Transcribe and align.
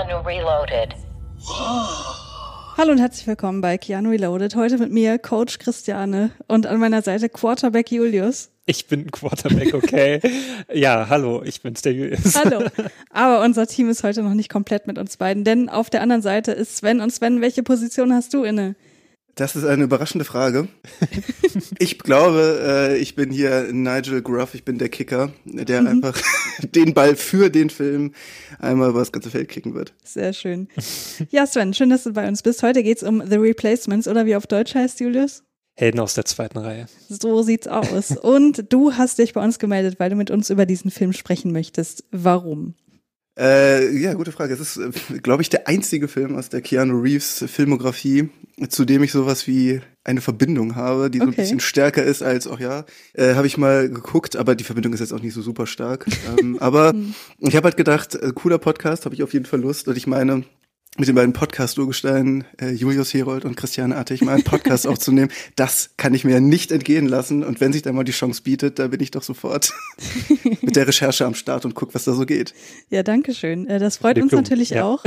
Keanu 0.00 0.26
Reloaded. 0.26 0.94
Hallo 2.78 2.92
und 2.92 2.98
herzlich 2.98 3.26
willkommen 3.26 3.60
bei 3.60 3.76
Keanu 3.76 4.08
Reloaded. 4.08 4.56
Heute 4.56 4.78
mit 4.78 4.90
mir 4.90 5.18
Coach 5.18 5.58
Christiane 5.58 6.30
und 6.46 6.66
an 6.66 6.80
meiner 6.80 7.02
Seite 7.02 7.28
Quarterback 7.28 7.92
Julius. 7.92 8.48
Ich 8.64 8.86
bin 8.86 9.00
ein 9.00 9.10
Quarterback, 9.10 9.74
okay. 9.74 10.20
ja, 10.72 11.10
hallo, 11.10 11.42
ich 11.44 11.60
bin's, 11.60 11.82
der 11.82 11.92
Julius. 11.92 12.34
Hallo. 12.34 12.64
Aber 13.10 13.44
unser 13.44 13.66
Team 13.66 13.90
ist 13.90 14.02
heute 14.02 14.22
noch 14.22 14.32
nicht 14.32 14.48
komplett 14.48 14.86
mit 14.86 14.96
uns 14.96 15.18
beiden, 15.18 15.44
denn 15.44 15.68
auf 15.68 15.90
der 15.90 16.00
anderen 16.00 16.22
Seite 16.22 16.52
ist 16.52 16.78
Sven. 16.78 17.02
Und 17.02 17.12
Sven, 17.12 17.42
welche 17.42 17.62
Position 17.62 18.14
hast 18.14 18.32
du 18.32 18.44
inne? 18.44 18.76
Das 19.40 19.56
ist 19.56 19.64
eine 19.64 19.84
überraschende 19.84 20.26
Frage. 20.26 20.68
Ich 21.78 21.98
glaube, 21.98 22.60
äh, 22.62 22.98
ich 22.98 23.14
bin 23.14 23.30
hier 23.30 23.72
Nigel 23.72 24.20
Gruff, 24.20 24.54
ich 24.54 24.66
bin 24.66 24.76
der 24.76 24.90
Kicker, 24.90 25.32
der 25.46 25.78
einfach 25.86 26.20
den 26.74 26.92
Ball 26.92 27.16
für 27.16 27.48
den 27.48 27.70
Film 27.70 28.12
einmal 28.58 28.90
über 28.90 28.98
das 28.98 29.12
ganze 29.12 29.30
Feld 29.30 29.48
kicken 29.48 29.72
wird. 29.72 29.94
Sehr 30.04 30.34
schön. 30.34 30.68
Ja, 31.30 31.46
Sven, 31.46 31.72
schön, 31.72 31.88
dass 31.88 32.02
du 32.02 32.12
bei 32.12 32.28
uns 32.28 32.42
bist. 32.42 32.62
Heute 32.62 32.82
geht's 32.82 33.02
um 33.02 33.22
The 33.26 33.36
Replacements 33.36 34.08
oder 34.08 34.26
wie 34.26 34.36
auf 34.36 34.46
Deutsch 34.46 34.74
heißt, 34.74 35.00
Julius? 35.00 35.42
Helden 35.74 36.00
aus 36.00 36.12
der 36.12 36.26
zweiten 36.26 36.58
Reihe. 36.58 36.84
So 37.08 37.42
sieht's 37.42 37.66
aus. 37.66 38.10
Und 38.18 38.70
du 38.70 38.92
hast 38.92 39.18
dich 39.18 39.32
bei 39.32 39.42
uns 39.42 39.58
gemeldet, 39.58 39.98
weil 39.98 40.10
du 40.10 40.16
mit 40.16 40.30
uns 40.30 40.50
über 40.50 40.66
diesen 40.66 40.90
Film 40.90 41.14
sprechen 41.14 41.50
möchtest. 41.50 42.04
Warum? 42.10 42.74
Äh, 43.40 43.96
ja, 43.96 44.12
gute 44.12 44.32
Frage. 44.32 44.52
Es 44.52 44.60
ist, 44.60 44.76
äh, 44.76 45.18
glaube 45.20 45.40
ich, 45.42 45.48
der 45.48 45.66
einzige 45.66 46.08
Film 46.08 46.36
aus 46.36 46.50
der 46.50 46.60
Keanu 46.60 47.00
Reeves 47.00 47.42
Filmografie, 47.48 48.28
zu 48.68 48.84
dem 48.84 49.02
ich 49.02 49.12
sowas 49.12 49.46
wie 49.46 49.80
eine 50.04 50.20
Verbindung 50.20 50.76
habe, 50.76 51.10
die 51.10 51.18
so 51.18 51.24
ein 51.24 51.28
Okay. 51.30 51.40
bisschen 51.42 51.60
stärker 51.60 52.02
ist 52.02 52.22
als, 52.22 52.46
auch 52.46 52.60
ja, 52.60 52.84
äh, 53.14 53.34
habe 53.34 53.46
ich 53.46 53.56
mal 53.56 53.88
geguckt, 53.88 54.36
aber 54.36 54.54
die 54.54 54.64
Verbindung 54.64 54.92
ist 54.92 55.00
jetzt 55.00 55.12
auch 55.14 55.22
nicht 55.22 55.32
so 55.34 55.40
super 55.40 55.66
stark. 55.66 56.04
ähm, 56.38 56.58
aber 56.60 56.94
ich 57.38 57.56
habe 57.56 57.64
halt 57.64 57.78
gedacht, 57.78 58.14
äh, 58.14 58.32
cooler 58.34 58.58
Podcast, 58.58 59.06
habe 59.06 59.14
ich 59.14 59.22
auf 59.22 59.32
jeden 59.32 59.46
Fall 59.46 59.60
Lust. 59.60 59.88
Und 59.88 59.96
ich 59.96 60.06
meine, 60.06 60.44
mit 60.98 61.06
den 61.08 61.14
beiden 61.14 61.32
Podcast-Urgesteinen, 61.32 62.44
äh, 62.60 62.70
Julius 62.70 63.14
Herold 63.14 63.44
und 63.44 63.56
Christiane 63.56 63.96
Artig, 63.96 64.22
mal 64.22 64.34
einen 64.34 64.44
Podcast 64.44 64.86
aufzunehmen, 64.88 65.30
das 65.54 65.90
kann 65.96 66.14
ich 66.14 66.24
mir 66.24 66.32
ja 66.32 66.40
nicht 66.40 66.72
entgehen 66.72 67.06
lassen. 67.06 67.44
Und 67.44 67.60
wenn 67.60 67.72
sich 67.72 67.82
da 67.82 67.92
mal 67.92 68.04
die 68.04 68.12
Chance 68.12 68.42
bietet, 68.42 68.78
da 68.78 68.88
bin 68.88 69.00
ich 69.00 69.10
doch 69.10 69.22
sofort 69.22 69.72
mit 70.60 70.74
der 70.74 70.88
Recherche 70.88 71.24
am 71.24 71.34
Start 71.34 71.64
und 71.64 71.74
guck, 71.74 71.94
was 71.94 72.04
da 72.04 72.12
so 72.12 72.26
geht. 72.26 72.54
Ja, 72.88 73.02
danke 73.02 73.34
schön. 73.34 73.66
Äh, 73.68 73.78
Das 73.78 73.98
freut 73.98 74.18
uns 74.18 74.32
natürlich 74.32 74.70
ja. 74.70 74.84
auch. 74.84 75.04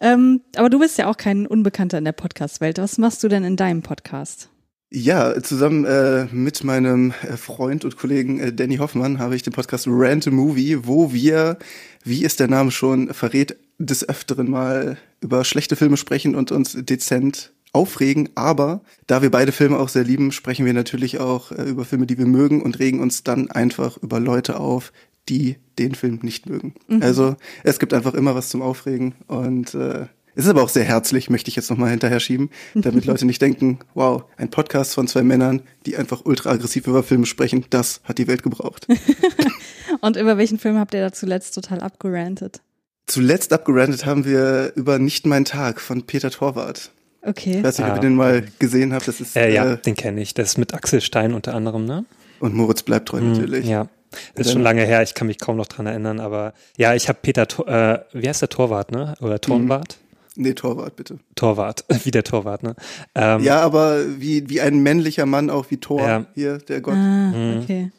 Ähm, 0.00 0.42
aber 0.56 0.68
du 0.68 0.78
bist 0.78 0.98
ja 0.98 1.08
auch 1.08 1.16
kein 1.16 1.46
Unbekannter 1.46 1.96
in 1.98 2.04
der 2.04 2.12
Podcast-Welt. 2.12 2.78
Was 2.78 2.98
machst 2.98 3.22
du 3.24 3.28
denn 3.28 3.44
in 3.44 3.56
deinem 3.56 3.82
Podcast? 3.82 4.50
Ja, 4.90 5.42
zusammen 5.42 5.84
äh, 5.84 6.26
mit 6.30 6.62
meinem 6.62 7.12
äh, 7.22 7.36
Freund 7.36 7.84
und 7.84 7.96
Kollegen 7.96 8.38
äh, 8.38 8.52
Danny 8.52 8.76
Hoffmann 8.76 9.18
habe 9.18 9.34
ich 9.34 9.42
den 9.42 9.52
Podcast 9.52 9.86
Rant 9.88 10.28
a 10.28 10.30
Movie, 10.30 10.86
wo 10.86 11.12
wir, 11.12 11.58
wie 12.04 12.24
es 12.24 12.36
der 12.36 12.48
Name 12.48 12.70
schon 12.70 13.12
verrät, 13.12 13.56
des 13.78 14.08
Öfteren 14.08 14.48
mal 14.48 14.96
über 15.20 15.44
schlechte 15.44 15.74
Filme 15.74 15.96
sprechen 15.96 16.36
und 16.36 16.52
uns 16.52 16.76
dezent 16.78 17.52
aufregen. 17.72 18.28
Aber 18.36 18.82
da 19.08 19.20
wir 19.20 19.32
beide 19.32 19.50
Filme 19.50 19.78
auch 19.78 19.88
sehr 19.88 20.04
lieben, 20.04 20.30
sprechen 20.30 20.64
wir 20.64 20.74
natürlich 20.74 21.18
auch 21.18 21.50
äh, 21.50 21.64
über 21.64 21.84
Filme, 21.84 22.06
die 22.06 22.18
wir 22.18 22.26
mögen 22.26 22.62
und 22.62 22.78
regen 22.78 23.00
uns 23.00 23.24
dann 23.24 23.50
einfach 23.50 23.96
über 23.96 24.20
Leute 24.20 24.60
auf, 24.60 24.92
die 25.28 25.56
den 25.78 25.94
Film 25.96 26.20
nicht 26.22 26.48
mögen. 26.48 26.74
Also 27.00 27.36
es 27.64 27.78
gibt 27.80 27.94
einfach 27.94 28.14
immer 28.14 28.34
was 28.36 28.48
zum 28.50 28.62
Aufregen 28.62 29.14
und 29.26 29.74
äh, 29.74 30.06
es 30.34 30.44
ist 30.44 30.50
aber 30.50 30.62
auch 30.62 30.68
sehr 30.68 30.84
herzlich, 30.84 31.30
möchte 31.30 31.48
ich 31.48 31.56
jetzt 31.56 31.70
nochmal 31.70 31.90
hinterher 31.90 32.20
schieben, 32.20 32.50
damit 32.74 33.04
Leute 33.04 33.24
nicht 33.26 33.40
denken, 33.42 33.78
wow, 33.94 34.24
ein 34.36 34.50
Podcast 34.50 34.94
von 34.94 35.06
zwei 35.08 35.22
Männern, 35.22 35.62
die 35.86 35.96
einfach 35.96 36.22
ultra 36.24 36.50
aggressiv 36.50 36.86
über 36.86 37.02
Filme 37.02 37.26
sprechen, 37.26 37.64
das 37.70 38.00
hat 38.04 38.18
die 38.18 38.26
Welt 38.28 38.42
gebraucht. 38.42 38.86
Und 40.00 40.16
über 40.16 40.36
welchen 40.38 40.58
Film 40.58 40.78
habt 40.78 40.94
ihr 40.94 41.00
da 41.00 41.12
zuletzt 41.12 41.54
total 41.54 41.80
abgerantet? 41.80 42.60
Zuletzt 43.06 43.52
abgerantet 43.52 44.06
haben 44.06 44.24
wir 44.24 44.72
über 44.76 44.98
Nicht 44.98 45.26
mein 45.26 45.44
Tag 45.44 45.80
von 45.80 46.04
Peter 46.04 46.30
Torwart. 46.30 46.90
Okay. 47.22 47.58
Ich 47.58 47.62
weiß 47.64 47.78
nicht, 47.78 47.86
ob 47.86 47.92
Ah. 47.92 47.96
ihr 47.96 48.00
den 48.02 48.14
mal 48.16 48.44
gesehen 48.58 48.92
habt. 48.92 49.08
Das 49.08 49.20
ist 49.20 49.36
Äh, 49.36 49.52
ja, 49.54 49.72
äh, 49.72 49.78
den 49.78 49.94
kenne 49.94 50.20
ich. 50.20 50.34
Das 50.34 50.48
ist 50.50 50.58
mit 50.58 50.74
Axel 50.74 51.00
Stein 51.00 51.32
unter 51.34 51.54
anderem, 51.54 51.84
ne? 51.84 52.04
und 52.40 52.54
Moritz 52.54 52.82
bleibt 52.82 53.08
treu 53.08 53.20
natürlich. 53.20 53.64
Mm, 53.66 53.70
Ja. 53.70 53.88
Ist 54.34 54.52
schon 54.52 54.62
lange 54.62 54.84
her, 54.84 55.02
ich 55.02 55.14
kann 55.14 55.26
mich 55.26 55.38
kaum 55.38 55.56
noch 55.56 55.66
dran 55.66 55.86
erinnern, 55.86 56.20
aber 56.20 56.52
ja, 56.76 56.94
ich 56.94 57.08
habe 57.08 57.18
Peter, 57.22 57.46
äh, 57.66 58.00
wie 58.12 58.28
heißt 58.28 58.42
der 58.42 58.48
Torwart, 58.50 58.92
ne? 58.92 59.14
Oder 59.20 59.40
Torwart? 59.40 59.98
Nee, 60.36 60.54
Torwart, 60.54 60.96
bitte. 60.96 61.18
Torwart, 61.36 61.84
wie 62.04 62.10
der 62.10 62.24
Torwart, 62.24 62.62
ne? 62.62 62.74
Ähm, 63.14 63.40
Ja, 63.42 63.60
aber 63.60 64.04
wie, 64.20 64.48
wie 64.50 64.60
ein 64.60 64.82
männlicher 64.82 65.26
Mann 65.26 65.48
auch 65.50 65.70
wie 65.70 65.76
Thor 65.78 66.00
Ja. 66.02 66.26
hier, 66.34 66.58
der 66.58 66.80
Gott. 66.80 66.94
Ah, 66.96 67.58
okay. 67.62 67.90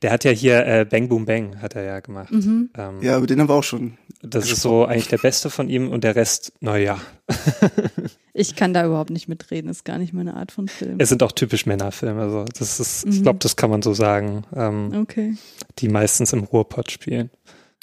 Der 0.00 0.12
hat 0.12 0.24
ja 0.24 0.30
hier 0.30 0.64
äh, 0.66 0.86
Bang 0.88 1.08
Boom 1.08 1.26
Bang, 1.26 1.60
hat 1.60 1.74
er 1.76 1.82
ja 1.82 2.00
gemacht. 2.00 2.32
Ähm, 2.32 2.70
Ja, 3.02 3.16
aber 3.16 3.26
den 3.26 3.38
haben 3.40 3.48
wir 3.50 3.54
auch 3.54 3.62
schon. 3.64 3.98
das 4.22 4.50
ist 4.50 4.62
so 4.62 4.86
eigentlich 4.86 5.08
der 5.08 5.18
beste 5.18 5.50
von 5.50 5.68
ihm 5.68 5.90
und 5.90 6.04
der 6.04 6.16
Rest, 6.16 6.52
naja. 6.60 6.98
Ich 8.34 8.54
kann 8.54 8.72
da 8.72 8.86
überhaupt 8.86 9.10
nicht 9.10 9.26
mitreden, 9.28 9.68
ist 9.68 9.84
gar 9.84 9.98
nicht 9.98 10.12
meine 10.12 10.34
Art 10.34 10.52
von 10.52 10.68
Film. 10.68 10.96
Es 11.00 11.08
sind 11.08 11.24
auch 11.24 11.32
typisch 11.32 11.66
Männerfilme, 11.66 12.20
also 12.22 12.44
das 12.56 12.78
ist, 12.78 13.04
ich 13.06 13.22
glaube, 13.24 13.40
das 13.40 13.56
kann 13.56 13.68
man 13.68 13.82
so 13.82 13.94
sagen, 13.94 14.44
ähm, 14.54 14.92
Okay. 14.94 15.34
die 15.80 15.88
meistens 15.88 16.32
im 16.32 16.44
Ruhrpott 16.44 16.92
spielen. 16.92 17.30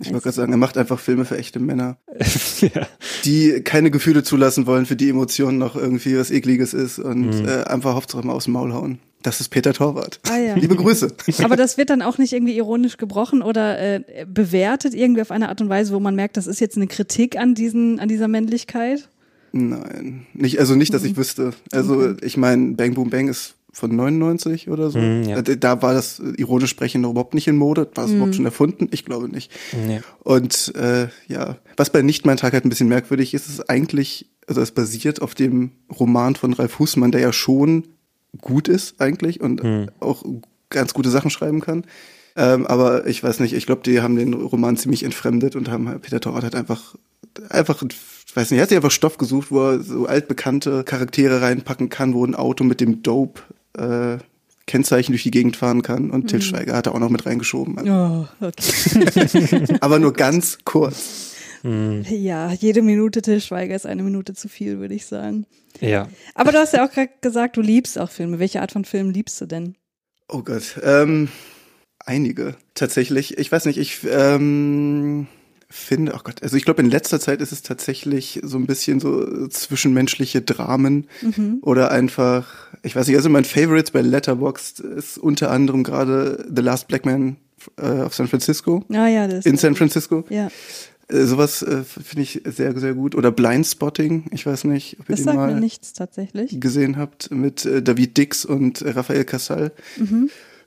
Ich 0.01 0.07
wollte 0.11 0.23
gerade 0.23 0.35
sagen, 0.35 0.51
er 0.51 0.57
macht 0.57 0.77
einfach 0.77 0.99
Filme 0.99 1.23
für 1.25 1.37
echte 1.37 1.59
Männer, 1.59 1.97
ja. 2.61 2.87
die 3.23 3.61
keine 3.63 3.91
Gefühle 3.91 4.23
zulassen 4.23 4.67
wollen, 4.67 4.85
für 4.85 4.95
die 4.97 5.09
Emotionen 5.09 5.57
noch 5.57 5.75
irgendwie 5.75 6.17
was 6.17 6.31
Ekliges 6.31 6.73
ist 6.73 6.99
und 6.99 7.27
Mhm. 7.41 7.47
äh, 7.47 7.63
einfach 7.63 7.95
Hauptsache 7.95 8.25
mal 8.27 8.33
aus 8.33 8.43
dem 8.45 8.53
Maul 8.53 8.73
hauen. 8.73 8.99
Das 9.23 9.39
ist 9.39 9.49
Peter 9.49 9.73
Torwart. 9.73 10.19
Ah, 10.29 10.37
ja. 10.37 10.55
Liebe 10.55 10.75
Grüße. 10.75 11.07
Aber 11.43 11.55
das 11.55 11.77
wird 11.77 11.89
dann 11.89 12.01
auch 12.01 12.17
nicht 12.17 12.33
irgendwie 12.33 12.55
ironisch 12.57 12.97
gebrochen 12.97 13.41
oder 13.41 13.79
äh, 13.79 14.25
bewertet 14.31 14.93
irgendwie 14.93 15.21
auf 15.21 15.31
eine 15.31 15.49
Art 15.49 15.61
und 15.61 15.69
Weise, 15.69 15.93
wo 15.93 15.99
man 15.99 16.13
merkt, 16.15 16.35
das 16.37 16.45
ist 16.45 16.59
jetzt 16.59 16.75
eine 16.77 16.87
Kritik 16.87 17.37
an 17.37 17.55
diesen, 17.55 17.99
an 17.99 18.07
dieser 18.09 18.27
Männlichkeit. 18.27 19.07
Nein, 19.53 20.25
nicht, 20.33 20.59
also 20.59 20.75
nicht, 20.75 20.93
dass 20.93 21.03
Mhm. 21.03 21.07
ich 21.11 21.17
wüsste. 21.17 21.53
Also 21.71 22.13
ich 22.21 22.35
meine, 22.37 22.73
Bang 22.73 22.93
Boom 22.93 23.09
Bang 23.09 23.29
ist 23.29 23.55
von 23.75 23.93
99 23.93 24.69
oder 24.69 24.89
so. 24.89 24.99
Mhm, 24.99 25.23
ja. 25.23 25.37
Äh, 25.39 25.57
Da 25.57 25.81
war 25.81 25.93
das 25.93 26.19
äh, 26.19 26.31
ironisch 26.37 26.69
sprechen 26.69 27.01
noch 27.01 27.11
überhaupt 27.11 27.33
nicht 27.33 27.47
in 27.47 27.57
Mode. 27.57 27.89
War 27.95 28.05
es 28.05 28.11
Mhm. 28.11 28.15
überhaupt 28.17 28.35
schon 28.35 28.45
erfunden? 28.45 28.87
Ich 28.91 29.03
glaube 29.03 29.27
nicht. 29.27 29.51
Nee. 29.85 30.01
Und 30.23 30.73
äh, 30.75 31.09
ja, 31.27 31.57
was 31.75 31.89
bei 31.89 32.01
Nicht 32.01 32.25
mein 32.25 32.37
Tag 32.37 32.53
halt 32.53 32.63
ein 32.65 32.69
bisschen 32.69 32.87
merkwürdig 32.87 33.33
ist, 33.33 33.49
ist 33.49 33.69
eigentlich, 33.69 34.29
also 34.47 34.61
es 34.61 34.71
basiert 34.71 35.21
auf 35.21 35.35
dem 35.35 35.71
Roman 35.99 36.35
von 36.35 36.53
Ralf 36.53 36.79
Husmann, 36.79 37.11
der 37.11 37.19
ja 37.21 37.33
schon 37.33 37.83
gut 38.39 38.67
ist 38.69 39.01
eigentlich 39.01 39.41
und 39.41 39.61
Hm. 39.61 39.89
auch 39.99 40.23
ganz 40.69 40.93
gute 40.93 41.09
Sachen 41.09 41.29
schreiben 41.29 41.59
kann. 41.61 41.83
Ähm, 42.37 42.65
aber 42.67 43.07
ich 43.07 43.21
weiß 43.23 43.39
nicht, 43.41 43.53
ich 43.53 43.65
glaube, 43.65 43.81
die 43.85 44.01
haben 44.01 44.15
den 44.15 44.33
Roman 44.33 44.77
ziemlich 44.77 45.03
entfremdet 45.03 45.55
und 45.55 45.69
haben 45.69 45.87
halt, 45.89 46.01
Peter 46.01 46.19
Torwart 46.19 46.43
hat 46.43 46.55
einfach, 46.55 46.95
einfach, 47.49 47.81
ich 47.83 48.35
weiß 48.35 48.51
nicht, 48.51 48.59
er 48.59 48.63
hat 48.63 48.69
sich 48.69 48.75
einfach 48.77 48.91
Stoff 48.91 49.17
gesucht, 49.17 49.51
wo 49.51 49.61
er 49.61 49.79
so 49.81 50.05
altbekannte 50.05 50.83
Charaktere 50.83 51.41
reinpacken 51.41 51.87
kann, 51.89 52.13
wo 52.13 52.25
ein 52.25 52.35
Auto 52.35 52.63
mit 52.65 52.81
dem 52.81 53.03
Dope 53.03 53.41
äh, 53.77 54.17
Kennzeichen 54.67 55.11
durch 55.11 55.23
die 55.23 55.31
Gegend 55.31 55.57
fahren 55.57 55.81
kann 55.81 56.09
und 56.09 56.27
Til 56.27 56.41
Schweiger 56.41 56.75
hat 56.75 56.87
er 56.87 56.95
auch 56.95 56.99
noch 56.99 57.09
mit 57.09 57.25
reingeschoben. 57.25 57.87
Oh, 57.87 58.27
okay. 58.41 59.77
Aber 59.81 59.99
nur 59.99 60.13
ganz 60.13 60.57
kurz. 60.65 61.33
Ja, 61.63 62.51
jede 62.51 62.83
Minute 62.83 63.21
Til 63.21 63.41
Schweiger 63.41 63.75
ist 63.75 63.85
eine 63.85 64.03
Minute 64.03 64.33
zu 64.33 64.47
viel, 64.47 64.79
würde 64.79 64.93
ich 64.93 65.05
sagen. 65.05 65.45
Ja. 65.81 66.07
Aber 66.35 66.51
du 66.51 66.59
hast 66.59 66.73
ja 66.73 66.85
auch 66.85 66.91
gerade 66.91 67.09
gesagt, 67.21 67.57
du 67.57 67.61
liebst 67.61 67.99
auch 67.99 68.09
Filme. 68.09 68.39
Welche 68.39 68.61
Art 68.61 68.71
von 68.71 68.85
Film 68.85 69.09
liebst 69.09 69.41
du 69.41 69.45
denn? 69.45 69.75
Oh 70.27 70.41
Gott, 70.41 70.79
ähm, 70.83 71.29
einige 71.99 72.55
tatsächlich. 72.73 73.37
Ich 73.37 73.51
weiß 73.51 73.65
nicht, 73.65 73.77
ich 73.77 73.99
ähm, 74.09 75.27
finde, 75.75 76.13
oh 76.15 76.19
Gott, 76.23 76.41
also 76.41 76.55
ich 76.57 76.63
glaube 76.65 76.81
in 76.81 76.89
letzter 76.89 77.19
Zeit 77.19 77.41
ist 77.41 77.51
es 77.51 77.61
tatsächlich 77.61 78.39
so 78.43 78.57
ein 78.57 78.65
bisschen 78.65 78.99
so 78.99 79.47
zwischenmenschliche 79.47 80.41
Dramen 80.41 81.07
oder 81.61 81.91
einfach, 81.91 82.47
ich 82.81 82.95
weiß 82.95 83.07
nicht, 83.07 83.17
also 83.17 83.29
mein 83.29 83.45
Favorite 83.45 83.91
bei 83.91 84.01
Letterboxd 84.01 84.79
ist 84.79 85.17
unter 85.17 85.51
anderem 85.51 85.83
gerade 85.83 86.45
The 86.53 86.61
Last 86.61 86.87
Black 86.87 87.05
Man 87.05 87.37
äh, 87.77 88.01
of 88.01 88.13
San 88.15 88.27
Francisco. 88.27 88.83
Ah 88.91 89.07
ja, 89.07 89.27
das 89.27 89.45
In 89.45 89.57
San 89.57 89.75
Francisco. 89.75 90.23
Ja, 90.29 90.49
Äh, 91.07 91.25
sowas 91.25 91.61
äh, 91.61 91.83
finde 91.83 92.23
ich 92.23 92.41
sehr, 92.45 92.77
sehr 92.79 92.93
gut. 92.95 93.13
Oder 93.13 93.31
Blindspotting, 93.31 94.25
ich 94.31 94.45
weiß 94.45 94.63
nicht, 94.63 94.97
ob 94.99 95.09
ihr 95.09 95.15
das 95.15 95.19
den 95.19 95.25
sagt 95.25 95.37
mal 95.37 95.53
mir 95.53 95.59
nichts 95.59 95.93
tatsächlich. 95.93 96.59
gesehen 96.59 96.97
habt 96.97 97.29
mit 97.31 97.65
äh, 97.65 97.81
David 97.83 98.17
Dix 98.17 98.43
und 98.45 98.81
äh, 98.81 98.89
Raphael 98.91 99.25
Casal 99.25 99.71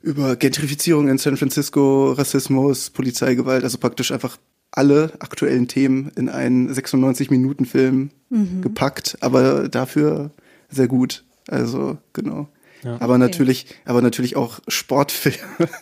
über 0.01 0.35
Gentrifizierung 0.37 1.09
in 1.09 1.17
San 1.17 1.35
Francisco, 1.35 2.13
Rassismus, 2.13 2.89
Polizeigewalt, 2.89 3.63
also 3.65 3.77
praktisch 3.79 4.11
einfach 4.11 4.37
alle 4.71 5.11
aktuellen 5.19 5.67
Themen 5.67 6.11
in 6.15 6.29
einen 6.29 6.69
96-Minuten-Film 6.71 8.11
Mhm. 8.31 8.61
gepackt, 8.61 9.17
aber 9.21 9.69
dafür 9.69 10.29
sehr 10.69 10.87
gut. 10.87 11.23
Also, 11.47 11.97
genau. 12.13 12.47
Ja. 12.83 12.95
Aber 13.01 13.17
natürlich, 13.17 13.65
aber 13.85 14.01
natürlich 14.03 14.35
auch 14.37 14.59
Sportfilme 14.67 15.37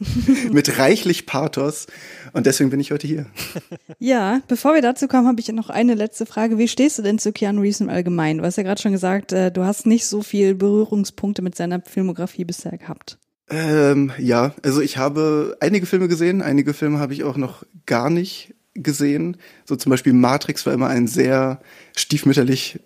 mit 0.52 0.80
reichlich 0.80 1.26
Pathos. 1.26 1.88
Und 2.34 2.46
deswegen 2.46 2.70
bin 2.70 2.80
ich 2.80 2.92
heute 2.92 3.06
hier. 3.06 3.26
Ja, 4.00 4.42
bevor 4.48 4.74
wir 4.76 4.82
dazu 4.82 5.08
kommen, 5.08 5.28
habe 5.28 5.40
ich 5.42 5.48
noch 5.50 5.70
eine 5.70 5.94
letzte 5.96 6.26
Frage. 6.26 6.58
Wie 6.58 6.68
stehst 6.68 6.98
du 7.00 7.02
denn 7.02 7.20
zu 7.20 7.32
Keanu 7.34 7.62
Reeves 7.62 7.82
im 7.82 7.90
Allgemeinen? 7.90 8.40
Du 8.40 8.46
hast 8.46 8.56
ja 8.56 8.64
gerade 8.64 8.82
schon 8.82 8.92
gesagt, 8.94 9.34
äh, 9.34 9.52
du 9.52 9.64
hast 9.64 9.86
nicht 9.86 10.06
so 10.06 10.22
viel 10.22 10.56
Berührungspunkte 10.56 11.42
mit 11.42 11.56
seiner 11.56 11.82
Filmografie 11.82 12.46
bisher 12.46 12.78
gehabt. 12.78 13.18
Ähm, 13.50 14.12
ja, 14.20 14.54
also 14.64 14.82
ich 14.82 14.98
habe 14.98 15.58
einige 15.60 15.86
Filme 15.86 16.08
gesehen, 16.08 16.42
einige 16.42 16.74
Filme 16.74 17.00
habe 17.00 17.14
ich 17.14 17.24
auch 17.24 17.38
noch 17.38 17.64
gar 17.86 18.10
nicht 18.10 18.54
gesehen. 18.84 19.38
So 19.66 19.76
zum 19.76 19.90
Beispiel 19.90 20.14
Matrix 20.14 20.66
war 20.66 20.74
immer 20.74 20.88
ein 20.88 21.08
sehr 21.08 21.60
stiefmütterlich 21.96 22.80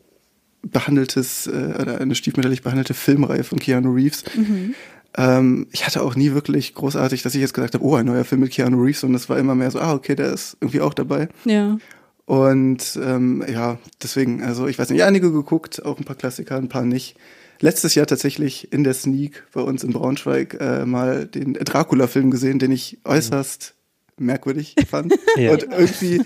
behandeltes 0.64 1.48
äh, 1.48 1.74
oder 1.80 2.00
eine 2.00 2.16
stiefmütterlich 2.16 2.62
behandelte 2.62 2.94
Filmreihe 2.94 3.44
von 3.44 3.60
Keanu 3.60 3.94
Reeves. 3.94 4.24
Ähm, 5.18 5.68
ich 5.72 5.86
hatte 5.86 6.04
auch 6.04 6.16
nie 6.16 6.34
wirklich 6.34 6.74
großartig, 6.74 7.22
dass 7.22 7.36
ich 7.36 7.42
jetzt 7.42 7.54
gesagt 7.54 7.74
habe, 7.74 7.84
oh, 7.84 7.96
ein 7.96 8.06
neuer 8.06 8.24
Film 8.24 8.42
mit 8.42 8.52
Keanu 8.52 8.82
Reeves 8.82 9.04
und 9.04 9.14
das 9.14 9.30
war 9.30 9.38
immer 9.38 9.56
mehr 9.56 9.72
so, 9.72 9.80
ah, 9.80 9.94
okay, 9.94 10.16
der 10.16 10.32
ist 10.32 10.58
irgendwie 10.62 10.82
auch 10.82 10.94
dabei. 10.94 11.28
Ja. 11.46 11.78
Und 12.26 12.98
ähm, 13.04 13.44
ja, 13.52 13.78
deswegen, 14.02 14.42
also 14.42 14.68
ich 14.68 14.80
weiß 14.80 14.90
nicht, 14.90 15.04
einige 15.04 15.32
geguckt, 15.32 15.84
auch 15.84 15.98
ein 15.98 16.06
paar 16.06 16.16
Klassiker, 16.16 16.56
ein 16.56 16.70
paar 16.70 16.86
nicht. 16.86 17.18
Letztes 17.60 17.94
Jahr 17.94 18.08
tatsächlich 18.08 18.72
in 18.72 18.84
der 18.84 18.94
Sneak 18.94 19.44
bei 19.54 19.62
uns 19.62 19.84
in 19.84 19.92
Braunschweig 19.92 20.58
äh, 20.60 20.86
mal 20.86 21.28
den 21.28 21.54
Dracula-Film 21.54 22.32
gesehen, 22.32 22.58
den 22.58 22.72
ich 22.72 23.00
äußerst 23.04 23.76
merkwürdig 24.22 24.76
fand 24.90 25.14
Ja. 25.38 25.52
und 25.52 25.64
irgendwie 25.64 26.22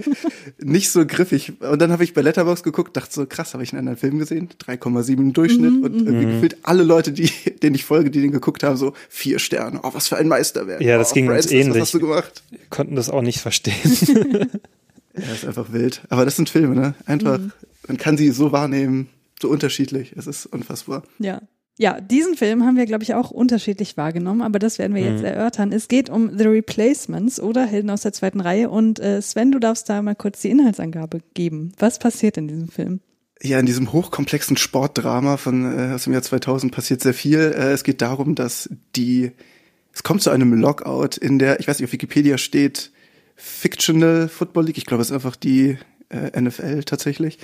nicht 0.60 0.92
so 0.92 1.06
griffig. 1.06 1.54
Und 1.62 1.82
dann 1.82 1.92
habe 1.92 2.04
ich 2.04 2.14
bei 2.14 2.22
Letterbox 2.22 2.64
geguckt, 2.64 2.96
dachte 2.96 3.14
so, 3.14 3.26
krass, 3.26 3.54
habe 3.54 3.64
ich 3.64 3.72
einen 3.74 3.80
anderen 3.80 3.98
Film 3.98 4.20
gesehen? 4.20 4.50
3,7 4.64 5.12
im 5.14 5.34
Durchschnitt 5.34 5.84
und 5.84 5.96
irgendwie 6.06 6.26
gefühlt 6.26 6.58
alle 6.64 6.84
Leute, 6.84 7.12
die, 7.12 7.30
denen 7.64 7.76
ich 7.76 7.86
folge, 7.86 8.12
die 8.12 8.22
den 8.22 8.32
geguckt 8.32 8.64
haben, 8.64 8.78
so 8.78 8.94
vier 9.10 9.40
Sterne. 9.40 9.80
Oh, 9.84 9.90
was 9.94 10.08
für 10.08 10.18
ein 10.18 10.28
Meisterwerk. 10.28 10.82
Ja, 10.82 10.98
das 10.98 11.12
oh, 11.12 11.14
ging 11.14 11.26
uns 11.28 11.34
Francis, 11.34 11.52
ähnlich. 11.52 11.76
Was 11.76 11.82
hast 11.82 11.94
du 11.94 12.00
gemacht? 12.00 12.44
Konnten 12.70 12.96
das 12.96 13.10
auch 13.10 13.22
nicht 13.22 13.40
verstehen. 13.40 14.50
Ja, 15.18 15.34
ist 15.34 15.46
einfach 15.46 15.72
wild. 15.72 16.02
Aber 16.10 16.26
das 16.26 16.36
sind 16.36 16.50
Filme, 16.50 16.76
ne? 16.76 16.94
Einfach, 17.06 17.40
man 17.88 17.98
kann 17.98 18.18
sie 18.18 18.32
so 18.32 18.52
wahrnehmen, 18.52 19.08
so 19.42 19.48
unterschiedlich. 19.48 20.14
Es 20.18 20.28
ist 20.28 20.46
unfassbar. 20.46 21.04
Ja. 21.20 21.42
Ja, 21.78 22.00
diesen 22.00 22.36
Film 22.36 22.64
haben 22.64 22.78
wir, 22.78 22.86
glaube 22.86 23.04
ich, 23.04 23.14
auch 23.14 23.32
unterschiedlich 23.32 23.98
wahrgenommen, 23.98 24.42
aber 24.42 24.60
das 24.60 24.80
werden 24.80 24.96
wir 24.96 25.02
jetzt 25.02 25.24
erörtern. 25.24 25.74
Es 25.74 25.90
geht 25.90 26.10
um 26.10 26.38
The 26.38 26.46
Replacements 26.46 27.40
oder 27.40 27.66
Helden 27.66 27.90
aus 27.90 28.02
der 28.02 28.14
zweiten 28.14 28.40
Reihe 28.40 28.70
und 28.70 29.00
äh, 29.00 29.22
Sven, 29.22 29.52
du 29.52 29.60
darfst 29.60 29.90
da 29.90 30.02
mal 30.02 30.16
kurz 30.16 30.42
die 30.42 30.52
Inhaltsangabe 30.52 31.20
geben. 31.34 31.74
Was 31.78 32.00
passiert 32.00 32.38
in 32.38 32.48
diesem 32.48 32.70
Film? 32.70 33.02
Ja, 33.42 33.60
in 33.60 33.66
diesem 33.66 33.92
hochkomplexen 33.92 34.56
Sportdrama 34.56 35.36
von 35.36 35.66
äh, 35.78 35.94
aus 35.94 36.06
dem 36.06 36.14
Jahr 36.14 36.22
2000 36.22 36.74
passiert 36.74 37.02
sehr 37.02 37.14
viel. 37.14 37.40
Äh, 37.40 37.74
es 37.74 37.84
geht 37.84 38.02
darum, 38.02 38.36
dass 38.36 38.70
die 38.96 39.34
es 39.96 40.04
kommt 40.04 40.22
zu 40.22 40.30
einem 40.30 40.54
Lockout 40.54 41.18
in 41.18 41.40
der, 41.40 41.60
ich 41.62 41.68
weiß 41.68 41.80
nicht, 41.80 41.88
auf 41.88 41.94
Wikipedia 41.94 42.38
steht 42.38 42.92
Fictional 43.36 44.28
Football 44.28 44.66
League. 44.66 44.78
Ich 44.78 44.86
glaube, 44.86 45.02
es 45.02 45.10
ist 45.10 45.16
einfach 45.16 45.38
die 45.38 45.78
äh, 46.10 46.40
NFL 46.40 46.84
tatsächlich. 46.84 47.40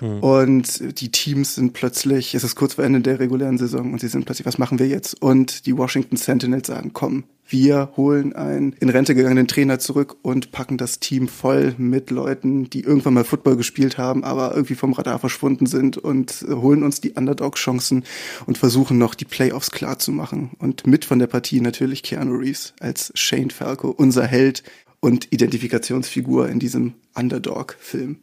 Und 0.00 1.00
die 1.00 1.10
Teams 1.10 1.54
sind 1.54 1.72
plötzlich, 1.72 2.34
es 2.34 2.44
ist 2.44 2.54
kurz 2.54 2.74
vor 2.74 2.84
Ende 2.84 3.00
der 3.00 3.18
regulären 3.18 3.58
Saison 3.58 3.92
und 3.92 4.00
sie 4.00 4.08
sind 4.08 4.26
plötzlich, 4.26 4.46
was 4.46 4.58
machen 4.58 4.78
wir 4.78 4.86
jetzt? 4.86 5.20
Und 5.22 5.66
die 5.66 5.76
Washington 5.76 6.16
Sentinels 6.16 6.66
sagen, 6.66 6.92
komm, 6.92 7.24
wir 7.48 7.92
holen 7.96 8.34
einen 8.34 8.72
in 8.72 8.88
Rente 8.88 9.14
gegangenen 9.14 9.46
Trainer 9.46 9.78
zurück 9.78 10.16
und 10.22 10.50
packen 10.50 10.78
das 10.78 10.98
Team 10.98 11.28
voll 11.28 11.74
mit 11.78 12.10
Leuten, 12.10 12.68
die 12.68 12.80
irgendwann 12.80 13.14
mal 13.14 13.24
Football 13.24 13.56
gespielt 13.56 13.98
haben, 13.98 14.24
aber 14.24 14.52
irgendwie 14.54 14.74
vom 14.74 14.92
Radar 14.92 15.18
verschwunden 15.18 15.66
sind 15.66 15.96
und 15.96 16.44
äh, 16.48 16.54
holen 16.54 16.82
uns 16.82 17.00
die 17.00 17.12
Underdog-Chancen 17.12 18.04
und 18.46 18.58
versuchen 18.58 18.98
noch 18.98 19.14
die 19.14 19.24
Playoffs 19.24 19.70
klar 19.70 19.98
zu 19.98 20.10
machen. 20.10 20.50
Und 20.58 20.86
mit 20.86 21.04
von 21.04 21.18
der 21.18 21.28
Partie 21.28 21.60
natürlich 21.60 22.02
Keanu 22.02 22.34
Reeves 22.34 22.74
als 22.80 23.12
Shane 23.14 23.50
Falco, 23.50 23.90
unser 23.90 24.26
Held 24.26 24.64
und 25.00 25.32
Identifikationsfigur 25.32 26.48
in 26.48 26.58
diesem 26.58 26.94
Underdog-Film. 27.14 28.18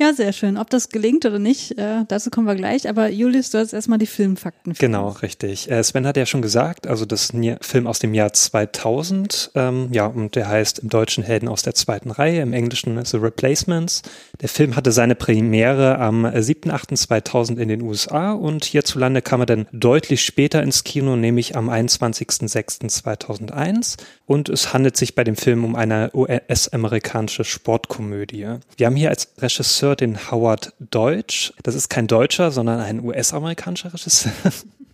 Ja, 0.00 0.12
sehr 0.12 0.32
schön. 0.32 0.58
Ob 0.58 0.70
das 0.70 0.90
gelingt 0.90 1.26
oder 1.26 1.40
nicht, 1.40 1.76
äh, 1.76 2.04
dazu 2.06 2.30
kommen 2.30 2.46
wir 2.46 2.54
gleich. 2.54 2.88
Aber 2.88 3.08
Julius, 3.08 3.50
du 3.50 3.58
hast 3.58 3.72
erstmal 3.72 3.98
die 3.98 4.06
Filmfakten. 4.06 4.74
Genau, 4.74 5.08
uns. 5.08 5.22
richtig. 5.22 5.68
Äh, 5.68 5.82
Sven 5.82 6.06
hat 6.06 6.16
ja 6.16 6.24
schon 6.24 6.40
gesagt, 6.40 6.86
also 6.86 7.04
das 7.04 7.24
ist 7.24 7.34
ein 7.34 7.56
Film 7.60 7.88
aus 7.88 7.98
dem 7.98 8.14
Jahr 8.14 8.32
2000. 8.32 9.50
Ähm, 9.56 9.88
ja, 9.90 10.06
und 10.06 10.36
der 10.36 10.48
heißt 10.48 10.78
im 10.78 10.88
Deutschen 10.88 11.24
Helden 11.24 11.48
aus 11.48 11.62
der 11.62 11.74
zweiten 11.74 12.12
Reihe, 12.12 12.42
im 12.42 12.52
Englischen 12.52 13.04
The 13.04 13.16
Replacements. 13.16 14.02
Der 14.40 14.48
Film 14.48 14.76
hatte 14.76 14.92
seine 14.92 15.16
Premiere 15.16 15.98
am 15.98 16.26
7.8.2000 16.26 17.58
in 17.58 17.68
den 17.68 17.82
USA 17.82 18.34
und 18.34 18.66
hierzulande 18.66 19.20
kam 19.20 19.40
er 19.40 19.46
dann 19.46 19.66
deutlich 19.72 20.24
später 20.24 20.62
ins 20.62 20.84
Kino, 20.84 21.16
nämlich 21.16 21.56
am 21.56 21.68
21.06.2001. 21.68 23.96
Und 24.26 24.48
es 24.48 24.72
handelt 24.72 24.96
sich 24.96 25.16
bei 25.16 25.24
dem 25.24 25.34
Film 25.34 25.64
um 25.64 25.74
eine 25.74 26.12
US-amerikanische 26.14 27.42
Sportkomödie. 27.42 28.46
Wir 28.76 28.86
haben 28.86 28.94
hier 28.94 29.08
als 29.08 29.32
Regisseur 29.38 29.87
den 29.96 30.30
Howard 30.30 30.72
Deutsch. 30.78 31.52
Das 31.62 31.74
ist 31.74 31.88
kein 31.88 32.06
Deutscher, 32.06 32.50
sondern 32.50 32.80
ein 32.80 33.00
US-amerikanischer 33.04 33.92
Regisseur. 33.92 34.32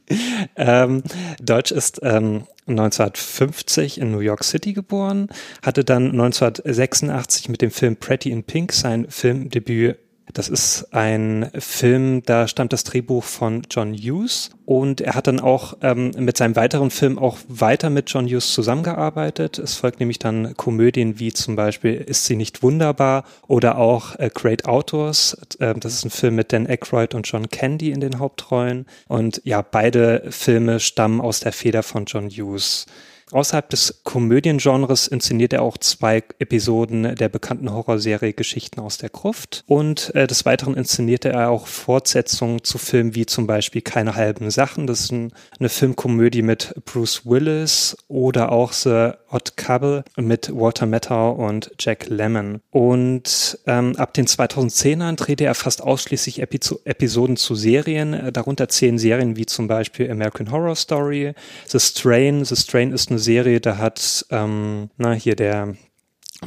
ähm, 0.57 1.03
Deutsch 1.41 1.73
ist 1.73 2.01
ähm, 2.03 2.47
1950 2.67 4.01
in 4.01 4.11
New 4.11 4.21
York 4.21 4.45
City 4.45 4.73
geboren, 4.73 5.29
hatte 5.63 5.85
dann 5.85 6.11
1986 6.11 7.49
mit 7.49 7.63
dem 7.63 7.71
Film 7.71 7.97
Pretty 7.97 8.31
in 8.31 8.45
Pink 8.45 8.73
sein 8.73 9.07
Filmdebüt 9.09 9.99
das 10.35 10.49
ist 10.49 10.89
ein 10.93 11.49
Film, 11.57 12.23
da 12.25 12.49
stammt 12.49 12.73
das 12.73 12.83
Drehbuch 12.83 13.23
von 13.23 13.63
John 13.71 13.95
Hughes 13.95 14.51
und 14.67 15.01
er 15.01 15.15
hat 15.15 15.29
dann 15.29 15.39
auch 15.39 15.79
ähm, 15.81 16.11
mit 16.19 16.37
seinem 16.37 16.57
weiteren 16.57 16.91
Film 16.91 17.19
auch 17.19 17.39
weiter 17.49 17.89
mit 17.89 18.11
John 18.11 18.27
Hughes 18.27 18.53
zusammengearbeitet. 18.53 19.59
Es 19.59 19.77
folgt 19.77 20.01
nämlich 20.01 20.19
dann 20.19 20.57
Komödien 20.57 21.21
wie 21.21 21.33
zum 21.33 21.55
Beispiel 21.55 21.95
Ist 21.95 22.27
sie 22.27 22.35
nicht 22.35 22.65
wunderbar 22.65 23.25
oder 23.47 23.79
auch 23.79 24.19
äh, 24.19 24.29
Great 24.33 24.65
Outdoors. 24.67 25.37
Ähm, 25.61 25.79
das 25.79 25.95
ist 25.95 26.05
ein 26.05 26.11
Film 26.11 26.35
mit 26.35 26.53
Dan 26.53 26.67
Aykroyd 26.67 27.15
und 27.15 27.29
John 27.29 27.49
Candy 27.49 27.93
in 27.93 28.01
den 28.01 28.19
Hauptrollen. 28.19 28.87
Und 29.07 29.41
ja, 29.45 29.63
beide 29.63 30.25
Filme 30.31 30.81
stammen 30.81 31.21
aus 31.21 31.41
der 31.41 31.53
Feder 31.53 31.85
von 31.85 32.07
John 32.07 32.29
Hughes. 32.29 32.87
Außerhalb 33.35 33.69
des 33.69 34.03
Komödiengenres 34.05 35.09
inszeniert 35.09 35.53
er 35.53 35.63
auch 35.63 35.77
zwei 35.77 36.23
Episoden 36.39 37.17
der 37.17 37.29
bekannten 37.29 37.73
Horrorserie 37.73 38.33
Geschichten 38.33 38.79
aus 38.79 38.97
der 38.97 39.09
Gruft. 39.09 39.65
Und 39.67 40.15
äh, 40.15 40.29
des 40.29 40.47
Weiteren 40.47 40.75
inszenierte 40.75 41.31
er 41.31 41.51
auch 41.51 41.67
Fortsetzungen 41.67 42.63
zu 42.63 42.79
Filmen 42.79 43.17
wie 43.17 43.27
zum 43.27 43.49
Beispiel 43.49 43.83
Keine 43.83 44.15
halben 44.15 44.53
Sachen. 44.53 44.87
Das 44.87 45.01
ist 45.01 45.13
ein, 45.13 45.33
eine 45.59 45.69
Filmkomödie 45.69 46.43
mit 46.43 46.75
Bruce 46.85 47.27
Willis 47.27 47.97
oder 48.07 48.53
auch 48.53 48.73
The 48.73 49.11
Odd 49.31 49.57
Couple 49.57 50.05
mit 50.17 50.55
Walter 50.55 50.87
Matthau 50.87 51.33
und 51.33 51.73
Jack 51.81 52.09
Lemmon. 52.09 52.61
Und 52.71 53.59
ähm, 53.67 53.97
ab 53.97 54.15
den 54.15 54.29
2010ern 54.29 55.17
drehte 55.17 55.45
er 55.45 55.57
fast 55.57 55.83
ausschließlich 55.83 56.41
Epizo 56.41 56.79
Episoden 56.85 57.37
zu 57.37 57.57
Serien. 57.57 58.15
Äh, 58.15 58.31
darunter 58.31 58.69
zehn 58.69 58.97
Serien 58.97 59.37
wie 59.37 59.47
zum 59.47 59.67
Beispiel 59.67 60.09
American 60.09 60.53
Horror 60.53 60.77
Story, 60.77 61.35
The 61.67 61.81
Strain. 61.81 62.45
The 62.45 62.55
Strain 62.55 62.93
ist 62.93 63.11
eine 63.11 63.19
Serie, 63.25 63.61
da 63.61 63.79
hat, 63.79 64.27
ähm, 64.31 64.91
na, 64.97 65.13
hier 65.13 65.35
der 65.37 65.77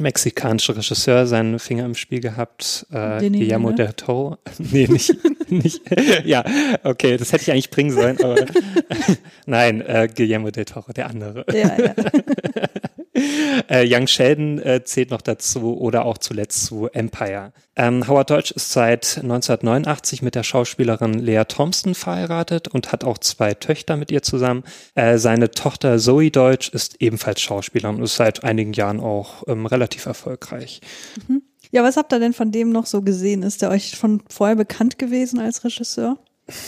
mexikanische 0.00 0.76
Regisseur 0.76 1.26
seinen 1.26 1.58
Finger 1.58 1.84
im 1.84 1.94
Spiel 1.94 2.20
gehabt, 2.20 2.86
äh, 2.90 3.18
Denis 3.18 3.40
Guillermo 3.40 3.72
del 3.72 3.92
Toro. 3.92 4.38
nee, 4.58 4.86
nicht, 4.86 5.14
nicht, 5.50 5.80
ja, 6.24 6.44
okay, 6.84 7.16
das 7.16 7.32
hätte 7.32 7.42
ich 7.42 7.50
eigentlich 7.50 7.70
bringen 7.70 7.90
sollen, 7.90 8.18
aber 8.22 8.36
nein, 9.46 9.80
äh, 9.80 10.08
Guillermo 10.14 10.50
del 10.50 10.64
Toro, 10.64 10.92
der 10.92 11.08
andere. 11.08 11.44
Ja, 11.52 11.76
ja. 11.78 11.94
Äh, 13.68 13.84
Young 13.88 14.06
Sheldon 14.06 14.58
äh, 14.60 14.84
zählt 14.84 15.10
noch 15.10 15.22
dazu 15.22 15.78
oder 15.78 16.04
auch 16.04 16.18
zuletzt 16.18 16.66
zu 16.66 16.88
Empire. 16.88 17.52
Ähm, 17.76 18.06
Howard 18.08 18.30
Deutsch 18.30 18.50
ist 18.50 18.70
seit 18.70 19.18
1989 19.18 20.22
mit 20.22 20.34
der 20.34 20.42
Schauspielerin 20.42 21.14
Lea 21.14 21.44
Thompson 21.46 21.94
verheiratet 21.94 22.68
und 22.68 22.92
hat 22.92 23.04
auch 23.04 23.18
zwei 23.18 23.54
Töchter 23.54 23.96
mit 23.96 24.10
ihr 24.10 24.22
zusammen. 24.22 24.64
Äh, 24.94 25.18
seine 25.18 25.50
Tochter 25.50 25.98
Zoe 25.98 26.30
Deutsch 26.30 26.68
ist 26.70 26.96
ebenfalls 27.00 27.40
Schauspielerin 27.40 27.96
und 27.96 28.02
ist 28.02 28.16
seit 28.16 28.44
einigen 28.44 28.72
Jahren 28.72 29.00
auch 29.00 29.44
ähm, 29.46 29.66
relativ 29.66 29.87
erfolgreich. 29.96 30.80
ja, 31.70 31.82
was 31.82 31.96
habt 31.96 32.12
ihr 32.12 32.18
denn 32.20 32.32
von 32.32 32.50
dem 32.52 32.70
noch 32.70 32.86
so 32.86 33.02
gesehen? 33.02 33.42
Ist 33.42 33.62
der 33.62 33.70
euch 33.70 33.90
schon 33.90 34.22
vorher 34.28 34.56
bekannt 34.56 34.98
gewesen 34.98 35.38
als 35.40 35.64
Regisseur? 35.64 36.18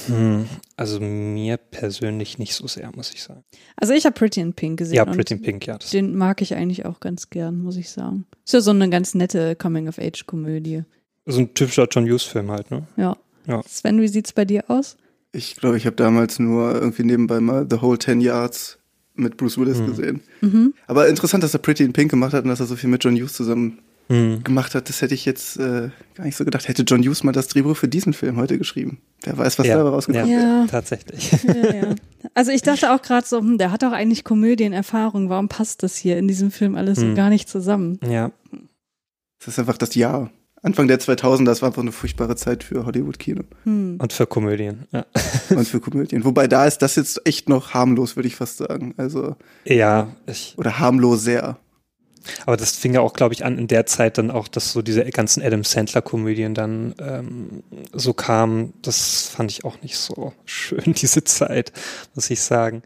Hm, 0.07 0.47
also 0.77 1.01
mir 1.01 1.57
persönlich 1.57 2.39
nicht 2.39 2.55
so 2.55 2.67
sehr, 2.67 2.91
muss 2.95 3.13
ich 3.15 3.23
sagen. 3.23 3.45
Also 3.77 3.95
ich 3.95 4.05
habe 4.05 4.15
Pretty 4.15 4.41
in 4.41 4.53
Pink 4.53 4.79
gesehen. 4.79 4.97
Ja, 4.97 5.07
Pretty 5.07 5.35
in 5.35 5.43
Pink, 5.43 5.67
ja. 5.67 5.79
Das, 5.79 5.91
Den 5.91 6.15
mag 6.17 6.43
ich 6.43 6.55
eigentlich 6.55 6.85
auch 6.85 7.01
ganz 7.01 7.31
gern, 7.31 7.63
muss 7.63 7.77
ich 7.77 7.89
sagen. 7.91 8.27
Ist 8.45 8.53
ja 8.53 8.61
so 8.61 8.73
eine 8.73 8.91
ganz 8.91 9.15
nette 9.15 9.57
Coming-of-Age-Komödie. 9.57 10.85
so 11.27 11.41
ein 11.41 11.55
typischer 11.55 11.89
John 11.91 12.05
Hughes-Film 12.05 12.51
halt, 12.51 12.71
ne? 12.71 12.87
Ja. 12.97 13.17
Ja. 13.47 13.63
Sven, 13.67 14.01
wie 14.03 14.09
sieht's 14.09 14.35
bei 14.35 14.45
dir 14.45 14.65
aus? 14.69 14.97
Ich 15.33 15.57
glaube, 15.57 15.79
ich 15.79 15.87
habe 15.87 15.97
damals 15.97 16.39
nur 16.39 16.75
irgendwie 16.75 17.05
nebenbei 17.05 17.41
mal 17.41 17.67
The 17.71 17.81
Whole 17.81 17.99
10 17.99 18.21
Yards 18.21 18.80
mit 19.15 19.37
Bruce 19.37 19.59
Willis 19.59 19.79
Mhm. 19.79 19.87
gesehen. 19.87 20.21
Mhm. 20.41 20.75
Aber 20.87 21.09
interessant, 21.09 21.43
dass 21.43 21.55
er 21.55 21.59
Pretty 21.61 21.85
in 21.85 21.93
Pink 21.93 22.11
gemacht 22.11 22.33
hat 22.33 22.45
und 22.45 22.51
dass 22.51 22.61
er 22.61 22.67
so 22.67 22.77
viel 22.77 22.89
mit 22.91 23.03
John 23.05 23.15
Hughes 23.17 23.33
zusammen 23.35 23.79
Mhm. 24.09 24.43
gemacht 24.43 24.75
hat. 24.75 24.89
Das 24.89 25.03
hätte 25.03 25.15
ich 25.15 25.25
jetzt 25.25 25.57
äh, 25.59 25.91
gar 26.17 26.25
nicht 26.25 26.37
so 26.37 26.45
gedacht. 26.45 26.67
Hätte 26.67 26.83
John 26.83 27.01
Hughes 27.03 27.23
mal 27.23 27.31
das 27.33 27.47
Drehbuch 27.49 27.77
für 27.77 27.87
diesen 27.87 28.13
Film 28.13 28.37
heute 28.39 28.59
geschrieben. 28.59 28.99
Wer 29.23 29.39
weiß, 29.39 29.59
was 29.59 29.67
Ja, 29.69 29.77
dabei 29.77 29.91
rausgekommen 29.91 30.29
wäre. 30.29 30.41
Ja. 30.43 30.67
Tatsächlich. 30.69 31.31
Ja, 31.45 31.75
ja. 31.75 31.95
Also 32.35 32.51
ich 32.51 32.63
dachte 32.63 32.93
auch 32.93 33.03
gerade 33.03 33.27
so, 33.27 33.39
hm, 33.39 33.57
der 33.59 33.71
hat 33.71 33.83
doch 33.83 33.93
eigentlich 33.93 34.25
Komödienerfahrung. 34.25 35.29
Warum 35.29 35.49
passt 35.49 35.83
das 35.85 35.97
hier 35.97 36.19
in 36.19 36.27
diesem 36.27 36.51
Film 36.51 36.75
alles 36.75 36.99
so 36.99 37.07
Hm. 37.07 37.15
gar 37.15 37.29
nicht 37.31 37.49
zusammen? 37.49 37.99
Ja. 38.09 38.33
Das 39.39 39.49
ist 39.49 39.59
einfach 39.59 39.79
das 39.79 39.95
Jahr. 39.95 40.31
Anfang 40.63 40.89
der 40.89 41.01
2000er, 41.01 41.45
das 41.47 41.63
war 41.63 41.69
einfach 41.69 41.83
eine 41.83 41.93
furchtbare 41.93 42.37
Zeit 42.37 42.63
für 42.65 42.85
Hollywood-Kino 42.85 43.43
Hm. 43.65 43.97
Und 43.99 44.13
für 44.13 44.27
Komödien. 44.27 44.87
Ja. 44.93 45.07
und 45.51 45.67
für 45.67 45.81
Komödien. 45.81 46.25
Wobei 46.25 46.47
da 46.49 46.67
ist 46.67 46.79
das 46.79 46.97
jetzt 46.97 47.27
echt 47.27 47.49
noch 47.49 47.73
harmlos, 47.75 48.17
würde 48.17 48.29
ich 48.29 48.37
fast 48.37 48.59
sagen. 48.59 48.95
Also, 48.97 49.37
Ja, 49.65 50.09
ich, 50.27 50.55
oder 50.59 50.79
harmlos 50.79 51.23
sehr. 51.23 51.59
aber 52.45 52.59
das 52.59 52.73
fing 52.77 52.93
ja 52.93 53.01
auch, 53.01 53.15
glaube 53.15 53.33
ich, 53.33 53.45
an 53.45 53.57
in 53.57 53.69
der 53.69 53.87
Zeit 53.87 54.19
dann 54.19 54.31
auch, 54.31 54.49
dass 54.49 54.73
so 54.73 54.83
diese 54.83 55.05
ganzen 55.07 55.43
Adam 55.43 55.65
Sandler-Komödien 55.65 56.53
dann 56.53 56.95
ähm, 57.01 57.63
so 57.95 58.13
kamen. 58.13 58.75
Das 58.83 59.29
fand 59.29 59.51
ich 59.51 59.65
auch 59.65 59.81
nicht 59.81 59.97
so 59.97 60.35
schön, 60.45 60.93
diese 60.93 61.25
Zeit, 61.25 61.73
muss 62.15 62.29
ich 62.29 62.43
sagen. 62.43 62.83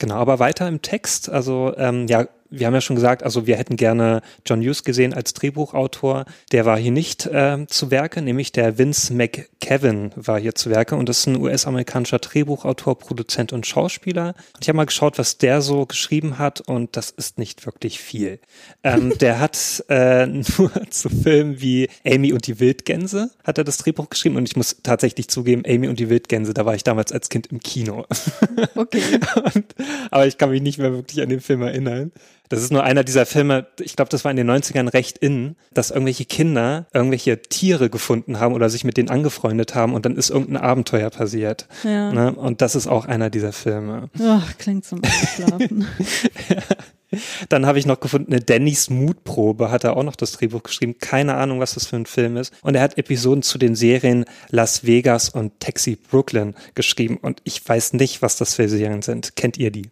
Genau, 0.00 0.14
aber 0.14 0.38
weiter 0.38 0.66
im 0.68 0.80
Text, 0.80 1.28
also 1.28 1.74
ähm, 1.76 2.06
ja, 2.06 2.28
wir 2.50 2.66
haben 2.66 2.74
ja 2.74 2.80
schon 2.80 2.96
gesagt, 2.96 3.22
also 3.22 3.46
wir 3.46 3.56
hätten 3.56 3.76
gerne 3.76 4.22
John 4.46 4.60
Hughes 4.60 4.84
gesehen 4.84 5.12
als 5.12 5.34
Drehbuchautor. 5.34 6.24
Der 6.52 6.64
war 6.64 6.78
hier 6.78 6.92
nicht 6.92 7.28
ähm, 7.32 7.68
zu 7.68 7.90
Werke, 7.90 8.22
nämlich 8.22 8.52
der 8.52 8.78
Vince 8.78 9.12
McKevin 9.12 10.12
war 10.16 10.38
hier 10.38 10.54
zu 10.54 10.70
Werke 10.70 10.96
und 10.96 11.08
das 11.08 11.20
ist 11.20 11.26
ein 11.26 11.36
US-amerikanischer 11.36 12.18
Drehbuchautor, 12.18 12.98
Produzent 12.98 13.52
und 13.52 13.66
Schauspieler. 13.66 14.34
Und 14.54 14.62
ich 14.62 14.68
habe 14.68 14.76
mal 14.76 14.86
geschaut, 14.86 15.18
was 15.18 15.38
der 15.38 15.60
so 15.60 15.86
geschrieben 15.86 16.38
hat 16.38 16.60
und 16.60 16.96
das 16.96 17.10
ist 17.10 17.38
nicht 17.38 17.66
wirklich 17.66 17.98
viel. 18.00 18.38
Ähm, 18.82 19.16
der 19.20 19.40
hat 19.40 19.84
äh, 19.88 20.26
nur 20.26 20.70
zu 20.90 21.08
Filmen 21.08 21.60
wie 21.60 21.88
Amy 22.06 22.32
und 22.32 22.46
die 22.46 22.60
Wildgänse 22.60 23.30
hat 23.44 23.58
er 23.58 23.64
das 23.64 23.78
Drehbuch 23.78 24.08
geschrieben 24.08 24.36
und 24.36 24.48
ich 24.48 24.56
muss 24.56 24.76
tatsächlich 24.82 25.28
zugeben, 25.28 25.62
Amy 25.66 25.88
und 25.88 25.98
die 25.98 26.08
Wildgänse, 26.08 26.54
da 26.54 26.64
war 26.64 26.74
ich 26.74 26.84
damals 26.84 27.12
als 27.12 27.28
Kind 27.28 27.48
im 27.48 27.60
Kino. 27.60 28.06
Okay. 28.74 29.02
Und, 29.54 29.74
aber 30.10 30.26
ich 30.26 30.38
kann 30.38 30.50
mich 30.50 30.62
nicht 30.62 30.78
mehr 30.78 30.92
wirklich 30.92 31.20
an 31.20 31.28
den 31.28 31.40
Film 31.40 31.62
erinnern. 31.62 32.12
Das 32.48 32.62
ist 32.62 32.72
nur 32.72 32.82
einer 32.82 33.04
dieser 33.04 33.26
Filme, 33.26 33.66
ich 33.80 33.96
glaube, 33.96 34.10
das 34.10 34.24
war 34.24 34.30
in 34.30 34.36
den 34.36 34.50
90ern 34.50 34.92
recht 34.92 35.18
in, 35.18 35.56
dass 35.72 35.90
irgendwelche 35.90 36.24
Kinder 36.24 36.86
irgendwelche 36.92 37.42
Tiere 37.42 37.90
gefunden 37.90 38.40
haben 38.40 38.54
oder 38.54 38.70
sich 38.70 38.84
mit 38.84 38.96
denen 38.96 39.10
angefreundet 39.10 39.74
haben 39.74 39.94
und 39.94 40.04
dann 40.06 40.16
ist 40.16 40.30
irgendein 40.30 40.62
Abenteuer 40.62 41.10
passiert. 41.10 41.68
Ja. 41.84 42.12
Ne? 42.12 42.32
Und 42.34 42.62
das 42.62 42.74
ist 42.74 42.86
auch 42.86 43.06
einer 43.06 43.30
dieser 43.30 43.52
Filme. 43.52 44.10
Ach, 44.20 44.56
klingt 44.58 44.84
zum 44.84 45.02
Einschlafen. 45.02 45.86
Dann 47.48 47.64
habe 47.64 47.78
ich 47.78 47.86
noch 47.86 48.00
gefunden, 48.00 48.32
eine 48.32 48.42
Dannys 48.42 48.90
Mutprobe 48.90 49.70
hat 49.70 49.84
er 49.84 49.96
auch 49.96 50.02
noch 50.02 50.16
das 50.16 50.32
Drehbuch 50.32 50.62
geschrieben. 50.62 50.96
Keine 50.98 51.36
Ahnung, 51.36 51.58
was 51.60 51.74
das 51.74 51.86
für 51.86 51.96
ein 51.96 52.06
Film 52.06 52.36
ist. 52.36 52.52
Und 52.62 52.74
er 52.74 52.82
hat 52.82 52.98
Episoden 52.98 53.42
zu 53.42 53.56
den 53.56 53.74
Serien 53.74 54.26
Las 54.50 54.84
Vegas 54.84 55.30
und 55.30 55.58
Taxi 55.60 55.96
Brooklyn 55.96 56.54
geschrieben. 56.74 57.16
Und 57.16 57.40
ich 57.44 57.66
weiß 57.66 57.94
nicht, 57.94 58.20
was 58.20 58.36
das 58.36 58.54
für 58.54 58.68
Serien 58.68 59.02
sind. 59.02 59.36
Kennt 59.36 59.56
ihr 59.56 59.70
die? 59.70 59.90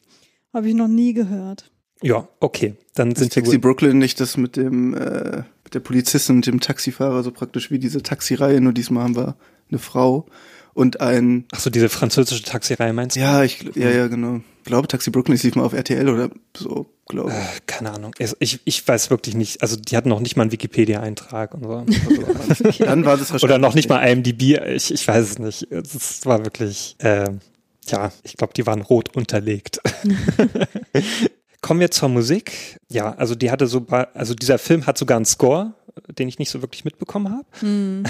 Habe 0.52 0.68
ich 0.68 0.74
noch 0.74 0.88
nie 0.88 1.14
gehört. 1.14 1.70
Ja, 2.02 2.28
okay. 2.40 2.74
Dann 2.94 3.14
sind 3.14 3.32
Taxi 3.32 3.52
gut. 3.52 3.62
Brooklyn 3.62 3.98
nicht 3.98 4.20
das 4.20 4.36
mit 4.36 4.56
dem, 4.56 4.94
äh, 4.94 5.42
mit 5.64 5.74
der 5.74 5.80
Polizistin 5.80 6.36
und 6.36 6.46
dem 6.46 6.60
Taxifahrer, 6.60 7.22
so 7.22 7.30
praktisch 7.30 7.70
wie 7.70 7.78
diese 7.78 8.02
Taxireihe, 8.02 8.60
nur 8.60 8.72
diesmal 8.72 9.04
haben 9.04 9.16
wir 9.16 9.36
eine 9.70 9.78
Frau 9.78 10.26
und 10.74 11.00
ein, 11.00 11.46
Ach 11.52 11.60
so, 11.60 11.70
diese 11.70 11.88
französische 11.88 12.42
Taxireihe 12.42 12.92
meinst 12.92 13.16
du? 13.16 13.20
ja, 13.20 13.42
ich, 13.42 13.62
ja, 13.74 13.90
ja, 13.90 14.08
genau. 14.08 14.40
Ich 14.58 14.64
glaube, 14.64 14.88
Taxi 14.88 15.10
Brooklyn 15.10 15.36
ist 15.36 15.56
mal 15.56 15.64
auf 15.64 15.72
RTL 15.72 16.08
oder 16.08 16.28
so, 16.54 16.86
glaube 17.08 17.30
ich. 17.30 17.36
Äh, 17.36 17.60
keine 17.66 17.92
Ahnung. 17.92 18.12
Ich, 18.18 18.60
ich 18.64 18.86
weiß 18.86 19.10
wirklich 19.10 19.34
nicht. 19.34 19.62
Also 19.62 19.76
die 19.76 19.96
hatten 19.96 20.08
noch 20.08 20.20
nicht 20.20 20.36
mal 20.36 20.42
einen 20.42 20.52
Wikipedia-Eintrag 20.52 21.54
und 21.54 21.64
so. 21.64 21.86
Also, 22.48 22.84
Dann 22.84 23.04
war 23.04 23.16
das 23.16 23.30
wahrscheinlich. 23.30 23.44
oder 23.44 23.58
noch 23.58 23.74
nicht 23.74 23.88
mal 23.88 24.04
IMDb. 24.06 24.60
Ich, 24.74 24.92
ich 24.92 25.06
weiß 25.08 25.30
es 25.30 25.38
nicht. 25.38 25.70
Es 25.72 26.26
war 26.26 26.44
wirklich, 26.44 26.96
äh, 26.98 27.30
ja, 27.86 28.12
ich 28.24 28.36
glaube, 28.36 28.52
die 28.54 28.66
waren 28.66 28.82
rot 28.82 29.16
unterlegt. 29.16 29.80
Kommen 31.66 31.80
wir 31.80 31.90
zur 31.90 32.08
Musik. 32.08 32.78
Ja, 32.88 33.14
also 33.14 33.34
die 33.34 33.50
hatte 33.50 33.66
so, 33.66 33.84
also 34.14 34.34
dieser 34.34 34.56
Film 34.56 34.86
hat 34.86 34.96
sogar 34.96 35.16
einen 35.16 35.24
Score, 35.24 35.72
den 36.16 36.28
ich 36.28 36.38
nicht 36.38 36.50
so 36.50 36.62
wirklich 36.62 36.84
mitbekommen 36.84 37.32
habe. 37.32 37.44
Hm. 37.58 38.04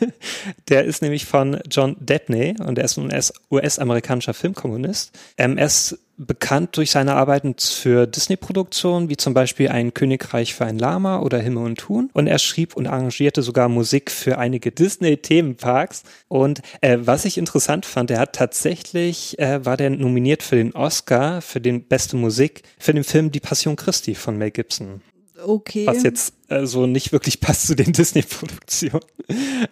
Der 0.68 0.84
ist 0.84 1.02
nämlich 1.02 1.24
von 1.24 1.58
John 1.68 1.96
Debney 1.98 2.54
und 2.64 2.78
er 2.78 2.84
ist 2.84 2.96
ein 2.96 3.06
US- 3.12 3.32
US-amerikanischer 3.50 4.32
Filmkommunist. 4.32 5.10
Ist 5.36 5.98
bekannt 6.16 6.76
durch 6.76 6.90
seine 6.90 7.14
Arbeiten 7.14 7.54
für 7.58 8.06
Disney-Produktionen, 8.06 9.08
wie 9.08 9.16
zum 9.16 9.34
Beispiel 9.34 9.68
Ein 9.68 9.94
Königreich 9.94 10.54
für 10.54 10.64
ein 10.64 10.78
Lama 10.78 11.20
oder 11.20 11.38
Himmel 11.38 11.64
und 11.64 11.78
Thun. 11.78 12.10
Und 12.12 12.26
er 12.26 12.38
schrieb 12.38 12.76
und 12.76 12.86
arrangierte 12.86 13.42
sogar 13.42 13.68
Musik 13.68 14.10
für 14.10 14.38
einige 14.38 14.70
Disney-Themenparks. 14.72 16.02
Und 16.28 16.60
äh, 16.80 16.98
was 17.00 17.24
ich 17.24 17.38
interessant 17.38 17.86
fand, 17.86 18.10
er 18.10 18.20
hat 18.20 18.34
tatsächlich, 18.34 19.38
äh, 19.38 19.64
war 19.64 19.76
der 19.76 19.90
nominiert 19.90 20.42
für 20.42 20.56
den 20.56 20.72
Oscar 20.72 21.40
für 21.40 21.60
den 21.60 21.84
beste 21.84 22.16
Musik 22.16 22.62
für 22.78 22.92
den 22.92 23.04
Film 23.04 23.30
Die 23.30 23.40
Passion 23.40 23.76
Christi 23.76 24.14
von 24.14 24.36
Mel 24.36 24.50
Gibson 24.50 25.00
Okay. 25.46 25.86
was 25.86 26.02
jetzt 26.02 26.34
äh, 26.48 26.64
so 26.64 26.86
nicht 26.86 27.12
wirklich 27.12 27.40
passt 27.40 27.66
zu 27.66 27.74
den 27.74 27.92
Disney-Produktionen. 27.92 29.04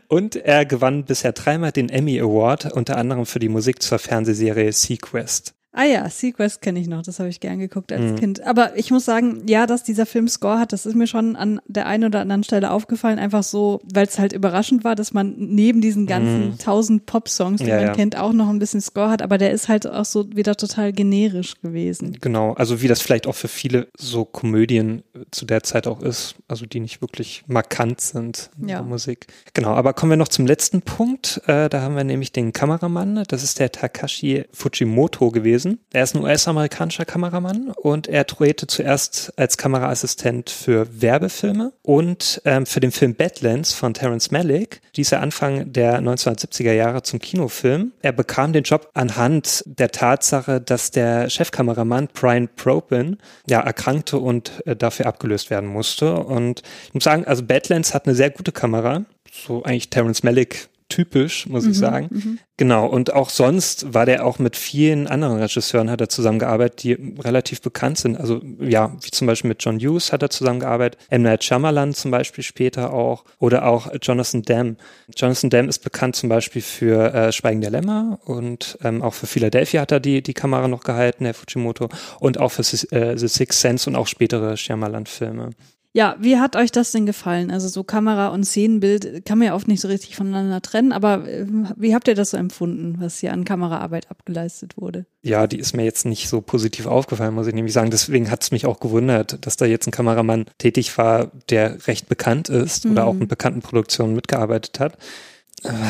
Und 0.09 0.37
er 0.37 0.67
gewann 0.67 1.05
bisher 1.05 1.33
dreimal 1.33 1.73
den 1.73 1.89
Emmy 1.89 2.21
Award, 2.21 2.73
unter 2.73 2.97
anderem 2.97 3.27
für 3.27 3.39
die 3.39 3.49
Musik 3.49 3.83
zur 3.83 3.99
Fernsehserie 3.99 4.73
Sequest. 4.73 5.55
Ah 5.75 5.85
ja, 5.85 6.09
Sequest 6.11 6.61
kenne 6.61 6.81
ich 6.81 6.87
noch, 6.87 7.01
das 7.03 7.19
habe 7.19 7.31
ich 7.31 7.41
gern 7.41 7.59
geguckt 7.59 7.93
als 7.93 8.13
Mhm. 8.13 8.17
Kind. 8.17 8.41
Aber 8.43 8.77
ich 8.77 8.91
muss 8.91 9.07
sagen, 9.07 9.43
ja, 9.47 9.67
dass 9.67 9.83
dieser 9.83 10.05
Film 10.05 10.29
Score 10.29 10.59
hat, 10.59 10.73
das 10.75 10.85
ist 10.85 10.95
mir 10.95 11.07
schon 11.07 11.35
an 11.35 11.61
der 11.67 11.87
einen 11.87 12.05
oder 12.05 12.21
anderen 12.21 12.45
Stelle 12.45 12.71
aufgefallen, 12.71 13.19
einfach 13.19 13.43
so, 13.43 13.81
weil 13.93 14.07
es 14.07 14.19
halt 14.19 14.35
überraschend 14.35 14.85
war, 14.85 14.95
dass 14.95 15.15
man 15.15 15.35
neben 15.39 15.81
diesen 15.81 16.07
ganzen 16.07 16.51
Mhm. 16.51 16.59
tausend 16.59 17.07
Pop-Songs, 17.07 17.63
die 17.63 17.69
Ja, 17.69 17.77
man 17.77 17.85
ja. 17.87 17.93
kennt, 17.95 18.19
auch 18.19 18.35
noch 18.35 18.51
ein 18.51 18.59
bisschen 18.59 18.83
Score 18.83 19.09
hat, 19.09 19.23
aber 19.23 19.39
der 19.39 19.51
ist 19.53 19.69
halt 19.69 19.87
auch 19.87 20.05
so 20.05 20.27
wieder 20.37 20.57
total 20.57 20.93
generisch 20.93 21.55
gewesen. 21.63 22.19
Genau, 22.21 22.53
also 22.53 22.83
wie 22.83 22.89
das 22.89 23.01
vielleicht 23.01 23.27
auch 23.27 23.35
für 23.35 23.49
viele 23.49 23.89
so 23.97 24.27
Komödien 24.27 25.03
äh, 25.15 25.21
zu 25.31 25.47
der 25.47 25.63
Zeit 25.63 25.87
auch 25.87 26.03
ist, 26.03 26.35
also 26.49 26.67
die 26.67 26.81
nicht 26.81 27.01
wirklich 27.01 27.45
markant 27.47 28.01
sind 28.03 28.51
in 28.61 28.69
Ja. 28.69 28.77
der 28.81 28.87
Musik. 28.87 29.27
Genau, 29.55 29.71
aber 29.71 29.95
kommen 29.95 30.11
wir 30.11 30.17
noch 30.19 30.29
zum 30.29 30.47
letzten 30.47 30.83
Punkt. 30.83 31.41
Äh, 31.47 31.71
da 31.71 31.81
haben 31.81 31.97
wir 31.97 32.05
nämlich 32.05 32.31
den 32.33 32.53
Kameramann, 32.53 33.25
das 33.29 33.43
ist 33.43 33.59
der 33.59 33.73
Takashi 33.73 34.45
Fujimoto 34.53 35.31
gewesen. 35.31 35.62
Er 35.93 36.05
ist 36.05 36.15
ein 36.15 36.23
US-amerikanischer 36.23 37.05
Kameramann 37.05 37.71
und 37.71 38.09
er 38.09 38.25
drehte 38.25 38.67
zuerst 38.67 39.33
als 39.37 39.57
Kameraassistent 39.57 40.51
für 40.51 40.87
Werbefilme 41.01 41.73
und 41.83 42.41
ähm, 42.45 42.67
für 42.67 42.81
den 42.81 42.93
Film 42.93 43.15
Badlands 43.15 43.73
von 43.73 43.95
Terrence 43.95 44.31
Malick. 44.31 44.81
Dies 44.97 45.13
er 45.13 45.21
Anfang 45.21 45.73
der 45.73 46.01
1970er 46.01 46.73
Jahre 46.73 47.03
zum 47.03 47.19
Kinofilm. 47.19 47.93
Er 48.03 48.13
bekam 48.13 48.53
den 48.53 48.65
Job 48.65 48.91
anhand 48.95 49.63
der 49.67 49.91
Tatsache, 49.91 50.61
dass 50.61 50.91
der 50.91 51.31
Chefkameramann 51.31 52.09
Brian 52.13 52.49
Propin 52.55 53.19
ja 53.47 53.61
erkrankte 53.61 54.19
und 54.19 54.63
äh, 54.67 54.77
dafür 54.77 55.07
abgelöst 55.07 55.51
werden 55.51 55.69
musste. 55.69 56.15
Und 56.15 56.63
ich 56.89 56.95
muss 56.95 57.05
sagen, 57.05 57.25
also 57.25 57.43
Badlands 57.43 57.95
hat 57.95 58.07
eine 58.07 58.15
sehr 58.15 58.31
gute 58.31 58.53
Kamera, 58.53 59.05
so 59.31 59.63
eigentlich 59.63 59.91
Terrence 59.91 60.23
Malick 60.23 60.69
typisch, 60.89 61.47
muss 61.47 61.67
ich 61.67 61.77
sagen. 61.77 62.39
Genau, 62.59 62.87
und 62.87 63.13
auch 63.13 63.31
sonst 63.31 63.93
war 63.93 64.07
der 64.07 64.25
auch 64.25 64.39
mit 64.39 64.57
vielen 64.57 65.07
anderen 65.07 65.39
Regisseuren 65.39 65.91
hat 65.91 66.01
er 66.01 66.09
zusammengearbeitet, 66.09 66.83
die 66.83 66.93
relativ 67.19 67.61
bekannt 67.61 67.99
sind. 67.99 68.17
Also 68.17 68.41
ja, 68.61 68.95
wie 69.01 69.11
zum 69.11 69.27
Beispiel 69.27 69.49
mit 69.49 69.65
John 69.65 69.79
Hughes 69.79 70.13
hat 70.13 70.23
er 70.23 70.31
zusammengearbeitet, 70.31 71.01
M. 71.09 71.23
Night 71.23 71.43
Shyamalan 71.43 71.95
zum 71.95 72.11
Beispiel 72.11 72.45
später 72.45 72.93
auch 72.93 73.25
oder 73.39 73.67
auch 73.67 73.91
Jonathan 74.01 74.43
Demme. 74.43 74.77
Jonathan 75.17 75.51
Demme 75.51 75.69
ist 75.69 75.81
bekannt 75.81 76.15
zum 76.15 76.29
Beispiel 76.29 76.63
für 76.63 77.13
äh, 77.13 77.33
Schweigen 77.33 77.63
der 77.63 77.71
Lämmer 77.71 78.21
und 78.25 78.79
ähm, 78.85 79.03
auch 79.03 79.15
für 79.15 79.27
Philadelphia 79.27 79.81
hat 79.81 79.93
er 79.93 80.01
die, 80.01 80.23
die 80.23 80.35
Kamera 80.35 80.69
noch 80.69 80.85
gehalten, 80.85 81.25
der 81.25 81.35
Fujimoto, 81.35 81.89
und 82.21 82.39
auch 82.39 82.51
für 82.53 82.63
äh, 82.95 83.17
The 83.17 83.29
Sixth 83.29 83.61
Sense 83.61 83.89
und 83.89 83.97
auch 83.97 84.07
spätere 84.07 84.57
Shyamalan-Filme. 84.57 85.51
Ja, 85.95 86.17
wie 86.19 86.39
hat 86.39 86.57
euch 86.57 86.73
das 86.73 86.91
denn 86.91 87.05
gefallen? 87.05 87.51
Also 87.51 87.69
so 87.69 87.85
Kamera 87.85 88.29
und 88.29 88.45
Szenenbild 88.45 89.27
kann 89.27 89.37
man 89.37 89.49
ja 89.49 89.55
oft 89.55 89.69
nicht 89.69 89.83
so 89.83 89.89
richtig 89.89 90.17
voneinander 90.17 90.63
trennen, 90.63 90.91
aber 90.91 91.29
äh, 91.29 91.45
wie 91.77 91.95
habt 91.95 92.09
ihr 92.09 92.15
das 92.15 92.31
so 92.31 92.39
empfunden, 92.39 92.97
was 92.99 93.19
hier 93.19 93.33
an 93.35 93.45
Kameraarbeit 93.45 94.11
abgeleistet 94.11 94.79
wurde? 94.79 95.05
Ja, 95.21 95.47
die 95.47 95.59
ist 95.59 95.77
mir 95.77 95.85
jetzt 95.85 96.07
nicht 96.07 96.29
so 96.31 96.41
positiv 96.41 96.87
aufgefallen, 96.87 97.35
muss 97.35 97.47
ich 97.47 97.55
nämlich 97.55 97.75
sagen. 97.75 97.91
Deswegen 97.91 98.31
hat 98.31 98.43
es 98.43 98.51
mich 98.53 98.65
auch 98.65 98.81
gewundert, 98.81 99.45
dass 99.45 99.59
da 99.59 99.67
jetzt 99.67 99.87
ein 99.87 99.91
Kameramann 99.91 100.47
tätig 100.57 100.97
war, 100.97 101.31
der 101.51 101.87
recht 101.87 102.09
bekannt 102.09 102.49
ist 102.49 102.87
oder 102.87 103.03
Mhm. 103.03 103.09
auch 103.09 103.21
in 103.21 103.29
bekannten 103.29 103.61
Produktionen 103.61 104.15
mitgearbeitet 104.15 104.81
hat. 104.81 104.97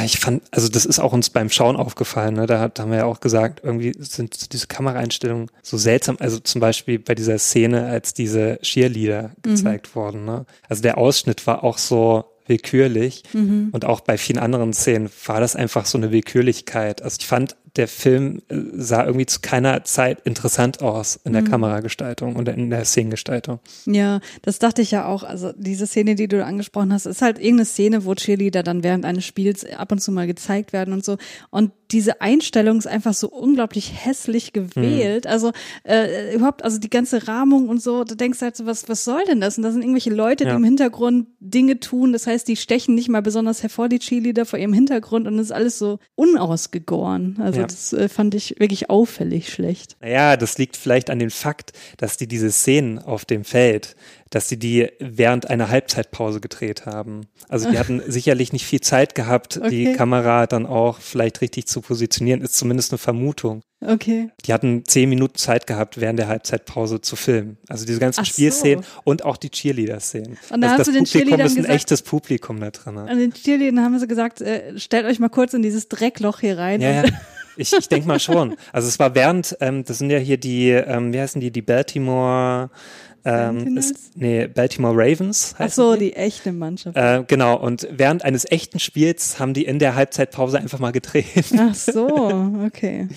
Ich 0.05 0.19
fand, 0.19 0.43
also 0.51 0.69
das 0.69 0.85
ist 0.85 0.99
auch 0.99 1.13
uns 1.13 1.31
beim 1.31 1.49
Schauen 1.49 1.77
aufgefallen. 1.77 2.35
Ne? 2.35 2.47
Da, 2.47 2.61
hat, 2.61 2.79
da 2.79 2.83
haben 2.83 2.91
wir 2.91 2.99
ja 2.99 3.05
auch 3.07 3.21
gesagt, 3.21 3.61
irgendwie 3.65 3.95
sind 3.99 4.53
diese 4.53 4.67
Kameraeinstellungen 4.67 5.51
so 5.63 5.79
seltsam. 5.79 6.17
Also 6.21 6.39
zum 6.41 6.61
Beispiel 6.61 6.99
bei 6.99 7.15
dieser 7.15 7.39
Szene, 7.39 7.87
als 7.87 8.13
diese 8.13 8.59
Cheerleader 8.63 9.31
gezeigt 9.43 9.97
wurden. 9.97 10.25
Ne? 10.25 10.45
Also 10.69 10.83
der 10.83 10.99
Ausschnitt 10.99 11.47
war 11.47 11.65
auch 11.65 11.79
so 11.79 12.25
willkürlich. 12.47 13.23
Und 13.73 13.85
auch 13.85 14.01
bei 14.01 14.19
vielen 14.19 14.39
anderen 14.39 14.73
Szenen 14.73 15.09
war 15.27 15.41
das 15.41 15.57
einfach 15.57 15.87
so 15.87 15.97
eine 15.97 16.11
Willkürlichkeit. 16.11 17.01
Also 17.03 17.17
ich 17.21 17.27
fand, 17.27 17.57
der 17.77 17.89
Film 17.89 18.43
äh, 18.49 18.57
sah 18.75 19.05
irgendwie 19.07 19.25
zu 19.27 19.41
keiner 19.41 19.83
Zeit 19.85 20.21
interessant 20.27 20.83
aus 20.83 21.19
in 21.25 21.33
der 21.33 21.43
Mhm. 21.43 21.49
Kameragestaltung 21.49 22.37
und 22.37 22.49
in 22.49 22.69
der 22.71 22.85
Szenengestaltung. 22.85 23.61
Ja, 23.87 24.21
das 24.43 24.59
dachte 24.59 24.83
ich 24.83 24.91
ja 24.91 25.07
auch. 25.07 25.23
Also 25.23 25.53
diese 25.57 25.87
Szene, 25.87 26.15
die 26.15 26.29
du 26.29 26.45
angesprochen 26.45 26.93
hast, 26.93 27.07
ist 27.07 27.23
halt 27.23 27.39
irgendeine 27.39 27.65
Szene, 27.65 28.05
wo 28.05 28.15
Cheerleader 28.15 28.63
dann 28.63 28.83
während 28.83 29.05
eines 29.07 29.25
Spiels 29.25 29.65
ab 29.65 29.91
und 29.93 30.01
zu 30.01 30.13
mal 30.13 30.27
gezeigt 30.27 30.73
werden 30.73 30.93
und 30.93 31.05
so. 31.05 31.17
Und 31.51 31.71
diese 31.91 32.21
Einstellung 32.23 32.79
ist 32.79 32.87
einfach 32.87 33.13
so 33.15 33.29
unglaublich 33.29 33.93
hässlich 34.05 34.53
gewählt. 34.55 35.27
Also 35.27 35.53
äh, 35.85 36.35
überhaupt, 36.35 36.65
also 36.65 36.79
die 36.79 36.89
ganze 36.89 37.29
Rahmung 37.29 37.69
und 37.69 37.83
so, 37.83 38.05
du 38.05 38.15
denkst 38.15 38.41
halt 38.41 38.57
so, 38.57 38.65
was, 38.65 38.89
was 38.89 39.05
soll 39.05 39.23
denn 39.27 39.41
das? 39.41 39.57
Und 39.59 39.63
da 39.65 39.71
sind 39.73 39.83
irgendwelche 39.83 40.09
Leute, 40.11 40.45
die 40.45 40.51
Ja. 40.51 40.57
im 40.57 40.65
Hintergrund 40.65 41.27
Dinge 41.41 41.81
tun. 41.81 42.13
Das 42.15 42.27
heißt, 42.27 42.49
die 42.49 42.57
stechen 42.57 42.95
nicht 42.95 43.09
mal 43.11 43.21
besonders 43.23 43.63
hervor, 43.63 43.89
die 43.91 43.99
Cheerleader 43.99 44.47
vor 44.47 44.59
ihrem 44.59 44.73
Hintergrund 44.73 45.27
und 45.27 45.39
es 45.39 45.47
ist 45.47 45.53
alles 45.53 45.79
so 45.79 45.99
unausgegoren. 46.15 47.37
Also 47.41 47.62
Ja. 47.63 47.67
das 47.69 47.93
äh, 47.93 48.09
fand 48.09 48.35
ich 48.35 48.57
wirklich 48.59 48.91
auffällig 48.91 49.49
schlecht. 49.53 49.97
Naja, 50.01 50.37
das 50.37 50.59
liegt 50.59 50.77
vielleicht 50.77 51.11
an 51.11 51.19
dem 51.19 51.31
Fakt, 51.31 51.73
dass 51.97 52.17
die 52.17 52.27
diese 52.27 52.51
Szenen 52.53 52.99
auf 52.99 53.25
dem 53.25 53.45
Feld, 53.45 53.97
dass 54.31 54.49
sie 54.49 54.59
die 54.59 54.89
während 54.99 55.49
einer 55.51 55.69
Halbzeitpause 55.69 56.41
gedreht 56.41 56.87
haben. 56.87 57.23
Also 57.49 57.71
die 57.71 57.79
hatten 57.81 58.03
sicherlich 58.07 58.53
nicht 58.53 58.65
viel 58.67 58.81
Zeit 58.81 59.15
gehabt, 59.15 59.57
die 59.71 59.87
Okay. 59.89 59.97
Kamera 59.97 60.47
dann 60.47 60.67
auch 60.67 60.99
vielleicht 61.01 61.41
richtig 61.41 61.67
zu 61.67 61.81
positionieren, 61.81 62.41
ist 62.41 62.55
zumindest 62.57 62.93
eine 62.93 62.99
Vermutung. 62.99 63.63
Okay. 63.85 64.31
Die 64.47 64.53
hatten 64.53 64.85
zehn 64.87 65.09
Minuten 65.09 65.35
Zeit 65.37 65.67
gehabt, 65.67 66.01
während 66.01 66.17
der 66.19 66.29
Halbzeitpause 66.29 67.01
zu 67.01 67.17
filmen. 67.17 67.59
Also 67.69 67.85
diese 67.85 67.99
ganzen 67.99 68.21
Ach 68.21 68.27
so. 68.27 68.33
Spielszenen 68.33 68.85
und 69.03 69.25
auch 69.25 69.37
die 69.37 69.51
Cheerleader-Szenen. 69.51 70.39
Und 70.51 70.61
da 70.61 70.77
also 70.77 70.93
das 70.93 70.95
den 70.95 71.05
Publikum 71.05 71.41
ist 71.41 71.53
ein 71.53 71.57
gesagt- 71.57 71.75
echtes 71.75 72.03
Publikum 72.03 72.61
da 72.61 72.71
drin. 72.71 72.97
An 72.97 73.19
den 73.19 73.33
Cheerleadern 73.33 73.81
haben 73.85 73.99
sie 73.99 74.07
gesagt, 74.07 74.41
äh, 74.41 74.79
stellt 74.79 75.05
euch 75.07 75.19
mal 75.19 75.31
kurz 75.31 75.53
in 75.53 75.63
dieses 75.63 75.89
Dreckloch 75.89 76.39
hier 76.41 76.59
rein. 76.59 76.81
Ja, 76.81 77.03
ja. 77.03 77.03
Ich, 77.57 77.73
ich 77.73 77.89
denke 77.89 78.09
mal 78.09 78.21
schon. 78.21 78.57
Also 78.73 78.89
es 78.89 78.99
war 78.99 79.15
während, 79.15 79.57
ähm, 79.61 79.85
das 79.85 79.99
sind 79.99 80.11
ja 80.11 80.19
hier 80.19 80.37
die, 80.37 80.71
ähm, 80.71 81.13
wie 81.13 81.21
heißen 81.21 81.41
die, 81.41 81.51
die 81.51 81.63
Baltimore, 81.63 82.71
ähm, 83.25 83.77
ist, 83.77 84.17
nee, 84.17 84.49
Baltimore 84.49 84.95
Ravens 84.97 85.55
Ach 85.59 85.71
so, 85.71 85.95
die. 85.95 86.07
die 86.07 86.17
echte 86.17 86.53
Mannschaft. 86.53 86.97
Äh, 86.97 87.23
genau, 87.27 87.57
und 87.57 87.87
während 87.91 88.25
eines 88.25 88.51
echten 88.51 88.81
Spiels 88.81 89.39
haben 89.39 89.55
die 89.55 89.65
in 89.65 89.79
der 89.79 89.95
Halbzeitpause 89.95 90.59
einfach 90.59 90.81
mal 90.81 90.91
gedreht. 90.91 91.27
Ach 91.57 91.75
so, 91.75 92.07
okay. 92.67 93.09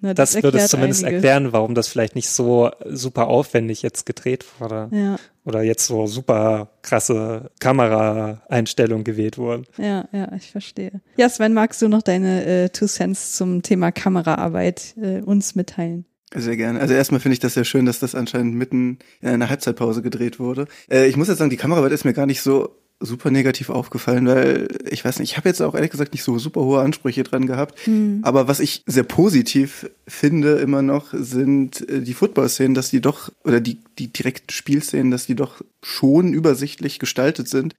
Na, 0.00 0.14
Das, 0.14 0.42
würde 0.42 0.58
es 0.58 0.68
zumindest 0.68 1.04
einiges. 1.04 1.22
erklären, 1.24 1.52
warum 1.52 1.74
das 1.74 1.88
vielleicht 1.88 2.14
nicht 2.14 2.28
so 2.30 2.70
super 2.86 3.26
aufwendig 3.28 3.82
jetzt 3.82 4.06
gedreht 4.06 4.44
wurde. 4.58 4.88
Ja, 4.92 5.16
Oder 5.44 5.62
jetzt 5.62 5.86
so 5.86 6.06
super 6.06 6.70
krasse 6.82 7.50
Kameraeinstellungen 7.60 9.04
gewählt 9.04 9.38
wurden. 9.38 9.64
ja, 9.78 10.08
ja, 10.12 10.32
ich 10.36 10.50
verstehe. 10.50 11.00
Ja, 11.16 11.28
Sven, 11.28 11.54
magst 11.54 11.80
du 11.82 11.88
noch 11.88 12.02
deine 12.02 12.44
äh, 12.44 12.68
Two 12.70 12.86
Cents 12.86 13.36
zum 13.36 13.62
Thema 13.62 13.92
Kameraarbeit 13.92 14.94
äh, 15.00 15.20
uns 15.20 15.54
mitteilen? 15.54 16.04
Sehr 16.34 16.56
gerne. 16.56 16.80
Also 16.80 16.94
erstmal 16.94 17.20
finde 17.20 17.32
ich 17.34 17.40
das 17.40 17.54
sehr 17.54 17.64
schön, 17.64 17.86
dass 17.86 17.98
das 17.98 18.14
anscheinend 18.14 18.54
mitten 18.54 18.98
in 19.20 19.28
einer 19.28 19.48
Halbzeitpause 19.50 20.00
gedreht 20.00 20.38
wurde. 20.38 20.66
Äh, 20.90 21.06
ich 21.08 21.16
muss 21.16 21.28
jetzt 21.28 21.38
sagen, 21.38 21.50
die 21.50 21.56
Kameraarbeit 21.56 21.92
ist 21.92 22.04
mir 22.04 22.12
gar 22.12 22.26
nicht 22.26 22.40
so 22.42 22.76
super 23.00 23.30
negativ 23.30 23.70
aufgefallen, 23.70 24.26
weil 24.26 24.68
ich 24.88 25.04
weiß 25.04 25.18
nicht, 25.18 25.32
ich 25.32 25.36
habe 25.38 25.48
jetzt 25.48 25.62
auch 25.62 25.74
ehrlich 25.74 25.90
gesagt 25.90 26.12
nicht 26.12 26.22
so 26.22 26.38
super 26.38 26.60
hohe 26.60 26.80
Ansprüche 26.82 27.22
dran 27.22 27.46
gehabt. 27.46 27.78
Aber 28.22 28.46
was 28.46 28.60
ich 28.60 28.82
sehr 28.86 29.04
positiv 29.04 29.88
finde 30.06 30.56
immer 30.56 30.82
noch, 30.82 31.06
sind 31.12 31.88
äh, 31.88 32.02
die 32.02 32.12
Football-Szenen, 32.12 32.74
dass 32.74 32.90
die 32.90 33.00
doch, 33.00 33.30
oder 33.44 33.60
die, 33.60 33.78
die 33.98 34.12
direkten 34.12 34.50
Spielszenen, 34.50 35.10
dass 35.10 35.26
die 35.26 35.34
doch 35.34 35.62
schon 35.82 36.34
übersichtlich 36.34 36.98
gestaltet 36.98 37.48
sind. 37.48 37.74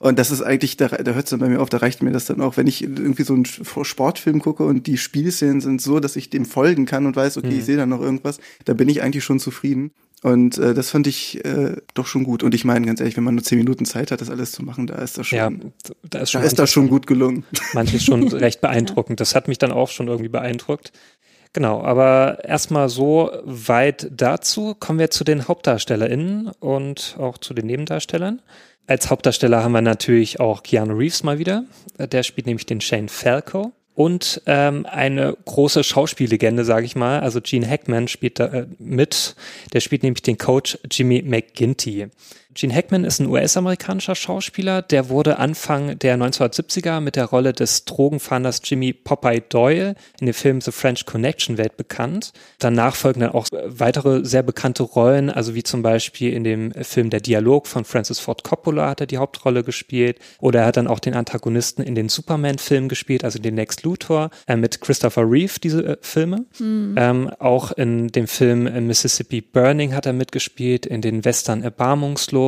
Und 0.00 0.18
das 0.18 0.32
ist 0.32 0.42
eigentlich, 0.42 0.76
da, 0.76 0.88
da 0.88 1.12
hört 1.12 1.26
es 1.26 1.30
dann 1.30 1.38
bei 1.40 1.48
mir 1.48 1.60
auf, 1.60 1.68
da 1.70 1.76
reicht 1.76 2.02
mir 2.02 2.10
das 2.10 2.24
dann 2.24 2.40
auch, 2.40 2.56
wenn 2.56 2.66
ich 2.66 2.82
irgendwie 2.82 3.22
so 3.22 3.34
einen 3.34 3.44
Sportfilm 3.44 4.40
gucke 4.40 4.64
und 4.64 4.88
die 4.88 4.98
Spielszenen 4.98 5.60
sind 5.60 5.80
so, 5.80 6.00
dass 6.00 6.16
ich 6.16 6.30
dem 6.30 6.46
folgen 6.46 6.84
kann 6.84 7.06
und 7.06 7.14
weiß, 7.14 7.36
okay, 7.36 7.58
ich 7.58 7.64
sehe 7.64 7.76
da 7.76 7.86
noch 7.86 8.00
irgendwas, 8.00 8.40
da 8.64 8.74
bin 8.74 8.88
ich 8.88 9.02
eigentlich 9.02 9.22
schon 9.22 9.38
zufrieden. 9.38 9.92
Und 10.24 10.56
äh, 10.56 10.72
das 10.72 10.88
fand 10.88 11.06
ich 11.06 11.44
äh, 11.44 11.76
doch 11.92 12.06
schon 12.06 12.24
gut. 12.24 12.42
Und 12.42 12.54
ich 12.54 12.64
meine, 12.64 12.86
ganz 12.86 12.98
ehrlich, 12.98 13.14
wenn 13.18 13.24
man 13.24 13.34
nur 13.34 13.44
zehn 13.44 13.58
Minuten 13.58 13.84
Zeit 13.84 14.10
hat, 14.10 14.22
das 14.22 14.30
alles 14.30 14.52
zu 14.52 14.62
machen, 14.62 14.86
da 14.86 14.94
ist 14.94 15.18
das 15.18 15.26
schon, 15.26 15.36
Ja, 15.36 15.50
da 16.08 16.20
ist 16.20 16.30
schon 16.30 16.40
da 16.40 16.46
ist 16.46 16.58
das 16.58 16.70
schon 16.70 16.88
gut 16.88 17.06
gelungen. 17.06 17.44
manches 17.74 18.04
schon 18.04 18.26
recht 18.28 18.62
beeindruckend. 18.62 19.20
Das 19.20 19.34
hat 19.34 19.48
mich 19.48 19.58
dann 19.58 19.70
auch 19.70 19.90
schon 19.90 20.08
irgendwie 20.08 20.30
beeindruckt. 20.30 20.92
Genau, 21.52 21.82
aber 21.82 22.38
erstmal 22.42 22.88
so 22.88 23.32
weit 23.44 24.08
dazu. 24.16 24.74
Kommen 24.74 24.98
wir 24.98 25.10
zu 25.10 25.24
den 25.24 25.46
HauptdarstellerInnen 25.46 26.52
und 26.58 27.16
auch 27.18 27.36
zu 27.36 27.52
den 27.52 27.66
Nebendarstellern. 27.66 28.40
Als 28.86 29.10
Hauptdarsteller 29.10 29.62
haben 29.62 29.72
wir 29.72 29.82
natürlich 29.82 30.40
auch 30.40 30.62
Keanu 30.62 30.94
Reeves 30.96 31.22
mal 31.22 31.38
wieder. 31.38 31.64
Der 31.98 32.22
spielt 32.22 32.46
nämlich 32.46 32.64
den 32.64 32.80
Shane 32.80 33.10
Falco. 33.10 33.72
Und 33.94 34.42
ähm, 34.46 34.86
eine 34.86 35.36
große 35.44 35.84
Schauspiellegende, 35.84 36.64
sage 36.64 36.84
ich 36.84 36.96
mal. 36.96 37.20
Also 37.20 37.40
Gene 37.40 37.68
Hackman 37.68 38.08
spielt 38.08 38.40
da 38.40 38.46
äh, 38.46 38.66
mit. 38.78 39.36
Der 39.72 39.80
spielt 39.80 40.02
nämlich 40.02 40.22
den 40.22 40.36
Coach 40.36 40.78
Jimmy 40.90 41.22
McGinty. 41.22 42.08
Gene 42.54 42.72
Hackman 42.72 43.02
ist 43.02 43.18
ein 43.18 43.26
US-amerikanischer 43.26 44.14
Schauspieler, 44.14 44.80
der 44.80 45.08
wurde 45.08 45.38
Anfang 45.38 45.98
der 45.98 46.16
1970er 46.16 47.00
mit 47.00 47.16
der 47.16 47.24
Rolle 47.24 47.52
des 47.52 47.84
Drogenfahnders 47.84 48.60
Jimmy 48.62 48.92
Popeye 48.92 49.40
Doyle 49.40 49.96
in 50.20 50.26
dem 50.26 50.34
Film 50.34 50.60
The 50.60 50.70
French 50.70 51.04
Connection 51.04 51.58
weltbekannt. 51.58 52.32
Danach 52.60 52.94
folgen 52.94 53.20
dann 53.20 53.32
auch 53.32 53.48
weitere 53.66 54.24
sehr 54.24 54.44
bekannte 54.44 54.84
Rollen, 54.84 55.30
also 55.30 55.56
wie 55.56 55.64
zum 55.64 55.82
Beispiel 55.82 56.32
in 56.32 56.44
dem 56.44 56.72
Film 56.72 57.10
Der 57.10 57.18
Dialog 57.18 57.66
von 57.66 57.84
Francis 57.84 58.20
Ford 58.20 58.44
Coppola 58.44 58.88
hat 58.90 59.00
er 59.00 59.08
die 59.08 59.18
Hauptrolle 59.18 59.64
gespielt 59.64 60.20
oder 60.38 60.60
er 60.60 60.66
hat 60.66 60.76
dann 60.76 60.86
auch 60.86 61.00
den 61.00 61.14
Antagonisten 61.14 61.82
in 61.82 61.96
den 61.96 62.08
Superman-Filmen 62.08 62.88
gespielt, 62.88 63.24
also 63.24 63.40
den 63.40 63.56
Lex 63.56 63.82
Luthor 63.82 64.30
äh, 64.46 64.54
mit 64.54 64.80
Christopher 64.80 65.28
Reeve, 65.28 65.58
diese 65.60 65.84
äh, 65.84 65.96
Filme. 66.00 66.44
Ähm, 66.96 67.30
auch 67.40 67.72
in 67.72 68.08
dem 68.08 68.28
Film 68.28 68.86
Mississippi 68.86 69.40
Burning 69.40 69.92
hat 69.92 70.06
er 70.06 70.12
mitgespielt, 70.12 70.86
in 70.86 71.00
den 71.00 71.24
Western 71.24 71.62
Erbarmungslos 71.62 72.43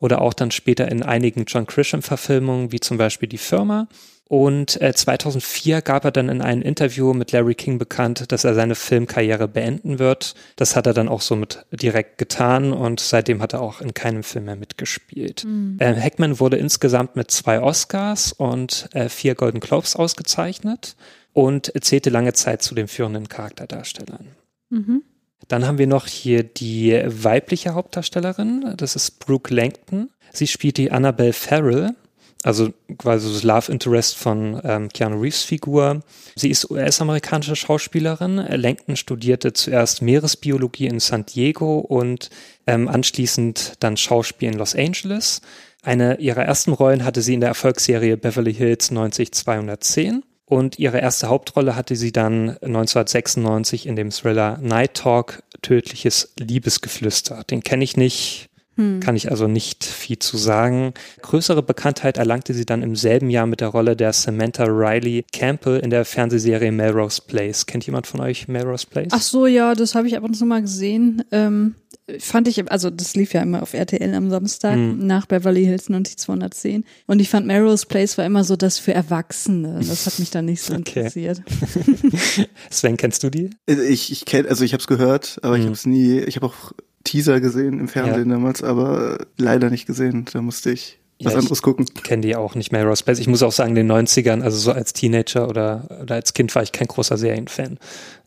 oder 0.00 0.20
auch 0.20 0.34
dann 0.34 0.50
später 0.50 0.88
in 0.90 1.02
einigen 1.02 1.44
John 1.46 1.66
Grisham-Verfilmungen, 1.66 2.72
wie 2.72 2.80
zum 2.80 2.98
Beispiel 2.98 3.28
Die 3.28 3.38
Firma. 3.38 3.88
Und 4.30 4.80
äh, 4.80 4.94
2004 4.94 5.82
gab 5.82 6.04
er 6.04 6.12
dann 6.12 6.28
in 6.28 6.40
einem 6.40 6.62
Interview 6.62 7.14
mit 7.14 7.32
Larry 7.32 7.56
King 7.56 7.78
bekannt, 7.78 8.30
dass 8.30 8.44
er 8.44 8.54
seine 8.54 8.76
Filmkarriere 8.76 9.48
beenden 9.48 9.98
wird. 9.98 10.36
Das 10.54 10.76
hat 10.76 10.86
er 10.86 10.94
dann 10.94 11.08
auch 11.08 11.20
somit 11.20 11.66
direkt 11.72 12.16
getan 12.16 12.72
und 12.72 13.00
seitdem 13.00 13.42
hat 13.42 13.54
er 13.54 13.60
auch 13.60 13.80
in 13.80 13.92
keinem 13.92 14.22
Film 14.22 14.44
mehr 14.44 14.54
mitgespielt. 14.54 15.44
Äh, 15.80 16.00
Hackman 16.00 16.38
wurde 16.38 16.58
insgesamt 16.58 17.16
mit 17.16 17.32
zwei 17.32 17.60
Oscars 17.60 18.32
und 18.32 18.88
äh, 18.92 19.08
vier 19.08 19.34
Golden 19.34 19.58
Globes 19.58 19.96
ausgezeichnet 19.96 20.94
und 21.32 21.72
zählte 21.80 22.10
lange 22.10 22.32
Zeit 22.32 22.62
zu 22.62 22.76
den 22.76 22.86
führenden 22.86 23.28
Charakterdarstellern. 23.28 24.28
Mhm. 24.68 25.02
Dann 25.50 25.66
haben 25.66 25.78
wir 25.78 25.88
noch 25.88 26.06
hier 26.06 26.44
die 26.44 27.02
weibliche 27.04 27.74
Hauptdarstellerin, 27.74 28.74
das 28.76 28.94
ist 28.94 29.18
Brooke 29.18 29.52
Langton. 29.52 30.08
Sie 30.32 30.46
spielt 30.46 30.76
die 30.76 30.92
Annabelle 30.92 31.32
Farrell, 31.32 31.96
also 32.44 32.72
quasi 32.96 33.32
das 33.32 33.42
Love 33.42 33.72
Interest 33.72 34.16
von 34.16 34.60
ähm, 34.62 34.88
Keanu 34.90 35.20
Reeves 35.20 35.42
Figur. 35.42 36.02
Sie 36.36 36.50
ist 36.50 36.70
US-amerikanische 36.70 37.56
Schauspielerin. 37.56 38.36
Langton 38.36 38.94
studierte 38.94 39.52
zuerst 39.52 40.02
Meeresbiologie 40.02 40.86
in 40.86 41.00
San 41.00 41.26
Diego 41.26 41.80
und 41.80 42.30
ähm, 42.68 42.86
anschließend 42.86 43.72
dann 43.80 43.96
Schauspiel 43.96 44.52
in 44.52 44.58
Los 44.58 44.76
Angeles. 44.76 45.40
Eine 45.82 46.20
ihrer 46.20 46.44
ersten 46.44 46.72
Rollen 46.72 47.04
hatte 47.04 47.22
sie 47.22 47.34
in 47.34 47.40
der 47.40 47.48
Erfolgsserie 47.48 48.16
Beverly 48.16 48.54
Hills 48.54 48.92
90210. 48.92 50.22
Und 50.50 50.80
ihre 50.80 50.98
erste 50.98 51.28
Hauptrolle 51.28 51.76
hatte 51.76 51.94
sie 51.94 52.10
dann 52.10 52.50
1996 52.50 53.86
in 53.86 53.94
dem 53.94 54.10
Thriller 54.10 54.58
Night 54.60 54.94
Talk, 54.94 55.44
Tödliches 55.62 56.34
Liebesgeflüster. 56.40 57.44
Den 57.48 57.62
kenne 57.62 57.84
ich 57.84 57.96
nicht, 57.96 58.50
kann 59.00 59.14
ich 59.14 59.30
also 59.30 59.46
nicht 59.46 59.84
viel 59.84 60.18
zu 60.18 60.36
sagen. 60.38 60.94
Größere 61.22 61.62
Bekanntheit 61.62 62.16
erlangte 62.16 62.52
sie 62.52 62.66
dann 62.66 62.82
im 62.82 62.96
selben 62.96 63.30
Jahr 63.30 63.46
mit 63.46 63.60
der 63.60 63.68
Rolle 63.68 63.94
der 63.94 64.12
Samantha 64.12 64.64
Riley 64.64 65.24
Campbell 65.32 65.78
in 65.78 65.90
der 65.90 66.04
Fernsehserie 66.04 66.72
Melrose 66.72 67.22
Place. 67.24 67.66
Kennt 67.66 67.86
jemand 67.86 68.08
von 68.08 68.20
euch 68.20 68.48
Melrose 68.48 68.86
Place? 68.88 69.12
Ach 69.12 69.22
so, 69.22 69.46
ja, 69.46 69.74
das 69.74 69.94
habe 69.94 70.08
ich 70.08 70.16
ab 70.16 70.24
und 70.24 70.34
zu 70.34 70.46
mal 70.46 70.62
gesehen. 70.62 71.22
Ähm, 71.30 71.76
fand 72.18 72.48
ich, 72.48 72.70
also 72.70 72.90
das 72.90 73.14
lief 73.14 73.32
ja 73.32 73.42
immer 73.42 73.62
auf 73.62 73.74
RTL 73.74 74.14
am 74.14 74.30
Samstag 74.30 74.74
Hm. 74.74 75.06
nach 75.06 75.26
Beverly 75.26 75.64
Hills 75.64 75.88
90210. 75.88 76.84
Und 77.06 77.20
ich 77.20 77.28
fand 77.28 77.46
Melrose 77.46 77.86
Place 77.86 78.18
war 78.18 78.24
immer 78.26 78.44
so 78.44 78.56
das 78.56 78.78
für 78.78 78.92
Erwachsene. 78.94 79.80
Das 79.86 80.06
hat 80.06 80.18
mich 80.18 80.30
dann 80.30 80.44
nicht 80.46 80.62
so 80.62 80.74
Okay. 80.80 81.00
interessiert. 81.00 81.42
Sven, 82.70 82.96
kennst 82.96 83.22
du 83.22 83.30
die? 83.30 83.50
Ich, 83.66 84.12
ich 84.12 84.24
kenne, 84.24 84.48
also 84.48 84.64
ich 84.64 84.72
habe 84.72 84.80
es 84.80 84.86
gehört, 84.86 85.38
aber 85.42 85.56
ich 85.56 85.62
habe 85.64 85.72
es 85.72 85.86
nie, 85.86 86.18
ich 86.20 86.36
habe 86.36 86.46
auch 86.46 86.72
Teaser 87.04 87.40
gesehen 87.40 87.80
im 87.80 87.88
Fernsehen 87.88 88.28
damals, 88.28 88.62
aber 88.62 89.26
leider 89.38 89.70
nicht 89.70 89.86
gesehen. 89.86 90.26
Da 90.32 90.42
musste 90.42 90.70
ich 90.70 90.99
was 91.20 91.32
Ja, 91.34 91.38
ich- 91.38 91.44
anderes 91.44 91.62
gucken. 91.62 91.86
kenne 92.02 92.22
die 92.22 92.34
auch 92.36 92.54
nicht 92.54 92.72
Melrose 92.72 93.04
Place. 93.04 93.18
Ich 93.18 93.26
muss 93.28 93.42
auch 93.42 93.52
sagen, 93.52 93.70
in 93.70 93.86
den 93.86 93.90
90ern, 93.92 94.42
also 94.42 94.56
so 94.58 94.72
als 94.72 94.92
Teenager 94.92 95.48
oder, 95.48 95.86
oder 96.02 96.14
als 96.16 96.32
Kind 96.34 96.54
war 96.54 96.62
ich 96.62 96.72
kein 96.72 96.86
großer 96.88 97.16
Serienfan. 97.18 97.78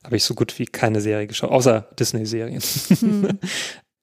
Habe 0.03 0.15
ich 0.17 0.23
so 0.23 0.33
gut 0.35 0.57
wie 0.59 0.65
keine 0.65 1.01
Serie 1.01 1.27
geschaut, 1.27 1.51
außer 1.51 1.87
Disney-Serien. 1.99 2.61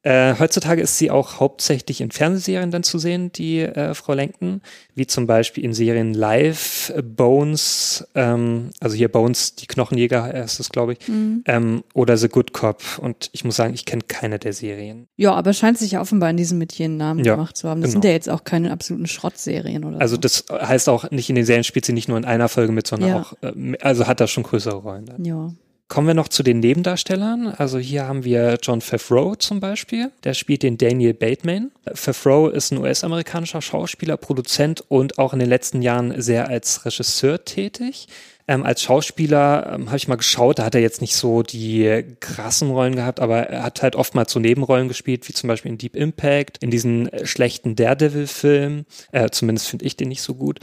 Äh, 0.03 0.35
heutzutage 0.39 0.81
ist 0.81 0.97
sie 0.97 1.11
auch 1.11 1.41
hauptsächlich 1.41 2.01
in 2.01 2.11
Fernsehserien 2.11 2.71
dann 2.71 2.83
zu 2.83 2.99
sehen, 2.99 3.33
die 3.33 3.61
äh, 3.61 3.93
Frau 3.93 4.15
Lenken, 4.15 4.63
wie 4.95 5.07
zum 5.07 5.27
Beispiel 5.27 5.63
in 5.63 5.75
Serien 5.75 6.15
Live, 6.15 6.91
äh, 6.97 7.03
Bones, 7.03 8.09
ähm, 8.15 8.71
also 8.81 8.97
hier 8.97 9.09
Bones, 9.11 9.57
die 9.57 9.67
Knochenjäger 9.67 10.33
ist 10.43 10.59
es, 10.59 10.71
glaube 10.71 10.95
ich, 10.95 11.07
Mhm. 11.07 11.45
ähm, 11.47 11.85
oder 11.93 12.17
The 12.17 12.29
Good 12.31 12.55
Cop. 12.55 12.83
Und 12.99 13.29
ich 13.33 13.45
muss 13.45 13.57
sagen, 13.57 13.75
ich 13.75 13.85
kenne 13.85 14.03
keine 14.09 14.39
der 14.39 14.55
Serien. 14.55 15.07
Ja, 15.17 15.35
aber 15.35 15.53
scheint 15.53 15.77
sich 15.77 15.91
ja 15.93 16.01
offenbar 16.01 16.31
in 16.31 16.39
diesem 16.39 16.57
Metier 16.57 16.87
einen 16.87 16.97
Namen 16.97 17.23
Ja, 17.25 17.35
gemacht 17.35 17.59
zu 17.59 17.69
haben. 17.69 17.83
Das 17.83 17.91
genau. 17.91 18.01
sind 18.01 18.09
ja 18.09 18.13
jetzt 18.13 18.31
auch 18.31 18.45
keine 18.45 18.71
absoluten 18.73 19.07
Schrottserien 19.07 19.85
oder 19.85 20.01
Also 20.01 20.15
so. 20.15 20.21
das 20.23 20.45
heißt 20.51 20.89
auch 20.89 21.11
nicht 21.11 21.29
in 21.29 21.37
den 21.37 21.45
Serien 21.45 21.65
spielt 21.65 21.85
sie 21.85 21.93
nicht 21.93 22.09
nur 22.09 22.17
in 22.17 22.25
einer 22.25 22.49
Folge 22.49 22.73
mit, 22.73 22.87
sondern 22.87 23.09
Ja. 23.11 23.21
auch, 23.21 23.35
äh, 23.43 23.77
also 23.83 24.07
hat 24.07 24.21
da 24.21 24.27
schon 24.27 24.45
größere 24.45 24.77
Rollen. 24.77 25.05
Dann. 25.05 25.25
Ja. 25.27 25.53
Kommen 25.91 26.07
wir 26.07 26.15
noch 26.15 26.29
zu 26.29 26.45
den 26.45 26.61
Nebendarstellern. 26.61 27.49
Also 27.49 27.79
hier 27.81 28.07
haben 28.07 28.23
wir 28.23 28.59
John 28.63 28.81
Favreau 28.81 29.35
zum 29.35 29.59
Beispiel. 29.59 30.13
Der 30.23 30.35
spielt 30.35 30.63
den 30.63 30.79
Daniel 30.79 31.15
Bateman. 31.15 31.73
Favreau 31.95 32.47
ist 32.47 32.71
ein 32.71 32.79
US-amerikanischer 32.79 33.61
Schauspieler, 33.61 34.17
Produzent 34.17 34.85
und 34.87 35.19
auch 35.19 35.33
in 35.33 35.41
den 35.41 35.49
letzten 35.49 35.83
Jahren 35.83 36.23
sehr 36.23 36.47
als 36.47 36.87
Regisseur 36.87 37.45
tätig. 37.45 38.07
Ähm, 38.47 38.65
als 38.65 38.83
Schauspieler 38.83 39.73
ähm, 39.75 39.87
habe 39.89 39.97
ich 39.97 40.07
mal 40.07 40.15
geschaut, 40.15 40.61
da 40.61 40.65
hat 40.67 40.77
er 40.77 40.81
jetzt 40.81 41.01
nicht 41.01 41.17
so 41.17 41.43
die 41.43 42.05
krassen 42.21 42.71
Rollen 42.71 42.95
gehabt, 42.95 43.19
aber 43.19 43.49
er 43.49 43.65
hat 43.65 43.83
halt 43.83 43.97
oftmals 43.97 44.31
so 44.31 44.39
Nebenrollen 44.39 44.87
gespielt, 44.87 45.29
wie 45.29 45.33
zum 45.33 45.49
Beispiel 45.49 45.73
in 45.73 45.79
Deep 45.79 45.97
Impact, 45.97 46.59
in 46.63 46.71
diesen 46.71 47.11
schlechten 47.25 47.75
Daredevil-Film. 47.75 48.87
Äh, 49.11 49.31
zumindest 49.31 49.67
finde 49.67 49.87
ich 49.87 49.97
den 49.97 50.09
nicht 50.09 50.23
so 50.23 50.35
gut. 50.35 50.61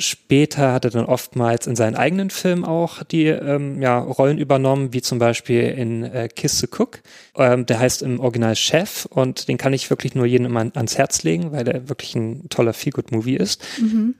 Später 0.00 0.72
hat 0.72 0.84
er 0.84 0.92
dann 0.92 1.06
oftmals 1.06 1.66
in 1.66 1.74
seinen 1.74 1.96
eigenen 1.96 2.30
Filmen 2.30 2.64
auch 2.64 3.02
die 3.02 3.26
ähm, 3.26 3.82
ja, 3.82 3.98
Rollen 3.98 4.38
übernommen, 4.38 4.92
wie 4.92 5.02
zum 5.02 5.18
Beispiel 5.18 5.62
in 5.62 6.04
äh, 6.04 6.28
Kiss 6.28 6.60
the 6.60 6.68
Cook. 6.68 7.00
Ähm, 7.36 7.66
der 7.66 7.80
heißt 7.80 8.02
im 8.02 8.20
Original 8.20 8.54
Chef 8.54 9.06
und 9.06 9.48
den 9.48 9.58
kann 9.58 9.72
ich 9.72 9.90
wirklich 9.90 10.14
nur 10.14 10.24
jedem 10.24 10.46
immer 10.46 10.70
ans 10.74 10.98
Herz 10.98 11.24
legen, 11.24 11.50
weil 11.50 11.64
der 11.64 11.88
wirklich 11.88 12.14
ein 12.14 12.48
toller 12.48 12.74
Feel-Good-Movie 12.74 13.36
ist. 13.36 13.64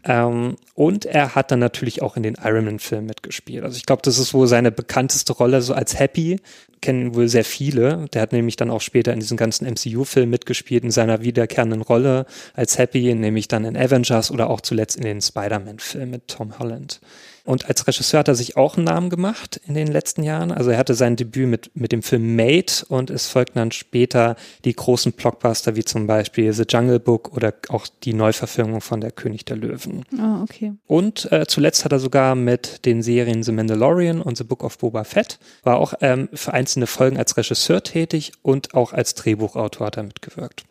Ähm, 0.05 0.57
und 0.75 1.05
er 1.05 1.35
hat 1.35 1.51
dann 1.53 1.61
natürlich 1.61 2.03
auch 2.03 2.17
in 2.17 2.23
den 2.23 2.37
Iron 2.43 2.65
Man-Filmen 2.65 3.07
mitgespielt. 3.07 3.63
Also 3.65 3.77
ich 3.77 3.87
glaube, 3.87 4.03
das 4.03 4.19
ist 4.19 4.35
wohl 4.35 4.49
seine 4.49 4.73
bekannteste 4.73 5.33
Rolle, 5.33 5.63
so 5.63 5.75
als 5.75 5.99
Happy. 5.99 6.41
Kennen 6.81 7.15
wohl 7.17 7.27
sehr 7.27 7.45
viele. 7.45 8.07
Der 8.13 8.23
hat 8.23 8.33
nämlich 8.33 8.55
dann 8.55 8.71
auch 8.71 8.81
später 8.81 9.13
in 9.13 9.19
diesen 9.19 9.37
ganzen 9.37 9.67
MCU-Filmen 9.67 10.31
mitgespielt, 10.31 10.85
in 10.85 10.93
seiner 10.93 11.23
wiederkehrenden 11.23 11.83
Rolle 11.83 12.27
als 12.55 12.79
Happy, 12.79 13.13
nämlich 13.15 13.49
dann 13.49 13.65
in 13.65 13.77
Avengers 13.77 14.31
oder 14.31 14.49
auch 14.49 14.61
zuletzt 14.61 14.97
in 14.97 15.03
den 15.03 15.21
Spider-Man-Filmen 15.69 16.11
mit 16.11 16.29
Tom 16.29 16.59
Holland. 16.59 17.01
Und 17.49 17.67
als 17.67 17.87
Regisseur 17.87 18.21
hat 18.21 18.29
er 18.29 18.35
sich 18.35 18.59
auch 18.59 18.77
einen 18.77 18.85
Namen 18.85 19.09
gemacht 19.09 19.59
in 19.67 19.73
den 19.73 19.87
letzten 19.87 20.23
Jahren. 20.23 20.53
Also 20.53 20.69
er 20.69 20.77
hatte 20.77 20.93
sein 20.93 21.17
Debüt 21.17 21.49
mit, 21.49 21.71
mit 21.73 21.93
dem 21.93 22.03
Film 22.03 22.37
Made 22.37 22.71
und 22.89 23.09
es 23.09 23.29
folgten 23.29 23.59
dann 23.59 23.73
später 23.73 24.37
die 24.67 24.75
großen 24.75 25.13
Blockbuster 25.13 25.75
wie 25.75 25.83
zum 25.83 26.07
Beispiel 26.07 26.53
The 26.53 26.65
Jungle 26.69 27.01
Book 27.01 27.35
oder 27.35 27.55
auch 27.71 27.87
die 28.05 28.13
Neuverfilmung 28.13 28.83
von 28.83 29.01
Der 29.01 29.13
König 29.13 29.47
der 29.47 29.57
Löwen. 29.57 30.05
Ah, 30.19 30.43
okay. 30.43 30.75
Und 30.87 31.33
äh, 31.33 31.47
zuletzt 31.49 31.87
hat 31.87 31.93
er 31.93 32.01
sogar 32.01 32.35
mit 32.35 32.85
den 32.85 33.03
Serien 33.03 33.43
The 33.43 33.53
Mandalorian 33.53 34.21
und 34.21 34.37
The 34.37 34.45
Book 34.45 34.63
of 34.63 34.77
Boba 34.77 35.05
Fett, 35.05 35.39
war 35.63 35.79
auch 35.79 35.95
ähm, 36.03 36.29
für 36.35 36.53
einzelne 36.53 36.87
Folgen 36.87 37.17
als 37.17 37.39
Regisseur 37.39 37.83
tätig 37.83 38.33
und 38.43 38.75
auch 38.75 38.93
als 38.93 39.15
Drehbuchautor 39.15 39.87
hat 39.87 39.97
er 39.97 40.03
mitgewirkt. 40.03 40.65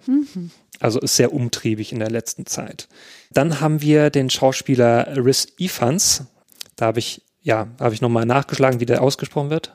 Also 0.79 0.99
ist 0.99 1.15
sehr 1.15 1.33
umtriebig 1.33 1.91
in 1.91 1.97
der 1.97 2.11
letzten 2.11 2.45
Zeit. 2.45 2.87
Dann 3.31 3.61
haben 3.61 3.81
wir 3.81 4.11
den 4.11 4.29
Schauspieler 4.29 5.17
Rhys 5.17 5.47
Ifans. 5.57 6.25
Da 6.77 6.85
habe 6.85 6.99
ich, 6.99 7.21
ja, 7.41 7.67
habe 7.79 7.93
ich 7.93 8.01
nochmal 8.01 8.25
nachgeschlagen, 8.25 8.79
wie 8.79 8.85
der 8.85 9.01
ausgesprochen 9.01 9.49
wird. 9.49 9.73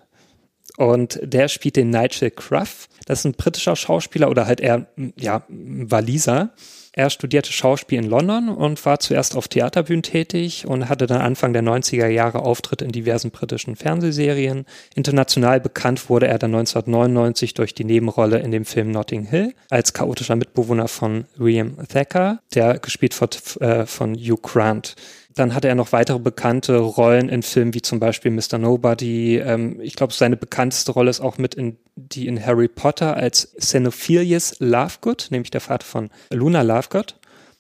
Und 0.79 1.21
der 1.23 1.49
spielt 1.49 1.77
den 1.77 1.91
Nigel 1.91 2.31
Cruff. 2.31 2.89
Das 3.05 3.19
ist 3.21 3.25
ein 3.27 3.33
britischer 3.33 3.77
Schauspieler 3.77 4.31
oder 4.31 4.47
halt 4.47 4.61
eher, 4.61 4.87
ja, 5.19 5.43
Waliser. 5.49 6.55
Er 6.95 7.09
studierte 7.09 7.53
Schauspiel 7.53 7.99
in 7.99 8.09
London 8.09 8.51
und 8.51 8.85
war 8.85 9.01
zuerst 9.01 9.35
auf 9.35 9.49
Theaterbühnen 9.49 10.03
tätig 10.03 10.67
und 10.67 10.91
hatte 10.91 11.07
dann 11.07 11.23
Anfang 11.23 11.55
der 11.55 11.63
90er 11.63 12.07
Jahre 12.09 12.41
Auftritte 12.41 12.85
in 12.85 12.93
diversen 12.93 13.31
britischen 13.31 13.77
Fernsehserien. 13.77 14.67
International 14.95 15.59
bekannt 15.59 16.11
wurde 16.11 16.29
er 16.29 16.39
dann 16.39 16.55
1999 16.55 17.55
durch 17.55 17.75
die 17.75 17.85
Nebenrolle 17.85 18.41
in 18.41 18.51
dem 18.51 18.67
Film 18.67 18.91
Notting 18.91 19.25
Hill 19.25 19.55
als 19.71 19.95
chaotischer 19.95 20.37
Mitbewohner 20.37 20.87
von 20.87 21.25
William 21.37 21.77
Thacker, 21.89 22.41
der 22.55 22.79
gespielt 22.79 23.19
wird 23.19 23.61
äh, 23.63 23.87
von 23.87 24.15
Hugh 24.15 24.41
Grant. 24.43 24.95
Dann 25.35 25.55
hatte 25.55 25.69
er 25.69 25.75
noch 25.75 25.93
weitere 25.93 26.19
bekannte 26.19 26.77
Rollen 26.77 27.29
in 27.29 27.43
Filmen 27.43 27.75
wie 27.75 27.83
zum 27.83 28.01
Beispiel 28.01 28.31
Mr. 28.31 28.59
Nobody. 28.59 29.39
Ähm, 29.39 29.81
ich 29.81 29.97
glaube, 29.97 30.13
seine 30.13 30.37
bekannteste 30.37 30.93
Rolle 30.93 31.11
ist 31.11 31.21
auch 31.21 31.39
mit 31.39 31.55
in 31.55 31.79
die 31.95 32.27
in 32.27 32.45
Harry 32.45 32.69
Potter 32.69 33.17
als 33.17 33.55
Xenophilius 33.59 34.57
Lovegood, 34.61 35.29
nämlich 35.31 35.51
der 35.51 35.61
Vater 35.61 35.87
von 35.87 36.11
Luna 36.31 36.63
Lovegood. 36.63 37.17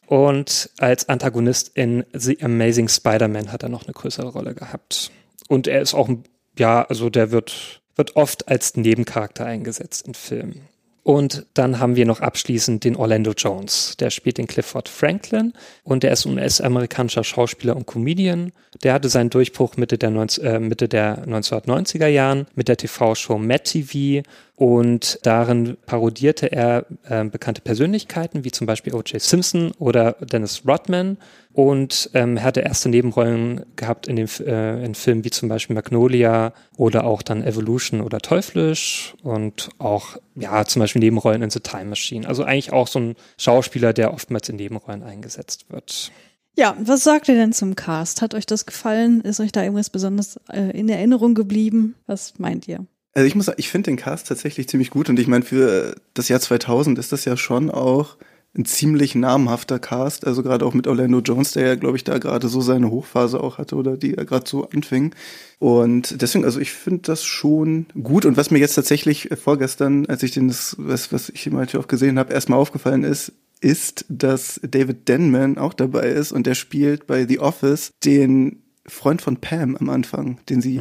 Und 0.06 0.70
als 0.78 1.08
Antagonist 1.08 1.70
in 1.74 2.04
The 2.12 2.42
Amazing 2.42 2.88
Spider-Man 2.88 3.52
hat 3.52 3.62
er 3.62 3.68
noch 3.68 3.84
eine 3.84 3.94
größere 3.94 4.28
Rolle 4.28 4.54
gehabt. 4.54 5.10
Und 5.48 5.66
er 5.66 5.80
ist 5.80 5.94
auch, 5.94 6.10
ja, 6.58 6.82
also 6.82 7.08
der 7.08 7.30
wird, 7.30 7.82
wird 7.96 8.16
oft 8.16 8.48
als 8.48 8.76
Nebencharakter 8.76 9.46
eingesetzt 9.46 10.06
in 10.06 10.14
Filmen. 10.14 10.68
Und 11.04 11.46
dann 11.54 11.80
haben 11.80 11.96
wir 11.96 12.06
noch 12.06 12.20
abschließend 12.20 12.84
den 12.84 12.94
Orlando 12.94 13.32
Jones. 13.32 13.96
Der 13.98 14.10
spielt 14.10 14.38
den 14.38 14.46
Clifford 14.46 14.88
Franklin 14.88 15.52
und 15.82 16.04
der 16.04 16.12
ist 16.12 16.26
US-amerikanischer 16.26 17.24
Schauspieler 17.24 17.74
und 17.74 17.86
Comedian. 17.86 18.52
Der 18.84 18.92
hatte 18.92 19.08
seinen 19.08 19.30
Durchbruch 19.30 19.76
Mitte 19.76 19.98
der, 19.98 20.10
19, 20.10 20.44
äh, 20.44 20.60
Mitte 20.60 20.88
der 20.88 21.26
1990er 21.26 22.06
Jahren 22.06 22.46
mit 22.54 22.68
der 22.68 22.76
TV-Show 22.76 23.36
Mad 23.38 23.64
TV 23.64 24.22
und 24.62 25.18
darin 25.24 25.76
parodierte 25.86 26.52
er 26.52 26.86
äh, 27.08 27.24
bekannte 27.24 27.62
Persönlichkeiten 27.62 28.44
wie 28.44 28.52
zum 28.52 28.68
Beispiel 28.68 28.94
O.J. 28.94 29.20
Simpson 29.20 29.72
oder 29.80 30.12
Dennis 30.20 30.62
Rodman 30.64 31.18
und 31.52 32.10
ähm, 32.14 32.36
er 32.36 32.44
hatte 32.44 32.60
erste 32.60 32.88
Nebenrollen 32.88 33.66
gehabt 33.74 34.06
in, 34.06 34.14
den, 34.14 34.28
äh, 34.46 34.84
in 34.84 34.94
Filmen 34.94 35.24
wie 35.24 35.30
zum 35.30 35.48
Beispiel 35.48 35.74
Magnolia 35.74 36.52
oder 36.76 37.02
auch 37.02 37.22
dann 37.22 37.42
Evolution 37.42 38.02
oder 38.02 38.20
Teuflisch 38.20 39.16
und 39.24 39.70
auch 39.78 40.16
ja 40.36 40.64
zum 40.64 40.78
Beispiel 40.78 41.00
Nebenrollen 41.00 41.42
in 41.42 41.50
The 41.50 41.58
Time 41.58 41.86
Machine. 41.86 42.28
Also 42.28 42.44
eigentlich 42.44 42.72
auch 42.72 42.86
so 42.86 43.00
ein 43.00 43.16
Schauspieler, 43.38 43.92
der 43.92 44.14
oftmals 44.14 44.48
in 44.48 44.54
Nebenrollen 44.54 45.02
eingesetzt 45.02 45.72
wird. 45.72 46.12
Ja, 46.56 46.76
was 46.78 47.02
sagt 47.02 47.28
ihr 47.28 47.34
denn 47.34 47.52
zum 47.52 47.74
Cast? 47.74 48.22
Hat 48.22 48.32
euch 48.32 48.46
das 48.46 48.64
gefallen? 48.64 49.22
Ist 49.22 49.40
euch 49.40 49.50
da 49.50 49.62
irgendwas 49.64 49.90
besonders 49.90 50.38
äh, 50.52 50.70
in 50.70 50.88
Erinnerung 50.88 51.34
geblieben? 51.34 51.96
Was 52.06 52.38
meint 52.38 52.68
ihr? 52.68 52.86
Also 53.14 53.26
ich 53.26 53.34
muss 53.34 53.46
sagen, 53.46 53.58
ich 53.58 53.68
finde 53.68 53.90
den 53.90 53.96
Cast 53.96 54.28
tatsächlich 54.28 54.68
ziemlich 54.68 54.90
gut 54.90 55.08
und 55.08 55.18
ich 55.18 55.26
meine, 55.26 55.44
für 55.44 55.94
das 56.14 56.28
Jahr 56.28 56.40
2000 56.40 56.98
ist 56.98 57.12
das 57.12 57.24
ja 57.24 57.36
schon 57.36 57.70
auch 57.70 58.16
ein 58.54 58.64
ziemlich 58.66 59.14
namhafter 59.14 59.78
Cast, 59.78 60.26
also 60.26 60.42
gerade 60.42 60.66
auch 60.66 60.74
mit 60.74 60.86
Orlando 60.86 61.20
Jones, 61.20 61.52
der 61.52 61.66
ja, 61.68 61.74
glaube 61.74 61.96
ich, 61.96 62.04
da 62.04 62.18
gerade 62.18 62.48
so 62.48 62.60
seine 62.60 62.90
Hochphase 62.90 63.40
auch 63.40 63.56
hatte 63.56 63.76
oder 63.76 63.96
die 63.96 64.14
er 64.14 64.26
gerade 64.26 64.48
so 64.48 64.68
anfing. 64.68 65.14
Und 65.58 66.20
deswegen, 66.20 66.44
also 66.44 66.60
ich 66.60 66.72
finde 66.72 67.02
das 67.04 67.24
schon 67.24 67.86
gut. 68.02 68.26
Und 68.26 68.36
was 68.36 68.50
mir 68.50 68.58
jetzt 68.58 68.74
tatsächlich 68.74 69.30
vorgestern, 69.42 70.04
als 70.06 70.22
ich 70.22 70.32
den 70.32 70.48
das, 70.48 70.76
was, 70.78 71.12
was 71.12 71.30
ich 71.30 71.50
mal 71.50 71.66
auch 71.78 71.88
gesehen 71.88 72.18
habe, 72.18 72.34
erstmal 72.34 72.58
aufgefallen 72.58 73.04
ist, 73.04 73.32
ist, 73.62 74.04
dass 74.08 74.60
David 74.62 75.08
Denman 75.08 75.56
auch 75.56 75.72
dabei 75.72 76.08
ist 76.08 76.32
und 76.32 76.46
der 76.46 76.54
spielt 76.54 77.06
bei 77.06 77.26
The 77.26 77.38
Office 77.38 77.92
den 78.04 78.62
Freund 78.86 79.22
von 79.22 79.36
Pam 79.36 79.76
am 79.76 79.88
Anfang, 79.90 80.38
den 80.48 80.60
sie 80.60 80.80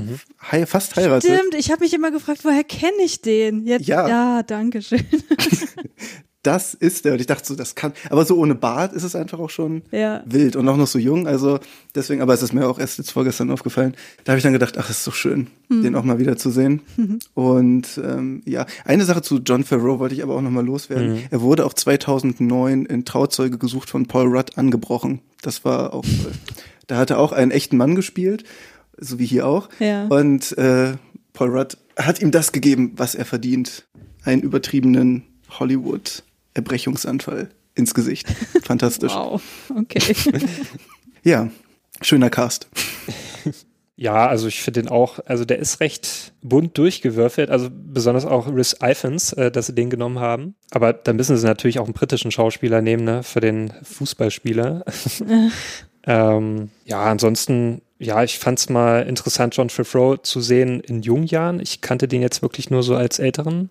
hei 0.52 0.66
fast 0.66 0.96
heiratet. 0.96 1.32
Stimmt, 1.32 1.56
ich 1.56 1.72
habe 1.72 1.84
mich 1.84 1.94
immer 1.94 2.12
gefragt, 2.12 2.44
woher 2.44 2.64
kenne 2.64 2.98
ich 3.06 3.22
den? 3.22 3.66
Jetzt, 3.68 3.88
Ja. 3.88 4.08
ja, 4.08 4.44
danke 4.44 4.82
schön. 4.82 5.06
Das 6.44 6.74
ist 6.74 7.06
der. 7.06 7.14
Und 7.14 7.22
ich 7.22 7.28
dachte 7.28 7.46
so, 7.46 7.54
das 7.56 7.76
kann. 7.76 7.94
Aber 8.10 8.26
so 8.26 8.36
ohne 8.36 8.56
Bart 8.56 8.94
ist 8.94 9.04
es 9.04 9.14
einfach 9.16 9.38
auch 9.38 9.52
schon 9.52 9.84
Ja. 9.92 10.24
wild 10.26 10.56
und 10.56 10.68
auch 10.68 10.76
noch 10.76 10.88
so 10.88 10.98
jung. 10.98 11.28
Also 11.28 11.60
deswegen, 11.94 12.20
aber 12.24 12.34
es 12.34 12.42
ist 12.42 12.52
mir 12.52 12.68
auch 12.68 12.80
erst 12.80 12.98
jetzt 12.98 13.12
vorgestern 13.12 13.52
aufgefallen. 13.52 13.94
Da 14.24 14.32
habe 14.32 14.38
ich 14.40 14.44
dann 14.44 14.52
gedacht, 14.54 14.76
ach, 14.80 14.90
ist 14.90 15.04
so 15.04 15.12
schön, 15.12 15.48
den 15.70 15.96
auch 15.96 16.04
mal 16.04 16.18
wieder 16.18 16.38
zu 16.38 16.50
sehen. 16.50 16.82
Und 17.36 18.02
ähm, 18.04 18.42
ja, 18.46 18.66
eine 18.86 19.06
Sache 19.06 19.22
zu 19.22 19.38
John 19.46 19.64
Favreau 19.64 20.00
wollte 20.00 20.16
ich 20.16 20.24
aber 20.24 20.36
auch 20.36 20.42
noch 20.42 20.50
mal 20.50 20.66
loswerden. 20.66 21.20
Er 21.30 21.42
wurde 21.42 21.64
auch 21.64 21.76
2009 21.76 22.86
in 22.88 23.06
Trauzeuge 23.06 23.60
gesucht 23.60 23.92
von 23.92 24.08
Paul 24.08 24.36
Rudd 24.36 24.58
angebrochen. 24.58 25.20
Das 25.44 25.64
war 25.64 25.94
auch. 25.94 26.04
Äh, 26.06 26.08
da 26.92 26.98
hat 26.98 27.10
er 27.10 27.20
auch 27.20 27.32
einen 27.32 27.52
echten 27.52 27.78
Mann 27.78 27.96
gespielt, 27.96 28.44
so 28.98 29.18
wie 29.18 29.26
hier 29.26 29.48
auch. 29.48 29.70
Ja. 29.80 30.08
Und 30.08 30.58
äh, 30.58 30.96
Paul 31.32 31.58
Rudd 31.58 31.78
hat 31.98 32.22
ihm 32.22 32.32
das 32.32 32.52
gegeben, 32.52 32.92
was 32.98 33.16
er 33.16 33.24
verdient. 33.24 33.86
Einen 34.26 34.42
übertriebenen 34.42 35.24
Hollywood. 35.58 36.24
Erbrechungsanfall 36.54 37.50
ins 37.76 37.94
Gesicht. 37.94 38.28
Fantastisch. 38.64 39.14
Wow, 39.14 39.42
okay. 39.74 40.16
Ja, 41.24 41.50
schöner 42.02 42.30
Cast. 42.30 42.68
Ja, 43.98 44.28
also 44.28 44.48
ich 44.48 44.64
finde 44.64 44.82
den 44.82 44.90
auch, 44.90 45.20
also 45.28 45.46
der 45.46 45.60
ist 45.60 45.80
recht 45.80 46.34
bunt 46.42 46.76
durchgewürfelt, 46.76 47.52
also 47.52 47.70
besonders 47.72 48.26
auch 48.26 48.48
Rhys 48.48 48.76
Ifans, 48.82 49.32
äh, 49.34 49.52
dass 49.52 49.68
sie 49.68 49.76
den 49.76 49.92
genommen 49.92 50.18
haben. 50.18 50.56
Aber 50.72 50.92
da 50.92 51.14
müssen 51.14 51.38
sie 51.38 51.46
natürlich 51.46 51.78
auch 51.78 51.86
einen 51.86 51.94
britischen 51.94 52.32
Schauspieler 52.32 52.82
nehmen, 52.82 53.04
ne, 53.04 53.22
für 53.22 53.42
den 53.42 53.72
Fußballspieler. 53.84 54.86
Ähm, 56.08 56.70
ja, 56.86 57.04
ansonsten, 57.06 57.82
ja, 58.00 58.24
ich 58.24 58.40
fand's 58.40 58.70
mal 58.70 59.04
interessant, 59.04 59.56
John 59.56 59.70
Favreau 59.70 60.18
zu 60.18 60.42
sehen 60.42 60.80
in 60.82 61.02
jungen 61.02 61.26
Jahren. 61.26 61.60
Ich 61.60 61.82
kannte 61.82 62.08
den 62.08 62.22
jetzt 62.22 62.42
wirklich 62.42 62.70
nur 62.70 62.84
so 62.84 62.96
als 62.96 63.20
älteren 63.20 63.70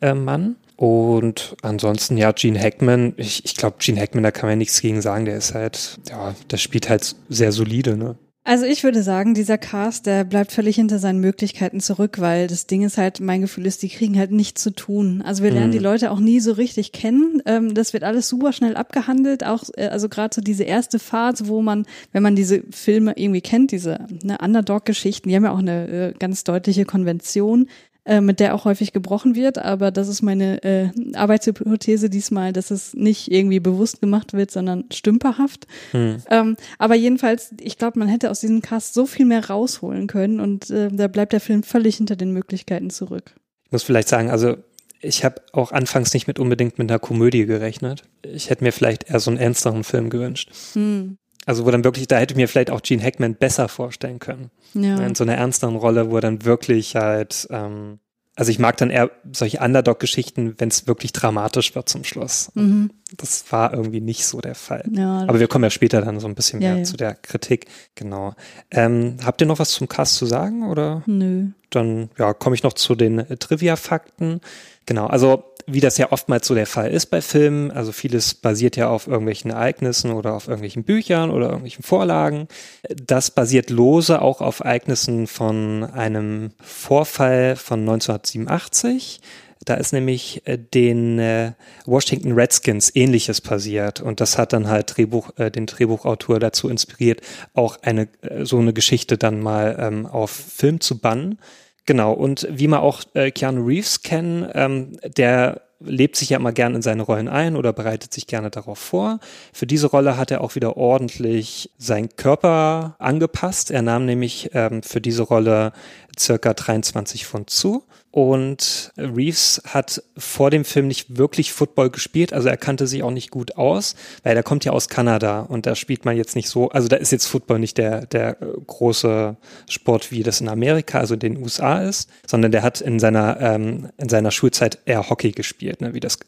äh, 0.00 0.14
Mann. 0.14 0.56
Und 0.76 1.54
ansonsten, 1.62 2.16
ja, 2.16 2.32
Gene 2.32 2.58
Hackman, 2.60 3.14
ich, 3.16 3.44
ich 3.44 3.56
glaube, 3.56 3.76
Gene 3.78 4.00
Hackman, 4.00 4.24
da 4.24 4.30
kann 4.30 4.44
man 4.48 4.52
ja 4.52 4.56
nichts 4.56 4.80
gegen 4.80 5.00
sagen, 5.00 5.24
der 5.24 5.36
ist 5.36 5.54
halt, 5.54 6.00
ja, 6.08 6.34
der 6.50 6.56
spielt 6.56 6.88
halt 6.88 7.14
sehr 7.28 7.52
solide, 7.52 7.96
ne? 7.96 8.16
Also 8.44 8.64
ich 8.66 8.82
würde 8.82 9.04
sagen, 9.04 9.34
dieser 9.34 9.56
Cast, 9.56 10.06
der 10.06 10.24
bleibt 10.24 10.50
völlig 10.50 10.74
hinter 10.74 10.98
seinen 10.98 11.20
Möglichkeiten 11.20 11.78
zurück, 11.78 12.18
weil 12.18 12.48
das 12.48 12.66
Ding 12.66 12.82
ist 12.82 12.98
halt, 12.98 13.20
mein 13.20 13.40
Gefühl 13.40 13.66
ist, 13.66 13.84
die 13.84 13.88
kriegen 13.88 14.18
halt 14.18 14.32
nichts 14.32 14.60
zu 14.64 14.72
tun. 14.72 15.22
Also 15.24 15.44
wir 15.44 15.52
lernen 15.52 15.68
Mhm. 15.68 15.72
die 15.72 15.78
Leute 15.78 16.10
auch 16.10 16.18
nie 16.18 16.40
so 16.40 16.50
richtig 16.50 16.90
kennen. 16.90 17.40
Ähm, 17.46 17.72
das 17.72 17.92
wird 17.92 18.02
alles 18.02 18.28
super 18.28 18.52
schnell 18.52 18.74
abgehandelt. 18.76 19.46
Auch 19.46 19.62
äh, 19.76 19.86
also 19.86 20.08
gerade 20.08 20.34
so 20.34 20.40
diese 20.40 20.64
erste 20.64 20.98
Phase, 20.98 21.46
wo 21.46 21.62
man, 21.62 21.86
wenn 22.10 22.24
man 22.24 22.34
diese 22.34 22.64
Filme 22.72 23.12
irgendwie 23.16 23.42
kennt, 23.42 23.70
diese 23.70 24.06
ne, 24.24 24.38
Underdog-Geschichten, 24.42 25.28
die 25.28 25.36
haben 25.36 25.44
ja 25.44 25.52
auch 25.52 25.58
eine 25.58 25.88
äh, 25.88 26.12
ganz 26.18 26.42
deutliche 26.42 26.84
Konvention, 26.84 27.68
äh, 28.04 28.20
mit 28.20 28.40
der 28.40 28.54
auch 28.54 28.64
häufig 28.64 28.92
gebrochen 28.92 29.34
wird. 29.34 29.58
Aber 29.58 29.90
das 29.90 30.08
ist 30.08 30.22
meine 30.22 30.62
äh, 30.64 30.90
Arbeitshypothese 31.14 32.10
diesmal, 32.10 32.52
dass 32.52 32.70
es 32.70 32.94
nicht 32.94 33.30
irgendwie 33.30 33.60
bewusst 33.60 34.00
gemacht 34.00 34.32
wird, 34.32 34.50
sondern 34.50 34.84
stümperhaft. 34.92 35.66
Hm. 35.92 36.16
Ähm, 36.28 36.56
aber 36.78 36.94
jedenfalls, 36.94 37.54
ich 37.60 37.78
glaube, 37.78 37.98
man 37.98 38.08
hätte 38.08 38.30
aus 38.30 38.40
diesem 38.40 38.60
Cast 38.60 38.94
so 38.94 39.06
viel 39.06 39.26
mehr 39.26 39.48
rausholen 39.48 40.08
können 40.08 40.40
und 40.40 40.70
äh, 40.70 40.88
da 40.90 41.08
bleibt 41.08 41.32
der 41.32 41.40
Film 41.40 41.62
völlig 41.62 41.96
hinter 41.96 42.16
den 42.16 42.32
Möglichkeiten 42.32 42.90
zurück. 42.90 43.34
Ich 43.66 43.72
muss 43.72 43.84
vielleicht 43.84 44.08
sagen, 44.08 44.30
also 44.30 44.56
ich 45.00 45.24
habe 45.24 45.42
auch 45.52 45.72
anfangs 45.72 46.14
nicht 46.14 46.26
mit 46.26 46.38
unbedingt 46.38 46.78
mit 46.78 46.90
einer 46.90 46.98
Komödie 46.98 47.46
gerechnet. 47.46 48.04
Ich 48.22 48.50
hätte 48.50 48.64
mir 48.64 48.72
vielleicht 48.72 49.10
eher 49.10 49.20
so 49.20 49.30
einen 49.30 49.38
ernsteren 49.38 49.84
Film 49.84 50.10
gewünscht. 50.10 50.50
Hm. 50.74 51.18
Also 51.46 51.66
wo 51.66 51.70
dann 51.70 51.84
wirklich, 51.84 52.06
da 52.06 52.18
hätte 52.18 52.34
ich 52.34 52.36
mir 52.36 52.48
vielleicht 52.48 52.70
auch 52.70 52.82
Gene 52.82 53.02
Hackman 53.02 53.34
besser 53.34 53.68
vorstellen 53.68 54.18
können. 54.18 54.50
Ja. 54.74 54.98
In 54.98 55.14
so 55.14 55.24
einer 55.24 55.34
ernsteren 55.34 55.76
Rolle, 55.76 56.10
wo 56.10 56.16
er 56.16 56.20
dann 56.20 56.44
wirklich 56.44 56.94
halt, 56.94 57.48
ähm, 57.50 57.98
also 58.34 58.50
ich 58.50 58.58
mag 58.58 58.76
dann 58.78 58.90
eher 58.90 59.10
solche 59.32 59.58
Underdog-Geschichten, 59.58 60.54
wenn 60.58 60.68
es 60.68 60.86
wirklich 60.86 61.12
dramatisch 61.12 61.74
wird 61.74 61.88
zum 61.88 62.04
Schluss. 62.04 62.50
Mhm. 62.54 62.90
Das 63.16 63.44
war 63.50 63.74
irgendwie 63.74 64.00
nicht 64.00 64.24
so 64.24 64.40
der 64.40 64.54
Fall. 64.54 64.84
Ja, 64.90 65.24
Aber 65.28 65.38
wir 65.38 65.48
kommen 65.48 65.64
ja 65.64 65.70
später 65.70 66.00
dann 66.00 66.18
so 66.18 66.28
ein 66.28 66.34
bisschen 66.34 66.60
mehr 66.60 66.78
ja. 66.78 66.84
zu 66.84 66.96
der 66.96 67.14
Kritik. 67.14 67.66
Genau. 67.94 68.34
Ähm, 68.70 69.16
habt 69.24 69.40
ihr 69.40 69.46
noch 69.46 69.58
was 69.58 69.70
zum 69.70 69.88
Cast 69.88 70.16
zu 70.16 70.26
sagen 70.26 70.68
oder? 70.68 71.02
Nö. 71.06 71.48
Dann 71.70 72.10
ja, 72.18 72.32
komme 72.32 72.54
ich 72.54 72.62
noch 72.62 72.72
zu 72.72 72.94
den 72.94 73.18
äh, 73.18 73.36
Trivia-Fakten. 73.36 74.40
Genau, 74.86 75.06
also 75.06 75.51
wie 75.66 75.80
das 75.80 75.98
ja 75.98 76.12
oftmals 76.12 76.46
so 76.46 76.54
der 76.54 76.66
Fall 76.66 76.90
ist 76.90 77.06
bei 77.06 77.20
Filmen, 77.20 77.70
also 77.70 77.92
vieles 77.92 78.34
basiert 78.34 78.76
ja 78.76 78.88
auf 78.88 79.06
irgendwelchen 79.06 79.50
Ereignissen 79.50 80.12
oder 80.12 80.34
auf 80.34 80.48
irgendwelchen 80.48 80.84
Büchern 80.84 81.30
oder 81.30 81.46
irgendwelchen 81.46 81.82
Vorlagen. 81.82 82.48
Das 82.88 83.30
basiert 83.30 83.70
lose 83.70 84.20
auch 84.20 84.40
auf 84.40 84.60
Ereignissen 84.60 85.26
von 85.26 85.84
einem 85.84 86.52
Vorfall 86.60 87.56
von 87.56 87.80
1987. 87.80 89.20
Da 89.64 89.74
ist 89.74 89.92
nämlich 89.92 90.42
äh, 90.46 90.58
den 90.58 91.18
äh, 91.18 91.52
Washington 91.86 92.32
Redskins 92.32 92.94
ähnliches 92.94 93.40
passiert 93.40 94.00
und 94.00 94.20
das 94.20 94.38
hat 94.38 94.52
dann 94.52 94.68
halt 94.68 94.96
Drehbuch, 94.96 95.30
äh, 95.38 95.50
den 95.50 95.66
Drehbuchautor 95.66 96.40
dazu 96.40 96.68
inspiriert, 96.68 97.20
auch 97.54 97.78
eine 97.82 98.08
so 98.42 98.58
eine 98.58 98.72
Geschichte 98.72 99.18
dann 99.18 99.40
mal 99.40 99.76
ähm, 99.78 100.06
auf 100.06 100.30
Film 100.30 100.80
zu 100.80 100.98
bannen. 100.98 101.38
Genau, 101.84 102.12
und 102.12 102.46
wie 102.50 102.68
man 102.68 102.80
auch 102.80 103.02
äh, 103.14 103.30
Keanu 103.30 103.64
Reeves 103.66 104.02
kennen, 104.02 104.48
ähm, 104.54 104.98
der 105.16 105.62
lebt 105.84 106.16
sich 106.16 106.30
ja 106.30 106.38
immer 106.38 106.52
gern 106.52 106.74
in 106.74 106.82
seine 106.82 107.02
Rollen 107.02 107.28
ein 107.28 107.56
oder 107.56 107.72
bereitet 107.72 108.12
sich 108.12 108.26
gerne 108.26 108.50
darauf 108.50 108.78
vor. 108.78 109.18
Für 109.52 109.66
diese 109.66 109.88
Rolle 109.88 110.16
hat 110.16 110.30
er 110.30 110.40
auch 110.40 110.54
wieder 110.54 110.76
ordentlich 110.76 111.70
seinen 111.78 112.14
Körper 112.16 112.94
angepasst. 112.98 113.70
Er 113.70 113.82
nahm 113.82 114.06
nämlich 114.06 114.50
ähm, 114.54 114.82
für 114.82 115.00
diese 115.00 115.22
Rolle 115.22 115.72
circa 116.18 116.54
23 116.54 117.26
Pfund 117.26 117.50
zu. 117.50 117.84
Und 118.12 118.92
Reeves 118.98 119.62
hat 119.66 120.02
vor 120.18 120.50
dem 120.50 120.66
Film 120.66 120.86
nicht 120.86 121.16
wirklich 121.16 121.50
Football 121.54 121.88
gespielt, 121.88 122.34
also 122.34 122.46
er 122.46 122.58
kannte 122.58 122.86
sich 122.86 123.02
auch 123.02 123.10
nicht 123.10 123.30
gut 123.30 123.56
aus, 123.56 123.94
weil 124.22 124.36
er 124.36 124.42
kommt 124.42 124.66
ja 124.66 124.72
aus 124.72 124.90
Kanada 124.90 125.40
und 125.40 125.64
da 125.64 125.74
spielt 125.74 126.04
man 126.04 126.14
jetzt 126.14 126.36
nicht 126.36 126.50
so, 126.50 126.68
also 126.68 126.88
da 126.88 126.96
ist 126.96 127.10
jetzt 127.10 127.26
Football 127.26 127.58
nicht 127.58 127.78
der, 127.78 128.04
der 128.04 128.42
äh, 128.42 128.46
große 128.66 129.36
Sport, 129.66 130.12
wie 130.12 130.22
das 130.22 130.42
in 130.42 130.50
Amerika, 130.50 130.98
also 130.98 131.14
in 131.14 131.20
den 131.20 131.38
USA 131.38 131.80
ist, 131.80 132.10
sondern 132.26 132.52
der 132.52 132.62
hat 132.62 132.82
in 132.82 133.00
seiner, 133.00 133.40
ähm, 133.40 133.88
in 133.96 134.10
seiner 134.10 134.30
Schulzeit 134.30 134.78
eher 134.84 135.08
Hockey 135.08 135.32
gespielt, 135.32 135.80
ne, 135.80 135.94
wie 135.94 136.00
das 136.00 136.18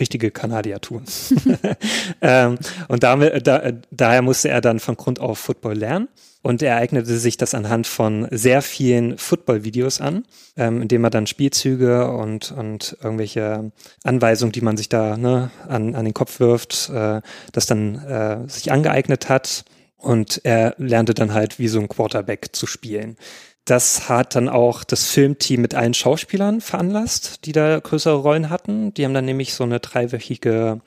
richtige 0.00 0.30
Kanadier 0.30 0.80
tun. 0.80 1.04
ähm, 2.22 2.58
und 2.88 3.02
damit, 3.02 3.46
da, 3.46 3.70
daher 3.90 4.22
musste 4.22 4.48
er 4.48 4.62
dann 4.62 4.80
von 4.80 4.96
Grund 4.96 5.20
auf 5.20 5.38
Football 5.38 5.74
lernen. 5.74 6.08
Und 6.44 6.60
er 6.60 6.76
eignete 6.76 7.16
sich 7.18 7.38
das 7.38 7.54
anhand 7.54 7.86
von 7.86 8.28
sehr 8.30 8.60
vielen 8.60 9.16
Football-Videos 9.16 10.02
an, 10.02 10.26
ähm, 10.58 10.82
indem 10.82 11.02
er 11.02 11.08
dann 11.08 11.26
Spielzüge 11.26 12.10
und, 12.10 12.52
und 12.52 12.98
irgendwelche 13.02 13.72
Anweisungen, 14.02 14.52
die 14.52 14.60
man 14.60 14.76
sich 14.76 14.90
da 14.90 15.16
ne, 15.16 15.50
an, 15.66 15.94
an 15.94 16.04
den 16.04 16.12
Kopf 16.12 16.40
wirft, 16.40 16.90
äh, 16.90 17.22
das 17.52 17.64
dann 17.64 17.94
äh, 17.94 18.46
sich 18.46 18.70
angeeignet 18.70 19.30
hat. 19.30 19.64
Und 19.96 20.42
er 20.44 20.74
lernte 20.76 21.14
dann 21.14 21.32
halt 21.32 21.58
wie 21.58 21.68
so 21.68 21.80
ein 21.80 21.88
Quarterback 21.88 22.54
zu 22.54 22.66
spielen. 22.66 23.16
Das 23.64 24.10
hat 24.10 24.34
dann 24.34 24.50
auch 24.50 24.84
das 24.84 25.06
Filmteam 25.06 25.62
mit 25.62 25.74
allen 25.74 25.94
Schauspielern 25.94 26.60
veranlasst, 26.60 27.46
die 27.46 27.52
da 27.52 27.80
größere 27.80 28.16
Rollen 28.16 28.50
hatten. 28.50 28.92
Die 28.92 29.06
haben 29.06 29.14
dann 29.14 29.24
nämlich 29.24 29.54
so 29.54 29.64
eine 29.64 29.80
dreiwöchige, 29.80 30.82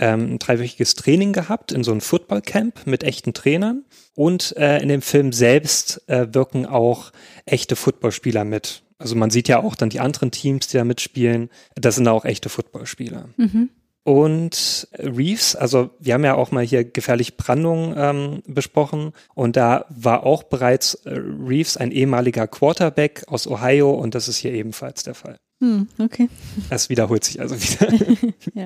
ähm, 0.00 0.34
ein 0.34 0.38
dreiwöchiges 0.38 0.94
Training 0.94 1.32
gehabt 1.32 1.70
in 1.70 1.84
so 1.84 1.92
einem 1.92 2.00
Footballcamp 2.00 2.86
mit 2.86 3.04
echten 3.04 3.34
Trainern. 3.34 3.84
Und 4.14 4.56
äh, 4.56 4.78
in 4.80 4.88
dem 4.88 5.02
Film 5.02 5.32
selbst 5.32 6.02
äh, 6.08 6.26
wirken 6.32 6.66
auch 6.66 7.12
echte 7.44 7.76
Footballspieler 7.76 8.44
mit. 8.44 8.82
Also 8.98 9.14
man 9.14 9.30
sieht 9.30 9.48
ja 9.48 9.62
auch 9.62 9.76
dann 9.76 9.90
die 9.90 10.00
anderen 10.00 10.30
Teams, 10.30 10.68
die 10.68 10.76
da 10.76 10.84
mitspielen. 10.84 11.48
Das 11.74 11.94
sind 11.94 12.08
auch 12.08 12.24
echte 12.24 12.48
Footballspieler. 12.48 13.28
Mhm. 13.36 13.70
Und 14.02 14.88
Reeves, 14.98 15.54
also 15.54 15.90
wir 16.00 16.14
haben 16.14 16.24
ja 16.24 16.34
auch 16.34 16.50
mal 16.50 16.64
hier 16.64 16.84
gefährlich 16.84 17.36
Brandung 17.36 17.94
ähm, 17.96 18.42
besprochen 18.46 19.12
und 19.34 19.56
da 19.56 19.84
war 19.90 20.24
auch 20.24 20.42
bereits 20.42 20.94
äh, 20.94 21.10
Reeves 21.10 21.76
ein 21.76 21.92
ehemaliger 21.92 22.46
Quarterback 22.46 23.24
aus 23.28 23.46
Ohio 23.46 23.90
und 23.90 24.14
das 24.14 24.26
ist 24.26 24.38
hier 24.38 24.52
ebenfalls 24.52 25.02
der 25.02 25.14
Fall. 25.14 25.38
Hm, 25.60 25.88
okay. 25.98 26.28
Es 26.70 26.88
wiederholt 26.88 27.24
sich 27.24 27.40
also 27.40 27.56
wieder. 27.60 27.92
Ja. 28.54 28.64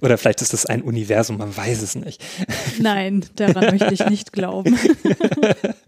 Oder 0.00 0.18
vielleicht 0.18 0.42
ist 0.42 0.52
das 0.52 0.66
ein 0.66 0.82
Universum, 0.82 1.38
man 1.38 1.56
weiß 1.56 1.82
es 1.82 1.94
nicht. 1.96 2.22
Nein, 2.78 3.24
daran 3.34 3.76
möchte 3.76 3.92
ich 3.92 4.06
nicht 4.06 4.32
glauben. 4.32 4.78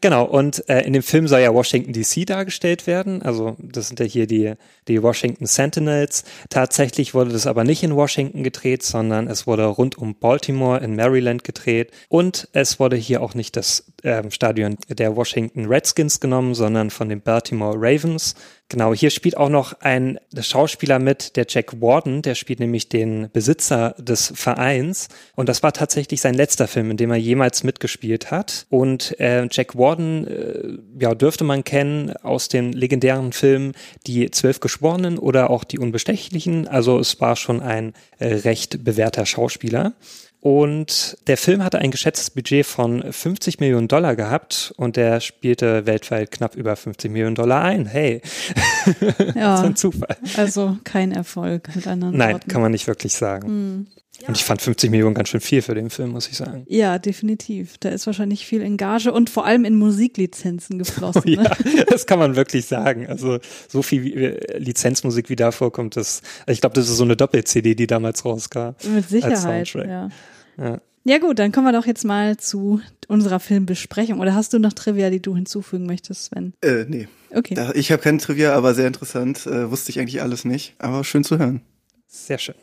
Genau, 0.00 0.24
und 0.24 0.68
äh, 0.68 0.82
in 0.82 0.92
dem 0.92 1.02
Film 1.02 1.26
soll 1.26 1.40
ja 1.40 1.52
Washington 1.52 1.92
DC 1.92 2.26
dargestellt 2.26 2.86
werden. 2.86 3.22
Also 3.22 3.56
das 3.58 3.88
sind 3.88 3.98
ja 3.98 4.06
hier 4.06 4.26
die, 4.26 4.54
die 4.88 5.02
Washington 5.02 5.46
Sentinels. 5.46 6.24
Tatsächlich 6.50 7.14
wurde 7.14 7.32
das 7.32 7.46
aber 7.46 7.64
nicht 7.64 7.82
in 7.82 7.96
Washington 7.96 8.42
gedreht, 8.42 8.82
sondern 8.82 9.26
es 9.26 9.46
wurde 9.46 9.64
rund 9.64 9.96
um 9.96 10.14
Baltimore 10.14 10.78
in 10.80 10.94
Maryland 10.96 11.44
gedreht. 11.44 11.90
Und 12.08 12.48
es 12.52 12.78
wurde 12.78 12.96
hier 12.96 13.22
auch 13.22 13.34
nicht 13.34 13.56
das 13.56 13.84
ähm, 14.04 14.30
Stadion 14.30 14.76
der 14.88 15.16
Washington 15.16 15.66
Redskins 15.66 16.20
genommen, 16.20 16.54
sondern 16.54 16.90
von 16.90 17.08
den 17.08 17.20
Baltimore 17.20 17.76
Ravens. 17.76 18.34
Genau, 18.68 18.94
hier 18.94 19.10
spielt 19.10 19.36
auch 19.36 19.50
noch 19.50 19.74
ein 19.80 20.18
Schauspieler 20.38 20.98
mit, 20.98 21.36
der 21.36 21.46
Jack 21.48 21.80
Warden, 21.82 22.22
der 22.22 22.34
spielt 22.34 22.60
nämlich 22.60 22.88
den 22.88 23.28
Besitzer 23.32 23.94
des 23.98 24.32
Vereins. 24.34 25.08
Und 25.36 25.48
das 25.48 25.62
war 25.62 25.72
tatsächlich 25.72 26.20
sein 26.20 26.34
letzter 26.34 26.66
Film, 26.66 26.90
in 26.90 26.96
dem 26.96 27.10
er 27.10 27.18
jemals 27.18 27.62
mitgespielt 27.62 28.30
hat. 28.30 28.66
Und 28.70 29.18
äh, 29.20 29.46
Jack 29.50 29.76
Warden, 29.76 30.26
äh, 30.26 30.78
ja, 30.98 31.14
dürfte 31.14 31.44
man 31.44 31.62
kennen 31.62 32.16
aus 32.22 32.48
den 32.48 32.72
legendären 32.72 33.32
Filmen 33.32 33.72
Die 34.06 34.30
Zwölf 34.30 34.60
Geschworenen 34.60 35.18
oder 35.18 35.50
auch 35.50 35.64
Die 35.64 35.78
Unbestechlichen. 35.78 36.66
Also 36.66 36.98
es 36.98 37.20
war 37.20 37.36
schon 37.36 37.60
ein 37.60 37.92
äh, 38.18 38.34
recht 38.34 38.82
bewährter 38.82 39.26
Schauspieler. 39.26 39.92
Und 40.44 41.16
der 41.26 41.38
Film 41.38 41.64
hatte 41.64 41.78
ein 41.78 41.90
geschätztes 41.90 42.28
Budget 42.28 42.66
von 42.66 43.02
50 43.10 43.60
Millionen 43.60 43.88
Dollar 43.88 44.14
gehabt 44.14 44.74
und 44.76 44.96
der 44.96 45.20
spielte 45.20 45.86
weltweit 45.86 46.30
knapp 46.32 46.54
über 46.54 46.76
50 46.76 47.10
Millionen 47.10 47.34
Dollar 47.34 47.62
ein. 47.62 47.86
Hey, 47.86 48.20
Ja. 49.34 49.56
so 49.56 49.64
ein 49.64 49.74
Zufall. 49.74 50.18
Also 50.36 50.76
kein 50.84 51.12
Erfolg 51.12 51.74
mit 51.74 51.86
anderen 51.86 52.18
Nein, 52.18 52.34
Worten. 52.34 52.48
kann 52.50 52.60
man 52.60 52.72
nicht 52.72 52.86
wirklich 52.86 53.14
sagen. 53.14 53.48
Hm. 53.48 53.86
Und 54.28 54.36
ich 54.36 54.44
fand 54.44 54.60
50 54.60 54.90
Millionen 54.90 55.14
ganz 55.14 55.30
schön 55.30 55.40
viel 55.40 55.62
für 55.62 55.74
den 55.74 55.88
Film, 55.88 56.10
muss 56.10 56.28
ich 56.28 56.36
sagen. 56.36 56.66
Ja, 56.68 56.98
definitiv. 56.98 57.78
Da 57.78 57.88
ist 57.88 58.06
wahrscheinlich 58.06 58.44
viel 58.46 58.60
in 58.60 58.76
Gage 58.76 59.12
und 59.12 59.30
vor 59.30 59.46
allem 59.46 59.64
in 59.64 59.76
Musiklizenzen 59.76 60.78
geflossen. 60.78 61.22
Oh, 61.24 61.28
ja, 61.30 61.42
ne? 61.42 61.86
das 61.88 62.04
kann 62.04 62.18
man 62.18 62.36
wirklich 62.36 62.66
sagen. 62.66 63.06
Also 63.06 63.38
so 63.66 63.80
viel 63.82 64.06
äh, 64.22 64.58
Lizenzmusik, 64.58 65.30
wie 65.30 65.36
da 65.36 65.52
vorkommt, 65.52 65.96
das, 65.96 66.20
ich 66.46 66.60
glaube, 66.60 66.74
das 66.74 66.90
ist 66.90 66.98
so 66.98 67.04
eine 67.04 67.16
Doppel-CD, 67.16 67.74
die 67.74 67.86
damals 67.86 68.26
rauskam. 68.26 68.74
Mit 68.84 68.96
als 68.96 69.08
Sicherheit, 69.08 69.68
Soundtrack. 69.68 69.88
ja. 69.88 70.08
Ja. 70.58 70.80
Ja 71.06 71.18
gut, 71.18 71.38
dann 71.38 71.52
kommen 71.52 71.66
wir 71.66 71.72
doch 71.72 71.84
jetzt 71.84 72.04
mal 72.04 72.38
zu 72.38 72.80
unserer 73.08 73.38
Filmbesprechung. 73.38 74.20
Oder 74.20 74.34
hast 74.34 74.54
du 74.54 74.58
noch 74.58 74.72
Trivia, 74.72 75.10
die 75.10 75.20
du 75.20 75.34
hinzufügen 75.34 75.84
möchtest, 75.84 76.24
Sven? 76.24 76.54
Äh, 76.62 76.86
nee. 76.88 77.08
Okay. 77.30 77.54
Da, 77.54 77.72
ich 77.74 77.92
habe 77.92 78.00
keine 78.00 78.16
Trivia, 78.16 78.54
aber 78.54 78.72
sehr 78.74 78.86
interessant. 78.86 79.46
Äh, 79.46 79.70
wusste 79.70 79.90
ich 79.90 80.00
eigentlich 80.00 80.22
alles 80.22 80.46
nicht. 80.46 80.74
Aber 80.78 81.04
schön 81.04 81.22
zu 81.22 81.38
hören. 81.38 81.60
Sehr 82.06 82.38
schön. 82.38 82.54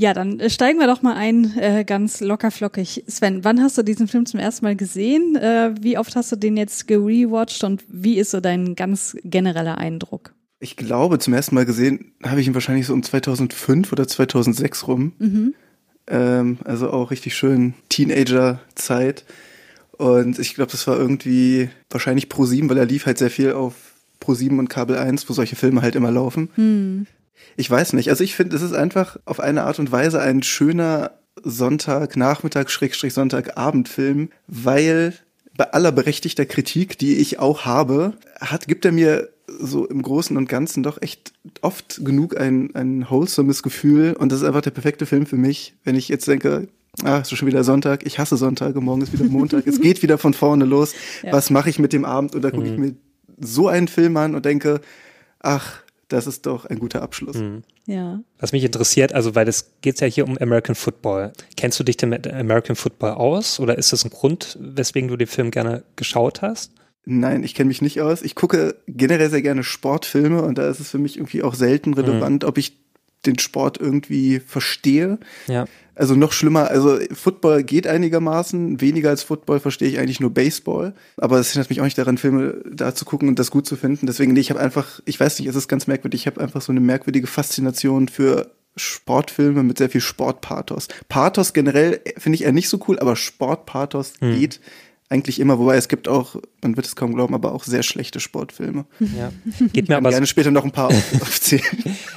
Ja, 0.00 0.14
dann 0.14 0.40
äh, 0.40 0.50
steigen 0.50 0.80
wir 0.80 0.88
doch 0.88 1.02
mal 1.02 1.14
ein, 1.14 1.56
äh, 1.58 1.84
ganz 1.84 2.20
locker 2.20 2.50
flockig. 2.50 3.04
Sven, 3.06 3.44
wann 3.44 3.60
hast 3.62 3.78
du 3.78 3.82
diesen 3.82 4.08
Film 4.08 4.26
zum 4.26 4.40
ersten 4.40 4.64
Mal 4.64 4.74
gesehen? 4.74 5.36
Äh, 5.36 5.74
wie 5.80 5.96
oft 5.96 6.16
hast 6.16 6.32
du 6.32 6.36
den 6.36 6.56
jetzt 6.56 6.88
gerewatcht 6.88 7.62
und 7.62 7.84
wie 7.86 8.18
ist 8.18 8.32
so 8.32 8.40
dein 8.40 8.74
ganz 8.74 9.16
genereller 9.22 9.78
Eindruck? 9.78 10.34
Ich 10.58 10.76
glaube, 10.76 11.18
zum 11.18 11.34
ersten 11.34 11.54
Mal 11.54 11.66
gesehen 11.66 12.14
habe 12.24 12.40
ich 12.40 12.46
ihn 12.46 12.54
wahrscheinlich 12.54 12.86
so 12.86 12.94
um 12.94 13.02
2005 13.02 13.92
oder 13.92 14.08
2006 14.08 14.88
rum. 14.88 15.12
Mhm. 15.18 15.54
Ähm, 16.06 16.58
also 16.64 16.90
auch 16.90 17.10
richtig 17.10 17.34
schön 17.34 17.74
Teenager-Zeit. 17.88 19.24
Und 19.92 20.38
ich 20.38 20.54
glaube, 20.54 20.72
das 20.72 20.86
war 20.86 20.96
irgendwie 20.96 21.68
wahrscheinlich 21.90 22.28
Pro 22.28 22.46
7, 22.46 22.68
weil 22.70 22.78
er 22.78 22.86
lief 22.86 23.06
halt 23.06 23.18
sehr 23.18 23.30
viel 23.30 23.52
auf 23.52 23.74
Pro 24.18 24.34
7 24.34 24.58
und 24.58 24.68
Kabel 24.68 24.96
1, 24.96 25.28
wo 25.28 25.32
solche 25.32 25.56
Filme 25.56 25.82
halt 25.82 25.94
immer 25.94 26.10
laufen. 26.10 26.50
Hm. 26.54 27.06
Ich 27.56 27.70
weiß 27.70 27.92
nicht. 27.94 28.08
Also 28.10 28.24
ich 28.24 28.34
finde, 28.34 28.56
es 28.56 28.62
ist 28.62 28.72
einfach 28.72 29.18
auf 29.24 29.40
eine 29.40 29.64
Art 29.64 29.78
und 29.78 29.92
Weise 29.92 30.20
ein 30.20 30.42
schöner 30.42 31.12
Sonntagnachmittag, 31.42 32.68
Schrägstrich 32.68 33.14
Sonntagabendfilm, 33.14 34.30
weil 34.46 35.14
bei 35.56 35.70
aller 35.72 35.92
berechtigter 35.92 36.46
Kritik, 36.46 36.98
die 36.98 37.16
ich 37.16 37.38
auch 37.38 37.64
habe, 37.64 38.14
hat, 38.40 38.66
gibt 38.66 38.84
er 38.84 38.92
mir 38.92 39.28
so 39.58 39.86
im 39.86 40.02
Großen 40.02 40.36
und 40.36 40.48
Ganzen 40.48 40.82
doch 40.82 41.00
echt 41.02 41.32
oft 41.62 42.04
genug 42.04 42.38
ein, 42.38 42.74
ein 42.74 43.08
wholesomes 43.08 43.62
Gefühl 43.62 44.14
und 44.18 44.30
das 44.32 44.40
ist 44.40 44.46
einfach 44.46 44.60
der 44.62 44.70
perfekte 44.70 45.06
Film 45.06 45.26
für 45.26 45.36
mich, 45.36 45.74
wenn 45.84 45.96
ich 45.96 46.08
jetzt 46.08 46.28
denke, 46.28 46.68
ah, 47.02 47.18
es 47.18 47.30
ist 47.32 47.38
schon 47.38 47.48
wieder 47.48 47.64
Sonntag, 47.64 48.04
ich 48.06 48.18
hasse 48.18 48.36
Sonntage, 48.36 48.80
morgen 48.80 49.02
ist 49.02 49.12
wieder 49.12 49.24
Montag, 49.24 49.66
es 49.66 49.80
geht 49.82 50.02
wieder 50.02 50.18
von 50.18 50.34
vorne 50.34 50.64
los, 50.64 50.94
Ja. 51.22 51.32
was 51.32 51.50
mache 51.50 51.70
ich 51.70 51.78
mit 51.78 51.92
dem 51.92 52.04
Abend 52.04 52.34
und 52.34 52.42
da 52.42 52.50
gucke 52.50 52.66
ich 52.68 52.76
mir 52.78 52.94
so 53.40 53.68
einen 53.68 53.88
Film 53.88 54.16
an 54.16 54.34
und 54.34 54.44
denke, 54.44 54.80
ach, 55.40 55.80
das 56.08 56.26
ist 56.26 56.46
doch 56.46 56.66
ein 56.66 56.80
guter 56.80 57.02
Abschluss. 57.02 57.36
Ja. 57.86 58.20
Was 58.40 58.50
mich 58.52 58.64
interessiert, 58.64 59.12
also 59.14 59.36
weil 59.36 59.46
es 59.48 59.70
geht 59.80 60.00
ja 60.00 60.08
hier 60.08 60.26
um 60.26 60.36
American 60.38 60.74
Football. 60.74 61.32
Kennst 61.56 61.78
du 61.78 61.84
dich 61.84 61.96
denn 61.96 62.08
mit 62.08 62.26
American 62.30 62.74
Football 62.76 63.12
aus 63.12 63.60
oder 63.60 63.78
ist 63.78 63.92
das 63.92 64.04
ein 64.04 64.10
Grund, 64.10 64.58
weswegen 64.60 65.08
du 65.08 65.16
den 65.16 65.28
Film 65.28 65.50
gerne 65.52 65.84
geschaut 65.94 66.42
hast? 66.42 66.72
Nein, 67.04 67.42
ich 67.44 67.54
kenne 67.54 67.68
mich 67.68 67.82
nicht 67.82 68.00
aus. 68.00 68.22
Ich 68.22 68.34
gucke 68.34 68.76
generell 68.86 69.30
sehr 69.30 69.42
gerne 69.42 69.64
Sportfilme 69.64 70.42
und 70.42 70.58
da 70.58 70.68
ist 70.68 70.80
es 70.80 70.90
für 70.90 70.98
mich 70.98 71.16
irgendwie 71.16 71.42
auch 71.42 71.54
selten 71.54 71.94
relevant, 71.94 72.44
ob 72.44 72.58
ich 72.58 72.78
den 73.26 73.38
Sport 73.38 73.78
irgendwie 73.78 74.40
verstehe. 74.40 75.18
Ja. 75.46 75.66
Also 75.94 76.14
noch 76.14 76.32
schlimmer, 76.32 76.70
also 76.70 76.98
Football 77.12 77.62
geht 77.62 77.86
einigermaßen, 77.86 78.80
weniger 78.80 79.10
als 79.10 79.22
Football 79.22 79.60
verstehe 79.60 79.88
ich 79.88 79.98
eigentlich 79.98 80.20
nur 80.20 80.32
Baseball. 80.32 80.94
Aber 81.18 81.38
es 81.38 81.52
hindert 81.52 81.68
mich 81.68 81.80
auch 81.80 81.84
nicht 81.84 81.98
daran, 81.98 82.16
Filme 82.16 82.62
da 82.70 82.94
zu 82.94 83.04
gucken 83.04 83.28
und 83.28 83.38
das 83.38 83.50
gut 83.50 83.66
zu 83.66 83.76
finden. 83.76 84.06
Deswegen, 84.06 84.32
nee, 84.32 84.40
ich 84.40 84.50
habe 84.50 84.60
einfach, 84.60 85.00
ich 85.04 85.20
weiß 85.20 85.38
nicht, 85.38 85.48
es 85.48 85.56
ist 85.56 85.68
ganz 85.68 85.86
merkwürdig, 85.86 86.22
ich 86.22 86.26
habe 86.26 86.40
einfach 86.40 86.62
so 86.62 86.72
eine 86.72 86.80
merkwürdige 86.80 87.26
Faszination 87.26 88.08
für 88.08 88.50
Sportfilme 88.76 89.62
mit 89.62 89.78
sehr 89.78 89.90
viel 89.90 90.00
Sportpathos. 90.00 90.88
Pathos 91.08 91.52
generell 91.52 92.00
äh, 92.04 92.18
finde 92.18 92.36
ich 92.36 92.44
eher 92.44 92.52
nicht 92.52 92.68
so 92.68 92.80
cool, 92.88 92.98
aber 92.98 93.16
Sportpathos 93.16 94.14
geht 94.20 94.60
eigentlich 95.10 95.40
immer, 95.40 95.58
wobei 95.58 95.76
es 95.76 95.88
gibt 95.88 96.06
auch, 96.06 96.36
man 96.62 96.76
wird 96.76 96.86
es 96.86 96.94
kaum 96.94 97.14
glauben, 97.14 97.34
aber 97.34 97.52
auch 97.52 97.64
sehr 97.64 97.82
schlechte 97.82 98.20
Sportfilme. 98.20 98.84
Ja. 99.00 99.32
Geht 99.58 99.58
mir 99.58 99.80
Ich 99.82 99.86
kann 99.88 99.96
aber 99.96 100.10
gerne 100.10 100.24
so, 100.26 100.30
später 100.30 100.52
noch 100.52 100.64
ein 100.64 100.70
paar 100.70 100.86
auf- 100.88 101.12
aufzählen. 101.20 101.64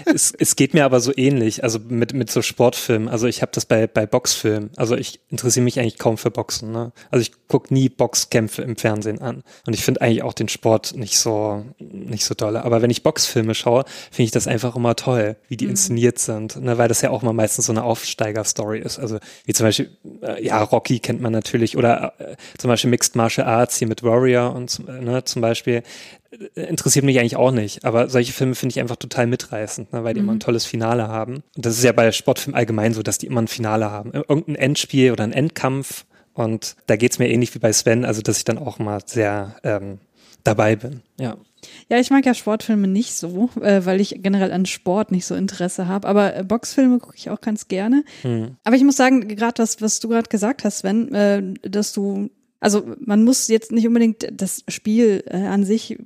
es, 0.05 0.31
es 0.37 0.55
geht 0.55 0.75
mir 0.75 0.85
aber 0.85 0.99
so 0.99 1.11
ähnlich, 1.15 1.63
also 1.63 1.79
mit, 1.79 2.13
mit 2.13 2.29
so 2.29 2.43
Sportfilmen. 2.43 3.09
Also 3.09 3.25
ich 3.25 3.41
habe 3.41 3.51
das 3.51 3.65
bei, 3.65 3.87
bei 3.87 4.05
Boxfilmen. 4.05 4.69
Also 4.77 4.95
ich 4.95 5.19
interessiere 5.29 5.63
mich 5.63 5.79
eigentlich 5.79 5.97
kaum 5.97 6.17
für 6.19 6.29
Boxen. 6.29 6.71
Ne? 6.71 6.91
Also 7.09 7.23
ich 7.23 7.31
gucke 7.47 7.73
nie 7.73 7.89
Boxkämpfe 7.89 8.61
im 8.61 8.75
Fernsehen 8.75 9.19
an. 9.21 9.43
Und 9.65 9.73
ich 9.73 9.83
finde 9.83 10.01
eigentlich 10.01 10.21
auch 10.21 10.33
den 10.33 10.47
Sport 10.47 10.95
nicht 10.95 11.17
so, 11.17 11.65
nicht 11.79 12.25
so 12.25 12.35
dolle. 12.35 12.63
Aber 12.63 12.83
wenn 12.83 12.91
ich 12.91 13.01
Boxfilme 13.01 13.55
schaue, 13.55 13.85
finde 14.11 14.25
ich 14.25 14.31
das 14.31 14.47
einfach 14.47 14.75
immer 14.75 14.95
toll, 14.95 15.35
wie 15.47 15.57
die 15.57 15.65
inszeniert 15.65 16.19
sind. 16.19 16.61
Ne? 16.61 16.77
Weil 16.77 16.89
das 16.89 17.01
ja 17.01 17.09
auch 17.09 17.23
mal 17.23 17.33
meistens 17.33 17.65
so 17.65 17.73
eine 17.73 17.83
Aufsteiger-Story 17.83 18.79
ist. 18.79 18.99
Also 18.99 19.17
wie 19.45 19.53
zum 19.53 19.65
Beispiel, 19.65 19.89
äh, 20.21 20.45
ja, 20.45 20.61
Rocky 20.61 20.99
kennt 20.99 21.21
man 21.21 21.31
natürlich. 21.31 21.75
Oder 21.75 22.13
äh, 22.19 22.35
zum 22.59 22.67
Beispiel 22.69 22.82
Mixed 22.87 23.15
Martial 23.15 23.47
Arts 23.47 23.77
hier 23.77 23.87
mit 23.87 24.03
Warrior 24.03 24.55
und 24.55 24.87
ne, 24.87 25.23
zum 25.23 25.41
Beispiel 25.41 25.83
äh, 26.55 26.61
interessiert 26.61 27.05
mich 27.05 27.19
eigentlich 27.19 27.35
auch 27.35 27.51
nicht. 27.51 27.85
Aber 27.85 28.09
solche 28.09 28.33
Filme 28.33 28.55
finde 28.55 28.73
ich 28.73 28.79
einfach 28.79 28.95
total 28.95 29.27
mitreißend, 29.27 29.93
ne, 29.93 30.03
weil 30.03 30.13
die 30.13 30.19
immer 30.19 30.33
ein 30.33 30.39
tolles 30.39 30.65
Finale 30.65 31.07
haben. 31.07 31.43
Und 31.55 31.65
das 31.65 31.77
ist 31.77 31.83
ja 31.83 31.91
bei 31.91 32.11
Sportfilmen 32.11 32.57
allgemein 32.57 32.93
so, 32.93 33.03
dass 33.03 33.17
die 33.17 33.27
immer 33.27 33.41
ein 33.41 33.47
Finale 33.47 33.91
haben. 33.91 34.11
Irgendein 34.13 34.55
Endspiel 34.55 35.11
oder 35.11 35.23
ein 35.23 35.33
Endkampf. 35.33 36.05
Und 36.33 36.75
da 36.87 36.95
geht's 36.95 37.19
mir 37.19 37.29
ähnlich 37.29 37.53
wie 37.53 37.59
bei 37.59 37.71
Sven, 37.71 38.05
also 38.05 38.21
dass 38.21 38.37
ich 38.37 38.43
dann 38.43 38.57
auch 38.57 38.79
mal 38.79 39.01
sehr 39.05 39.55
ähm, 39.63 39.99
dabei 40.43 40.75
bin. 40.75 41.01
Ja. 41.19 41.37
Ja, 41.89 41.97
ich 41.97 42.09
mag 42.09 42.25
ja 42.25 42.33
Sportfilme 42.33 42.87
nicht 42.87 43.13
so, 43.13 43.49
äh, 43.61 43.85
weil 43.85 44.01
ich 44.01 44.19
generell 44.21 44.51
an 44.51 44.65
Sport 44.65 45.11
nicht 45.11 45.25
so 45.25 45.33
Interesse 45.35 45.87
habe. 45.87 46.07
Aber 46.07 46.35
äh, 46.35 46.43
Boxfilme 46.43 46.99
gucke 46.99 47.15
ich 47.15 47.29
auch 47.29 47.39
ganz 47.39 47.69
gerne. 47.69 48.03
Aber 48.65 48.75
ich 48.75 48.83
muss 48.83 48.97
sagen, 48.97 49.27
gerade 49.29 49.61
was, 49.61 49.81
was 49.81 49.99
du 50.01 50.09
gerade 50.09 50.27
gesagt 50.27 50.65
hast, 50.65 50.79
Sven, 50.79 51.13
äh, 51.13 51.41
dass 51.61 51.93
du 51.93 52.29
also 52.63 52.83
man 52.99 53.23
muss 53.23 53.49
jetzt 53.49 53.73
nicht 53.73 53.85
unbedingt 53.85 54.25
das 54.31 54.63
Spiel 54.69 55.21
äh, 55.27 55.35
an 55.35 55.65
sich 55.65 55.97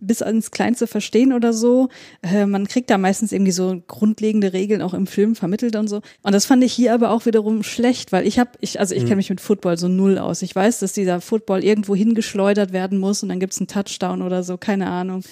bis 0.00 0.22
ans 0.22 0.52
Kleinste 0.52 0.86
verstehen 0.86 1.32
oder 1.32 1.52
so. 1.52 1.88
Äh, 2.22 2.46
man 2.46 2.68
kriegt 2.68 2.88
da 2.88 2.98
meistens 2.98 3.32
irgendwie 3.32 3.52
so 3.52 3.82
grundlegende 3.88 4.52
Regeln 4.52 4.80
auch 4.80 4.94
im 4.94 5.08
Film 5.08 5.34
vermittelt 5.34 5.74
und 5.74 5.88
so. 5.88 6.02
Und 6.22 6.32
das 6.32 6.46
fand 6.46 6.62
ich 6.62 6.72
hier 6.72 6.94
aber 6.94 7.10
auch 7.10 7.26
wiederum 7.26 7.64
schlecht, 7.64 8.12
weil 8.12 8.26
ich 8.26 8.38
habe, 8.38 8.50
ich, 8.60 8.78
also 8.78 8.94
ich 8.94 9.02
kenne 9.02 9.16
mich 9.16 9.28
mit 9.28 9.40
Football 9.40 9.76
so 9.76 9.88
null 9.88 10.18
aus. 10.18 10.42
Ich 10.42 10.54
weiß, 10.54 10.78
dass 10.78 10.92
dieser 10.92 11.20
Football 11.20 11.64
irgendwo 11.64 11.96
hingeschleudert 11.96 12.72
werden 12.72 12.98
muss 12.98 13.22
und 13.22 13.28
dann 13.28 13.40
gibt's 13.40 13.58
einen 13.58 13.66
Touchdown 13.66 14.22
oder 14.22 14.44
so, 14.44 14.56
keine 14.56 14.86
Ahnung. 14.86 15.22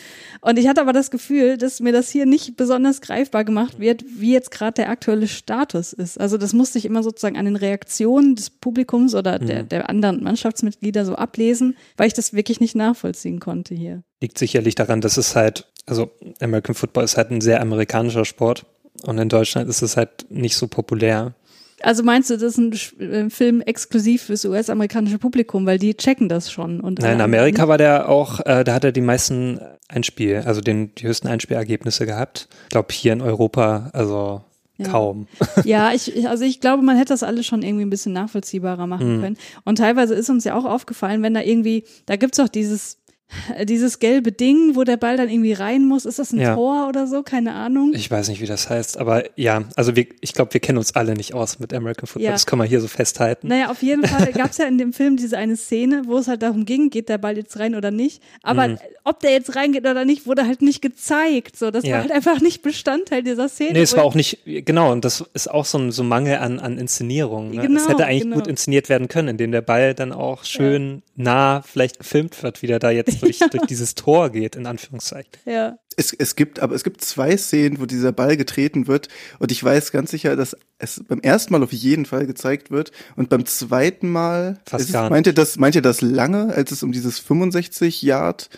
Und 0.41 0.59
ich 0.59 0.67
hatte 0.67 0.81
aber 0.81 0.93
das 0.93 1.13
Gefühl, 1.13 1.59
dass 1.59 1.79
mir 1.81 1.93
das 1.93 2.11
hier 2.11 2.27
nicht 2.27 2.57
besonders 2.57 3.01
greifbar 3.01 3.45
gemacht 3.45 3.79
wird, 3.79 4.05
wie 4.19 4.33
jetzt 4.33 4.51
gerade 4.51 4.75
der 4.75 4.91
aktuelle 4.91 5.29
Status 5.29 5.93
ist. 5.93 6.21
Also 6.21 6.39
das 6.39 6.53
musste 6.53 6.79
ich 6.79 6.85
immer 6.85 7.05
sozusagen 7.05 7.39
an 7.39 7.45
den 7.45 7.57
Reaktionen 7.57 8.35
des 8.35 8.51
Publikums 8.51 9.15
oder 9.15 9.39
der, 9.39 9.63
der 9.63 9.89
anderen 9.89 10.23
Mannschaftsmitglieder 10.23 10.72
so 11.05 11.15
ablesen, 11.15 11.77
weil 11.97 12.07
ich 12.07 12.15
das 12.15 12.33
wirklich 12.33 12.61
nicht 12.61 12.75
nachvollziehen 12.75 13.41
konnte 13.41 13.75
hier. 13.75 14.03
Liegt 14.21 14.39
sicherlich 14.39 14.75
daran, 14.75 15.01
dass 15.01 15.17
es 15.17 15.37
halt, 15.37 15.67
also 15.87 16.11
American 16.41 16.75
Football 16.75 17.05
ist 17.05 17.17
halt 17.17 17.31
ein 17.31 17.41
sehr 17.41 17.61
amerikanischer 17.61 18.25
Sport. 18.25 18.67
Und 19.05 19.19
in 19.19 19.29
Deutschland 19.29 19.69
ist 19.69 19.83
es 19.83 19.97
halt 19.97 20.27
nicht 20.31 20.57
so 20.57 20.69
populär. 20.69 21.35
Also 21.83 22.03
meinst 22.03 22.31
du, 22.31 22.35
das 22.37 22.57
ist 22.57 22.59
ein 22.59 23.01
äh, 23.01 23.31
Film 23.31 23.61
exklusiv 23.61 24.25
fürs 24.25 24.45
US-amerikanische 24.45 25.19
Publikum, 25.19 25.67
weil 25.67 25.79
die 25.79 25.95
checken 25.95 26.29
das 26.29 26.51
schon? 26.53 26.81
Und 26.81 27.01
Nein, 27.01 27.15
in 27.15 27.21
Amerika 27.21 27.67
war 27.67 27.79
der 27.79 28.09
auch, 28.09 28.41
äh, 28.41 28.63
da 28.63 28.75
hat 28.75 28.85
er 28.85 28.93
die 28.93 29.01
meisten 29.01 29.61
Einspiel, 29.89 30.43
also 30.45 30.61
den, 30.61 30.95
die 30.95 31.07
höchsten 31.07 31.29
Einspielergebnisse 31.29 32.07
gehabt. 32.07 32.49
Ich 32.65 32.69
glaube 32.71 32.93
hier 32.93 33.13
in 33.13 33.21
Europa, 33.21 33.91
also 33.93 34.43
Ja. 34.83 34.89
kaum. 34.91 35.27
Ja, 35.65 35.93
ich, 35.93 36.15
ich- 36.17 36.29
also 36.29 36.45
ich 36.45 36.61
glaube, 36.61 36.83
man 36.83 36.97
hätte 36.97 37.13
das 37.13 37.23
alles 37.23 37.47
schon 37.47 37.63
irgendwie 37.63 37.85
ein 37.85 37.91
bisschen 37.91 38.13
nachvollziehbarer 38.13 38.87
machen 38.87 39.21
können. 39.21 39.37
Und 39.65 39.77
teilweise 39.79 40.15
ist 40.15 40.31
uns 40.31 40.45
ja 40.45 40.55
auch 40.57 40.65
aufgefallen, 40.65 41.23
wenn 41.23 41.35
da 41.35 41.41
irgendwie, 41.41 41.85
da 42.07 42.17
gibt's 42.17 42.39
doch 42.39 42.49
dieses, 42.49 42.99
dieses 43.65 43.99
gelbe 43.99 44.33
Ding, 44.33 44.75
wo 44.77 44.85
der 44.85 44.97
Ball 44.97 45.17
dann 45.17 45.29
irgendwie 45.29 45.53
rein 45.53 45.85
muss. 45.87 46.05
Ist 46.05 46.19
das 46.19 46.33
ein 46.33 46.41
Ja. 46.41 46.55
Tor 46.55 46.89
oder 46.89 47.07
so? 47.07 47.23
Keine 47.23 47.53
Ahnung. 47.55 47.93
Ich 47.95 48.11
weiß 48.11 48.29
nicht, 48.29 48.41
wie 48.41 48.47
das 48.47 48.69
heißt, 48.71 48.99
aber 48.99 49.25
ja, 49.39 49.63
also 49.77 49.97
wir, 49.97 50.07
ich 50.21 50.33
glaube, 50.33 50.53
wir 50.55 50.61
kennen 50.61 50.79
uns 50.79 50.95
alle 50.95 51.15
nicht 51.15 51.35
aus 51.35 51.59
mit 51.59 51.73
American 51.75 52.07
Football. 52.07 52.25
Ja. 52.27 52.33
Das 52.33 52.47
kann 52.47 52.59
man 52.59 52.69
hier 52.69 52.81
so 52.81 52.89
festhalten. 52.89 53.49
Naja, 53.49 53.71
auf 53.71 53.83
jeden 53.83 54.07
Fall 54.07 54.33
gab's 54.33 54.59
ja 54.59 54.67
in 54.67 54.79
dem 54.79 54.93
Film 54.93 55.17
diese 55.17 55.39
eine 55.39 55.57
Szene, 55.57 56.03
wo 56.07 56.19
es 56.19 56.29
halt 56.29 56.43
darum 56.43 56.65
ging, 56.65 56.91
geht 56.91 57.09
der 57.09 57.19
Ball 57.19 57.37
jetzt 57.37 57.59
rein 57.59 57.75
oder 57.75 57.91
nicht. 57.91 58.23
Aber 58.43 58.69
Mhm. 58.69 58.79
ob 59.05 59.21
der 59.21 59.33
jetzt 59.33 59.57
reingeht 59.57 59.83
oder 59.87 60.05
nicht, 60.05 60.27
wurde 60.27 60.47
halt 60.47 60.63
nicht 60.63 60.83
gezeigt. 60.83 61.57
So, 61.57 61.71
das 61.71 61.85
Ja. 61.85 61.95
war 61.95 62.01
halt 62.03 62.13
einfach 62.13 62.41
nicht 62.41 62.63
Bestandteil 62.63 63.23
dieser 63.23 63.49
Szene. 63.49 63.73
Nee, 63.73 63.83
es 63.83 63.97
war 63.97 64.05
auch 64.05 64.15
nicht, 64.15 64.39
genau, 64.45 64.93
und 64.93 65.05
das 65.05 65.25
ist 65.35 65.51
auch 65.51 65.65
so 65.65 65.79
ein 65.79 65.91
so 65.93 66.03
Mangel 66.05 66.37
an, 66.37 66.59
an 66.61 66.79
Inszenierung. 66.79 67.51
Ne? 67.51 67.63
Genau, 67.63 67.81
es 67.81 67.89
hätte 67.89 68.05
eigentlich 68.07 68.23
genau. 68.23 68.37
gut 68.37 68.47
inszeniert 68.47 68.89
werden 68.89 69.09
können, 69.09 69.29
indem 69.29 69.53
der 69.53 69.63
Ball 69.63 69.95
dann 69.95 70.13
auch 70.13 70.45
schön 70.45 71.03
nah 71.17 71.63
vielleicht 71.63 71.99
gefilmt 71.99 72.43
wird, 72.43 72.63
wie 72.63 72.67
der 72.67 72.79
da 72.79 72.91
jetzt 72.91 73.22
durch, 73.23 73.39
durch 73.39 73.67
dieses 73.67 73.95
Tor 73.95 74.31
geht, 74.31 74.57
in 74.57 74.67
Anführungszeichen. 74.67 75.33
Ja. 75.45 75.79
Es, 75.97 76.13
es 76.13 76.37
gibt, 76.37 76.61
aber 76.61 76.75
es 76.75 76.85
gibt 76.85 77.03
zwei 77.03 77.37
Szenen, 77.37 77.81
wo 77.81 77.87
dieser 77.87 78.13
Ball 78.13 78.37
getreten 78.37 78.87
wird 78.87 79.09
und 79.39 79.53
ich 79.53 79.63
weiß 79.63 79.93
ganz 79.93 80.11
sicher, 80.11 80.37
dass 80.37 80.57
es 80.79 81.03
beim 81.07 81.21
ersten 81.21 81.53
Mal 81.53 81.63
auf 81.63 81.73
jeden 81.73 82.07
Fall 82.07 82.27
gezeigt 82.27 82.71
wird 82.71 82.93
und 83.17 83.29
beim 83.29 83.45
zweiten 83.45 84.11
Mal 84.11 84.61
Fast 84.67 84.83
ist 84.83 84.89
es, 84.89 84.93
gar 84.93 85.03
nicht. 85.03 85.11
meint 85.11 85.27
ihr 85.27 85.35
das 85.35 85.59
meint 85.59 85.75
ihr 85.75 85.83
das 85.83 86.01
lange, 86.01 86.53
als 86.55 86.71
es 86.73 86.83
um 86.83 86.93
dieses 86.93 87.19
65 87.19 88.03
Yard 88.03 88.49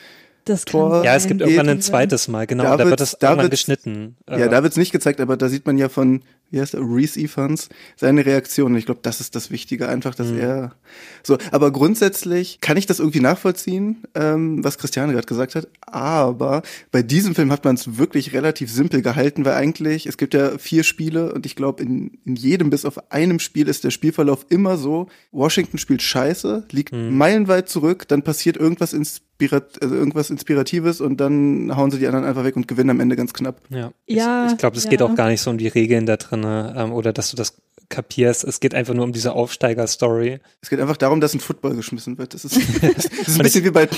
Das 0.45 0.65
Tor- 0.65 1.05
Ja, 1.05 1.15
es 1.17 1.27
gibt 1.27 1.41
irgendwann 1.41 1.69
ein 1.69 1.81
zweites 1.81 2.29
Mal, 2.29 2.47
genau, 2.47 2.65
Da 2.65 2.77
da, 2.77 2.85
wird 2.87 3.01
das 3.01 3.17
da 3.19 3.31
irgendwann 3.31 3.51
geschnitten. 3.51 4.17
Ja, 4.29 4.37
Äh, 4.37 4.49
da 4.51 4.63
wird's 4.63 4.77
nicht 4.77 4.93
gezeigt, 4.93 5.21
aber 5.21 5.37
da 5.37 5.49
sieht 5.49 5.67
man 5.67 5.79
ja 5.79 5.89
von, 5.89 6.21
wie 6.51 6.61
heißt 6.61 6.75
er, 6.75 6.81
Reese 6.81 7.19
Evans, 7.19 7.69
seine 7.97 8.27
Reaktion. 8.27 8.73
Und 8.73 8.79
ich 8.79 8.85
glaube, 8.87 9.01
das 9.03 9.21
ist 9.21 9.35
das 9.35 9.51
Wichtige, 9.51 9.89
einfach, 9.89 10.15
dass 10.15 10.31
er 10.31 10.75
so. 11.23 11.39
Aber 11.51 11.73
grundsätzlich 11.73 12.59
kann 12.61 12.77
ich 12.77 12.85
das 12.87 12.99
irgendwie 12.99 13.21
nachvollziehen, 13.21 14.03
ähm, 14.15 14.63
was 14.63 14.77
Christiane 14.79 15.13
gerade 15.15 15.27
gesagt 15.27 15.55
hat. 15.55 15.67
Aber 15.81 16.63
bei 16.93 17.03
diesem 17.03 17.35
Film 17.35 17.51
hat 17.51 17.65
man 17.65 17.77
es 17.77 17.97
wirklich 17.97 18.33
relativ 18.35 18.71
simpel 18.71 19.01
gehalten, 19.03 19.45
weil 19.45 19.55
eigentlich, 19.55 20.07
es 20.07 20.17
gibt 20.19 20.35
ja 20.35 20.59
vier 20.59 20.85
Spiele 20.85 21.33
und 21.33 21.47
ich 21.47 21.57
glaube, 21.57 21.83
in, 21.83 22.19
in 22.27 22.37
jedem 22.37 22.69
bis 22.71 22.85
auf 22.85 23.11
einem 23.11 23.39
Spiel 23.39 23.67
ist 23.69 23.83
der 23.85 23.91
Spielverlauf 23.91 24.45
immer 24.51 24.77
so, 24.77 25.09
Washington 25.33 25.79
spielt 25.79 26.03
scheiße, 26.03 26.65
liegt 26.71 26.93
meilenweit 26.93 27.69
zurück, 27.69 28.07
dann 28.09 28.23
passiert 28.23 28.57
irgendwas 28.57 28.93
inspirat 29.45 29.83
also 29.83 29.95
irgendwas 29.95 30.31
Inspiratives 30.31 31.01
und 31.01 31.19
dann 31.19 31.75
hauen 31.77 31.91
sie 31.91 31.99
die 31.99 32.07
anderen 32.07 32.25
einfach 32.25 32.45
weg 32.45 32.57
und 32.57 32.69
gewinnen 32.69 32.91
am 32.91 33.01
Ende 33.01 33.17
ganz 33.17 33.33
knapp. 33.33 33.61
ja. 33.71 33.93
Ja, 34.07 34.47
ich 34.47 34.53
ich 34.53 34.59
glaube, 34.59 34.77
es 34.77 34.85
ja. 34.85 34.91
geht 34.91 35.03
auch 35.03 35.15
gar 35.15 35.29
nicht 35.29 35.41
so 35.41 35.51
um 35.51 35.59
die 35.59 35.69
Regeln 35.69 36.07
da 36.07 36.17
drin 36.17 36.45
ähm, 36.45 36.93
oder 36.93 37.13
dass 37.13 37.31
du 37.31 37.37
das 37.37 37.55
kapierst. 37.89 38.45
Es 38.45 38.61
geht 38.61 38.75
einfach 38.75 38.95
nur 38.95 39.05
um 39.05 39.13
diese 39.13 39.33
Aufsteiger-Story. 39.33 40.41
Es 40.61 40.71
geht 40.71 40.81
einfach 40.81 40.97
darum, 40.97 41.21
dass 41.21 41.35
ein 41.35 41.41
Football 41.41 41.75
geschmissen 41.77 42.19
wird. 42.19 42.35
Das 42.35 42.45
ist, 42.45 42.57
das 42.83 43.05
ist 43.05 43.39
ein 43.39 43.43
bisschen 43.43 43.65
wie 43.65 43.71
bei, 43.71 43.89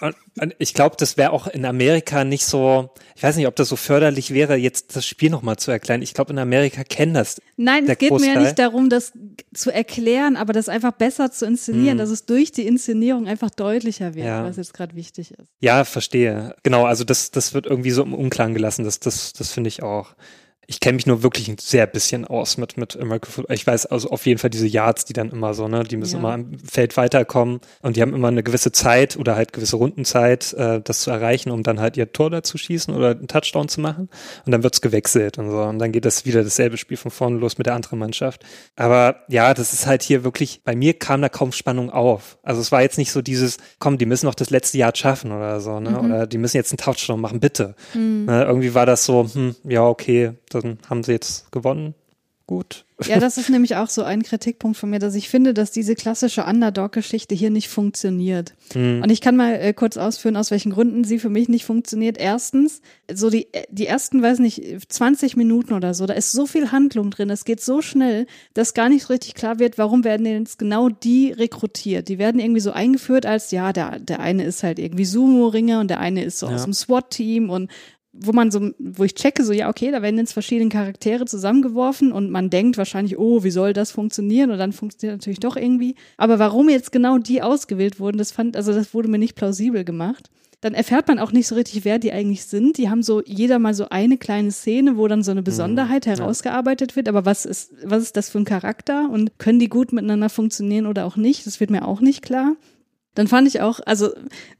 Und, 0.00 0.14
und 0.40 0.54
ich 0.58 0.74
glaube, 0.74 0.96
das 0.98 1.16
wäre 1.16 1.32
auch 1.32 1.46
in 1.46 1.64
Amerika 1.64 2.24
nicht 2.24 2.44
so, 2.44 2.90
ich 3.14 3.22
weiß 3.22 3.36
nicht, 3.36 3.46
ob 3.46 3.56
das 3.56 3.68
so 3.70 3.76
förderlich 3.76 4.32
wäre, 4.34 4.54
jetzt 4.56 4.94
das 4.94 5.06
Spiel 5.06 5.30
nochmal 5.30 5.56
zu 5.56 5.70
erklären. 5.70 6.02
Ich 6.02 6.12
glaube, 6.12 6.32
in 6.32 6.38
Amerika 6.38 6.84
kennen 6.84 7.14
das. 7.14 7.40
Nein, 7.56 7.88
es 7.88 7.96
geht 7.96 8.10
mir 8.10 8.18
ja 8.18 8.24
Großteil. 8.34 8.42
nicht 8.42 8.58
darum, 8.58 8.90
das 8.90 9.12
zu 9.54 9.70
erklären, 9.72 10.36
aber 10.36 10.52
das 10.52 10.68
einfach 10.68 10.92
besser 10.92 11.30
zu 11.32 11.46
inszenieren, 11.46 11.94
Mhm. 11.96 12.00
dass 12.00 12.10
es 12.10 12.26
durch 12.26 12.52
die 12.52 12.66
Inszenierung 12.66 13.26
einfach 13.26 13.48
deutlicher 13.50 14.14
wird, 14.14 14.26
Ja. 14.26 14.44
was 14.44 14.56
jetzt 14.58 14.74
gerade 14.74 14.94
wichtig 14.94 15.30
ist. 15.30 15.48
Ja, 15.60 15.84
verstehe. 15.84 16.54
Genau, 16.62 16.84
also 16.84 17.04
das, 17.04 17.30
das 17.30 17.54
wird 17.54 17.64
irgendwie 17.66 17.90
so 17.90 18.02
im 18.02 18.12
Unklang 18.12 18.52
gelassen. 18.52 18.84
Das, 18.84 19.00
das, 19.00 19.32
das 19.32 19.52
finde 19.52 19.68
ich 19.68 19.82
auch. 19.82 20.14
Ich 20.68 20.80
kenne 20.80 20.96
mich 20.96 21.06
nur 21.06 21.22
wirklich 21.22 21.48
ein 21.48 21.58
sehr 21.58 21.86
bisschen 21.86 22.24
aus 22.24 22.56
mit, 22.56 22.76
mit 22.76 22.96
American 23.00 23.30
Football. 23.30 23.54
Ich 23.54 23.66
weiß 23.66 23.86
also 23.86 24.10
auf 24.10 24.26
jeden 24.26 24.38
Fall 24.38 24.50
diese 24.50 24.66
Yards, 24.66 25.04
die 25.04 25.12
dann 25.12 25.30
immer 25.30 25.54
so, 25.54 25.68
ne, 25.68 25.84
die 25.84 25.96
müssen 25.96 26.14
Ja. 26.14 26.18
immer 26.18 26.34
im 26.34 26.58
Feld 26.58 26.96
weiterkommen 26.96 27.60
und 27.82 27.96
die 27.96 28.02
haben 28.02 28.14
immer 28.14 28.28
eine 28.28 28.42
gewisse 28.42 28.72
Zeit 28.72 29.16
oder 29.16 29.36
halt 29.36 29.52
gewisse 29.52 29.76
Rundenzeit, 29.76 30.52
äh, 30.54 30.80
das 30.82 31.00
zu 31.00 31.10
erreichen, 31.10 31.50
um 31.50 31.62
dann 31.62 31.78
halt 31.80 31.96
ihr 31.96 32.12
Tor 32.12 32.30
da 32.30 32.42
zu 32.42 32.58
schießen 32.58 32.94
oder 32.94 33.10
einen 33.10 33.28
Touchdown 33.28 33.68
zu 33.68 33.80
machen. 33.80 34.08
Und 34.44 34.52
dann 34.52 34.62
wird's 34.62 34.80
gewechselt 34.80 35.38
und 35.38 35.50
so. 35.50 35.60
Und 35.62 35.78
dann 35.78 35.92
geht 35.92 36.04
das 36.04 36.24
wieder 36.24 36.42
dasselbe 36.42 36.76
Spiel 36.76 36.96
von 36.96 37.10
vorne 37.10 37.38
los 37.38 37.58
mit 37.58 37.66
der 37.66 37.74
anderen 37.74 37.98
Mannschaft. 37.98 38.44
Aber 38.74 39.20
ja, 39.28 39.54
das 39.54 39.72
ist 39.72 39.86
halt 39.86 40.02
hier 40.02 40.24
wirklich, 40.24 40.62
bei 40.64 40.74
mir 40.74 40.94
kam 40.94 41.22
da 41.22 41.28
kaum 41.28 41.52
Spannung 41.52 41.90
auf. 41.90 42.38
Also 42.42 42.60
es 42.60 42.72
war 42.72 42.82
jetzt 42.82 42.98
nicht 42.98 43.12
so 43.12 43.22
dieses, 43.22 43.58
komm, 43.78 43.98
die 43.98 44.06
müssen 44.06 44.26
noch 44.26 44.34
das 44.34 44.50
letzte 44.50 44.78
Jahr 44.78 44.94
schaffen 44.94 45.30
oder 45.32 45.60
so, 45.60 45.78
ne? 45.80 45.90
Mhm. 45.90 45.96
Oder 45.98 46.26
die 46.26 46.38
müssen 46.38 46.56
jetzt 46.56 46.72
einen 46.72 46.78
Touchdown 46.78 47.20
machen, 47.20 47.38
bitte. 47.40 47.74
Ne, 47.94 48.44
irgendwie 48.44 48.74
war 48.74 48.86
das 48.86 49.04
so, 49.04 49.28
hm, 49.32 49.54
ja, 49.64 49.84
okay, 49.86 50.32
dann 50.60 50.78
haben 50.88 51.02
sie 51.02 51.12
jetzt 51.12 51.50
gewonnen. 51.52 51.94
Gut. 52.48 52.84
Ja, 53.04 53.18
das 53.18 53.38
ist 53.38 53.50
nämlich 53.50 53.74
auch 53.74 53.88
so 53.88 54.04
ein 54.04 54.22
Kritikpunkt 54.22 54.78
von 54.78 54.88
mir, 54.88 55.00
dass 55.00 55.16
ich 55.16 55.28
finde, 55.28 55.52
dass 55.52 55.72
diese 55.72 55.96
klassische 55.96 56.44
Underdog-Geschichte 56.44 57.34
hier 57.34 57.50
nicht 57.50 57.68
funktioniert. 57.68 58.54
Mhm. 58.72 59.00
Und 59.02 59.10
ich 59.10 59.20
kann 59.20 59.34
mal 59.34 59.54
äh, 59.54 59.72
kurz 59.74 59.96
ausführen, 59.96 60.36
aus 60.36 60.52
welchen 60.52 60.70
Gründen 60.70 61.02
sie 61.02 61.18
für 61.18 61.28
mich 61.28 61.48
nicht 61.48 61.64
funktioniert. 61.64 62.18
Erstens, 62.18 62.82
so 63.12 63.30
die, 63.30 63.48
die 63.70 63.88
ersten, 63.88 64.22
weiß 64.22 64.38
nicht, 64.38 64.62
20 64.88 65.36
Minuten 65.36 65.72
oder 65.74 65.92
so, 65.92 66.06
da 66.06 66.14
ist 66.14 66.30
so 66.30 66.46
viel 66.46 66.70
Handlung 66.70 67.10
drin, 67.10 67.30
es 67.30 67.44
geht 67.44 67.60
so 67.60 67.82
schnell, 67.82 68.26
dass 68.54 68.74
gar 68.74 68.88
nicht 68.88 69.10
richtig 69.10 69.34
klar 69.34 69.58
wird, 69.58 69.76
warum 69.76 70.04
werden 70.04 70.22
denn 70.22 70.42
jetzt 70.44 70.60
genau 70.60 70.88
die 70.88 71.32
rekrutiert. 71.32 72.08
Die 72.08 72.18
werden 72.18 72.40
irgendwie 72.40 72.60
so 72.60 72.70
eingeführt 72.70 73.26
als, 73.26 73.50
ja, 73.50 73.72
der, 73.72 73.98
der 73.98 74.20
eine 74.20 74.44
ist 74.44 74.62
halt 74.62 74.78
irgendwie 74.78 75.04
Sumo-Ringer 75.04 75.80
und 75.80 75.88
der 75.88 75.98
eine 75.98 76.22
ist 76.22 76.38
so 76.38 76.46
Ja. 76.46 76.54
aus 76.54 76.62
dem 76.62 76.72
SWAT-Team 76.74 77.50
und 77.50 77.70
wo 78.18 78.32
man 78.32 78.50
so, 78.50 78.70
wo 78.78 79.04
ich 79.04 79.14
checke, 79.14 79.44
so, 79.44 79.52
ja, 79.52 79.68
okay, 79.68 79.90
da 79.90 80.02
werden 80.02 80.18
jetzt 80.18 80.32
verschiedene 80.32 80.70
Charaktere 80.70 81.26
zusammengeworfen 81.26 82.12
und 82.12 82.30
man 82.30 82.50
denkt 82.50 82.78
wahrscheinlich, 82.78 83.18
oh, 83.18 83.44
wie 83.44 83.50
soll 83.50 83.72
das 83.72 83.90
funktionieren? 83.90 84.50
Und 84.50 84.58
dann 84.58 84.72
funktioniert 84.72 85.20
natürlich 85.20 85.40
doch 85.40 85.56
irgendwie. 85.56 85.94
Aber 86.16 86.38
warum 86.38 86.68
jetzt 86.68 86.92
genau 86.92 87.18
die 87.18 87.42
ausgewählt 87.42 88.00
wurden, 88.00 88.18
das 88.18 88.32
fand, 88.32 88.56
also 88.56 88.72
das 88.72 88.94
wurde 88.94 89.08
mir 89.08 89.18
nicht 89.18 89.34
plausibel 89.34 89.84
gemacht. 89.84 90.30
Dann 90.62 90.72
erfährt 90.72 91.06
man 91.06 91.18
auch 91.18 91.32
nicht 91.32 91.46
so 91.46 91.54
richtig, 91.54 91.84
wer 91.84 91.98
die 91.98 92.12
eigentlich 92.12 92.44
sind. 92.44 92.78
Die 92.78 92.88
haben 92.88 93.02
so 93.02 93.22
jeder 93.24 93.58
mal 93.58 93.74
so 93.74 93.88
eine 93.90 94.16
kleine 94.16 94.50
Szene, 94.50 94.96
wo 94.96 95.06
dann 95.06 95.22
so 95.22 95.30
eine 95.30 95.42
Besonderheit 95.42 96.06
herausgearbeitet 96.06 96.96
wird. 96.96 97.08
Aber 97.08 97.26
was 97.26 97.44
ist, 97.44 97.72
was 97.84 98.02
ist 98.02 98.16
das 98.16 98.30
für 98.30 98.38
ein 98.38 98.46
Charakter? 98.46 99.10
Und 99.10 99.38
können 99.38 99.58
die 99.58 99.68
gut 99.68 99.92
miteinander 99.92 100.30
funktionieren 100.30 100.86
oder 100.86 101.04
auch 101.04 101.16
nicht? 101.16 101.46
Das 101.46 101.60
wird 101.60 101.70
mir 101.70 101.86
auch 101.86 102.00
nicht 102.00 102.22
klar. 102.22 102.56
Dann 103.14 103.28
fand 103.28 103.48
ich 103.48 103.60
auch, 103.60 103.80
also 103.84 104.10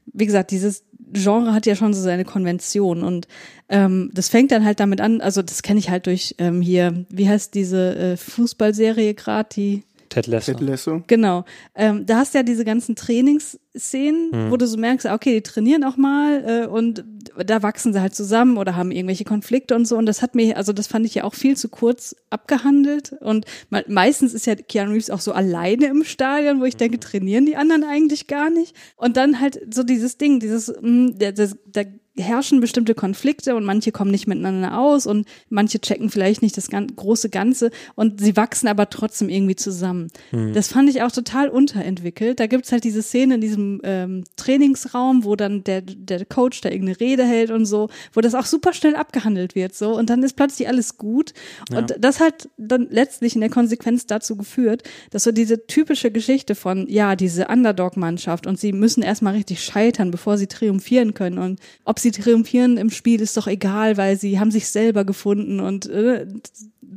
wie 0.05 0.25
gesagt, 0.25 0.51
dieses 0.51 0.83
Genre 1.13 1.53
hat 1.53 1.65
ja 1.65 1.75
schon 1.75 1.93
so 1.93 2.01
seine 2.01 2.25
Konvention 2.25 3.03
und 3.03 3.27
ähm, 3.69 4.11
das 4.13 4.29
fängt 4.29 4.51
dann 4.51 4.65
halt 4.65 4.79
damit 4.79 5.01
an, 5.01 5.21
also 5.21 5.41
das 5.41 5.61
kenne 5.61 5.79
ich 5.79 5.89
halt 5.89 6.05
durch 6.05 6.35
ähm, 6.37 6.61
hier, 6.61 7.05
wie 7.09 7.27
heißt 7.27 7.53
diese 7.53 7.95
äh, 7.95 8.17
Fußballserie 8.17 9.13
gerade, 9.13 9.49
die 9.53 9.83
Ted 10.09 10.27
Lasso. 10.27 10.51
Ted 10.53 10.61
Lasso. 10.61 11.03
Genau. 11.07 11.45
Ähm, 11.75 12.05
da 12.05 12.17
hast 12.17 12.33
du 12.33 12.39
ja 12.39 12.43
diese 12.43 12.63
ganzen 12.65 12.95
Trainingsszenen, 12.95 14.31
Mhm. 14.31 14.51
wo 14.51 14.57
du 14.57 14.67
so 14.67 14.77
merkst, 14.77 15.05
okay, 15.07 15.33
die 15.35 15.41
trainieren 15.41 15.83
auch 15.83 15.97
mal 15.97 16.43
äh, 16.65 16.67
und 16.67 17.03
da 17.45 17.61
wachsen 17.63 17.93
sie 17.93 18.01
halt 18.01 18.15
zusammen 18.15 18.57
oder 18.57 18.75
haben 18.75 18.91
irgendwelche 18.91 19.23
Konflikte 19.25 19.75
und 19.75 19.85
so. 19.87 19.97
Und 19.97 20.05
das 20.05 20.21
hat 20.21 20.33
mir, 20.35 20.57
also 20.57 20.73
das 20.73 20.87
fand 20.87 21.05
ich 21.05 21.15
ja 21.15 21.23
auch 21.23 21.33
viel 21.35 21.55
zu 21.57 21.69
kurz 21.69 22.15
abgehandelt. 22.29 23.13
Und 23.19 23.45
me 23.69 23.83
meistens 23.87 24.33
ist 24.33 24.45
ja 24.47 24.55
Keanu 24.55 24.91
Reeves 24.93 25.09
auch 25.09 25.19
so 25.19 25.33
alleine 25.33 25.85
im 25.87 26.03
Stadion, 26.03 26.59
wo 26.61 26.65
ich 26.65 26.77
denke, 26.77 26.99
trainieren 26.99 27.45
die 27.45 27.55
anderen 27.55 27.83
eigentlich 27.83 28.27
gar 28.27 28.49
nicht. 28.49 28.75
Und 28.95 29.17
dann 29.17 29.39
halt 29.39 29.59
so 29.73 29.83
dieses 29.83 30.17
Ding, 30.17 30.39
dieses, 30.39 30.73
mh, 30.81 31.11
der, 31.17 31.31
das, 31.33 31.55
da 31.67 31.81
herrschen 32.17 32.59
bestimmte 32.59 32.95
Konflikte 32.95 33.55
und 33.55 33.63
manche 33.63 33.91
kommen 33.91 34.11
nicht 34.11 34.27
miteinander 34.27 34.79
aus 34.79 35.05
und 35.05 35.27
manche 35.49 35.79
checken 35.79 36.09
vielleicht 36.09 36.41
nicht 36.41 36.57
das 36.57 36.69
gan 36.69 36.87
große 36.95 37.29
Ganze 37.29 37.71
und 37.95 38.19
sie 38.19 38.35
wachsen 38.35 38.67
aber 38.67 38.89
trotzdem 38.89 39.29
irgendwie 39.29 39.55
zusammen. 39.55 40.09
Mhm. 40.31 40.53
Das 40.53 40.69
fand 40.69 40.89
ich 40.89 41.01
auch 41.01 41.11
total 41.11 41.49
unterentwickelt. 41.49 42.39
Da 42.39 42.47
gibt's 42.47 42.71
halt 42.71 42.83
diese 42.83 43.01
Szene 43.01 43.35
in 43.35 43.41
diesem 43.41 43.81
ähm, 43.83 44.23
Trainingsraum, 44.35 45.23
wo 45.23 45.35
dann 45.35 45.63
der, 45.63 45.81
der 45.81 46.25
Coach 46.25 46.61
da 46.61 46.69
irgendeine 46.69 46.99
Rede 46.99 47.25
hält 47.25 47.51
und 47.51 47.65
so, 47.65 47.89
wo 48.13 48.21
das 48.21 48.35
auch 48.35 48.45
super 48.45 48.73
schnell 48.73 48.95
abgehandelt 48.95 49.55
wird 49.55 49.75
so 49.75 49.97
und 49.97 50.09
dann 50.09 50.23
ist 50.23 50.35
plötzlich 50.35 50.67
alles 50.67 50.97
gut. 50.97 51.33
Und 51.71 51.95
das 51.99 52.19
hat 52.19 52.49
dann 52.57 52.87
letztlich 52.89 53.35
in 53.35 53.41
der 53.41 53.49
Konsequenz 53.49 54.05
dazu 54.05 54.35
geführt, 54.35 54.83
dass 55.11 55.23
so 55.23 55.31
diese 55.31 55.67
typische 55.67 56.11
Geschichte 56.11 56.55
von, 56.55 56.87
ja, 56.89 57.15
diese 57.15 57.47
Underdog-Mannschaft 57.47 58.47
und 58.47 58.59
sie 58.59 58.73
müssen 58.73 59.03
erstmal 59.03 59.33
richtig 59.33 59.63
scheitern, 59.63 60.11
bevor 60.11 60.37
sie 60.37 60.47
triumphieren 60.47 61.13
können. 61.13 61.37
Und 61.37 61.59
ob 61.85 61.99
sie 61.99 62.06
triumphieren 62.11 62.77
im 62.77 62.89
Spiel 62.89 63.21
ist 63.21 63.35
doch 63.37 63.47
egal, 63.47 63.97
weil 63.97 64.17
sie 64.17 64.39
haben 64.39 64.51
sich 64.51 64.67
selber 64.67 65.05
gefunden 65.05 65.59
und 65.59 65.87
äh, 65.87 66.27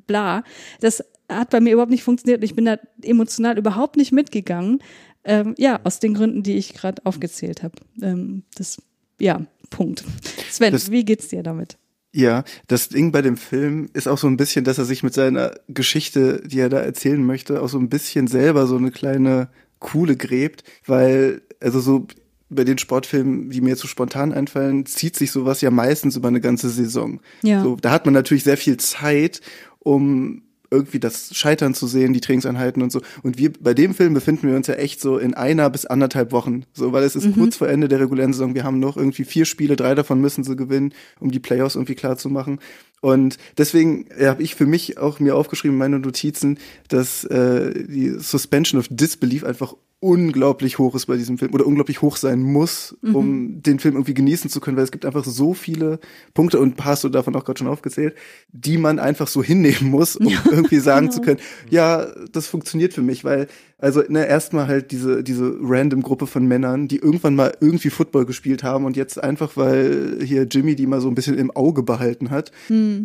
bla. 0.07 0.45
Das 0.81 1.05
hat 1.29 1.51
bei 1.51 1.61
mir 1.61 1.73
überhaupt 1.73 1.91
nicht 1.93 2.03
funktioniert 2.03 2.39
und 2.41 2.45
ich 2.45 2.55
bin 2.55 2.65
da 2.65 2.79
emotional 3.03 3.59
überhaupt 3.59 3.97
nicht 3.97 4.13
mitgegangen. 4.13 4.81
Ähm, 5.23 5.55
ja, 5.59 5.81
aus 5.85 6.01
den 6.01 6.15
Gründen, 6.15 6.43
die 6.43 6.57
ich 6.57 6.73
gerade 6.75 7.05
aufgezählt 7.05 7.63
habe. 7.63 7.75
Ähm, 8.03 8.43
das, 8.57 8.81
ja, 9.21 9.43
Punkt. 9.69 10.03
Sven, 10.51 10.73
Das- 10.73 10.91
wie 10.91 11.05
geht's 11.05 11.29
dir 11.29 11.43
damit? 11.43 11.77
Ja, 12.13 12.43
das 12.67 12.89
Ding 12.89 13.13
bei 13.13 13.23
dem 13.23 13.37
Film 13.37 13.89
ist 13.93 14.09
auch 14.09 14.19
so 14.19 14.27
ein 14.27 14.37
bisschen, 14.37 14.65
dass 14.65 14.79
er 14.79 14.85
sich 14.85 15.05
mit 15.05 15.15
seiner 15.15 15.53
Geschichte, 15.69 16.43
die 16.45 16.59
er 16.59 16.69
da 16.69 16.81
erzählen 16.81 17.23
möchte, 17.25 17.63
auch 17.63 17.69
so 17.69 17.79
ein 17.79 17.89
bisschen 17.89 18.27
selber 18.27 18.67
so 18.67 18.77
eine 18.77 18.91
kleine 18.91 19.49
Kuhle 19.79 20.17
gräbt, 20.17 20.65
weil, 20.87 21.43
also 21.61 21.79
so 21.79 22.09
bei 22.51 22.65
den 22.65 22.79
Sportfilmen, 22.79 23.51
die 23.51 23.61
mir 23.61 23.71
jetzt 23.71 23.81
so 23.81 23.89
spontan 23.89 24.33
einfallen, 24.33 24.85
zieht 24.85 25.17
sich 25.17 25.31
sowas 25.31 25.61
ja 25.61 25.71
meistens 25.71 26.17
über 26.17 26.29
eine 26.29 26.41
ganze 26.41 26.69
Saison. 26.69 27.21
Ja. 27.43 27.63
So, 27.63 27.77
da 27.77 27.91
hat 27.93 28.05
man 28.05 28.15
natürlich 28.15 28.45
sehr 28.45 28.57
viel 28.57 28.77
Zeit, 28.77 29.41
um 29.79 30.43
irgendwie 30.71 31.01
das 31.01 31.35
Scheitern 31.35 31.75
zu 31.75 31.87
sehen, 31.87 32.13
die 32.13 32.21
Trainingseinheiten 32.21 32.83
und 32.83 32.93
so. 32.93 33.01
Und 33.23 33.39
wir 33.39 33.53
bei 33.53 33.75
dem 33.75 33.93
Film 33.95 34.15
befinden 34.15 34.49
wir 34.49 34.57
uns 34.57 34.69
ja 34.69 34.75
echt 34.75 35.01
so 35.01 35.19
in 35.19 35.35
einer 35.35 35.69
bis 35.69 35.85
anderthalb 35.85 36.33
Wochen. 36.33 36.65
So, 36.73 36.93
weil 36.93 37.03
es 37.03 37.17
ist 37.17 37.35
kurz 37.35 37.57
vor 37.57 37.69
Ende 37.69 37.89
der 37.89 38.01
regulären 38.01 38.33
Saison. 38.33 38.55
Wir 38.55 38.65
haben 38.65 38.79
noch 38.79 38.97
irgendwie 38.97 39.25
vier 39.25 39.45
Spiele, 39.45 39.75
drei 39.75 39.95
davon 39.95 40.21
müssen 40.21 40.45
sie 40.45 40.57
gewinnen, 40.57 40.95
um 41.19 41.31
die 41.31 41.41
Playoffs 41.41 41.75
irgendwie 41.75 41.97
klar 41.97 42.17
zu 42.17 42.29
machen. 42.29 42.61
Und 43.01 43.39
deswegen 43.59 44.07
habe 44.21 44.43
ich 44.43 44.55
für 44.55 44.67
mich 44.67 44.99
auch 44.99 45.19
mir 45.19 45.35
aufgeschrieben, 45.35 45.77
meine 45.77 45.99
Notizen, 45.99 46.59
dass 46.89 47.25
äh, 47.25 47.85
die 47.85 48.11
Suspension 48.19 48.79
of 48.79 48.87
Disbelief 48.91 49.43
einfach 49.43 49.75
unglaublich 50.01 50.79
hoch 50.79 50.95
ist 50.95 51.07
bei 51.07 51.19
diesem 51.19 51.37
Film 51.37 51.53
oder 51.53 51.67
unglaublich 51.67 52.01
hoch 52.01 52.17
sein 52.17 52.41
muss, 52.41 52.97
um 53.03 53.63
den 53.63 53.79
Film 53.79 53.95
irgendwie 53.97 54.15
genießen 54.15 54.49
zu 54.49 54.59
können, 54.59 54.79
weil 54.79 54.85
es 54.85 54.93
gibt 54.93 55.05
einfach 55.05 55.25
so 55.25 55.53
viele 55.53 56.01
Punkte 56.33 56.59
und 56.59 56.83
hast 56.83 57.05
du 57.05 57.11
davon 57.11 57.37
auch 57.37 57.45
gerade 57.45 57.59
schon 57.59 57.69
aufgezählt, 57.69 58.17
die 58.51 58.79
man 58.79 58.99
einfach 58.99 59.29
so 59.29 59.43
hinnehmen 59.43 59.91
muss, 59.91 60.17
um 60.17 60.33
irgendwie 60.51 60.79
sagen 60.79 61.11
zu 61.11 61.21
können, 61.21 61.39
ja, 61.69 62.07
das 62.33 62.47
funktioniert 62.47 62.95
für 62.95 63.03
mich, 63.03 63.25
weil 63.25 63.47
also 63.81 64.03
ne, 64.09 64.27
erstmal 64.27 64.67
halt 64.67 64.91
diese 64.91 65.23
diese 65.23 65.57
random 65.61 66.03
Gruppe 66.03 66.27
von 66.27 66.47
Männern, 66.47 66.89
die 66.89 66.99
irgendwann 66.99 67.35
mal 67.35 67.53
irgendwie 67.61 67.91
Football 67.91 68.27
gespielt 68.27 68.63
haben 68.63 68.85
und 68.85 68.97
jetzt 68.97 69.23
einfach 69.23 69.57
weil 69.57 70.19
hier 70.23 70.45
Jimmy 70.45 70.75
die 70.75 70.87
mal 70.87 71.01
so 71.01 71.09
ein 71.09 71.15
bisschen 71.15 71.39
im 71.39 71.51
Auge 71.51 71.83
behalten 71.83 72.31
hat, 72.31 72.53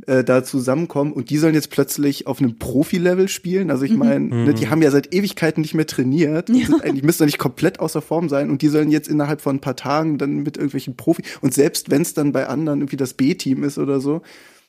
äh, 0.07 0.23
da 0.23 0.43
zusammenkommen 0.43 1.13
und 1.13 1.29
die 1.29 1.37
sollen 1.37 1.53
jetzt 1.53 1.69
plötzlich 1.69 2.27
auf 2.27 2.39
einem 2.39 2.57
Profi-Level 2.57 3.27
spielen. 3.27 3.71
Also 3.71 3.85
ich 3.85 3.95
meine, 3.95 4.25
ne, 4.25 4.53
die 4.53 4.69
haben 4.69 4.81
ja 4.81 4.91
seit 4.91 5.13
Ewigkeiten 5.13 5.61
nicht 5.61 5.73
mehr 5.73 5.87
trainiert, 5.87 6.49
und 6.49 6.65
sind 6.65 6.83
eigentlich 6.83 7.03
müssen 7.03 7.25
nicht 7.25 7.39
komplett 7.39 7.79
außer 7.79 8.01
Form 8.01 8.29
sein 8.29 8.49
und 8.49 8.61
die 8.61 8.67
sollen 8.67 8.91
jetzt 8.91 9.07
innerhalb 9.07 9.41
von 9.41 9.57
ein 9.57 9.61
paar 9.61 9.75
Tagen 9.75 10.17
dann 10.17 10.37
mit 10.37 10.57
irgendwelchen 10.57 10.95
Profi 10.95 11.23
und 11.41 11.53
selbst 11.53 11.89
wenn 11.91 12.01
es 12.01 12.13
dann 12.13 12.31
bei 12.31 12.47
anderen 12.47 12.81
irgendwie 12.81 12.97
das 12.97 13.13
B-Team 13.13 13.63
ist 13.63 13.77
oder 13.77 13.99
so, 13.99 14.21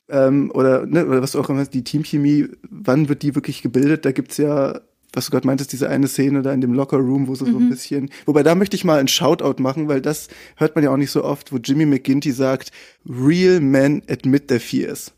ähm, 0.09 0.51
oder, 0.53 0.85
ne, 0.85 1.05
oder 1.05 1.21
was 1.21 1.33
du 1.33 1.39
auch 1.39 1.49
immer 1.49 1.59
hast, 1.59 1.73
die 1.73 1.83
Teamchemie, 1.83 2.47
wann 2.69 3.09
wird 3.09 3.23
die 3.23 3.35
wirklich 3.35 3.61
gebildet? 3.61 4.05
Da 4.05 4.11
gibt's 4.11 4.37
ja, 4.37 4.79
was 5.13 5.25
du 5.25 5.31
gerade 5.31 5.47
meintest, 5.47 5.71
diese 5.73 5.89
eine 5.89 6.07
Szene 6.07 6.41
da 6.41 6.53
in 6.53 6.61
dem 6.61 6.73
Locker 6.73 6.97
Room, 6.97 7.27
wo 7.27 7.35
sie 7.35 7.45
so 7.49 7.57
ein 7.57 7.69
bisschen, 7.69 8.09
wobei 8.25 8.43
da 8.43 8.55
möchte 8.55 8.75
ich 8.75 8.83
mal 8.83 8.99
einen 8.99 9.07
Shoutout 9.07 9.61
machen, 9.61 9.87
weil 9.87 10.01
das 10.01 10.27
hört 10.57 10.75
man 10.75 10.83
ja 10.83 10.91
auch 10.91 10.97
nicht 10.97 11.11
so 11.11 11.23
oft, 11.23 11.51
wo 11.51 11.57
Jimmy 11.57 11.85
McGinty 11.85 12.31
sagt, 12.31 12.71
real 13.07 13.59
men 13.59 14.01
admit 14.09 14.47
their 14.49 14.59
fears. 14.59 15.13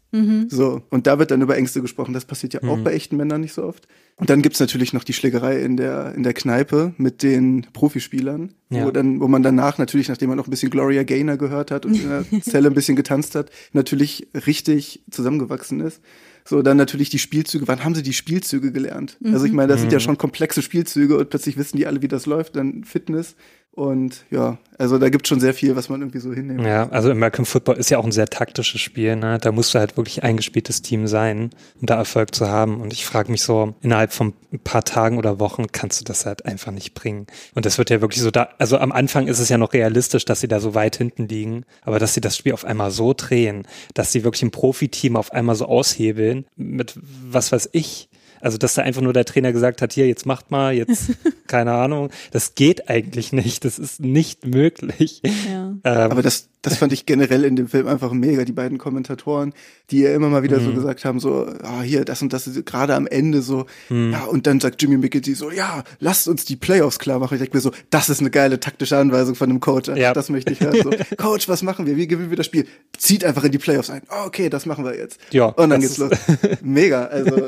So, 0.48 0.82
und 0.90 1.06
da 1.06 1.20
wird 1.20 1.30
dann 1.30 1.44
über 1.44 1.56
Ängste 1.56 1.84
gesprochen. 1.84 2.14
Das 2.14 2.26
passiert 2.26 2.56
ja 2.56 2.64
auch 2.64 2.80
bei 2.80 2.94
echten 2.94 3.16
Männern 3.16 3.42
nicht 3.42 3.54
so 3.54 3.64
oft. 3.64 3.88
Und 4.16 4.32
dann 4.32 4.42
gibt's 4.42 4.60
natürlich 4.60 4.92
noch 4.92 5.04
die 5.04 5.14
Schlägerei 5.14 5.62
in 5.62 5.78
der, 5.78 6.16
in 6.16 6.24
der 6.24 6.34
Kneipe 6.34 6.96
mit 6.98 7.22
den 7.22 7.68
Profispielern, 7.74 8.54
Ja. 8.72 8.86
wo 8.86 8.92
dann, 8.92 9.20
wo 9.20 9.28
man 9.28 9.44
danach 9.44 9.78
natürlich, 9.78 10.10
nachdem 10.10 10.30
man 10.30 10.38
noch 10.40 10.48
ein 10.48 10.50
bisschen 10.50 10.72
Gloria 10.72 11.04
Gaynor 11.04 11.38
gehört 11.38 11.70
hat 11.70 11.86
und 11.86 11.94
in 11.94 12.10
der 12.10 12.26
Zelle 12.42 12.70
ein 12.70 12.74
bisschen 12.74 12.96
getanzt 12.96 13.36
hat, 13.36 13.52
natürlich 13.72 14.28
richtig 14.48 15.04
zusammengewachsen 15.12 15.80
ist. 15.80 16.02
So, 16.50 16.64
dann 16.64 16.78
natürlich 16.78 17.12
die 17.12 17.20
Spielzüge. 17.20 17.68
Wann 17.68 17.84
haben 17.84 17.94
sie 17.94 18.02
die 18.02 18.12
Spielzüge 18.12 18.72
gelernt? 18.72 19.18
Also 19.24 19.46
ich 19.46 19.52
meine, 19.52 19.68
das 19.68 19.82
sind 19.82 19.92
ja 19.94 20.00
schon 20.00 20.18
komplexe 20.18 20.64
Spielzüge 20.64 21.16
und 21.16 21.30
plötzlich 21.30 21.58
wissen 21.58 21.78
die 21.78 21.86
alle, 21.86 22.02
wie 22.02 22.08
das 22.08 22.26
läuft. 22.26 22.56
Dann 22.56 22.84
Fitness 22.86 23.36
Und 23.72 24.26
ja, 24.30 24.58
also 24.78 24.98
da 24.98 25.10
gibt 25.10 25.28
schon 25.28 25.40
sehr 25.40 25.54
viel, 25.54 25.76
was 25.76 25.90
man 25.90 26.02
irgendwie 26.02 26.20
so 26.20 26.34
hinnehmen 26.34 26.66
Ja, 26.66 26.90
also 26.90 27.12
American 27.12 27.46
Football 27.46 27.76
ist 27.78 27.90
ja 27.90 27.98
auch 27.98 28.04
ein 28.04 28.12
sehr 28.12 28.28
taktisches 28.28 28.82
Spiel. 28.82 29.16
Ne? 29.16 29.38
Da 29.40 29.52
musst 29.52 29.74
du 29.74 29.80
halt 29.80 29.96
wirklich 29.96 30.24
eingespieltes 30.24 30.82
Team 30.82 31.08
sein, 31.08 31.52
um 31.80 31.86
da 31.86 31.96
Erfolg 31.96 32.34
zu 32.34 32.50
haben. 32.50 32.82
Und 32.82 32.92
ich 32.92 33.06
frage 33.06 33.32
mich 33.32 33.42
so, 33.42 33.76
innerhalb 33.82 34.12
von 34.12 34.34
ein 34.52 34.60
paar 34.60 34.84
Tagen 34.84 35.18
oder 35.18 35.40
Wochen 35.40 35.68
kannst 35.72 36.02
du 36.02 36.04
das 36.04 36.26
halt 36.26 36.46
einfach 36.46 36.72
nicht 36.72 36.94
bringen. 36.94 37.28
Und 37.56 37.66
das 37.66 37.78
wird 37.78 37.90
ja 37.90 38.02
wirklich 38.02 38.22
so 38.22 38.32
da, 38.32 38.50
also 38.58 38.78
am 38.78 38.92
Anfang 38.92 39.28
ist 39.28 39.40
es 39.40 39.50
ja 39.50 39.58
noch 39.58 39.74
realistisch, 39.74 40.26
dass 40.26 40.42
sie 40.42 40.48
da 40.48 40.60
so 40.60 40.76
weit 40.76 40.96
hinten 40.96 41.28
liegen, 41.28 41.64
aber 41.82 42.00
dass 42.00 42.14
sie 42.14 42.22
das 42.22 42.36
Spiel 42.36 42.54
auf 42.54 42.66
einmal 42.66 42.92
so 42.92 43.14
drehen, 43.16 43.68
dass 43.94 44.12
sie 44.12 44.24
wirklich 44.24 44.44
ein 44.44 44.52
Profiteam 44.52 45.16
auf 45.16 45.32
einmal 45.32 45.56
so 45.56 45.66
aushebeln, 45.66 46.46
mit 46.56 46.96
was 47.02 47.52
weiß 47.52 47.70
ich, 47.72 48.09
also, 48.42 48.58
dass 48.58 48.74
da 48.74 48.82
einfach 48.82 49.02
nur 49.02 49.14
der 49.14 49.26
Trainer 49.26 49.52
gesagt 49.52 49.82
hat, 49.82 49.94
hier, 49.94 50.08
jetzt 50.08 50.26
macht 50.26 50.52
mal, 50.52 50.74
jetzt, 50.74 51.12
keine 51.48 51.74
Ahnung, 51.74 52.10
das 52.32 52.56
geht 52.56 52.90
eigentlich 52.90 53.34
nicht. 53.34 53.66
Das 53.66 53.80
ist 53.80 54.00
nicht 54.00 54.46
möglich. 54.46 55.22
Ja. 55.24 55.76
Ähm, 55.84 56.12
Aber 56.12 56.22
das, 56.22 56.50
das 56.62 56.78
fand 56.78 56.92
ich 56.92 57.06
generell 57.06 57.46
in 57.46 57.56
dem 57.56 57.68
Film 57.68 57.88
einfach 57.88 58.12
mega. 58.12 58.44
Die 58.44 58.52
beiden 58.52 58.78
Kommentatoren, 58.78 59.54
die 59.92 60.00
ja 60.00 60.14
immer 60.14 60.30
mal 60.30 60.44
wieder 60.44 60.60
so 60.60 60.74
gesagt 60.74 61.06
haben, 61.06 61.20
so, 61.20 61.48
ah, 61.64 61.82
hier, 61.82 62.04
das 62.04 62.22
und 62.22 62.34
das, 62.34 62.50
gerade 62.66 62.96
am 62.96 63.08
Ende 63.08 63.42
so, 63.42 63.66
ja, 63.90 64.26
und 64.26 64.46
dann 64.46 64.60
sagt 64.60 64.82
Jimmy 64.82 64.98
McGinty 64.98 65.36
so, 65.36 65.52
ja, 65.52 65.84
lasst 66.00 66.28
uns 66.28 66.46
die 66.46 66.56
Playoffs 66.58 67.00
klar 67.00 67.20
machen. 67.20 67.36
Ich 67.36 67.40
denke 67.40 67.56
mir 67.56 67.62
so, 67.62 67.72
das 67.90 68.10
ist 68.10 68.20
eine 68.20 68.30
geile 68.30 68.60
taktische 68.60 68.98
Anweisung 68.98 69.36
von 69.36 69.50
einem 69.50 69.60
Coach. 69.60 69.90
Ja. 69.96 70.14
Das 70.14 70.30
möchte 70.30 70.52
ich 70.52 70.60
hören. 70.60 70.82
So, 70.84 70.92
Coach, 71.18 71.48
was 71.48 71.64
machen 71.64 71.86
wir? 71.86 71.96
Wie 71.96 72.08
gewinnen 72.08 72.30
wir 72.30 72.38
das 72.38 72.46
Spiel? 72.46 72.66
Zieht 72.98 73.24
einfach 73.24 73.44
in 73.44 73.52
die 73.52 73.58
Playoffs 73.58 73.90
ein. 73.90 74.02
Oh, 74.10 74.26
okay, 74.26 74.50
das 74.50 74.66
machen 74.66 74.84
wir 74.84 74.98
jetzt. 74.98 75.20
Ja, 75.32 75.46
Und 75.46 75.70
dann 75.70 75.82
das 75.82 75.98
geht's 75.98 75.98
los. 75.98 76.12
Mega. 76.62 77.06
Also, 77.06 77.48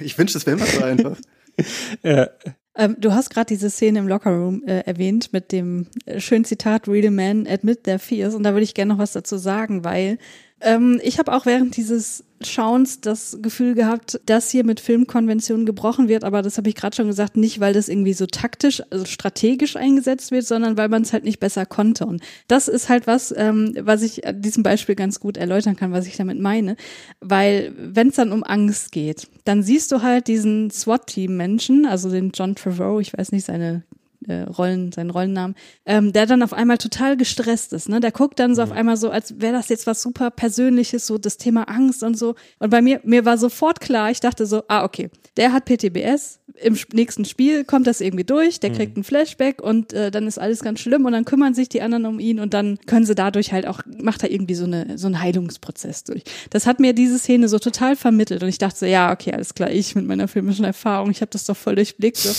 ich 0.00 0.16
wünsche, 0.24 0.34
das 0.34 0.46
wäre 0.46 0.56
immer 0.56 0.66
so 0.66 0.82
einfach. 0.82 1.16
äh, 2.02 2.26
Ähm, 2.76 2.96
du 2.98 3.12
hast 3.12 3.30
gerade 3.30 3.46
diese 3.46 3.70
Szene 3.70 4.00
im 4.00 4.08
Lockerroom 4.08 4.64
äh, 4.66 4.80
erwähnt 4.80 5.32
mit 5.32 5.52
dem 5.52 5.86
äh, 6.06 6.18
schönen 6.18 6.44
Zitat 6.44 6.88
Real 6.88 7.12
men 7.12 7.46
admit 7.46 7.84
their 7.84 8.00
fears 8.00 8.34
und 8.34 8.42
da 8.42 8.52
würde 8.52 8.64
ich 8.64 8.74
gerne 8.74 8.94
noch 8.94 8.98
was 8.98 9.12
dazu 9.12 9.36
sagen, 9.36 9.84
weil 9.84 10.18
ähm, 10.64 11.00
ich 11.02 11.18
habe 11.18 11.32
auch 11.32 11.46
während 11.46 11.76
dieses 11.76 12.24
Schauens 12.40 13.00
das 13.00 13.38
Gefühl 13.40 13.74
gehabt, 13.74 14.20
dass 14.26 14.50
hier 14.50 14.64
mit 14.64 14.80
Filmkonventionen 14.80 15.66
gebrochen 15.66 16.08
wird, 16.08 16.24
aber 16.24 16.42
das 16.42 16.58
habe 16.58 16.68
ich 16.68 16.74
gerade 16.74 16.96
schon 16.96 17.06
gesagt, 17.06 17.36
nicht 17.36 17.60
weil 17.60 17.72
das 17.72 17.88
irgendwie 17.88 18.12
so 18.12 18.26
taktisch, 18.26 18.82
also 18.90 19.04
strategisch 19.04 19.76
eingesetzt 19.76 20.30
wird, 20.30 20.46
sondern 20.46 20.76
weil 20.76 20.88
man 20.88 21.02
es 21.02 21.12
halt 21.12 21.24
nicht 21.24 21.40
besser 21.40 21.66
konnte. 21.66 22.06
Und 22.06 22.22
das 22.48 22.68
ist 22.68 22.88
halt 22.88 23.06
was, 23.06 23.32
ähm, 23.36 23.74
was 23.80 24.02
ich 24.02 24.26
an 24.26 24.42
diesem 24.42 24.62
Beispiel 24.62 24.94
ganz 24.94 25.20
gut 25.20 25.36
erläutern 25.36 25.76
kann, 25.76 25.92
was 25.92 26.06
ich 26.06 26.16
damit 26.16 26.40
meine. 26.40 26.76
Weil 27.20 27.72
wenn 27.76 28.08
es 28.08 28.16
dann 28.16 28.32
um 28.32 28.42
Angst 28.42 28.92
geht, 28.92 29.28
dann 29.44 29.62
siehst 29.62 29.92
du 29.92 30.02
halt 30.02 30.28
diesen 30.28 30.70
SWAT-Team-Menschen, 30.70 31.86
also 31.86 32.10
den 32.10 32.32
John 32.34 32.54
Trevorrow, 32.54 33.00
ich 33.00 33.16
weiß 33.16 33.32
nicht 33.32 33.44
seine 33.44 33.84
äh, 34.28 34.42
Rollen, 34.42 34.92
seinen 34.92 35.10
Rollennamen, 35.10 35.56
ähm, 35.86 36.12
der 36.12 36.26
dann 36.26 36.42
auf 36.42 36.52
einmal 36.52 36.78
total 36.78 37.16
gestresst 37.16 37.72
ist. 37.72 37.88
Ne? 37.88 38.00
Der 38.00 38.12
guckt 38.12 38.38
dann 38.38 38.54
so 38.54 38.62
auf 38.62 38.72
einmal 38.72 38.96
so, 38.96 39.10
als 39.10 39.40
wäre 39.40 39.52
das 39.52 39.68
jetzt 39.68 39.86
was 39.86 40.02
super 40.02 40.30
Persönliches, 40.30 41.06
so 41.06 41.18
das 41.18 41.36
Thema 41.36 41.68
Angst 41.68 42.02
und 42.02 42.16
so. 42.16 42.34
Und 42.58 42.70
bei 42.70 42.82
mir, 42.82 43.00
mir 43.04 43.24
war 43.24 43.38
sofort 43.38 43.80
klar, 43.80 44.10
ich 44.10 44.20
dachte 44.20 44.46
so, 44.46 44.62
ah, 44.68 44.84
okay, 44.84 45.10
der 45.36 45.52
hat 45.52 45.64
PTBS, 45.64 46.40
im 46.62 46.78
nächsten 46.92 47.24
Spiel 47.24 47.64
kommt 47.64 47.86
das 47.86 48.00
irgendwie 48.00 48.24
durch, 48.24 48.60
der 48.60 48.70
kriegt 48.70 48.96
einen 48.96 49.02
Flashback 49.02 49.60
und 49.60 49.92
äh, 49.92 50.10
dann 50.10 50.26
ist 50.26 50.38
alles 50.38 50.60
ganz 50.62 50.80
schlimm 50.80 51.04
und 51.04 51.12
dann 51.12 51.24
kümmern 51.24 51.52
sich 51.52 51.68
die 51.68 51.82
anderen 51.82 52.06
um 52.06 52.20
ihn 52.20 52.38
und 52.38 52.54
dann 52.54 52.78
können 52.86 53.06
sie 53.06 53.14
dadurch 53.14 53.52
halt 53.52 53.66
auch, 53.66 53.80
macht 54.00 54.22
er 54.22 54.30
irgendwie 54.30 54.54
so, 54.54 54.64
eine, 54.64 54.96
so 54.96 55.06
einen 55.06 55.20
Heilungsprozess 55.20 56.04
durch. 56.04 56.22
Das 56.50 56.66
hat 56.66 56.78
mir 56.78 56.92
diese 56.92 57.18
Szene 57.18 57.48
so 57.48 57.58
total 57.58 57.96
vermittelt 57.96 58.42
und 58.42 58.48
ich 58.48 58.58
dachte 58.58 58.78
so, 58.78 58.86
ja, 58.86 59.12
okay, 59.12 59.32
alles 59.32 59.54
klar, 59.54 59.70
ich 59.70 59.94
mit 59.96 60.06
meiner 60.06 60.28
filmischen 60.28 60.64
Erfahrung, 60.64 61.10
ich 61.10 61.20
habe 61.20 61.30
das 61.30 61.44
doch 61.44 61.56
voll 61.56 61.74
durchblickt. 61.74 62.18
So. 62.18 62.30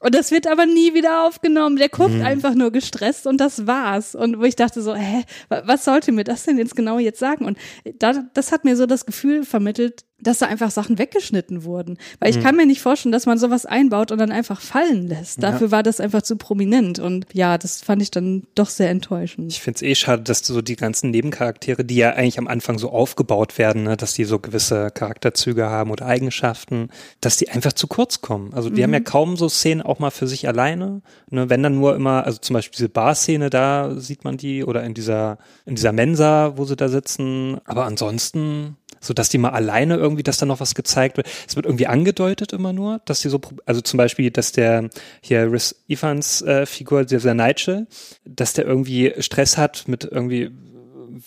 Und 0.00 0.14
das 0.14 0.30
wird 0.30 0.46
aber 0.46 0.66
nie 0.66 0.92
wieder 0.92 1.24
aufgenommen. 1.26 1.76
Der 1.76 1.88
guckt 1.88 2.20
einfach 2.22 2.54
nur 2.54 2.70
gestresst 2.70 3.26
und 3.26 3.38
das 3.40 3.66
war's. 3.66 4.14
Und 4.14 4.38
wo 4.38 4.44
ich 4.44 4.54
dachte 4.54 4.82
so, 4.82 4.94
hä, 4.94 5.24
wa- 5.48 5.62
was 5.64 5.84
sollte 5.86 6.12
mir 6.12 6.24
das 6.24 6.44
denn 6.44 6.58
jetzt 6.58 6.76
genau 6.76 6.98
jetzt 6.98 7.18
sagen? 7.18 7.46
Und 7.46 7.56
da, 7.98 8.24
das 8.34 8.52
hat 8.52 8.64
mir 8.64 8.76
so 8.76 8.84
das 8.86 9.06
Gefühl 9.06 9.44
vermittelt, 9.44 10.04
dass 10.18 10.38
da 10.38 10.46
einfach 10.46 10.70
Sachen 10.70 10.98
weggeschnitten 10.98 11.64
wurden. 11.64 11.98
Weil 12.20 12.30
ich 12.30 12.42
kann 12.42 12.56
mir 12.56 12.66
nicht 12.66 12.80
vorstellen, 12.80 13.12
dass 13.12 13.26
man 13.26 13.38
sowas 13.38 13.66
einbaut 13.66 14.10
und 14.10 14.18
dann 14.18 14.32
einfach 14.32 14.60
fallen 14.60 15.06
lässt. 15.06 15.42
Dafür 15.42 15.70
war 15.70 15.82
das 15.82 16.00
einfach 16.00 16.22
zu 16.22 16.36
prominent. 16.36 16.98
Und 16.98 17.26
ja, 17.34 17.58
das 17.58 17.82
fand 17.82 18.00
ich 18.00 18.10
dann 18.10 18.44
doch 18.54 18.70
sehr 18.70 18.88
enttäuschend. 18.88 19.52
Ich 19.52 19.60
finde 19.60 19.76
es 19.76 19.82
eh 19.82 19.94
schade, 19.94 20.22
dass 20.22 20.38
so 20.38 20.62
die 20.62 20.76
ganzen 20.76 21.10
Nebencharaktere, 21.10 21.84
die 21.84 21.96
ja 21.96 22.10
eigentlich 22.10 22.38
am 22.38 22.48
Anfang 22.48 22.78
so 22.78 22.90
aufgebaut 22.90 23.58
werden, 23.58 23.82
ne, 23.82 23.96
dass 23.96 24.14
die 24.14 24.24
so 24.24 24.38
gewisse 24.38 24.90
Charakterzüge 24.90 25.66
haben 25.66 25.90
oder 25.90 26.06
Eigenschaften, 26.06 26.88
dass 27.20 27.36
die 27.36 27.50
einfach 27.50 27.74
zu 27.74 27.86
kurz 27.86 28.22
kommen. 28.22 28.54
Also 28.54 28.70
die 28.70 28.82
haben 28.82 28.94
ja 28.94 29.00
kaum 29.00 29.36
so 29.36 29.50
Szenen 29.50 29.82
auch 29.82 29.98
mal 29.98 30.10
für 30.10 30.26
sich 30.26 30.48
alleine. 30.48 31.02
Ne, 31.30 31.50
wenn 31.50 31.62
dann 31.62 31.74
nur 31.76 31.94
immer, 31.94 32.24
also 32.24 32.38
zum 32.38 32.54
Beispiel 32.54 32.76
diese 32.76 32.88
Bar-Szene, 32.88 33.50
da 33.50 33.94
sieht 33.96 34.24
man 34.24 34.38
die 34.38 34.64
oder 34.64 34.82
in 34.82 34.94
dieser, 34.94 35.36
in 35.66 35.74
dieser 35.74 35.92
Mensa, 35.92 36.56
wo 36.56 36.64
sie 36.64 36.76
da 36.76 36.88
sitzen. 36.88 37.58
Aber 37.66 37.84
ansonsten 37.84 38.76
so 39.06 39.14
dass 39.14 39.28
die 39.28 39.38
mal 39.38 39.50
alleine 39.50 39.96
irgendwie, 39.96 40.22
dass 40.22 40.38
da 40.38 40.46
noch 40.46 40.60
was 40.60 40.74
gezeigt 40.74 41.16
wird. 41.16 41.28
Es 41.46 41.56
wird 41.56 41.66
irgendwie 41.66 41.86
angedeutet 41.86 42.52
immer 42.52 42.72
nur, 42.72 43.00
dass 43.04 43.20
die 43.20 43.28
so, 43.28 43.40
also 43.64 43.80
zum 43.80 43.98
Beispiel, 43.98 44.30
dass 44.30 44.52
der 44.52 44.90
hier 45.20 45.50
Rhys 45.50 45.74
Evans 45.88 46.42
äh, 46.42 46.66
Figur, 46.66 47.04
dieser 47.04 47.34
Nigel, 47.34 47.86
dass 48.24 48.52
der 48.52 48.66
irgendwie 48.66 49.14
Stress 49.18 49.56
hat 49.56 49.84
mit 49.86 50.04
irgendwie 50.04 50.50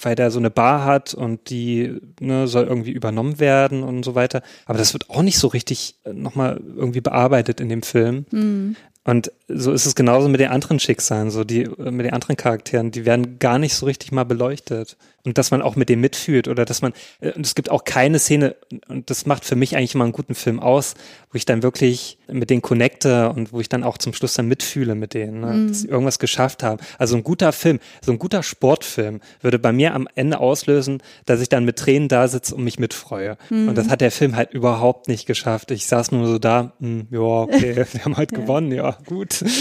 weil 0.01 0.15
der 0.15 0.31
so 0.31 0.39
eine 0.39 0.49
Bar 0.49 0.85
hat 0.85 1.13
und 1.13 1.49
die 1.49 1.99
ne, 2.19 2.47
soll 2.47 2.65
irgendwie 2.65 2.91
übernommen 2.91 3.39
werden 3.39 3.83
und 3.83 4.03
so 4.03 4.15
weiter. 4.15 4.41
Aber 4.65 4.77
das 4.77 4.93
wird 4.93 5.09
auch 5.09 5.21
nicht 5.21 5.39
so 5.39 5.47
richtig 5.47 5.95
äh, 6.03 6.13
nochmal 6.13 6.59
irgendwie 6.75 7.01
bearbeitet 7.01 7.59
in 7.59 7.69
dem 7.69 7.81
Film. 7.81 8.25
Und 9.09 9.31
so 9.47 9.71
ist 9.71 9.87
es 9.87 9.95
genauso 9.95 10.29
mit 10.29 10.39
den 10.39 10.49
anderen 10.49 10.79
Schicksalen, 10.79 11.31
so 11.31 11.43
die, 11.43 11.63
äh, 11.63 11.89
mit 11.89 12.05
den 12.05 12.13
anderen 12.13 12.37
Charakteren, 12.37 12.91
die 12.91 13.05
werden 13.05 13.39
gar 13.39 13.57
nicht 13.57 13.73
so 13.73 13.87
richtig 13.87 14.11
mal 14.11 14.23
beleuchtet. 14.23 14.97
Und 15.25 15.37
dass 15.37 15.51
man 15.51 15.61
auch 15.61 15.75
mit 15.75 15.89
dem 15.89 15.99
mitfühlt 15.99 16.47
oder 16.47 16.63
dass 16.63 16.81
man, 16.81 16.93
äh, 17.19 17.31
und 17.31 17.45
es 17.45 17.55
gibt 17.55 17.71
auch 17.71 17.83
keine 17.83 18.19
Szene, 18.19 18.55
und 18.87 19.09
das 19.09 19.25
macht 19.25 19.45
für 19.45 19.55
mich 19.55 19.75
eigentlich 19.75 19.95
immer 19.95 20.03
einen 20.03 20.13
guten 20.13 20.35
Film 20.35 20.59
aus, 20.59 20.93
wo 21.31 21.37
ich 21.37 21.45
dann 21.45 21.63
wirklich 21.63 22.19
mit 22.27 22.51
denen 22.51 22.61
connecte 22.61 23.29
und 23.29 23.51
wo 23.51 23.59
ich 23.59 23.67
dann 23.67 23.83
auch 23.83 23.97
zum 23.97 24.13
Schluss 24.13 24.35
dann 24.35 24.47
mitfühle 24.47 24.93
mit 24.93 25.15
denen, 25.15 25.41
ne, 25.41 25.67
dass 25.67 25.81
sie 25.81 25.87
irgendwas 25.87 26.19
geschafft 26.19 26.61
haben. 26.61 26.79
Also 26.99 27.15
ein 27.17 27.23
guter 27.23 27.51
Film, 27.51 27.79
so 28.01 28.11
ein 28.11 28.19
guter 28.19 28.43
Sportfilm 28.43 29.21
würde 29.41 29.57
bei 29.57 29.71
mir 29.71 29.95
am 29.95 30.07
Ende 30.13 30.39
auslösen, 30.39 31.01
dass 31.25 31.41
ich 31.41 31.49
dann 31.49 31.65
mit 31.65 31.77
Tränen 31.77 32.07
da 32.07 32.27
sitze 32.27 32.53
und 32.55 32.63
mich 32.63 32.79
mitfreue. 32.79 33.37
Und 33.49 33.75
das 33.75 33.89
hat 33.89 34.01
der 34.01 34.11
Film 34.11 34.35
halt 34.35 34.53
überhaupt 34.53 35.07
nicht 35.07 35.25
geschafft. 35.25 35.71
Ich 35.71 35.87
saß 35.87 36.11
nur 36.11 36.27
so 36.27 36.39
da, 36.39 36.73
hm, 36.79 37.07
ja, 37.09 37.19
okay, 37.19 37.75
wir 37.91 38.05
haben 38.05 38.15
halt 38.15 38.31
gewonnen, 38.31 38.71
ja, 38.71 38.98
gut. 39.05 39.43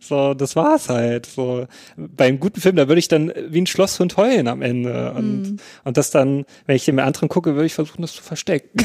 So, 0.00 0.34
das 0.34 0.54
war's 0.54 0.90
halt. 0.90 1.26
So, 1.26 1.66
beim 1.96 2.38
guten 2.38 2.60
Film, 2.60 2.76
da 2.76 2.88
würde 2.88 2.98
ich 2.98 3.08
dann 3.08 3.32
wie 3.48 3.62
ein 3.62 3.66
Schlosshund 3.66 4.16
heulen 4.18 4.48
am 4.48 4.60
Ende. 4.60 5.12
Und, 5.12 5.60
und 5.84 5.96
das 5.96 6.10
dann, 6.10 6.44
wenn 6.66 6.76
ich 6.76 6.84
den 6.84 7.00
anderen 7.00 7.28
gucke, 7.28 7.54
würde 7.54 7.66
ich 7.66 7.74
versuchen, 7.74 8.02
das 8.02 8.12
zu 8.12 8.22
verstecken. 8.22 8.84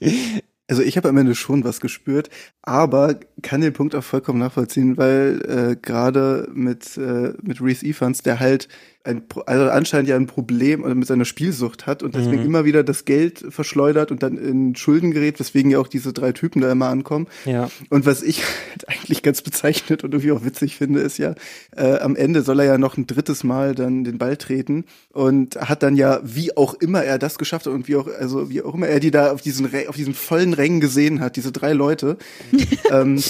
Also 0.68 0.82
ich 0.82 0.96
habe 0.96 1.08
am 1.08 1.16
Ende 1.16 1.34
schon 1.34 1.64
was 1.64 1.80
gespürt, 1.80 2.28
aber 2.62 3.18
kann 3.42 3.62
den 3.62 3.72
Punkt 3.72 3.94
auch 3.94 4.04
vollkommen 4.04 4.38
nachvollziehen, 4.38 4.96
weil 4.98 5.40
äh, 5.48 5.76
gerade 5.80 6.48
mit 6.52 6.96
äh, 6.98 7.32
mit 7.42 7.60
Reese 7.60 7.86
Evans, 7.86 8.22
der 8.22 8.38
halt 8.38 8.68
ein, 9.08 9.22
also 9.46 9.70
anscheinend 9.70 10.08
ja 10.08 10.16
ein 10.16 10.26
Problem 10.26 10.84
oder 10.84 10.94
mit 10.94 11.06
seiner 11.06 11.24
Spielsucht 11.24 11.86
hat 11.86 12.02
und 12.02 12.14
deswegen 12.14 12.44
immer 12.44 12.64
wieder 12.64 12.84
das 12.84 13.04
Geld 13.04 13.44
verschleudert 13.48 14.10
und 14.10 14.22
dann 14.22 14.36
in 14.36 14.74
Schulden 14.76 15.12
gerät, 15.12 15.40
weswegen 15.40 15.70
ja 15.70 15.78
auch 15.78 15.88
diese 15.88 16.12
drei 16.12 16.32
Typen 16.32 16.60
da 16.60 16.70
immer 16.70 16.88
ankommen. 16.88 17.26
Ja. 17.44 17.70
Und 17.88 18.06
was 18.06 18.22
ich 18.22 18.42
halt 18.70 18.88
eigentlich 18.88 19.22
ganz 19.22 19.40
bezeichnet 19.40 20.04
und 20.04 20.12
irgendwie 20.12 20.32
auch 20.32 20.44
witzig 20.44 20.76
finde, 20.76 21.00
ist 21.00 21.16
ja, 21.16 21.34
äh, 21.74 21.98
am 21.98 22.16
Ende 22.16 22.42
soll 22.42 22.60
er 22.60 22.66
ja 22.66 22.78
noch 22.78 22.96
ein 22.96 23.06
drittes 23.06 23.44
Mal 23.44 23.74
dann 23.74 24.04
den 24.04 24.18
Ball 24.18 24.36
treten 24.36 24.84
und 25.12 25.56
hat 25.56 25.82
dann 25.82 25.96
ja, 25.96 26.20
wie 26.22 26.56
auch 26.56 26.74
immer 26.74 27.02
er 27.02 27.18
das 27.18 27.38
geschafft 27.38 27.66
hat 27.66 27.72
und 27.72 27.88
wie 27.88 27.96
auch, 27.96 28.08
also 28.18 28.50
wie 28.50 28.62
auch 28.62 28.74
immer 28.74 28.88
er 28.88 29.00
die 29.00 29.10
da 29.10 29.32
auf 29.32 29.40
diesen, 29.40 29.70
auf 29.88 29.96
diesen 29.96 30.14
vollen 30.14 30.52
Rängen 30.58 30.80
gesehen 30.80 31.20
hat, 31.20 31.36
diese 31.36 31.52
drei 31.52 31.72
Leute, 31.72 32.18
ähm, 32.90 33.22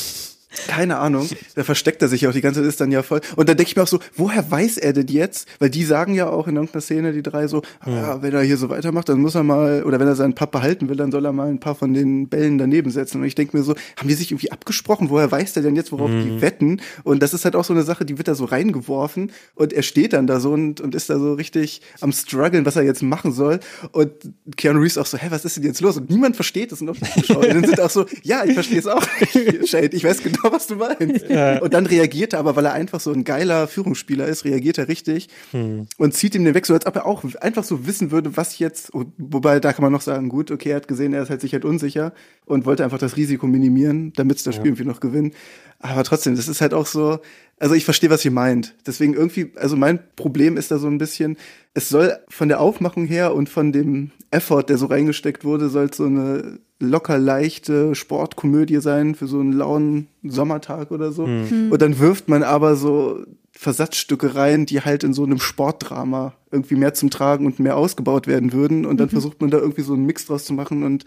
keine 0.67 0.99
Ahnung, 0.99 1.29
da 1.55 1.65
versteckt 1.65 2.01
er 2.01 2.09
sich 2.09 2.23
ja 2.23 2.31
auch 2.31 2.33
die 2.33 2.41
ganze 2.41 2.61
Zeit, 2.61 2.69
ist 2.69 2.81
dann 2.81 2.91
ja 2.91 3.03
voll. 3.03 3.21
Und 3.37 3.49
dann 3.49 3.57
denke 3.57 3.71
ich 3.71 3.77
mir 3.77 3.83
auch 3.83 3.89
so, 3.89 4.01
woher 4.17 4.51
weiß 4.51 4.79
er 4.79 4.93
denn 4.93 5.09
jetzt? 5.09 5.47
Weil 5.59 5.69
die 5.69 5.85
sagen 5.85 6.15
ja 6.15 6.29
auch 6.29 6.49
in 6.49 6.57
irgendeiner 6.57 6.81
Szene, 6.81 7.13
die 7.13 7.23
drei 7.23 7.49
so, 7.49 7.63
ah, 7.81 7.91
ja, 7.91 8.23
wenn 8.23 8.33
er 8.33 8.43
hier 8.43 8.57
so 8.57 8.71
weitermacht, 8.71 9.09
dann 9.09 9.21
muss 9.21 9.35
er 9.35 9.43
mal, 9.43 9.85
oder 9.85 10.01
wenn 10.01 10.07
er 10.07 10.17
seinen 10.17 10.35
Papa 10.35 10.63
halten 10.63 10.89
will, 10.89 10.97
dann 10.97 11.13
soll 11.13 11.25
er 11.25 11.33
mal 11.33 11.49
ein 11.49 11.61
paar 11.61 11.75
von 11.75 11.93
den 11.93 12.29
Bällen 12.29 12.57
daneben 12.57 12.91
setzen. 12.91 13.21
Und 13.21 13.27
ich 13.27 13.35
denke 13.35 13.57
mir 13.57 13.63
so, 13.63 13.75
haben 13.97 14.09
die 14.09 14.15
sich 14.15 14.31
irgendwie 14.31 14.51
abgesprochen? 14.51 15.11
Woher 15.11 15.31
weiß 15.31 15.53
der 15.53 15.63
denn 15.63 15.77
jetzt, 15.77 15.93
worauf 15.93 16.11
die 16.11 16.41
wetten? 16.41 16.81
Und 17.05 17.23
das 17.23 17.35
ist 17.35 17.45
halt 17.45 17.55
auch 17.55 17.65
so 17.65 17.75
eine 17.75 17.83
Sache, 17.83 18.05
die 18.05 18.17
wird 18.17 18.29
da 18.29 18.35
so 18.35 18.47
reingeworfen 18.47 19.33
und 19.55 19.73
er 19.73 19.83
steht 19.83 20.15
dann 20.15 20.27
da 20.27 20.41
so 20.41 20.53
und, 20.53 20.81
und 20.81 20.95
ist 20.95 21.11
da 21.11 21.19
so 21.19 21.35
richtig 21.35 21.83
am 22.01 22.13
struggeln, 22.13 22.65
was 22.65 22.77
er 22.77 22.83
jetzt 22.83 23.03
machen 23.03 23.33
soll. 23.33 23.61
Und 23.93 24.13
Keanu 24.57 24.81
Reeves 24.81 24.97
auch 24.99 25.07
so, 25.07 25.19
hä, 25.19 25.27
was 25.31 25.45
ist 25.45 25.57
denn 25.57 25.65
jetzt 25.65 25.81
los? 25.81 25.97
Und 25.97 26.09
niemand 26.11 26.37
versteht 26.37 26.73
es 26.73 26.81
und 26.81 26.89
auch 26.89 26.97
die 26.97 27.21
Zuschauer 27.21 27.47
dann 27.47 27.65
sind 27.65 27.81
auch 27.81 27.91
so, 27.91 28.07
ja, 28.23 28.45
ich 28.45 28.55
verstehe 28.55 28.79
es 28.79 28.87
auch. 28.87 29.03
Shade, 29.65 29.97
ich 29.97 30.05
weiß 30.05 30.23
genau, 30.23 30.38
was 30.43 30.67
du 30.67 30.77
meinst. 30.77 31.27
Und 31.61 31.75
dann 31.75 31.87
reagiert 31.87 32.33
er 32.33 32.39
aber, 32.39 32.57
weil 32.57 32.65
er 32.65 32.73
einfach 32.73 33.01
so 33.01 33.13
ein 33.13 33.25
geiler 33.25 33.69
Führungsspieler 33.69 34.27
ist, 34.27 34.45
reagiert 34.45 34.79
er 34.79 34.89
richtig 34.89 35.29
und 35.53 36.15
zieht 36.15 36.35
ihm 36.35 36.45
den 36.45 36.55
weg, 36.55 36.67
so 36.67 36.75
als 36.75 36.87
ob 36.87 36.97
er 36.97 37.07
auch 37.07 37.25
einfach 37.41 37.65
so 37.65 37.87
wissen 37.87 38.11
würde, 38.11 38.37
was 38.37 38.59
jetzt, 38.59 38.91
wobei 38.93 39.61
da 39.61 39.73
kann 39.73 39.83
man 39.83 39.93
noch 39.93 40.01
sagen, 40.01 40.29
gut, 40.29 40.51
okay, 40.51 40.71
er 40.71 40.77
hat 40.77 40.89
gesehen, 40.89 41.13
er 41.13 41.23
ist 41.23 41.31
halt 41.31 41.41
sicher 41.41 41.59
halt 41.59 41.65
unsicher 41.65 42.13
und 42.47 42.67
wollte 42.67 42.85
einfach 42.85 42.99
das 42.99 43.17
Risiko 43.17 43.47
minimieren, 43.47 44.13
damit 44.17 44.39
sie 44.39 44.45
das 44.45 44.55
Spiel 44.55 44.69
irgendwie 44.69 44.85
noch 44.85 45.01
gewinnen. 45.01 45.33
Aber 45.81 46.03
trotzdem, 46.05 46.35
das 46.35 46.49
ist 46.49 46.61
halt 46.61 46.75
auch 46.75 46.87
so, 46.87 47.21
also 47.61 47.75
ich 47.75 47.85
verstehe, 47.85 48.11
was 48.11 48.25
ihr 48.25 48.31
meint. 48.31 48.75
Deswegen 48.87 49.15
irgendwie, 49.15 49.53
also 49.57 49.77
mein 49.77 50.01
Problem 50.17 50.57
ist 50.57 50.71
da 50.71 50.79
so 50.79 50.87
ein 50.87 50.99
bisschen, 50.99 51.37
es 51.75 51.89
soll 51.89 52.17
von 52.29 52.49
der 52.49 52.61
Aufmachung 52.61 53.07
her 53.07 53.35
und 53.35 53.49
von 53.49 53.73
dem 53.73 54.13
Effort, 54.31 54.65
der 54.65 54.79
so 54.79 54.87
reingesteckt 54.87 55.45
wurde, 55.45 55.69
soll 55.69 55.87
es 55.87 55.97
so 55.97 56.05
eine 56.05 56.59
locker 56.81 57.19
leichte 57.19 57.95
Sportkomödie 57.95 58.81
sein 58.81 59.15
für 59.15 59.27
so 59.27 59.41
einen 59.41 59.53
lauen 59.53 60.09
Sommertag 60.23 60.91
oder 60.91 61.11
so. 61.13 61.27
Hm. 61.27 61.73
Und 61.73 61.83
dann 61.83 61.99
wirft 61.99 62.29
man 62.29 62.43
aber 62.43 62.77
so 62.77 63.25
Versatzstücke 63.53 64.37
rein, 64.37 64.67
die 64.67 64.83
halt 64.83 65.03
in 65.03 65.13
so 65.13 65.25
einem 65.25 65.41
Sportdrama 65.41 66.35
irgendwie 66.53 66.77
mehr 66.77 66.95
zum 66.95 67.11
Tragen 67.11 67.47
und 67.47 67.59
mehr 67.59 67.77
ausgebaut 67.77 68.29
werden 68.29 68.53
würden. 68.53 68.87
Und 68.87 68.99
dann 68.99 69.09
versucht 69.09 69.41
man 69.41 69.51
da 69.51 69.59
irgendwie 69.59 69.83
so 69.83 69.95
einen 69.95 70.07
Mix 70.07 70.27
draus 70.27 70.45
zu 70.45 70.53
machen 70.53 70.85
und 70.85 71.05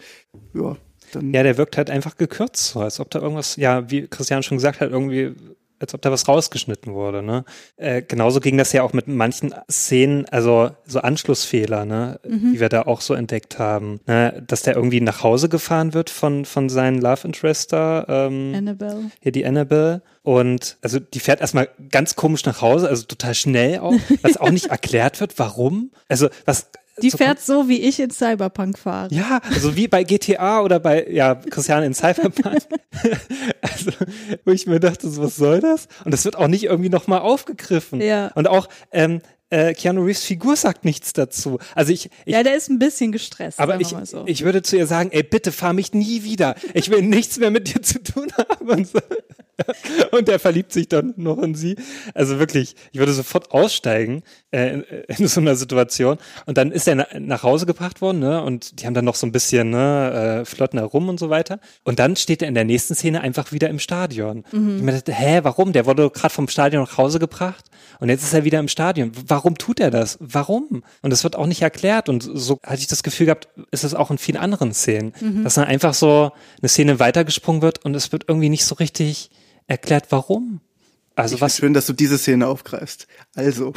ja, 0.52 0.76
dann. 1.12 1.32
Ja, 1.32 1.42
der 1.42 1.56
wirkt 1.56 1.76
halt 1.76 1.88
einfach 1.88 2.16
gekürzt, 2.16 2.68
so 2.68 2.80
als 2.80 3.00
ob 3.00 3.10
da 3.10 3.20
irgendwas, 3.20 3.56
ja, 3.56 3.90
wie 3.90 4.06
Christian 4.06 4.42
schon 4.42 4.58
gesagt 4.58 4.80
hat, 4.80 4.90
irgendwie, 4.90 5.34
als 5.82 5.94
ob 5.94 6.02
da 6.02 6.10
was 6.10 6.28
rausgeschnitten 6.28 6.94
wurde, 6.94 7.22
ne? 7.22 7.44
Äh, 7.76 8.02
genauso 8.02 8.40
ging 8.40 8.56
das 8.56 8.72
ja 8.72 8.82
auch 8.82 8.92
mit 8.92 9.08
manchen 9.08 9.54
Szenen, 9.70 10.26
also 10.30 10.70
so 10.86 11.00
Anschlussfehler, 11.00 11.84
ne, 11.84 12.20
die 12.24 12.60
wir 12.60 12.68
da 12.68 12.82
auch 12.82 13.00
so 13.00 13.14
entdeckt 13.14 13.58
haben, 13.58 14.00
ne? 14.06 14.42
dass 14.46 14.62
der 14.62 14.76
irgendwie 14.76 15.00
nach 15.00 15.22
Hause 15.22 15.48
gefahren 15.48 15.94
wird 15.94 16.10
von, 16.10 16.44
von 16.44 16.68
seinen 16.68 17.00
Love 17.00 17.26
Interest 17.26 17.72
da, 17.72 18.04
ähm, 18.08 18.52
Annabelle. 18.54 19.10
hier 19.20 19.32
die 19.32 19.44
Annabelle. 19.44 20.02
Und 20.22 20.78
also 20.82 21.00
die 21.00 21.20
fährt 21.20 21.40
erstmal 21.40 21.68
ganz 21.90 22.14
komisch 22.14 22.44
nach 22.44 22.60
Hause, 22.62 22.88
also 22.88 23.04
total 23.04 23.34
schnell 23.34 23.80
auch, 23.80 23.94
was 24.22 24.36
auch 24.36 24.50
nicht 24.50 24.66
erklärt 24.70 25.20
wird, 25.20 25.38
warum. 25.38 25.90
Also 26.08 26.28
was 26.44 26.70
Die 27.00 27.10
fährt 27.10 27.40
so, 27.40 27.68
wie 27.68 27.80
ich 27.80 27.98
in 28.00 28.10
Cyberpunk 28.10 28.78
fahre. 28.78 29.12
ja, 29.14 29.40
also 29.50 29.76
wie 29.76 29.88
bei 29.88 30.04
GTA 30.04 30.60
oder 30.60 30.78
bei, 30.78 31.06
ja, 31.08 31.34
Christian 31.34 31.82
in 31.84 31.94
Cyberpunk. 31.94 32.58
also, 33.62 33.92
wo 34.44 34.52
ich 34.52 34.66
mir 34.66 34.78
dachte, 34.78 35.16
was 35.16 35.36
soll 35.36 35.60
das? 35.60 35.88
Und 36.04 36.12
das 36.12 36.24
wird 36.24 36.36
auch 36.36 36.48
nicht 36.48 36.64
irgendwie 36.64 36.90
nochmal 36.90 37.20
aufgegriffen. 37.20 38.00
Ja. 38.00 38.30
Und 38.34 38.46
auch, 38.46 38.68
ähm, 38.90 39.22
äh, 39.52 39.74
Keanu 39.74 40.02
Reeves 40.02 40.24
Figur 40.24 40.56
sagt 40.56 40.84
nichts 40.84 41.12
dazu. 41.12 41.58
Also 41.74 41.92
ich, 41.92 42.08
ich 42.24 42.32
ja, 42.32 42.42
der 42.42 42.56
ist 42.56 42.70
ein 42.70 42.78
bisschen 42.78 43.12
gestresst. 43.12 43.60
aber 43.60 43.78
ich, 43.80 43.94
so. 44.04 44.24
ich 44.26 44.44
würde 44.44 44.62
zu 44.62 44.76
ihr 44.76 44.86
sagen, 44.86 45.10
ey, 45.12 45.22
bitte 45.22 45.52
fahr 45.52 45.74
mich 45.74 45.92
nie 45.92 46.24
wieder. 46.24 46.54
Ich 46.72 46.90
will 46.90 47.02
nichts 47.02 47.38
mehr 47.38 47.50
mit 47.50 47.72
dir 47.72 47.82
zu 47.82 48.02
tun 48.02 48.32
haben. 48.36 48.70
Und, 48.70 48.88
so. 48.88 48.98
und 50.12 50.28
er 50.30 50.38
verliebt 50.38 50.72
sich 50.72 50.88
dann 50.88 51.12
noch 51.18 51.36
in 51.38 51.54
sie. 51.54 51.76
Also 52.14 52.38
wirklich, 52.38 52.76
ich 52.92 52.98
würde 52.98 53.12
sofort 53.12 53.50
aussteigen 53.50 54.22
äh, 54.52 54.72
in, 54.72 54.84
in 55.18 55.28
so 55.28 55.40
einer 55.40 55.54
Situation. 55.54 56.16
Und 56.46 56.56
dann 56.56 56.72
ist 56.72 56.88
er 56.88 56.94
na, 56.94 57.06
nach 57.18 57.42
Hause 57.42 57.66
gebracht 57.66 58.00
worden, 58.00 58.20
ne? 58.20 58.42
Und 58.42 58.80
die 58.80 58.86
haben 58.86 58.94
dann 58.94 59.04
noch 59.04 59.16
so 59.16 59.26
ein 59.26 59.32
bisschen, 59.32 59.68
ne, 59.68 60.40
äh, 60.40 60.44
flotten 60.46 60.78
herum 60.78 61.10
und 61.10 61.20
so 61.20 61.28
weiter. 61.28 61.60
Und 61.84 61.98
dann 61.98 62.16
steht 62.16 62.40
er 62.40 62.48
in 62.48 62.54
der 62.54 62.64
nächsten 62.64 62.94
Szene 62.94 63.20
einfach 63.20 63.52
wieder 63.52 63.68
im 63.68 63.78
Stadion. 63.78 64.44
Mhm. 64.50 64.76
Ich 64.76 64.82
mir 64.82 64.92
dachte, 64.92 65.12
hä, 65.12 65.40
warum? 65.42 65.74
Der 65.74 65.84
wurde 65.84 66.08
gerade 66.08 66.32
vom 66.32 66.48
Stadion 66.48 66.82
nach 66.82 66.96
Hause 66.96 67.18
gebracht 67.18 67.66
und 68.02 68.08
jetzt 68.08 68.24
ist 68.24 68.34
er 68.34 68.42
wieder 68.42 68.58
im 68.58 68.66
Stadion. 68.66 69.12
Warum 69.28 69.56
tut 69.56 69.78
er 69.78 69.90
das? 69.92 70.18
Warum? 70.20 70.82
Und 71.02 71.10
das 71.10 71.22
wird 71.22 71.36
auch 71.36 71.46
nicht 71.46 71.62
erklärt. 71.62 72.08
Und 72.08 72.28
so 72.34 72.58
hatte 72.64 72.80
ich 72.80 72.88
das 72.88 73.04
Gefühl 73.04 73.26
gehabt, 73.26 73.48
ist 73.70 73.84
es 73.84 73.94
auch 73.94 74.10
in 74.10 74.18
vielen 74.18 74.38
anderen 74.38 74.74
Szenen, 74.74 75.12
Mhm. 75.20 75.44
dass 75.44 75.54
dann 75.54 75.64
einfach 75.64 75.94
so 75.94 76.32
eine 76.60 76.68
Szene 76.68 76.98
weitergesprungen 76.98 77.62
wird 77.62 77.84
und 77.84 77.94
es 77.94 78.10
wird 78.10 78.24
irgendwie 78.26 78.48
nicht 78.48 78.64
so 78.64 78.74
richtig 78.74 79.30
erklärt, 79.68 80.06
warum. 80.10 80.60
Also 81.14 81.36
Ich 81.36 81.40
was? 81.40 81.56
schön, 81.56 81.74
dass 81.74 81.86
du 81.86 81.92
diese 81.92 82.16
Szene 82.18 82.46
aufgreifst. 82.46 83.06
Also, 83.34 83.72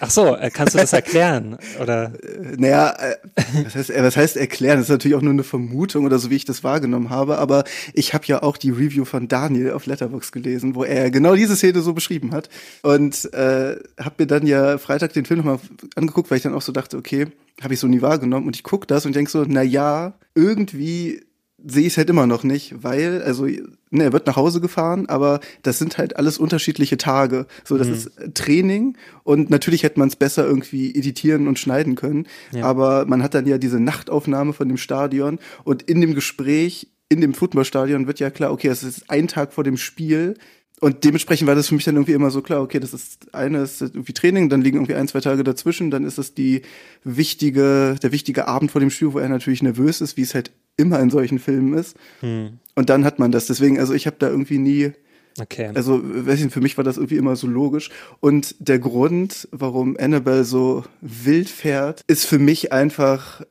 Ach 0.00 0.10
so, 0.10 0.34
äh, 0.36 0.50
kannst 0.50 0.74
du 0.74 0.78
das 0.78 0.92
erklären? 0.94 1.56
Oder? 1.80 2.12
naja, 2.56 2.90
äh, 2.98 3.16
was 3.64 3.74
heißt, 3.74 3.90
äh, 3.90 4.02
was 4.02 4.16
heißt 4.16 4.36
erklären? 4.36 4.78
Das 4.78 4.86
ist 4.86 4.90
natürlich 4.90 5.16
auch 5.16 5.22
nur 5.22 5.32
eine 5.32 5.44
Vermutung 5.44 6.04
oder 6.04 6.18
so, 6.18 6.30
wie 6.30 6.36
ich 6.36 6.44
das 6.44 6.64
wahrgenommen 6.64 7.10
habe. 7.10 7.38
Aber 7.38 7.64
ich 7.94 8.14
habe 8.14 8.26
ja 8.26 8.42
auch 8.42 8.56
die 8.56 8.70
Review 8.70 9.04
von 9.04 9.28
Daniel 9.28 9.72
auf 9.72 9.86
Letterbox 9.86 10.32
gelesen, 10.32 10.74
wo 10.74 10.84
er 10.84 11.10
genau 11.10 11.34
diese 11.36 11.56
Szene 11.56 11.80
so 11.82 11.92
beschrieben 11.92 12.32
hat. 12.32 12.48
Und 12.82 13.32
äh, 13.34 13.76
habe 13.98 14.14
mir 14.18 14.26
dann 14.26 14.46
ja 14.46 14.78
Freitag 14.78 15.12
den 15.12 15.26
Film 15.26 15.38
nochmal 15.40 15.60
angeguckt, 15.94 16.30
weil 16.30 16.38
ich 16.38 16.42
dann 16.42 16.54
auch 16.54 16.62
so 16.62 16.72
dachte, 16.72 16.96
okay, 16.96 17.28
habe 17.62 17.74
ich 17.74 17.80
so 17.80 17.86
nie 17.86 18.02
wahrgenommen. 18.02 18.46
Und 18.46 18.56
ich 18.56 18.62
guck 18.62 18.88
das 18.88 19.06
und 19.06 19.14
denk 19.14 19.30
so, 19.30 19.44
na 19.46 19.62
ja, 19.62 20.14
irgendwie 20.34 21.22
sehe 21.66 21.82
ich 21.86 21.94
es 21.94 21.96
halt 21.98 22.10
immer 22.10 22.26
noch 22.26 22.44
nicht, 22.44 22.82
weil, 22.82 23.22
also, 23.22 23.44
ne, 23.44 24.04
er 24.04 24.12
wird 24.12 24.26
nach 24.26 24.36
Hause 24.36 24.60
gefahren, 24.60 25.06
aber 25.06 25.40
das 25.62 25.78
sind 25.78 25.98
halt 25.98 26.16
alles 26.16 26.38
unterschiedliche 26.38 26.96
Tage. 26.96 27.46
So, 27.64 27.76
das 27.78 27.88
ist 27.88 28.10
Training 28.34 28.96
und 29.24 29.50
natürlich 29.50 29.82
hätte 29.82 29.98
man 29.98 30.08
es 30.08 30.16
besser 30.16 30.46
irgendwie 30.46 30.94
editieren 30.94 31.48
und 31.48 31.58
schneiden 31.58 31.94
können. 31.94 32.26
Aber 32.62 33.06
man 33.06 33.22
hat 33.22 33.34
dann 33.34 33.46
ja 33.46 33.58
diese 33.58 33.80
Nachtaufnahme 33.80 34.52
von 34.52 34.68
dem 34.68 34.76
Stadion 34.76 35.38
und 35.64 35.82
in 35.82 36.00
dem 36.00 36.14
Gespräch 36.14 36.88
in 37.10 37.20
dem 37.20 37.34
Footballstadion 37.34 38.06
wird 38.06 38.20
ja 38.20 38.30
klar, 38.30 38.52
okay, 38.52 38.68
es 38.68 38.84
ist 38.84 39.10
ein 39.10 39.28
Tag 39.28 39.52
vor 39.52 39.64
dem 39.64 39.76
Spiel. 39.76 40.34
Und 40.80 41.04
dementsprechend 41.04 41.46
war 41.46 41.54
das 41.54 41.68
für 41.68 41.74
mich 41.74 41.84
dann 41.84 41.96
irgendwie 41.96 42.14
immer 42.14 42.30
so 42.30 42.40
klar, 42.40 42.62
okay, 42.62 42.80
das 42.80 42.94
ist 42.94 43.34
eine 43.34 43.62
ist 43.62 43.82
irgendwie 43.82 44.14
Training, 44.14 44.48
dann 44.48 44.62
liegen 44.62 44.78
irgendwie 44.78 44.94
ein, 44.94 45.08
zwei 45.08 45.20
Tage 45.20 45.44
dazwischen, 45.44 45.90
dann 45.90 46.04
ist 46.04 46.16
es 46.16 46.32
die 46.32 46.62
wichtige, 47.04 47.96
der 48.02 48.12
wichtige 48.12 48.48
Abend 48.48 48.70
vor 48.70 48.80
dem 48.80 48.88
Spiel, 48.88 49.12
wo 49.12 49.18
er 49.18 49.28
natürlich 49.28 49.62
nervös 49.62 50.00
ist, 50.00 50.16
wie 50.16 50.22
es 50.22 50.34
halt 50.34 50.52
immer 50.80 50.98
in 51.00 51.10
solchen 51.10 51.38
Filmen 51.38 51.74
ist. 51.74 51.96
Und 52.22 52.88
dann 52.90 53.04
hat 53.04 53.18
man 53.18 53.30
das. 53.30 53.46
Deswegen, 53.46 53.78
also 53.78 53.94
ich 53.94 54.06
habe 54.06 54.16
da 54.18 54.28
irgendwie 54.28 54.58
nie, 54.58 54.92
Okay. 55.40 55.70
also 55.74 56.00
weiß 56.02 56.38
ich 56.38 56.44
nicht, 56.44 56.52
für 56.54 56.60
mich 56.60 56.76
war 56.76 56.84
das 56.84 56.96
irgendwie 56.96 57.16
immer 57.16 57.36
so 57.36 57.46
logisch. 57.46 57.90
Und 58.18 58.56
der 58.58 58.78
Grund, 58.80 59.48
warum 59.52 59.96
Annabelle 59.98 60.44
so 60.44 60.84
wild 61.00 61.48
fährt, 61.48 62.02
ist 62.08 62.26
für 62.26 62.38
mich 62.38 62.72
einfach, 62.72 63.42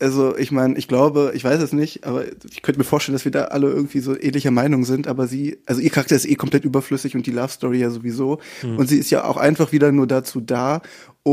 also 0.00 0.36
ich 0.36 0.50
meine, 0.50 0.76
ich 0.76 0.88
glaube, 0.88 1.32
ich 1.34 1.44
weiß 1.44 1.60
es 1.60 1.72
nicht, 1.72 2.04
aber 2.06 2.24
ich 2.50 2.62
könnte 2.62 2.78
mir 2.80 2.84
vorstellen, 2.84 3.14
dass 3.14 3.24
wir 3.24 3.32
da 3.32 3.44
alle 3.46 3.68
irgendwie 3.70 4.00
so 4.00 4.18
ähnlicher 4.18 4.50
Meinung 4.50 4.84
sind, 4.84 5.06
aber 5.06 5.26
sie, 5.28 5.58
also 5.66 5.80
ihr 5.80 5.90
Charakter 5.90 6.16
ist 6.16 6.28
eh 6.28 6.34
komplett 6.34 6.64
überflüssig 6.64 7.14
und 7.14 7.24
die 7.26 7.30
Love 7.32 7.50
Story 7.50 7.78
ja 7.78 7.90
sowieso. 7.90 8.40
Und 8.76 8.88
sie 8.88 8.98
ist 8.98 9.10
ja 9.10 9.24
auch 9.24 9.36
einfach 9.36 9.70
wieder 9.72 9.92
nur 9.92 10.06
dazu 10.08 10.40
da, 10.40 10.82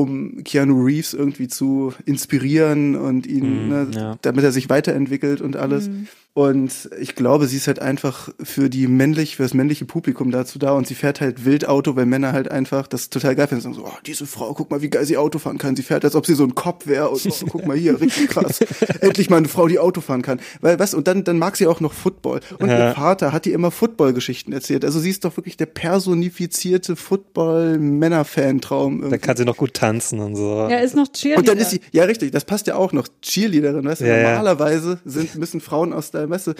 um 0.01 0.43
Keanu 0.43 0.83
Reeves 0.83 1.13
irgendwie 1.13 1.47
zu 1.47 1.93
inspirieren 2.05 2.95
und 2.95 3.25
ihn, 3.25 3.69
ne, 3.69 3.87
ja. 3.91 4.17
damit 4.21 4.43
er 4.43 4.51
sich 4.51 4.69
weiterentwickelt 4.69 5.41
und 5.41 5.55
alles. 5.55 5.89
Und 6.37 6.89
ich 6.99 7.15
glaube, 7.15 7.47
sie 7.47 7.55
ist 7.55 7.67
halt 7.67 7.79
einfach 7.79 8.27
für 8.43 8.69
die 8.69 8.87
männlich, 8.87 9.37
für 9.37 9.43
das 9.43 9.53
männliche 9.53 9.85
Publikum 9.85 10.31
dazu 10.31 10.59
da 10.59 10.73
und 10.73 10.85
sie 10.85 10.93
fährt 10.93 11.21
halt 11.21 11.45
wild 11.45 11.65
Auto, 11.65 11.95
weil 11.95 12.05
Männer 12.05 12.33
halt 12.33 12.51
einfach 12.51 12.87
das 12.87 13.09
total 13.09 13.35
geil 13.35 13.47
finden. 13.47 13.61
Sagen 13.61 13.75
so, 13.75 13.85
oh, 13.85 13.97
diese 14.05 14.25
Frau, 14.25 14.53
guck 14.53 14.69
mal, 14.69 14.81
wie 14.81 14.89
geil 14.89 15.05
sie 15.05 15.15
Auto 15.15 15.39
fahren 15.39 15.57
kann. 15.57 15.77
Sie 15.77 15.83
fährt, 15.83 16.03
als 16.03 16.13
ob 16.13 16.25
sie 16.25 16.35
so 16.35 16.43
ein 16.43 16.53
Kopf 16.53 16.87
wäre 16.87 17.07
und 17.07 17.25
oh, 17.25 17.45
guck 17.49 17.65
mal 17.65 17.77
hier, 17.77 18.01
richtig 18.01 18.27
krass. 18.27 18.59
Endlich 18.99 19.29
mal 19.29 19.37
eine 19.37 19.47
Frau, 19.47 19.69
die 19.69 19.79
Auto 19.79 20.01
fahren 20.01 20.23
kann. 20.23 20.41
Weil, 20.59 20.77
was, 20.77 20.93
und 20.93 21.07
dann, 21.07 21.23
dann 21.23 21.39
mag 21.39 21.55
sie 21.55 21.67
auch 21.67 21.79
noch 21.79 21.93
Football. 21.93 22.41
Und 22.59 22.67
Ja. 22.67 22.89
ihr 22.89 22.95
Vater 22.95 23.31
hat 23.31 23.45
ihr 23.45 23.53
immer 23.53 23.71
Football-Geschichten 23.71 24.51
erzählt. 24.51 24.83
Also 24.83 24.99
sie 24.99 25.11
ist 25.11 25.23
doch 25.23 25.37
wirklich 25.37 25.55
der 25.55 25.67
personifizierte 25.67 26.97
Football-Männer-Fan-Traum. 26.97 28.99
Da 28.99 29.05
irgendwie. 29.05 29.19
kann 29.25 29.37
sie 29.37 29.45
noch 29.45 29.55
gut 29.55 29.73
tanzen 29.85 30.19
und 30.19 30.35
so. 30.35 30.67
Ja, 30.69 30.79
ist 30.79 30.95
noch 30.95 31.07
Cheerleader. 31.11 31.39
Und 31.39 31.47
dann 31.47 31.57
ist 31.57 31.71
sie, 31.71 31.81
ja 31.91 32.03
richtig, 32.03 32.31
das 32.31 32.45
passt 32.45 32.67
ja 32.67 32.75
auch 32.75 32.91
noch, 32.91 33.07
Cheerleaderin, 33.21 33.85
weißt 33.85 34.01
du, 34.01 34.05
Ja, 34.05 34.17
normalerweise 34.17 34.99
sind, 35.05 35.35
müssen 35.35 35.61
Frauen 35.61 35.93
aus 35.93 36.11
der, 36.11 36.29
du, 36.47 36.53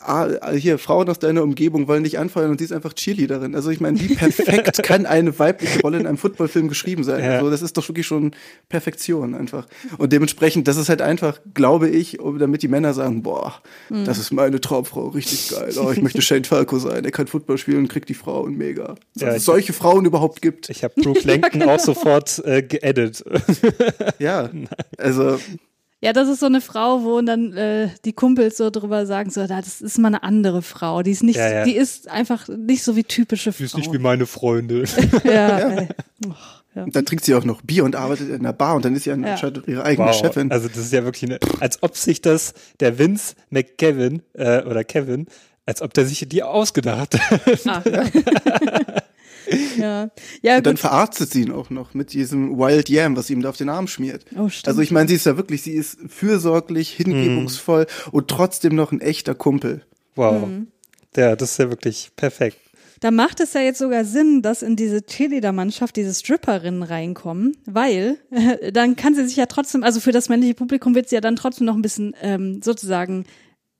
ah, 0.00 0.52
hier, 0.52 0.78
Frauen 0.78 1.08
aus 1.08 1.18
deiner 1.18 1.42
Umgebung 1.42 1.88
wollen 1.88 2.04
dich 2.04 2.18
anfeuern 2.18 2.50
und 2.50 2.58
sie 2.58 2.64
ist 2.64 2.72
einfach 2.72 2.92
Cheerleaderin. 2.92 3.54
Also 3.54 3.70
ich 3.70 3.80
meine, 3.80 4.00
wie 4.00 4.14
perfekt 4.14 4.82
kann 4.82 5.06
eine 5.06 5.38
weibliche 5.38 5.80
Rolle 5.80 5.98
in 5.98 6.06
einem 6.06 6.18
Footballfilm 6.18 6.68
geschrieben 6.68 7.04
sein? 7.04 7.22
Ja. 7.22 7.38
Also 7.38 7.50
das 7.50 7.62
ist 7.62 7.76
doch 7.76 7.88
wirklich 7.88 8.06
schon 8.06 8.32
Perfektion 8.68 9.34
einfach. 9.34 9.66
Und 9.98 10.12
dementsprechend, 10.12 10.68
das 10.68 10.76
ist 10.76 10.88
halt 10.88 11.02
einfach, 11.02 11.40
glaube 11.54 11.88
ich, 11.88 12.18
damit 12.38 12.62
die 12.62 12.68
Männer 12.68 12.94
sagen, 12.94 13.22
boah, 13.22 13.54
das 13.88 14.18
ist 14.18 14.32
meine 14.32 14.60
Traumfrau, 14.60 15.08
richtig 15.08 15.50
geil. 15.50 15.72
Oh, 15.76 15.90
ich 15.90 16.02
möchte 16.02 16.22
Shane 16.22 16.44
Falco 16.44 16.78
sein, 16.78 17.04
er 17.04 17.10
kann 17.10 17.26
Football 17.26 17.58
spielen 17.58 17.78
und 17.78 17.88
kriegt 17.88 18.08
die 18.08 18.14
Frauen 18.14 18.56
mega. 18.56 18.94
Dass 19.14 19.22
Ja, 19.22 19.28
es 19.34 19.44
solche 19.44 19.72
Frauen 19.72 20.04
überhaupt 20.04 20.42
gibt. 20.42 20.70
Ich 20.70 20.84
habe 20.84 20.94
Brooke 21.00 21.26
Langton 21.26 21.62
auch 21.68 21.78
sofort 21.78 22.42
äh, 22.44 22.62
geedit. 22.62 23.24
Ja, 24.18 24.50
also 24.98 25.38
Ja, 26.02 26.14
das 26.14 26.28
ist 26.28 26.40
so 26.40 26.46
eine 26.46 26.62
Frau, 26.62 27.02
wo 27.04 27.20
dann 27.20 27.52
äh, 27.52 27.90
die 28.06 28.14
Kumpels 28.14 28.56
so 28.56 28.70
drüber 28.70 29.04
sagen, 29.04 29.30
so, 29.30 29.46
das 29.46 29.82
ist 29.82 29.98
mal 29.98 30.08
eine 30.08 30.22
andere 30.22 30.62
Frau. 30.62 31.02
Die 31.02 31.10
ist 31.10 31.22
nicht, 31.22 31.36
Ja, 31.36 31.52
ja. 31.52 31.64
die 31.64 31.76
ist 31.76 32.08
einfach 32.08 32.48
nicht 32.48 32.82
so 32.82 32.96
wie 32.96 33.04
typische 33.04 33.52
Frau. 33.52 33.58
Die 33.58 33.64
ist 33.64 33.76
nicht 33.76 33.92
wie 33.92 33.98
meine 33.98 34.24
Freunde. 34.24 34.84
ja, 35.24 35.82
ja. 36.74 36.86
dann 36.86 37.04
trinkt 37.04 37.26
sie 37.26 37.34
auch 37.34 37.44
noch 37.44 37.60
Bier 37.60 37.84
und 37.84 37.96
arbeitet 37.96 38.30
in 38.30 38.36
einer 38.36 38.54
Bar 38.54 38.76
und 38.76 38.84
dann 38.86 38.96
ist 38.96 39.04
sie 39.04 39.12
anscheinend 39.12 39.68
ihre 39.68 39.84
eigene 39.84 40.08
Wow. 40.08 40.16
Chefin. 40.16 40.50
Also 40.50 40.68
das 40.68 40.78
ist 40.78 40.92
ja 40.92 41.04
wirklich 41.04 41.30
eine, 41.30 41.38
als 41.60 41.82
ob 41.82 41.94
sich 41.96 42.22
das 42.22 42.54
der 42.80 42.98
Vince 42.98 43.34
McKevin 43.50 44.22
äh, 44.32 44.62
oder 44.62 44.84
Kevin, 44.84 45.26
als 45.66 45.82
ob 45.82 45.92
der 45.92 46.06
sich 46.06 46.26
die 46.26 46.42
ausgedacht 46.42 47.18
hat. 47.20 47.66
Ah. 47.66 47.82
ja, 49.78 50.10
ja 50.42 50.56
Und 50.56 50.66
dann 50.66 50.74
gut. 50.74 50.80
verarztet 50.80 51.30
sie 51.30 51.42
ihn 51.42 51.52
auch 51.52 51.70
noch 51.70 51.94
mit 51.94 52.12
diesem 52.12 52.58
Wild 52.58 52.88
Yam, 52.88 53.16
was 53.16 53.26
sie 53.28 53.34
ihm 53.34 53.42
da 53.42 53.50
auf 53.50 53.56
den 53.56 53.68
Arm 53.68 53.86
schmiert. 53.86 54.24
Oh, 54.36 54.48
stimmt. 54.48 54.68
Also 54.68 54.80
ich 54.80 54.90
meine, 54.90 55.08
sie 55.08 55.14
ist 55.14 55.26
ja 55.26 55.36
wirklich, 55.36 55.62
sie 55.62 55.72
ist 55.72 55.98
fürsorglich, 56.08 56.90
hingebungsvoll 56.90 57.86
und 58.12 58.28
trotzdem 58.28 58.74
noch 58.74 58.92
ein 58.92 59.00
echter 59.00 59.34
Kumpel. 59.34 59.82
Wow. 60.14 60.46
Mhm. 60.46 60.68
Ja, 61.16 61.36
das 61.36 61.52
ist 61.52 61.58
ja 61.58 61.68
wirklich 61.70 62.10
perfekt. 62.16 62.58
Da 63.00 63.10
macht 63.10 63.40
es 63.40 63.54
ja 63.54 63.62
jetzt 63.62 63.78
sogar 63.78 64.04
Sinn, 64.04 64.42
dass 64.42 64.60
in 64.60 64.76
diese 64.76 65.04
Cheerleader-Mannschaft 65.04 65.96
diese 65.96 66.12
Stripperinnen 66.14 66.82
reinkommen, 66.82 67.56
weil 67.64 68.18
äh, 68.30 68.70
dann 68.72 68.94
kann 68.94 69.14
sie 69.14 69.26
sich 69.26 69.36
ja 69.36 69.46
trotzdem, 69.46 69.82
also 69.82 70.00
für 70.00 70.12
das 70.12 70.28
männliche 70.28 70.54
Publikum 70.54 70.94
wird 70.94 71.08
sie 71.08 71.14
ja 71.14 71.22
dann 71.22 71.36
trotzdem 71.36 71.66
noch 71.66 71.74
ein 71.74 71.82
bisschen 71.82 72.14
ähm, 72.20 72.60
sozusagen 72.62 73.24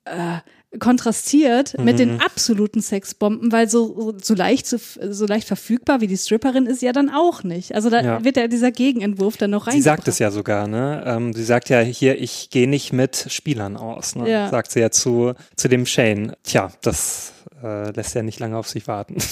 äh, 0.06 0.38
kontrastiert 0.78 1.76
mit 1.78 1.98
den 1.98 2.20
absoluten 2.20 2.80
Sexbomben, 2.80 3.50
weil 3.50 3.68
so, 3.68 4.14
so 4.22 4.34
leicht 4.34 4.66
zu, 4.66 4.78
so 4.78 5.26
leicht 5.26 5.48
verfügbar 5.48 6.00
wie 6.00 6.06
die 6.06 6.16
Stripperin 6.16 6.66
ist 6.66 6.80
ja 6.82 6.92
dann 6.92 7.10
auch 7.10 7.42
nicht. 7.42 7.74
Also 7.74 7.90
da 7.90 8.00
Ja. 8.02 8.24
wird 8.24 8.36
ja 8.36 8.46
dieser 8.46 8.70
Gegenentwurf 8.70 9.36
dann 9.36 9.50
noch 9.50 9.66
rein. 9.66 9.74
Sie 9.74 9.82
sagt 9.82 10.06
es 10.08 10.18
ja 10.18 10.30
sogar, 10.30 10.68
ne? 10.68 11.02
Ähm, 11.06 11.32
sie 11.32 11.44
sagt 11.44 11.68
ja 11.70 11.80
hier, 11.80 12.20
ich 12.20 12.50
gehe 12.50 12.68
nicht 12.68 12.92
mit 12.92 13.26
Spielern 13.28 13.76
aus, 13.76 14.14
ne? 14.14 14.30
Ja. 14.30 14.48
Sagt 14.48 14.70
sie 14.70 14.80
ja 14.80 14.90
zu, 14.90 15.32
zu 15.56 15.68
dem 15.68 15.86
Shane. 15.86 16.34
Tja, 16.44 16.70
das 16.82 17.32
äh, 17.62 17.90
lässt 17.90 18.14
ja 18.14 18.22
nicht 18.22 18.40
lange 18.40 18.56
auf 18.56 18.68
sich 18.68 18.86
warten. 18.88 19.16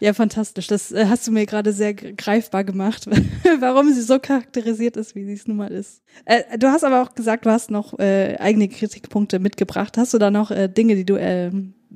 Ja, 0.00 0.14
fantastisch. 0.14 0.68
Das 0.68 0.92
äh, 0.92 1.06
hast 1.08 1.26
du 1.26 1.32
mir 1.32 1.44
gerade 1.44 1.72
sehr 1.72 1.92
greifbar 1.92 2.62
gemacht, 2.62 3.06
warum 3.60 3.92
sie 3.92 4.02
so 4.02 4.20
charakterisiert 4.20 4.96
ist, 4.96 5.16
wie 5.16 5.24
sie 5.24 5.32
es 5.32 5.48
nun 5.48 5.56
mal 5.56 5.72
ist. 5.72 6.02
Äh, 6.24 6.56
du 6.56 6.68
hast 6.68 6.84
aber 6.84 7.02
auch 7.02 7.16
gesagt, 7.16 7.46
du 7.46 7.50
hast 7.50 7.72
noch 7.72 7.98
äh, 7.98 8.36
eigene 8.38 8.68
Kritikpunkte 8.68 9.40
mitgebracht. 9.40 9.98
Hast 9.98 10.14
du 10.14 10.18
da 10.18 10.30
noch 10.30 10.52
äh, 10.52 10.68
Dinge, 10.68 10.94
die 10.94 11.04
du 11.04 11.16
äh, 11.16 11.50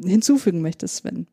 hinzufügen 0.05 0.63
möchtest, 0.63 0.97
Sven? 0.97 1.29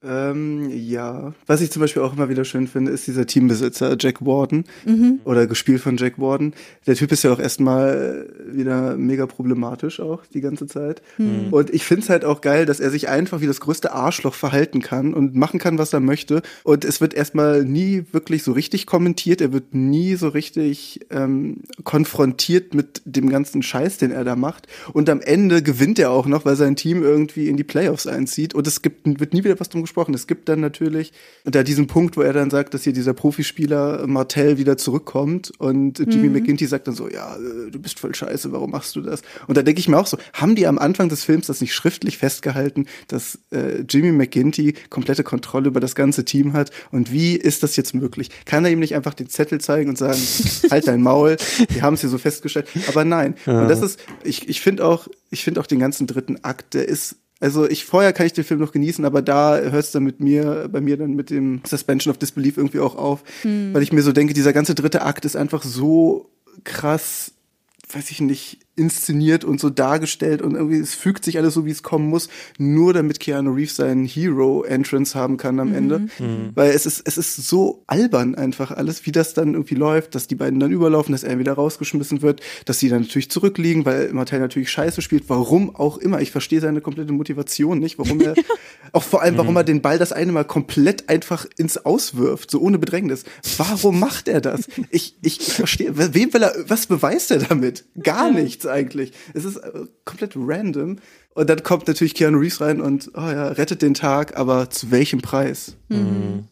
Ähm, 0.00 0.70
ja. 0.70 1.34
Was 1.46 1.60
ich 1.60 1.72
zum 1.72 1.80
Beispiel 1.80 2.02
auch 2.02 2.12
immer 2.12 2.28
wieder 2.28 2.44
schön 2.44 2.68
finde, 2.68 2.92
ist 2.92 3.08
dieser 3.08 3.26
Teambesitzer 3.26 3.96
Jack 3.98 4.24
Warden 4.24 4.64
Mhm. 4.84 5.18
oder 5.24 5.48
gespielt 5.48 5.80
von 5.80 5.96
Jack 5.96 6.20
Warden. 6.20 6.54
Der 6.86 6.94
Typ 6.94 7.10
ist 7.10 7.24
ja 7.24 7.32
auch 7.32 7.40
erstmal 7.40 8.28
wieder 8.48 8.96
mega 8.96 9.26
problematisch 9.26 9.98
auch 9.98 10.24
die 10.26 10.40
ganze 10.40 10.66
Zeit. 10.66 11.02
Mhm. 11.18 11.48
Und 11.52 11.70
ich 11.74 11.82
finde 11.84 12.04
es 12.04 12.10
halt 12.10 12.24
auch 12.24 12.40
geil, 12.42 12.64
dass 12.64 12.78
er 12.78 12.90
sich 12.90 13.08
einfach 13.08 13.40
wie 13.40 13.48
das 13.48 13.58
größte 13.58 13.90
Arschloch 13.92 14.34
verhalten 14.34 14.82
kann 14.82 15.14
und 15.14 15.34
machen 15.34 15.58
kann, 15.58 15.78
was 15.78 15.92
er 15.92 16.00
möchte. 16.00 16.42
Und 16.62 16.84
es 16.84 17.00
wird 17.00 17.12
erstmal 17.12 17.64
nie 17.64 18.04
wirklich 18.12 18.44
so 18.44 18.52
richtig 18.52 18.86
kommentiert. 18.86 19.40
Er 19.40 19.52
wird 19.52 19.74
nie 19.74 20.14
so 20.14 20.28
richtig 20.28 21.00
ähm, 21.10 21.62
konfrontiert 21.82 22.72
mit 22.72 23.02
dem 23.04 23.28
ganzen 23.28 23.62
Scheiß, 23.62 23.98
den 23.98 24.12
er 24.12 24.22
da 24.22 24.36
macht. 24.36 24.68
Und 24.92 25.10
am 25.10 25.20
Ende 25.20 25.60
gewinnt 25.60 25.98
er 25.98 26.12
auch 26.12 26.26
noch, 26.26 26.44
weil 26.44 26.54
sein 26.54 26.76
Team 26.76 27.02
irgendwie 27.02 27.48
in 27.48 27.56
die 27.56 27.64
Playoffs 27.64 28.06
einzieht. 28.06 28.54
Und 28.54 28.68
es 28.68 28.80
gibt, 28.80 29.18
wird 29.18 29.32
nie 29.34 29.42
wieder 29.42 29.58
was 29.58 29.68
drum 29.68 29.87
gesprochen. 29.88 30.14
Es 30.14 30.26
gibt 30.26 30.48
dann 30.48 30.60
natürlich 30.60 31.12
da 31.44 31.62
diesen 31.62 31.86
Punkt, 31.86 32.16
wo 32.16 32.20
er 32.20 32.32
dann 32.32 32.50
sagt, 32.50 32.74
dass 32.74 32.84
hier 32.84 32.92
dieser 32.92 33.14
Profispieler 33.14 34.06
Martell 34.06 34.58
wieder 34.58 34.76
zurückkommt 34.76 35.50
und 35.58 35.98
Jimmy 35.98 36.28
McGinty 36.28 36.66
sagt 36.66 36.86
dann 36.86 36.94
so, 36.94 37.08
ja, 37.08 37.36
äh, 37.36 37.70
du 37.70 37.78
bist 37.78 37.98
voll 37.98 38.14
scheiße, 38.14 38.52
warum 38.52 38.70
machst 38.70 38.94
du 38.96 39.00
das? 39.00 39.22
Und 39.46 39.56
da 39.56 39.62
denke 39.62 39.80
ich 39.80 39.88
mir 39.88 39.98
auch 39.98 40.06
so, 40.06 40.18
haben 40.34 40.54
die 40.54 40.66
am 40.66 40.78
Anfang 40.78 41.08
des 41.08 41.24
Films 41.24 41.46
das 41.46 41.60
nicht 41.60 41.74
schriftlich 41.74 42.18
festgehalten, 42.18 42.86
dass 43.08 43.38
äh, 43.50 43.80
Jimmy 43.88 44.12
McGinty 44.12 44.74
komplette 44.90 45.24
Kontrolle 45.24 45.68
über 45.68 45.80
das 45.80 45.94
ganze 45.94 46.24
Team 46.24 46.52
hat? 46.52 46.70
Und 46.90 47.10
wie 47.10 47.34
ist 47.34 47.62
das 47.62 47.76
jetzt 47.76 47.94
möglich? 47.94 48.30
Kann 48.44 48.64
er 48.64 48.70
ihm 48.70 48.80
nicht 48.80 48.94
einfach 48.94 49.14
den 49.14 49.28
Zettel 49.28 49.60
zeigen 49.60 49.88
und 49.88 49.96
sagen, 49.96 50.20
halt 50.70 50.86
dein 50.86 51.02
Maul, 51.02 51.36
wir 51.70 51.82
haben 51.82 51.94
es 51.94 52.02
hier 52.02 52.10
so 52.10 52.18
festgestellt? 52.18 52.68
Aber 52.88 53.04
nein. 53.04 53.34
Und 53.46 53.68
das 53.68 53.80
ist, 53.80 54.00
ich, 54.22 54.48
ich 54.48 54.60
finde 54.60 54.84
auch, 54.84 55.08
ich 55.30 55.44
finde 55.44 55.60
auch 55.60 55.66
den 55.66 55.78
ganzen 55.78 56.06
dritten 56.06 56.44
Akt, 56.44 56.74
der 56.74 56.88
ist 56.88 57.16
also 57.40 57.68
ich 57.68 57.84
vorher 57.84 58.12
kann 58.12 58.26
ich 58.26 58.32
den 58.32 58.44
Film 58.44 58.60
noch 58.60 58.72
genießen, 58.72 59.04
aber 59.04 59.22
da 59.22 59.58
hört 59.58 59.84
es 59.84 59.92
dann 59.92 60.02
mit 60.04 60.20
mir, 60.20 60.68
bei 60.70 60.80
mir 60.80 60.96
dann 60.96 61.14
mit 61.14 61.30
dem 61.30 61.60
Suspension 61.64 62.10
of 62.10 62.18
Disbelief 62.18 62.56
irgendwie 62.56 62.80
auch 62.80 62.96
auf, 62.96 63.22
weil 63.72 63.82
ich 63.82 63.92
mir 63.92 64.02
so 64.02 64.12
denke, 64.12 64.34
dieser 64.34 64.52
ganze 64.52 64.74
dritte 64.74 65.02
Akt 65.02 65.24
ist 65.24 65.36
einfach 65.36 65.62
so 65.62 66.30
krass, 66.64 67.32
weiß 67.92 68.10
ich 68.10 68.20
nicht, 68.20 68.58
inszeniert 68.78 69.44
und 69.44 69.60
so 69.60 69.70
dargestellt 69.70 70.42
und 70.42 70.54
irgendwie 70.54 70.78
es 70.78 70.94
fügt 70.94 71.24
sich 71.24 71.38
alles 71.38 71.54
so, 71.54 71.66
wie 71.66 71.70
es 71.70 71.82
kommen 71.82 72.08
muss, 72.08 72.28
nur 72.58 72.92
damit 72.92 73.20
Keanu 73.20 73.52
Reeves 73.52 73.76
seinen 73.76 74.04
Hero-Entrance 74.04 75.18
haben 75.18 75.36
kann 75.36 75.60
am 75.60 75.74
Ende, 75.74 76.08
weil 76.54 76.70
es 76.70 76.86
ist 76.86 77.02
es 77.06 77.18
ist 77.18 77.36
so 77.48 77.82
albern 77.86 78.34
einfach 78.34 78.70
alles, 78.70 79.04
wie 79.06 79.12
das 79.12 79.34
dann 79.34 79.54
irgendwie 79.54 79.74
läuft, 79.74 80.14
dass 80.14 80.26
die 80.26 80.34
beiden 80.34 80.60
dann 80.60 80.70
überlaufen, 80.70 81.12
dass 81.12 81.24
er 81.24 81.38
wieder 81.38 81.54
rausgeschmissen 81.54 82.22
wird, 82.22 82.40
dass 82.64 82.78
sie 82.78 82.88
dann 82.88 83.02
natürlich 83.02 83.30
zurückliegen, 83.30 83.84
weil 83.84 84.12
Martell 84.12 84.40
natürlich 84.40 84.70
Scheiße 84.70 85.02
spielt, 85.02 85.28
warum 85.28 85.74
auch 85.74 85.98
immer, 85.98 86.20
ich 86.20 86.30
verstehe 86.30 86.60
seine 86.60 86.80
komplette 86.80 87.12
Motivation 87.12 87.78
nicht, 87.78 87.98
warum 87.98 88.20
er 88.20 88.34
auch 88.92 89.02
vor 89.02 89.22
allem, 89.22 89.36
warum 89.36 89.56
er 89.56 89.64
den 89.64 89.82
Ball 89.82 89.98
das 89.98 90.12
eine 90.12 90.32
Mal 90.32 90.44
komplett 90.44 91.08
einfach 91.08 91.46
ins 91.56 91.78
Auswirft, 91.84 92.50
so 92.50 92.60
ohne 92.60 92.78
Bedrängnis. 92.78 93.24
Warum 93.56 93.98
macht 93.98 94.28
er 94.28 94.40
das? 94.40 94.68
Ich, 94.90 95.16
ich, 95.22 95.40
ich 95.40 95.52
verstehe, 95.52 95.92
wem 95.94 96.32
will 96.32 96.42
er, 96.42 96.54
was 96.68 96.86
beweist 96.86 97.30
er 97.30 97.38
damit? 97.38 97.84
Gar 98.02 98.30
nichts 98.30 98.66
eigentlich. 98.68 99.12
Es 99.34 99.44
ist 99.44 99.56
äh, 99.56 99.86
komplett 100.04 100.32
random. 100.36 100.96
Und 101.34 101.48
dann 101.48 101.62
kommt 101.62 101.86
natürlich 101.86 102.14
Keanu 102.14 102.38
Reeves 102.38 102.60
rein 102.60 102.80
und, 102.80 103.12
oh 103.14 103.20
ja, 103.20 103.48
rettet 103.48 103.82
den 103.82 103.94
Tag, 103.94 104.36
aber 104.36 104.70
zu 104.70 104.90
welchem 104.90 105.20
Preis? 105.20 105.76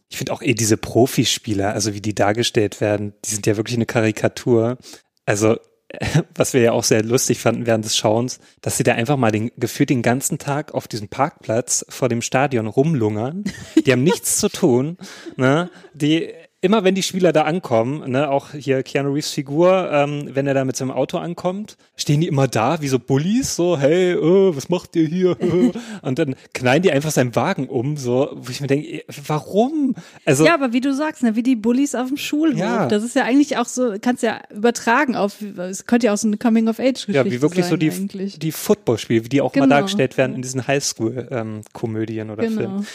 Ich 0.08 0.16
finde 0.16 0.32
auch 0.32 0.42
eh 0.42 0.54
diese 0.54 0.76
Profispieler, 0.76 1.72
also 1.72 1.92
wie 1.94 2.00
die 2.00 2.14
dargestellt 2.14 2.80
werden, 2.80 3.12
die 3.24 3.30
sind 3.30 3.46
ja 3.46 3.56
wirklich 3.56 3.76
eine 3.76 3.86
Karikatur. 3.86 4.78
Also, 5.24 5.56
was 6.34 6.54
wir 6.54 6.60
ja 6.60 6.72
auch 6.72 6.84
sehr 6.84 7.02
lustig 7.02 7.40
fanden 7.40 7.66
während 7.66 7.84
des 7.84 7.96
Schauens, 7.96 8.38
dass 8.60 8.76
sie 8.76 8.84
da 8.84 8.92
einfach 8.92 9.16
mal 9.16 9.32
den, 9.32 9.50
gefühlt 9.56 9.90
den 9.90 10.02
ganzen 10.02 10.38
Tag 10.38 10.72
auf 10.72 10.86
diesem 10.86 11.08
Parkplatz 11.08 11.84
vor 11.88 12.08
dem 12.08 12.22
Stadion 12.22 12.66
rumlungern. 12.66 13.44
Die 13.84 13.92
haben 13.92 14.04
nichts 14.04 14.38
zu 14.38 14.48
tun, 14.48 14.98
ne? 15.36 15.70
Die, 15.94 16.32
immer 16.66 16.84
wenn 16.84 16.94
die 16.94 17.02
Spieler 17.02 17.32
da 17.32 17.42
ankommen, 17.42 18.10
ne, 18.10 18.28
auch 18.28 18.50
hier 18.52 18.82
Keanu 18.82 19.12
Reeves 19.12 19.30
Figur, 19.30 19.88
ähm, 19.92 20.28
wenn 20.34 20.46
er 20.46 20.54
da 20.54 20.64
mit 20.64 20.76
seinem 20.76 20.90
Auto 20.90 21.18
ankommt, 21.18 21.76
stehen 21.96 22.20
die 22.20 22.26
immer 22.26 22.48
da 22.48 22.80
wie 22.82 22.88
so 22.88 22.98
Bullies, 22.98 23.56
so, 23.56 23.78
hey, 23.78 24.12
äh, 24.12 24.56
was 24.56 24.68
macht 24.68 24.96
ihr 24.96 25.06
hier? 25.06 25.36
Und 26.02 26.18
dann 26.18 26.34
knallen 26.52 26.82
die 26.82 26.90
einfach 26.92 27.10
seinen 27.10 27.34
Wagen 27.36 27.68
um, 27.68 27.96
so, 27.96 28.30
wo 28.34 28.50
ich 28.50 28.60
mir 28.60 28.66
denke, 28.66 28.86
eh, 28.88 29.04
warum? 29.26 29.94
Also, 30.24 30.44
Ja, 30.44 30.54
aber 30.54 30.72
wie 30.72 30.80
du 30.80 30.92
sagst, 30.92 31.22
ne, 31.22 31.36
wie 31.36 31.42
die 31.42 31.56
Bullies 31.56 31.94
auf 31.94 32.08
dem 32.08 32.16
Schulhof. 32.16 32.58
Ja. 32.58 32.86
Das 32.88 33.02
ist 33.02 33.14
ja 33.14 33.22
eigentlich 33.22 33.56
auch 33.56 33.66
so, 33.66 33.94
kannst 34.00 34.22
ja 34.22 34.40
übertragen 34.54 35.14
auf, 35.16 35.36
es 35.40 35.86
könnte 35.86 36.06
ja 36.06 36.12
auch 36.12 36.18
so 36.18 36.26
eine 36.26 36.36
Coming-of-Age-Geschichte 36.36 37.12
ja, 37.12 37.24
wie 37.24 37.40
wirklich 37.40 37.64
sein 37.64 37.70
so 37.70 37.76
die, 37.76 37.90
eigentlich. 37.90 38.38
die 38.38 38.52
Footballspiele, 38.52 39.24
wie 39.24 39.28
die 39.28 39.40
auch 39.40 39.52
Genau. 39.52 39.66
mal 39.66 39.74
dargestellt 39.76 40.18
werden 40.18 40.34
in 40.34 40.42
diesen 40.42 40.66
Highschool-Komödien 40.66 42.30
oder 42.30 42.42
Genau. 42.44 42.60
Filmen. 42.60 42.86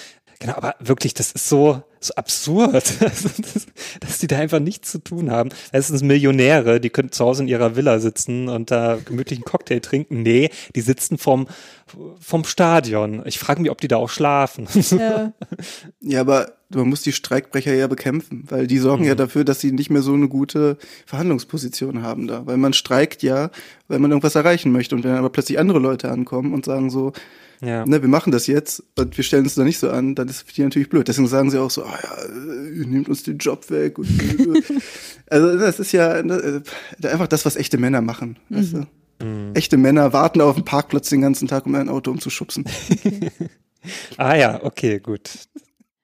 Genau, 0.42 0.56
aber 0.56 0.74
wirklich, 0.80 1.14
das 1.14 1.32
ist 1.34 1.48
so, 1.48 1.84
so 2.00 2.16
absurd, 2.16 2.74
das, 3.00 3.68
dass 4.00 4.18
die 4.18 4.26
da 4.26 4.40
einfach 4.40 4.60
nichts 4.60 4.92
zu 4.92 4.98
tun 4.98 5.30
haben. 5.30 5.52
Es 5.72 5.90
sind 5.90 6.02
Millionäre, 6.02 6.82
die 6.82 6.90
können 6.90 7.12
zu 7.12 7.24
Hause 7.24 7.44
in 7.44 7.48
ihrer 7.48 7.76
Villa 7.76 8.00
sitzen 8.00 8.50
und 8.50 8.72
da 8.72 8.98
gemütlichen 9.06 9.46
Cocktail 9.46 9.82
trinken. 9.82 10.24
Nee, 10.24 10.50
die 10.76 10.82
sitzen 10.82 11.20
vom, 11.20 11.48
vom 12.20 12.44
Stadion. 12.44 13.22
Ich 13.26 13.38
frage 13.38 13.62
mich, 13.62 13.70
ob 13.70 13.80
die 13.82 13.88
da 13.88 13.98
auch 13.98 14.10
schlafen. 14.10 14.68
Ja. 14.92 15.32
Ja, 16.02 16.22
aber 16.22 16.54
man 16.70 16.90
muss 16.90 17.02
die 17.02 17.12
Streikbrecher 17.12 17.74
ja 17.74 17.88
bekämpfen, 17.88 18.46
weil 18.50 18.68
die 18.68 18.78
sorgen 18.78 19.06
ja 19.06 19.16
dafür, 19.16 19.44
dass 19.44 19.60
sie 19.60 19.72
nicht 19.72 19.90
mehr 19.90 20.02
so 20.02 20.14
eine 20.14 20.28
gute 20.28 20.78
Verhandlungsposition 21.06 22.02
haben 22.02 22.28
da. 22.28 22.46
Weil 22.46 22.58
man 22.58 22.74
streikt 22.74 23.24
ja, 23.24 23.52
weil 23.88 24.00
man 24.00 24.12
irgendwas 24.12 24.36
erreichen 24.36 24.72
möchte. 24.72 24.96
Und 24.96 25.04
wenn 25.04 25.14
aber 25.14 25.30
plötzlich 25.30 25.60
andere 25.60 25.80
Leute 25.80 26.12
ankommen 26.12 26.54
und 26.54 26.66
sagen 26.66 26.90
so, 26.90 27.14
Ja. 27.62 27.86
ne, 27.86 28.02
wir 28.02 28.10
machen 28.10 28.32
das 28.32 28.48
jetzt 28.48 28.84
und 28.98 29.16
wir 29.16 29.24
stellen 29.24 29.44
uns 29.44 29.56
da 29.56 29.64
nicht 29.64 29.78
so 29.78 29.92
an, 29.92 30.16
dann 30.16 30.28
ist 30.28 30.42
für 30.42 30.54
die 30.54 30.64
natürlich 30.64 30.90
blöd. 30.90 31.08
Deswegen 31.08 31.28
sagen 31.28 31.52
sie 31.52 31.60
auch 31.60 31.70
so, 31.70 31.84
ah 31.84 32.00
ja, 32.02 32.24
äh, 32.24 32.70
ihr 32.70 32.88
nehmt 32.88 33.08
uns 33.08 33.24
den 33.24 33.38
Job 33.38 33.70
weg. 33.70 34.00
Und, 34.00 34.10
also 35.30 35.58
das 35.58 35.80
ist 35.80 35.92
ja 35.92 36.24
ne, 36.24 36.64
äh, 37.02 37.08
einfach 37.08 37.28
das, 37.28 37.46
was 37.46 37.56
echte 37.56 37.78
Männer 37.78 38.02
machen. 38.02 38.38
Weißt 38.50 38.74
du? 38.74 38.88
Echte 39.54 39.78
Männer 39.78 40.14
warten 40.14 40.42
auf 40.42 40.56
dem 40.56 40.66
Parkplatz 40.66 41.10
den 41.10 41.22
ganzen 41.22 41.48
Tag, 41.48 41.66
um 41.68 41.76
ein 41.76 41.90
Auto 41.90 42.10
umzuschubsen. 42.10 42.66
ah 44.18 44.36
ja, 44.36 44.64
okay, 44.64 45.00
gut. 45.00 45.30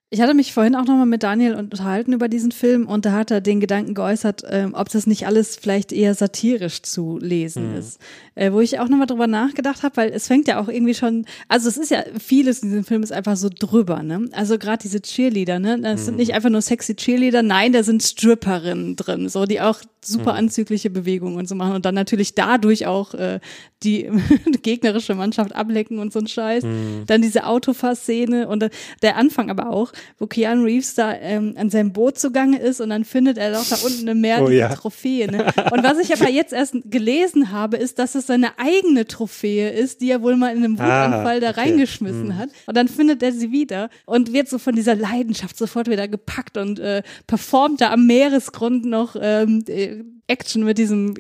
Ich 0.10 0.22
hatte 0.22 0.34
mich 0.34 0.54
vorhin 0.54 0.76
auch 0.76 0.86
nochmal 0.86 1.06
mit 1.06 1.22
Daniel 1.22 1.56
unterhalten 1.56 2.14
über 2.14 2.30
diesen 2.30 2.54
Film 2.54 2.88
und 2.88 3.04
da 3.04 3.12
hat 3.12 3.30
er 3.30 3.42
den 3.42 3.60
Gedanken 3.60 3.94
geäußert, 3.94 4.44
ähm, 4.50 4.74
ob 4.74 4.88
das 4.88 5.06
nicht 5.06 5.28
alles 5.28 5.58
vielleicht 5.58 5.92
eher 5.92 6.16
satirisch 6.16 6.82
zu 6.82 7.20
lesen 7.22 7.76
ist. 7.76 8.00
Äh, 8.34 8.54
wo 8.54 8.62
ich 8.62 8.80
auch 8.80 8.88
nochmal 8.88 9.08
drüber 9.08 9.28
nachgedacht 9.28 9.84
habe, 9.84 9.98
weil 9.98 10.12
es 10.12 10.28
fängt 10.28 10.48
ja 10.48 10.62
auch 10.62 10.70
irgendwie 10.70 10.94
schon, 10.94 11.26
also 11.50 11.68
es 11.68 11.76
ist 11.76 11.92
ja, 11.92 12.04
vieles 12.18 12.60
in 12.64 12.70
diesem 12.70 12.86
Film 12.86 13.04
ist 13.04 13.12
einfach 13.12 13.36
so 13.36 13.50
drüber, 13.50 14.02
ne? 14.02 14.30
Also 14.32 14.58
gerade 14.58 14.82
diese 14.82 15.02
Cheerleader, 15.02 15.60
ne? 15.60 15.82
Das 15.82 16.06
sind 16.06 16.16
nicht 16.16 16.34
einfach 16.34 16.52
nur 16.52 16.62
sexy 16.62 16.96
Cheerleader, 16.96 17.44
nein, 17.44 17.74
da 17.74 17.84
sind 17.84 18.02
Stripperinnen 18.02 18.96
drin, 18.96 19.28
so, 19.28 19.46
die 19.46 19.60
auch 19.60 19.82
super 20.06 20.36
anzügliche 20.36 20.90
Bewegungen 20.90 21.36
und 21.36 21.50
so 21.50 21.56
machen 21.56 21.74
und 21.74 21.86
dann 21.86 21.96
natürlich 21.96 22.34
dadurch 22.34 22.86
auch 22.86 23.14
äh, 23.14 23.40
die 23.84 24.10
gegnerische 24.62 25.16
Mannschaft 25.16 25.54
ablecken 25.54 26.00
und 26.00 26.14
so 26.14 26.20
ein 26.20 26.28
Scheiß. 26.28 26.64
Dann 27.08 27.22
diese 27.22 27.46
Autofahrszene 27.46 28.48
und 28.48 28.64
äh, 28.64 28.70
der 29.02 29.18
Anfang 29.18 29.50
aber 29.50 29.70
auch, 29.70 29.92
wo 30.18 30.28
Keanu 30.28 30.64
Reeves 30.64 30.96
da 30.96 31.14
ähm, 31.14 31.56
an 31.58 31.70
seinem 31.70 31.94
Boot 31.94 32.18
zugange 32.18 32.60
ist 32.60 32.82
und 32.82 32.90
dann 32.90 33.06
findet 33.06 33.38
er 33.38 33.52
doch 33.52 33.68
da 33.68 33.76
unten 33.78 34.08
im 34.08 34.22
Meer 34.22 34.42
Oh 34.42 34.48
diese 34.48 34.60
ja. 34.60 34.76
Trophäe. 34.76 35.32
Ne? 35.32 35.46
Und 35.72 35.84
was 35.84 36.00
ich 36.00 36.14
aber 36.14 36.30
jetzt 36.30 36.54
erst 36.54 36.76
gelesen 36.86 37.52
habe, 37.52 37.78
ist, 37.78 38.00
dass 38.00 38.16
es 38.16 38.28
seine 38.28 38.58
eigene 38.60 39.06
Trophäe 39.08 39.70
ist, 39.70 40.02
die 40.02 40.12
er 40.12 40.22
wohl 40.22 40.36
mal 40.36 40.56
in 40.56 40.64
einem 40.64 40.78
Ah, 40.80 41.08
Wutanfall 41.08 41.40
da 41.40 41.50
okay. 41.50 41.62
reingeschmissen 41.62 42.38
hat. 42.38 42.50
Und 42.66 42.78
dann 42.78 42.88
findet 42.88 43.24
er 43.24 43.32
sie 43.32 43.52
wieder 43.52 43.90
und 44.06 44.34
wird 44.34 44.50
so 44.50 44.58
von 44.58 44.76
dieser 44.76 44.96
Leidenschaft 44.96 45.58
sofort 45.58 45.90
wieder 45.90 46.08
gepackt 46.08 46.58
und 46.58 46.80
äh, 46.80 47.04
performt 47.28 47.82
da 47.82 47.92
am 47.92 48.06
Meeresgrund 48.08 48.86
noch 48.86 49.16
ähm, 49.20 49.64
äh, 49.68 50.04
Action 50.28 50.64
mit 50.64 50.78
diesem, 50.78 51.14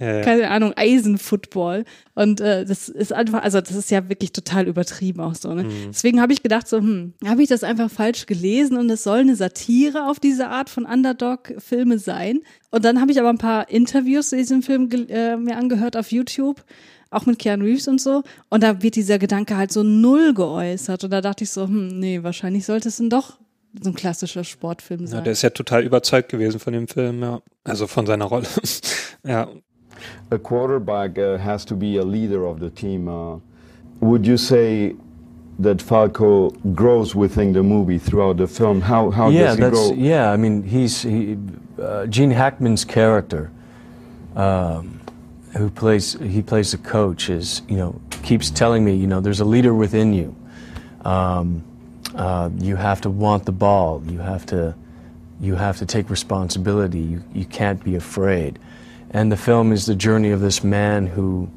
Ja, 0.00 0.16
ja. 0.16 0.22
keine 0.22 0.50
Ahnung, 0.50 0.72
Eisenfootball. 0.76 1.84
Und 2.14 2.40
äh, 2.40 2.64
das 2.64 2.88
ist 2.88 3.12
einfach, 3.12 3.42
also 3.42 3.60
das 3.60 3.74
ist 3.74 3.90
ja 3.90 4.08
wirklich 4.08 4.32
total 4.32 4.66
übertrieben 4.66 5.20
auch 5.20 5.34
so. 5.34 5.54
Ne? 5.54 5.64
Mhm. 5.64 5.70
Deswegen 5.88 6.20
habe 6.20 6.32
ich 6.32 6.42
gedacht, 6.42 6.68
so, 6.68 6.78
hm, 6.78 7.14
habe 7.24 7.42
ich 7.42 7.48
das 7.48 7.62
einfach 7.64 7.90
falsch 7.90 8.26
gelesen 8.26 8.76
und 8.76 8.90
es 8.90 9.04
soll 9.04 9.20
eine 9.20 9.36
Satire 9.36 10.08
auf 10.08 10.20
diese 10.20 10.48
Art 10.48 10.70
von 10.70 10.84
Underdog-Filme 10.84 11.98
sein. 11.98 12.40
Und 12.70 12.84
dann 12.84 13.00
habe 13.00 13.12
ich 13.12 13.20
aber 13.20 13.30
ein 13.30 13.38
paar 13.38 13.70
Interviews 13.70 14.30
zu 14.30 14.36
diesem 14.36 14.62
Film 14.62 14.88
äh, 15.08 15.36
mir 15.36 15.56
angehört 15.56 15.96
auf 15.96 16.10
YouTube. 16.12 16.64
auch 17.10 17.24
mit 17.26 17.38
Keanu 17.38 17.64
Reeves 17.64 17.88
und 17.88 18.00
so. 18.00 18.22
Und 18.50 18.62
da 18.62 18.82
wird 18.82 18.94
dieser 18.96 19.18
Gedanke 19.18 19.56
halt 19.56 19.72
so 19.72 19.82
null 19.82 20.34
geäußert. 20.34 21.04
Und 21.04 21.10
da 21.10 21.20
dachte 21.20 21.44
ich 21.44 21.50
so, 21.50 21.64
hm, 21.64 21.98
nee, 21.98 22.22
wahrscheinlich 22.22 22.66
sollte 22.66 22.88
es 22.88 22.96
dann 22.98 23.08
doch 23.08 23.38
so 23.82 23.90
ein 23.90 23.94
klassischer 23.94 24.44
Sportfilm 24.44 25.06
sein. 25.06 25.18
Ja, 25.18 25.24
der 25.24 25.32
ist 25.32 25.42
ja 25.42 25.50
total 25.50 25.82
überzeugt 25.82 26.30
gewesen 26.30 26.58
von 26.58 26.72
dem 26.72 26.88
Film, 26.88 27.22
ja. 27.22 27.40
Also 27.64 27.86
von 27.86 28.06
seiner 28.06 28.24
Rolle. 28.24 28.46
ja. 29.24 29.48
A 30.30 30.38
quarterback 30.38 31.18
uh, 31.18 31.38
has 31.38 31.64
to 31.64 31.76
be 31.76 31.98
a 31.98 32.04
leader 32.04 32.44
of 32.44 32.60
the 32.60 32.70
team. 32.70 33.08
Uh, 33.08 33.40
would 34.00 34.26
you 34.26 34.36
say 34.36 34.94
that 35.58 35.82
Falco 35.82 36.50
grows 36.74 37.14
within 37.14 37.52
the 37.52 37.62
movie 37.62 37.98
throughout 37.98 38.36
the 38.36 38.46
film? 38.46 38.80
How 38.80 39.10
how 39.10 39.28
yeah, 39.28 39.46
does 39.46 39.56
he 39.56 39.60
that's 39.62 39.88
grow? 39.88 39.96
yeah. 39.96 40.32
I 40.32 40.36
mean, 40.36 40.62
he's 40.62 41.02
he, 41.02 41.36
uh, 41.82 42.06
Gene 42.06 42.30
Hackman's 42.30 42.84
character, 42.84 43.50
um, 44.36 45.00
who 45.56 45.68
plays 45.68 46.16
he 46.22 46.42
plays 46.42 46.70
the 46.70 46.78
coach, 46.78 47.28
is 47.28 47.62
you 47.68 47.76
know 47.76 48.00
keeps 48.22 48.50
telling 48.50 48.84
me 48.84 48.94
you 48.94 49.08
know 49.08 49.20
there's 49.20 49.40
a 49.40 49.44
leader 49.44 49.74
within 49.74 50.12
you. 50.12 50.34
Um, 51.04 51.64
uh, 52.16 52.50
you 52.58 52.76
have 52.76 53.00
to 53.02 53.10
want 53.10 53.44
the 53.46 53.52
ball. 53.52 54.02
You 54.10 54.20
have 54.20 54.46
to 54.46 54.74
you 55.40 55.56
have 55.56 55.78
to 55.78 55.86
take 55.86 56.10
responsibility. 56.10 56.98
You 57.00 57.20
you 57.34 57.46
can't 57.46 57.82
be 57.84 57.96
afraid. 57.96 58.58
And 59.12 59.32
the 59.32 59.36
film 59.38 59.72
is 59.72 59.86
the 59.86 59.94
journey 59.96 60.32
of 60.34 60.40
this 60.40 60.62
man 60.62 61.06
who 61.16 61.48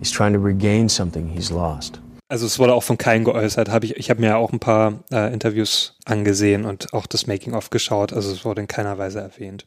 is 0.00 0.10
trying 0.10 0.34
to 0.34 0.38
regain 0.40 0.88
something 0.88 1.28
he's 1.28 1.50
lost. 1.50 2.00
Also 2.30 2.44
es 2.44 2.58
wurde 2.58 2.74
auch 2.74 2.82
von 2.82 2.98
keinem 2.98 3.24
geäußert. 3.24 3.70
Hab 3.70 3.84
ich 3.84 3.96
ich 3.96 4.10
habe 4.10 4.20
mir 4.20 4.36
auch 4.36 4.52
ein 4.52 4.58
paar 4.60 5.00
äh, 5.10 5.32
Interviews 5.32 5.94
angesehen 6.04 6.64
und 6.66 6.92
auch 6.92 7.06
das 7.06 7.26
Making-of 7.26 7.70
geschaut. 7.70 8.12
Also 8.12 8.30
es 8.30 8.44
wurde 8.44 8.60
in 8.60 8.66
keiner 8.68 8.98
Weise 8.98 9.20
erwähnt. 9.20 9.64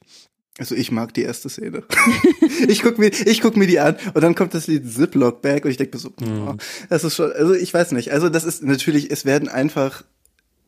Also 0.60 0.76
ich 0.76 0.92
mag 0.92 1.14
die 1.16 1.24
erste 1.24 1.50
Szene. 1.50 1.82
ich 2.68 2.84
guck 2.84 3.00
mir, 3.00 3.08
ich 3.08 3.42
guck 3.42 3.56
mir 3.58 3.66
die 3.66 3.80
an 3.80 3.96
und 4.14 4.22
dann 4.22 4.36
kommt 4.36 4.54
das 4.54 4.68
Lied 4.68 4.88
Ziploc 4.92 5.42
Bag 5.42 5.64
und 5.66 5.72
ich 5.72 5.78
denke 5.78 5.98
mir 5.98 6.02
so, 6.02 6.10
Mhm. 6.20 6.48
oh, 6.50 6.56
das 6.90 7.04
ist 7.04 7.16
schon, 7.16 7.32
also 7.32 7.54
ich 7.54 7.74
weiß 7.74 7.94
nicht. 7.94 8.12
Also 8.12 8.30
das 8.30 8.44
ist 8.44 8.62
natürlich, 8.62 9.10
es 9.10 9.26
werden 9.26 9.48
einfach 9.50 10.04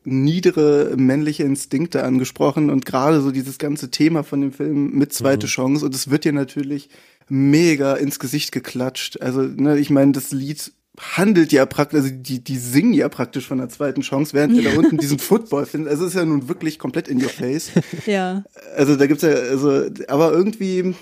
niedere 0.04 0.94
männliche 0.96 1.44
Instinkte 1.44 2.04
angesprochen 2.04 2.70
und 2.70 2.84
gerade 2.84 3.20
so 3.20 3.30
dieses 3.30 3.58
ganze 3.58 3.90
Thema 3.90 4.22
von 4.22 4.40
dem 4.40 4.52
Film 4.52 4.92
mit 4.92 5.12
zweite 5.12 5.46
Mhm. 5.46 5.50
Chance 5.50 5.86
und 5.86 5.94
es 5.94 6.10
wird 6.10 6.24
dir 6.24 6.32
natürlich 6.32 6.90
mega 7.28 7.94
ins 7.94 8.18
Gesicht 8.18 8.52
geklatscht. 8.52 9.20
Also, 9.22 9.42
ne, 9.42 9.78
ich 9.78 9.90
meine, 9.90 10.12
das 10.12 10.30
Lied 10.30 10.72
handelt 11.00 11.52
ja 11.52 11.66
praktisch, 11.66 12.02
also 12.02 12.10
die, 12.14 12.44
die 12.44 12.56
singen 12.58 12.92
ja 12.92 13.08
praktisch 13.08 13.46
von 13.48 13.58
der 13.58 13.68
zweiten 13.68 14.02
Chance, 14.02 14.32
während 14.34 14.54
wir 14.54 14.62
da 14.70 14.70
unten 14.78 14.98
diesen 14.98 15.18
Football 15.18 15.66
finden. 15.66 15.88
Also 15.88 16.04
es 16.04 16.10
ist 16.10 16.16
ja 16.16 16.24
nun 16.24 16.48
wirklich 16.48 16.78
komplett 16.78 17.08
in 17.08 17.20
your 17.20 17.30
face. 17.30 17.70
Ja. 18.06 18.44
Also 18.76 18.94
da 18.96 19.06
gibt's 19.06 19.22
ja, 19.22 19.30
also, 19.30 19.86
aber 20.08 20.32
irgendwie, 20.32 20.94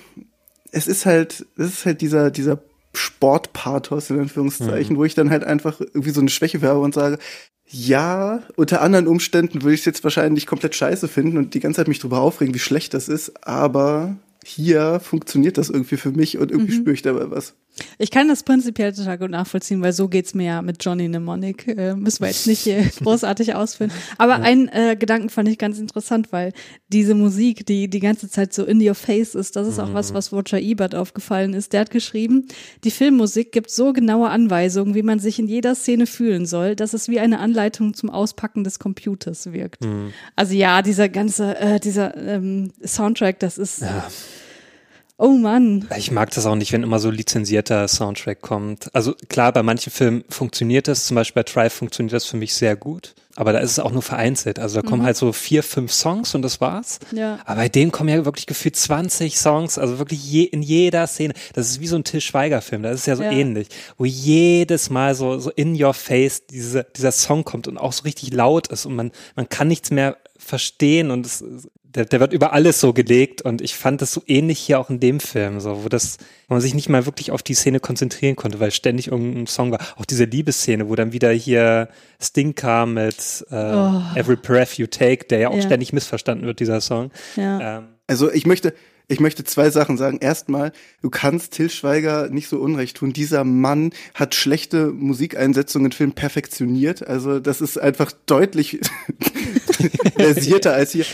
es 0.71 0.87
ist 0.87 1.05
halt, 1.05 1.45
es 1.57 1.67
ist 1.73 1.85
halt 1.85 2.01
dieser, 2.01 2.31
dieser 2.31 2.63
Sportpathos 2.95 4.09
in 4.09 4.19
Anführungszeichen, 4.19 4.97
wo 4.97 5.03
ich 5.03 5.15
dann 5.15 5.29
halt 5.29 5.43
einfach 5.43 5.79
irgendwie 5.79 6.11
so 6.11 6.21
eine 6.21 6.29
Schwäche 6.29 6.61
habe 6.61 6.79
und 6.79 6.93
sage, 6.93 7.17
ja, 7.73 8.43
unter 8.55 8.81
anderen 8.81 9.07
Umständen 9.07 9.63
würde 9.63 9.73
ich 9.73 9.81
es 9.81 9.85
jetzt 9.85 10.03
wahrscheinlich 10.03 10.45
komplett 10.45 10.75
scheiße 10.75 11.07
finden 11.07 11.37
und 11.37 11.55
die 11.55 11.59
ganze 11.59 11.77
Zeit 11.77 11.87
mich 11.87 11.99
drüber 11.99 12.21
aufregen, 12.21 12.53
wie 12.53 12.59
schlecht 12.59 12.93
das 12.93 13.07
ist, 13.09 13.47
aber 13.47 14.15
hier 14.45 14.99
funktioniert 14.99 15.57
das 15.57 15.69
irgendwie 15.69 15.97
für 15.97 16.11
mich 16.11 16.37
und 16.37 16.51
irgendwie 16.51 16.73
spüre 16.73 16.93
ich 16.93 17.01
dabei 17.01 17.31
was. 17.31 17.55
Ich 17.97 18.11
kann 18.11 18.27
das 18.27 18.43
prinzipiell 18.43 18.93
total 18.93 19.17
gut 19.17 19.31
nachvollziehen, 19.31 19.81
weil 19.81 19.93
so 19.93 20.07
geht's 20.07 20.33
mir 20.33 20.45
ja 20.45 20.61
mit 20.61 20.83
Johnny 20.83 21.07
Mnemonic. 21.07 21.67
Äh, 21.67 21.95
müssen 21.95 22.21
wir 22.21 22.27
jetzt 22.27 22.47
nicht 22.47 22.67
äh, 22.67 22.83
großartig 23.03 23.55
ausführen. 23.55 23.91
Aber 24.17 24.35
einen 24.35 24.67
äh, 24.67 24.95
Gedanken 24.97 25.29
fand 25.29 25.49
ich 25.49 25.57
ganz 25.57 25.79
interessant, 25.79 26.31
weil 26.31 26.53
diese 26.89 27.15
Musik, 27.15 27.65
die 27.65 27.89
die 27.89 27.99
ganze 27.99 28.29
Zeit 28.29 28.53
so 28.53 28.63
in 28.63 28.85
your 28.85 28.95
face 28.95 29.35
ist, 29.35 29.55
das 29.55 29.67
ist 29.67 29.79
auch 29.79 29.93
was, 29.93 30.13
was 30.13 30.31
Roger 30.31 30.59
Ebert 30.59 30.93
aufgefallen 30.93 31.53
ist. 31.53 31.73
Der 31.73 31.81
hat 31.81 31.91
geschrieben, 31.91 32.47
die 32.83 32.91
Filmmusik 32.91 33.51
gibt 33.51 33.71
so 33.71 33.93
genaue 33.93 34.29
Anweisungen, 34.29 34.93
wie 34.93 35.03
man 35.03 35.19
sich 35.19 35.39
in 35.39 35.47
jeder 35.47 35.75
Szene 35.75 36.05
fühlen 36.05 36.45
soll, 36.45 36.75
dass 36.75 36.93
es 36.93 37.09
wie 37.09 37.19
eine 37.19 37.39
Anleitung 37.39 37.93
zum 37.93 38.09
Auspacken 38.09 38.63
des 38.63 38.79
Computers 38.79 39.51
wirkt. 39.51 39.83
Also 40.35 40.53
ja, 40.53 40.81
dieser 40.81 41.09
ganze, 41.09 41.57
äh, 41.57 41.79
dieser 41.79 42.15
ähm, 42.17 42.71
Soundtrack, 42.85 43.39
das 43.39 43.57
ist. 43.57 43.83
Oh 45.17 45.29
Mann. 45.29 45.87
Ich 45.95 46.09
mag 46.11 46.31
das 46.31 46.45
auch 46.47 46.55
nicht, 46.55 46.71
wenn 46.73 46.81
immer 46.83 46.99
so 46.99 47.11
lizenzierter 47.11 47.87
Soundtrack 47.87 48.41
kommt. 48.41 48.93
Also 48.95 49.13
klar, 49.29 49.51
bei 49.53 49.61
manchen 49.61 49.91
Filmen 49.91 50.23
funktioniert 50.27 50.87
das, 50.87 51.05
zum 51.05 51.15
Beispiel 51.15 51.43
bei 51.43 51.49
Drive 51.51 51.73
funktioniert 51.73 52.13
das 52.13 52.25
für 52.25 52.35
mich 52.35 52.55
sehr 52.55 52.75
gut, 52.75 53.13
aber 53.35 53.53
da 53.53 53.59
ist 53.59 53.71
es 53.71 53.79
auch 53.79 53.91
nur 53.91 54.01
vereinzelt. 54.01 54.57
Also 54.57 54.81
da 54.81 54.87
kommen 54.87 55.03
halt 55.03 55.15
so 55.15 55.31
vier, 55.31 55.61
fünf 55.61 55.93
Songs 55.93 56.33
und 56.33 56.41
das 56.41 56.59
war's. 56.61 56.99
Ja. 57.11 57.37
Aber 57.45 57.57
bei 57.61 57.69
denen 57.69 57.91
kommen 57.91 58.09
ja 58.09 58.25
wirklich 58.25 58.47
gefühlt 58.47 58.75
20 58.75 59.37
Songs, 59.37 59.77
also 59.77 59.99
wirklich 59.99 60.23
je, 60.29 60.43
in 60.45 60.63
jeder 60.63 61.05
Szene. 61.05 61.35
Das 61.53 61.69
ist 61.69 61.79
wie 61.79 61.87
so 61.87 61.95
ein 61.95 62.03
Till 62.03 62.19
Schweiger-Film, 62.19 62.81
das 62.81 63.01
ist 63.01 63.05
ja 63.05 63.15
so 63.15 63.23
Ja. 63.23 63.31
ähnlich, 63.31 63.67
wo 63.99 64.05
jedes 64.05 64.89
Mal 64.89 65.13
so, 65.13 65.37
so 65.37 65.51
in 65.51 65.81
your 65.81 65.93
face 65.93 66.47
diese, 66.47 66.87
dieser 66.95 67.11
Song 67.11 67.43
kommt 67.43 67.67
und 67.67 67.77
auch 67.77 67.93
so 67.93 68.03
richtig 68.03 68.33
laut 68.33 68.67
ist 68.69 68.87
und 68.87 68.95
man, 68.95 69.11
man 69.35 69.47
kann 69.47 69.67
nichts 69.67 69.91
mehr 69.91 70.17
verstehen 70.37 71.11
und 71.11 71.27
es, 71.27 71.43
der, 71.95 72.05
der 72.05 72.19
wird 72.19 72.33
über 72.33 72.53
alles 72.53 72.79
so 72.79 72.93
gelegt 72.93 73.41
und 73.41 73.61
ich 73.61 73.75
fand 73.75 74.01
das 74.01 74.11
so 74.13 74.23
ähnlich 74.27 74.59
hier 74.59 74.79
auch 74.79 74.89
in 74.89 74.99
dem 74.99 75.19
Film, 75.19 75.59
so, 75.59 75.83
wo 75.83 75.89
das, 75.89 76.17
wo 76.47 76.55
man 76.55 76.61
sich 76.61 76.73
nicht 76.73 76.89
mal 76.89 77.05
wirklich 77.05 77.31
auf 77.31 77.43
die 77.43 77.53
Szene 77.53 77.79
konzentrieren 77.79 78.35
konnte, 78.35 78.59
weil 78.59 78.71
ständig 78.71 79.07
irgendein 79.07 79.47
Song 79.47 79.71
war. 79.71 79.79
Auch 79.97 80.05
diese 80.05 80.25
Liebesszene, 80.25 80.89
wo 80.89 80.95
dann 80.95 81.11
wieder 81.13 81.31
hier 81.31 81.89
Sting 82.21 82.55
kam 82.55 82.95
mit 82.95 83.45
äh, 83.51 83.55
Every 84.19 84.35
Breath 84.35 84.77
You 84.77 84.87
Take, 84.87 85.25
der 85.25 85.39
ja 85.39 85.49
auch 85.49 85.55
Ja. 85.55 85.61
ständig 85.61 85.93
missverstanden 85.93 86.45
wird, 86.45 86.59
dieser 86.59 86.81
Song. 86.81 87.11
Ja. 87.35 87.77
Ähm, 87.77 87.83
Also 88.07 88.31
ich 88.31 88.45
möchte, 88.45 88.73
ich 89.07 89.19
möchte 89.19 89.43
zwei 89.43 89.69
Sachen 89.69 89.97
sagen. 89.97 90.17
Erstmal, 90.19 90.71
du 91.01 91.09
kannst 91.09 91.53
Till 91.53 91.69
Schweiger 91.69 92.29
nicht 92.29 92.47
so 92.49 92.57
unrecht 92.59 92.97
tun. 92.97 93.13
Dieser 93.13 93.43
Mann 93.43 93.91
hat 94.15 94.33
schlechte 94.35 94.87
Musikeinsetzungen 94.87 95.87
in 95.87 95.91
Filmen 95.91 96.13
perfektioniert. 96.13 97.05
Also 97.07 97.39
das 97.39 97.61
ist 97.61 97.77
einfach 97.77 98.11
deutlich 98.25 98.79
versierter 100.15 100.73
als 100.73 100.91
hier. 100.91 101.05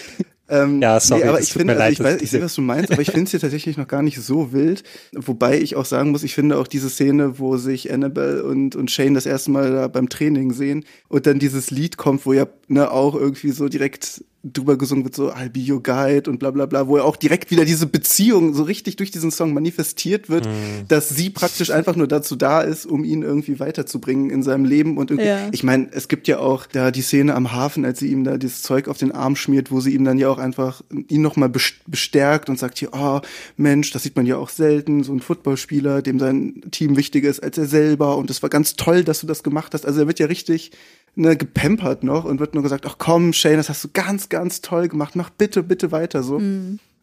Ähm, 0.50 0.82
Ja, 0.82 1.00
sorry, 1.00 1.24
aber 1.24 1.40
es 1.40 1.48
ich 1.48 1.54
finde, 1.54 1.80
also 1.80 1.92
ich, 1.92 2.00
weiß, 2.00 2.22
ich 2.22 2.32
sehe, 2.32 2.42
was 2.42 2.56
du 2.56 2.62
meinst, 2.62 2.92
aber 2.92 3.02
ich 3.02 3.12
finde 3.12 3.26
es 3.26 3.32
hier 3.32 3.40
tatsächlich 3.40 3.78
noch 3.78 3.88
gar 3.88 4.02
nicht 4.02 4.20
so 4.20 4.52
wild. 4.52 4.84
Wobei 5.14 5.60
ich 5.60 5.76
auch 5.76 5.86
sagen 5.86 6.12
muss, 6.12 6.24
ich 6.24 6.34
finde 6.34 6.58
auch 6.58 6.68
diese 6.68 6.90
Szene, 6.90 7.40
wo 7.40 7.58
sich 7.58 7.92
Annabelle 7.92 8.44
und, 8.44 8.76
und 8.76 8.90
Shane 8.90 9.14
das 9.14 9.26
erste 9.26 9.52
Mal 9.52 9.72
da 9.72 9.88
beim 9.88 10.10
Training 10.10 10.52
sehen 10.54 10.86
und 11.08 11.26
dann 11.28 11.40
dieses 11.40 11.72
Lied 11.72 11.98
kommt, 11.98 12.26
wo 12.26 12.34
ja 12.34 12.48
ne, 12.68 12.92
auch 12.92 13.16
irgendwie 13.16 13.52
so 13.52 13.70
direkt 13.70 14.24
drüber 14.44 14.78
gesungen 14.78 15.04
wird, 15.04 15.16
so 15.16 15.32
I'll 15.32 15.50
be 15.50 15.60
your 15.70 15.84
guide 15.84 16.30
und 16.30 16.40
bla 16.40 16.52
bla 16.52 16.66
bla, 16.66 16.88
wo 16.88 16.96
ja 16.98 17.04
auch 17.04 17.18
direkt 17.18 17.52
wieder 17.52 17.66
diese 17.66 17.88
Beziehung 17.88 18.54
so 18.54 18.64
richtig 18.64 18.96
durch 18.96 19.12
diesen 19.12 19.32
Song 19.32 19.54
manifestiert 19.54 20.30
wird, 20.30 20.46
Mhm. 20.46 20.88
dass 20.88 21.10
sie 21.10 21.30
praktisch 21.30 21.72
einfach 21.72 21.98
nur 21.98 22.08
dazu 22.08 22.38
da 22.38 22.62
ist, 22.62 22.86
um 22.86 23.04
ihn 23.04 23.22
irgendwie 23.22 23.60
weiterzubringen 23.60 24.30
in 24.30 24.42
seinem 24.42 24.64
Leben 24.64 24.98
und 24.98 25.12
irgendwie, 25.12 25.28
Ja. 25.28 25.50
ich 25.52 25.64
meine, 25.64 25.90
es 25.92 26.08
gibt 26.08 26.28
ja 26.30 26.40
auch 26.40 26.66
da 26.68 26.90
die 26.92 27.02
Szene 27.02 27.36
am 27.36 27.52
Hafen, 27.52 27.84
als 27.84 28.00
sie 28.00 28.08
ihm 28.08 28.24
da 28.24 28.38
dieses 28.38 28.62
Zeug 28.62 28.88
auf 28.88 28.98
den 28.98 29.12
Arm 29.12 29.36
schmiert, 29.36 29.72
wo 29.72 29.82
sie 29.82 29.94
ihm 29.94 30.06
dann 30.06 30.18
ja 30.18 30.30
auch 30.30 30.38
einfach 30.40 30.82
ihn 31.10 31.22
nochmal 31.22 31.50
bestärkt 31.88 32.50
und 32.50 32.58
sagt 32.58 32.78
hier, 32.80 32.90
oh 32.94 33.20
Mensch, 33.58 33.92
das 33.92 34.04
sieht 34.04 34.16
man 34.16 34.26
ja 34.26 34.38
auch 34.38 34.50
selten, 34.50 35.04
so 35.04 35.12
ein 35.14 35.20
Footballspieler, 35.20 36.02
dem 36.02 36.18
sein 36.20 36.62
Team 36.72 36.96
wichtiger 36.96 37.30
ist 37.30 37.44
als 37.44 37.58
er 37.58 37.66
selber 37.66 38.16
und 38.18 38.30
es 38.30 38.42
war 38.42 38.50
ganz 38.50 38.76
toll, 38.76 39.04
dass 39.04 39.20
du 39.20 39.28
das 39.28 39.44
gemacht 39.44 39.74
hast. 39.74 39.86
Also 39.86 40.00
er 40.02 40.08
wird 40.08 40.20
ja 40.20 40.28
richtig 40.28 40.72
ne, 41.16 41.36
gepampert 41.36 42.04
noch 42.04 42.26
und 42.26 42.40
wird 42.40 42.54
nur 42.54 42.64
gesagt, 42.64 42.86
ach 42.86 42.98
komm, 42.98 43.34
Shane, 43.34 43.58
das 43.58 43.70
hast 43.70 43.84
du 43.84 43.90
ganz, 43.94 44.30
ganz 44.30 44.62
toll 44.62 44.88
gemacht, 44.88 45.16
mach 45.16 45.30
bitte, 45.30 45.64
bitte 45.64 45.92
weiter 45.92 46.24
so. 46.24 46.38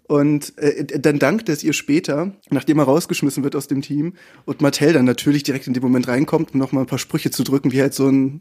Und 0.09 0.57
äh, 0.59 1.01
dann 1.01 1.19
dankt 1.19 1.49
es 1.49 1.65
ihr 1.65 1.73
später, 1.73 2.33
nachdem 2.51 2.79
er 2.79 2.85
rausgeschmissen 2.85 3.43
wird 3.43 3.57
aus 3.57 3.67
dem 3.67 3.83
Team 3.83 4.15
und 4.45 4.61
Mattel 4.61 4.93
dann 4.93 5.05
natürlich 5.05 5.43
direkt 5.43 5.67
in 5.67 5.75
dem 5.75 5.83
Moment 5.83 6.07
reinkommt, 6.07 6.55
um 6.55 6.61
nochmal 6.61 6.85
ein 6.85 6.89
paar 6.89 6.99
Sprüche 6.99 7.31
zu 7.31 7.43
drücken, 7.43 7.73
wie 7.73 7.81
halt 7.81 7.95
so 7.95 8.09
ein 8.09 8.41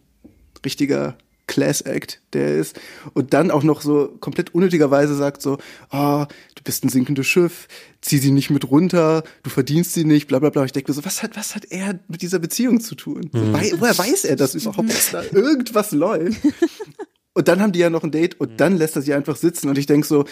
richtiger 0.64 1.18
Class 1.48 1.82
Act, 1.82 2.22
der 2.34 2.56
ist. 2.56 2.80
Und 3.14 3.34
dann 3.34 3.52
auch 3.52 3.64
noch 3.64 3.82
so 3.82 4.16
komplett 4.20 4.54
unnötigerweise 4.56 5.16
sagt 5.16 5.42
so, 5.42 5.58
ah, 5.90 6.26
du 6.56 6.64
bist 6.64 6.84
ein 6.84 6.90
sinkendes 6.90 7.28
Schiff, 7.28 7.68
zieh 8.02 8.18
sie 8.18 8.32
nicht 8.32 8.50
mit 8.50 8.70
runter, 8.70 9.24
du 9.44 9.50
verdienst 9.50 9.94
sie 9.94 10.06
nicht, 10.06 10.28
bla 10.28 10.40
bla 10.40 10.50
bla. 10.50 10.66
Ich 10.66 10.72
denke 10.72 10.90
mir 10.92 10.96
so, 10.96 11.06
was 11.06 11.22
hat, 11.24 11.36
was 11.38 11.56
hat 11.56 11.66
er 11.70 12.00
mit 12.08 12.22
dieser 12.22 12.40
Beziehung 12.40 12.80
zu 12.82 12.96
tun? 12.96 13.30
So, 13.32 13.54
wei- 13.54 13.74
woher 13.78 13.98
weiß 13.98 14.26
er 14.26 14.36
das 14.36 14.56
überhaupt, 14.56 14.90
dass 14.90 15.12
da 15.12 15.22
irgendwas 15.32 15.92
läuft? 15.92 16.42
Und 17.38 17.48
dann 17.50 17.62
haben 17.62 17.74
die 17.74 17.80
ja 17.80 17.90
noch 17.90 18.04
ein 18.06 18.12
Date 18.12 18.40
und 18.40 18.62
dann 18.62 18.78
lässt 18.78 18.96
er 18.96 19.02
sie 19.02 19.14
einfach 19.14 19.36
sitzen 19.36 19.68
und 19.68 19.78
ich 19.78 19.88
denk 19.88 20.06
so, 20.06 20.24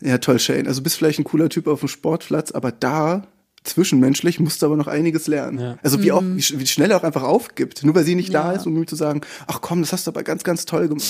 ja 0.00 0.18
toll, 0.18 0.40
Shane, 0.40 0.66
also 0.66 0.82
bist 0.82 0.96
vielleicht 0.96 1.20
ein 1.20 1.24
cooler 1.24 1.48
Typ 1.48 1.68
auf 1.68 1.78
dem 1.78 1.88
Sportplatz, 1.88 2.50
aber 2.50 2.72
da 2.72 3.28
zwischenmenschlich 3.64 4.40
musst 4.40 4.62
du 4.62 4.66
aber 4.66 4.76
noch 4.76 4.86
einiges 4.86 5.26
lernen. 5.26 5.78
Also 5.82 6.02
wie 6.02 6.12
auch, 6.12 6.22
wie, 6.22 6.40
sch- 6.40 6.58
wie 6.58 6.66
schnell 6.66 6.90
er 6.90 6.96
auch 6.98 7.04
einfach 7.04 7.22
aufgibt, 7.22 7.84
nur 7.84 7.94
weil 7.94 8.04
sie 8.04 8.14
nicht 8.14 8.32
da 8.34 8.52
Ja. 8.52 8.56
ist, 8.58 8.66
um 8.66 8.76
ihm 8.76 8.86
zu 8.86 8.96
sagen, 8.96 9.20
ach 9.46 9.60
komm, 9.60 9.80
das 9.82 9.92
hast 9.92 10.06
du 10.06 10.10
aber 10.10 10.22
ganz, 10.22 10.44
ganz 10.44 10.64
toll 10.64 10.88
gemacht. 10.88 11.04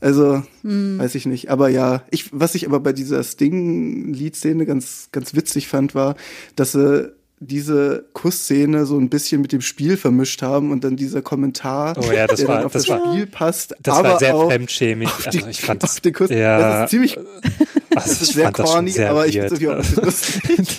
Also, 0.00 0.42
weiß 0.62 1.14
ich 1.14 1.24
nicht. 1.26 1.50
Aber 1.50 1.68
ja, 1.70 2.02
ich, 2.10 2.28
was 2.30 2.54
ich 2.54 2.66
aber 2.66 2.80
bei 2.80 2.92
dieser 2.92 3.24
Sting-Liedszene 3.24 4.66
ganz, 4.66 5.08
ganz 5.10 5.34
witzig 5.34 5.68
fand, 5.68 5.94
war, 5.94 6.16
dass 6.54 6.72
sie 6.72 7.12
diese 7.38 8.04
Kussszene 8.14 8.86
so 8.86 8.98
ein 8.98 9.10
bisschen 9.10 9.42
mit 9.42 9.52
dem 9.52 9.60
Spiel 9.60 9.96
vermischt 9.98 10.40
haben 10.42 10.70
und 10.70 10.84
dann 10.84 10.96
dieser 10.96 11.20
Kommentar, 11.22 11.94
Oh 11.98 12.10
ja, 12.12 12.26
das 12.26 12.40
der 12.40 12.48
war- 12.48 12.56
dann 12.56 12.66
auf 12.66 12.72
das 12.72 12.84
das, 12.84 12.90
war- 12.98 13.12
Spiel 13.12 13.26
passt, 13.26 13.74
das 13.82 13.94
aber 13.96 14.08
war 14.10 14.18
sehr 14.18 14.34
auch 14.36 14.48
fremdschämig. 14.48 15.08
auf 15.08 15.28
die, 15.30 15.38
Also 15.38 15.48
ich 15.50 15.60
fand 15.60 15.82
das, 15.82 15.90
auf 15.92 16.00
den 16.00 16.12
Kuss. 16.14 16.30
ja, 16.30 16.58
Das 16.58 16.84
ist 16.84 16.90
ziemlich, 16.90 17.18
also 17.94 18.08
das 18.08 18.22
ist 18.22 18.32
sehr 18.34 18.52
corny, 18.52 18.90
sehr 18.90 19.10
aber 19.10 19.26
ich 19.26 19.38
finde 19.38 19.54
es 19.54 19.66
auch 19.66 19.72
ein 19.72 19.78
bisschen 20.04 20.04
lustig. 20.04 20.78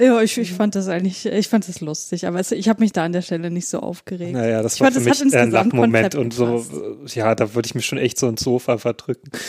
Ja, 0.00 0.20
ich, 0.22 0.36
ich 0.38 0.52
fand 0.52 0.74
das 0.74 0.88
eigentlich, 0.88 1.26
ich 1.26 1.48
fand 1.48 1.68
das 1.68 1.80
lustig, 1.80 2.26
aber 2.26 2.40
es, 2.40 2.52
ich 2.52 2.68
habe 2.68 2.80
mich 2.80 2.92
da 2.92 3.04
an 3.04 3.12
der 3.12 3.22
Stelle 3.22 3.50
nicht 3.50 3.68
so 3.68 3.80
aufgeregt. 3.80 4.32
Naja, 4.32 4.62
das 4.62 4.74
ich 4.74 4.80
war 4.80 4.90
fand, 4.90 5.02
für 5.02 5.08
das 5.08 5.24
mich 5.24 5.36
ein 5.36 5.50
Lachmoment 5.50 6.14
und 6.14 6.32
so, 6.32 6.64
gepasst. 6.68 7.16
ja, 7.16 7.34
da 7.34 7.54
würde 7.54 7.66
ich 7.66 7.74
mich 7.74 7.86
schon 7.86 7.98
echt 7.98 8.18
so 8.18 8.28
ins 8.28 8.42
Sofa 8.42 8.78
verdrücken. 8.78 9.30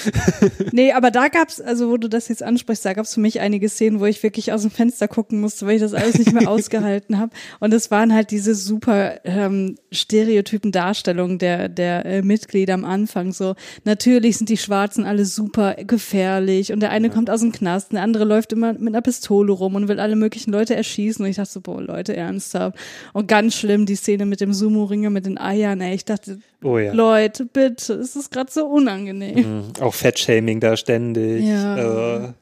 Nee, 0.71 0.91
aber 0.91 1.11
da 1.11 1.27
gab's, 1.27 1.61
also 1.61 1.89
wo 1.89 1.97
du 1.97 2.07
das 2.07 2.27
jetzt 2.27 2.43
ansprichst, 2.43 2.85
da 2.85 2.93
gab's 2.93 3.13
für 3.13 3.19
mich 3.19 3.39
einige 3.39 3.69
Szenen, 3.69 3.99
wo 3.99 4.05
ich 4.05 4.21
wirklich 4.21 4.51
aus 4.51 4.61
dem 4.61 4.71
Fenster 4.71 5.07
gucken 5.07 5.39
musste, 5.39 5.65
weil 5.65 5.75
ich 5.75 5.81
das 5.81 5.93
alles 5.93 6.17
nicht 6.17 6.33
mehr 6.33 6.47
ausgehalten 6.49 7.17
habe. 7.17 7.31
Und 7.59 7.73
es 7.73 7.89
waren 7.89 8.13
halt 8.13 8.31
diese 8.31 8.53
super 8.53 9.19
ähm, 9.23 9.75
stereotypen 9.91 10.71
Darstellungen 10.71 11.39
der, 11.39 11.69
der 11.69 12.05
äh, 12.05 12.21
Mitglieder 12.21 12.73
am 12.73 12.85
Anfang. 12.85 13.31
So, 13.33 13.55
natürlich 13.85 14.37
sind 14.37 14.49
die 14.49 14.57
Schwarzen 14.57 15.05
alle 15.05 15.25
super 15.25 15.75
gefährlich 15.75 16.71
und 16.71 16.81
der 16.81 16.91
eine 16.91 17.09
kommt 17.09 17.29
aus 17.29 17.41
dem 17.41 17.51
Knast, 17.51 17.93
der 17.93 18.01
andere 18.01 18.25
läuft 18.25 18.53
immer 18.53 18.73
mit 18.73 18.89
einer 18.89 19.01
Pistole 19.01 19.51
rum 19.51 19.75
und 19.75 19.87
will 19.87 19.99
alle 19.99 20.15
möglichen 20.17 20.51
Leute 20.51 20.75
erschießen. 20.75 21.23
Und 21.23 21.29
ich 21.29 21.37
dachte 21.37 21.51
so, 21.51 21.61
boah, 21.61 21.81
Leute, 21.81 22.15
ernsthaft. 22.15 22.77
Und 23.13 23.27
ganz 23.27 23.55
schlimm 23.55 23.85
die 23.85 23.95
Szene 23.95 24.25
mit 24.25 24.41
dem 24.41 24.53
Sumo-Ringer 24.53 25.09
mit 25.09 25.25
den 25.25 25.37
Eiern, 25.37 25.79
ey. 25.81 25.95
Ich 25.95 26.05
dachte, 26.05 26.39
Oh 26.63 26.77
ja. 26.77 26.91
Leute, 26.93 27.45
bitte, 27.45 27.93
es 27.93 28.15
ist 28.15 28.31
gerade 28.31 28.51
so 28.51 28.65
unangenehm. 28.67 29.37
Mhm. 29.57 29.63
Auch 29.81 29.93
Fettshaming 29.93 30.59
da 30.59 30.75
ständig. 30.75 31.43
Ja. 31.45 31.75
Also, 31.75 32.33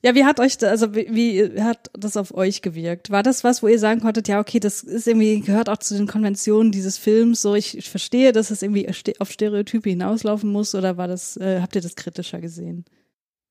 Ja, 0.00 0.14
wie 0.14 0.24
hat 0.24 0.38
euch, 0.38 0.56
da- 0.58 0.68
also 0.68 0.94
wie, 0.94 1.12
wie 1.12 1.60
hat 1.60 1.90
das 1.92 2.16
auf 2.16 2.32
euch 2.32 2.62
gewirkt? 2.62 3.10
War 3.10 3.24
das 3.24 3.42
was, 3.42 3.64
wo 3.64 3.66
ihr 3.68 3.80
sagen 3.80 4.00
konntet, 4.00 4.28
ja, 4.28 4.38
okay, 4.38 4.60
das 4.60 4.84
ist 4.84 5.08
irgendwie, 5.08 5.40
gehört 5.40 5.68
auch 5.68 5.78
zu 5.78 5.96
den 5.96 6.06
Konventionen 6.06 6.70
dieses 6.70 6.96
Films, 6.98 7.42
so 7.42 7.56
ich, 7.56 7.76
ich 7.76 7.90
verstehe, 7.90 8.30
dass 8.30 8.52
es 8.52 8.62
irgendwie 8.62 8.88
auf 9.18 9.30
Stereotype 9.32 9.90
hinauslaufen 9.90 10.52
muss, 10.52 10.76
oder 10.76 10.96
war 10.98 11.08
das, 11.08 11.36
äh, 11.38 11.60
habt 11.60 11.74
ihr 11.74 11.82
das 11.82 11.96
kritischer 11.96 12.40
gesehen? 12.40 12.84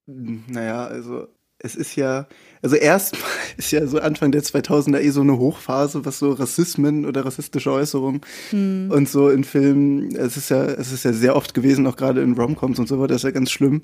Naja, 0.05 0.86
also 0.88 1.28
es 1.60 1.76
ist 1.76 1.95
ja, 1.95 2.28
also 2.62 2.76
erstmal 2.76 3.22
ist 3.58 3.72
ja 3.72 3.86
so 3.88 3.99
Anfang 3.99 4.32
der 4.32 4.43
2000er 4.43 4.99
eh 4.99 5.10
so 5.10 5.22
eine 5.22 5.38
Hochphase, 5.38 6.05
was 6.05 6.20
so 6.20 6.32
Rassismen 6.32 7.05
oder 7.05 7.26
rassistische 7.26 7.72
Äußerungen 7.72 8.22
Hm. 8.51 8.91
und 8.91 9.10
so 9.10 9.30
in 9.30 9.43
Filmen, 9.43 10.16
es 10.16 10.38
ist 10.38 10.49
ja, 10.49 10.64
es 10.66 10.91
ist 10.91 11.03
ja 11.05 11.14
sehr 11.14 11.36
oft 11.36 11.53
gewesen, 11.53 11.88
auch 11.88 11.95
gerade 11.95 12.22
in 12.22 12.34
Romcoms 12.34 12.80
und 12.80 12.88
so 12.88 12.97
weiter, 12.99 13.10
das 13.10 13.18
ist 13.18 13.24
ja 13.24 13.32
ganz 13.32 13.51
schlimm, 13.51 13.82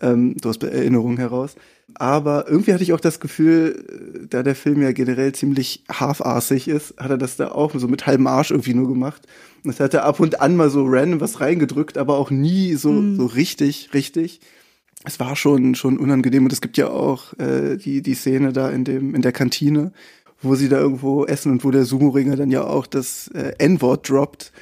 ähm, 0.00 0.36
so 0.42 0.50
aus 0.50 0.58
Erinnerungen 0.58 1.16
heraus. 1.16 1.54
Aber 1.94 2.46
irgendwie 2.48 2.74
hatte 2.74 2.82
ich 2.82 2.92
auch 2.92 3.00
das 3.00 3.20
Gefühl, 3.20 3.84
äh, 4.22 4.26
da 4.28 4.42
der 4.42 4.54
Film 4.54 4.82
ja 4.82 4.92
generell 4.92 5.32
ziemlich 5.32 5.84
half-assig 5.90 6.68
ist, 6.68 6.94
hat 6.98 7.10
er 7.10 7.16
das 7.18 7.36
da 7.36 7.52
auch 7.52 7.72
so 7.74 7.88
mit 7.88 8.06
halbem 8.06 8.26
Arsch 8.26 8.50
irgendwie 8.50 8.74
nur 8.74 8.88
gemacht. 8.88 9.22
Und 9.64 9.72
das 9.72 9.80
hat 9.80 9.94
er 9.94 10.04
ab 10.04 10.20
und 10.20 10.40
an 10.42 10.56
mal 10.56 10.68
so 10.68 10.84
random 10.86 11.20
was 11.20 11.40
reingedrückt, 11.40 11.96
aber 11.96 12.18
auch 12.18 12.30
nie 12.30 12.74
so, 12.74 12.90
Mhm. 12.92 13.16
so 13.16 13.24
richtig, 13.26 13.90
richtig 13.94 14.40
es 15.06 15.18
war 15.20 15.36
schon 15.36 15.74
schon 15.74 15.98
unangenehm 15.98 16.44
und 16.44 16.52
es 16.52 16.60
gibt 16.60 16.76
ja 16.76 16.88
auch 16.88 17.32
äh, 17.38 17.76
die 17.76 18.02
die 18.02 18.14
Szene 18.14 18.52
da 18.52 18.68
in 18.70 18.84
dem 18.84 19.14
in 19.14 19.22
der 19.22 19.32
Kantine, 19.32 19.92
wo 20.42 20.54
sie 20.54 20.68
da 20.68 20.78
irgendwo 20.78 21.24
essen 21.24 21.52
und 21.52 21.64
wo 21.64 21.70
der 21.70 21.84
Sumo-Ringer 21.84 22.36
dann 22.36 22.50
ja 22.50 22.64
auch 22.64 22.86
das 22.86 23.28
äh, 23.28 23.54
N-Wort 23.58 24.08
droppt 24.08 24.52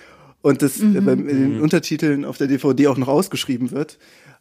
und 0.43 0.63
das 0.63 0.81
äh, 0.81 0.85
Mhm. 0.85 1.05
beim, 1.05 1.29
in 1.29 1.39
den 1.41 1.61
Untertiteln 1.61 2.25
auf 2.25 2.37
der 2.39 2.47
DVD 2.47 2.89
auch 2.89 2.99
noch 2.99 3.09
ausgeschrieben 3.09 3.71
wird, 3.71 3.99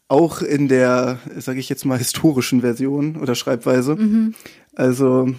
auch 0.10 0.41
in 0.41 0.68
der 0.68 1.20
sage 1.38 1.60
ich 1.60 1.70
jetzt 1.70 1.86
mal 1.86 1.97
historischen 1.97 2.62
Version 2.62 3.16
oder 3.16 3.36
Schreibweise. 3.36 3.95
Mhm. 3.95 4.34
Also 4.76 5.34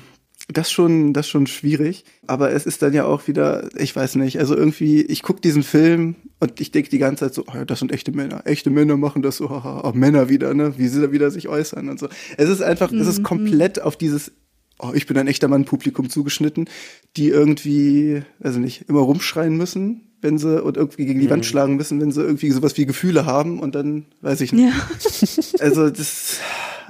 das 0.49 0.71
schon, 0.71 1.13
das 1.15 1.29
schon 1.29 1.47
schwierig. 1.47 2.05
Aber 2.27 2.53
es 2.53 2.67
ist 2.67 2.83
dann 2.83 2.93
ja 2.93 3.05
auch 3.05 3.27
wieder, 3.29 3.69
ich 3.79 3.95
weiß 3.97 4.17
nicht, 4.17 4.39
also 4.39 4.55
irgendwie, 4.57 5.01
ich 5.03 5.23
guck 5.23 5.41
diesen 5.41 5.63
Film 5.63 6.17
und 6.39 6.61
ich 6.61 6.71
denke 6.71 6.91
die 6.91 6.99
ganze 6.99 7.25
Zeit 7.25 7.35
so, 7.35 7.45
oh 7.47 7.55
ja, 7.55 7.65
das 7.65 7.79
sind 7.79 7.93
echte 7.93 8.13
Männer. 8.13 8.43
Echte 8.45 8.69
Männer 8.71 8.97
machen 8.97 9.23
das 9.23 9.39
so, 9.39 9.49
haha, 9.49 9.81
auch 9.81 9.95
Männer 9.95 10.29
wieder, 10.29 10.53
ne? 10.53 10.75
Wie 10.77 10.89
sie 10.89 11.01
da 11.01 11.13
wieder 11.13 11.31
sich 11.31 11.49
äußern 11.49 11.89
und 11.89 11.99
so. 11.99 12.09
Es 12.37 12.49
ist 12.51 12.63
einfach, 12.63 12.93
es 12.93 13.07
ist 13.07 13.21
Mhm. 13.21 13.23
komplett 13.25 13.81
auf 13.81 13.97
dieses, 13.97 14.33
oh, 14.79 14.91
ich 14.93 15.07
bin 15.07 15.17
ein 15.17 15.29
echter 15.29 15.49
Mann 15.49 15.65
Publikum 15.65 16.11
zugeschnitten, 16.11 16.69
die 17.17 17.29
irgendwie, 17.29 18.23
also 18.41 18.59
nicht, 18.61 18.89
immer 18.89 19.01
rumschreien 19.01 19.57
müssen, 19.57 20.11
wenn 20.21 20.37
sie 20.37 20.63
und 20.63 20.77
irgendwie 20.77 21.07
gegen 21.07 21.21
die 21.21 21.31
Wand 21.31 21.47
schlagen 21.47 21.77
müssen, 21.77 22.01
wenn 22.01 22.13
sie 22.13 22.23
irgendwie 22.23 22.51
sowas 22.51 22.77
wie 22.77 22.85
Gefühle 22.87 23.25
haben 23.25 23.61
und 23.61 23.75
dann 23.75 24.07
weiß 24.21 24.43
ich 24.43 24.53
nicht. 24.53 24.67
Ja. 24.75 25.61
Also 25.61 25.89
das, 25.91 26.39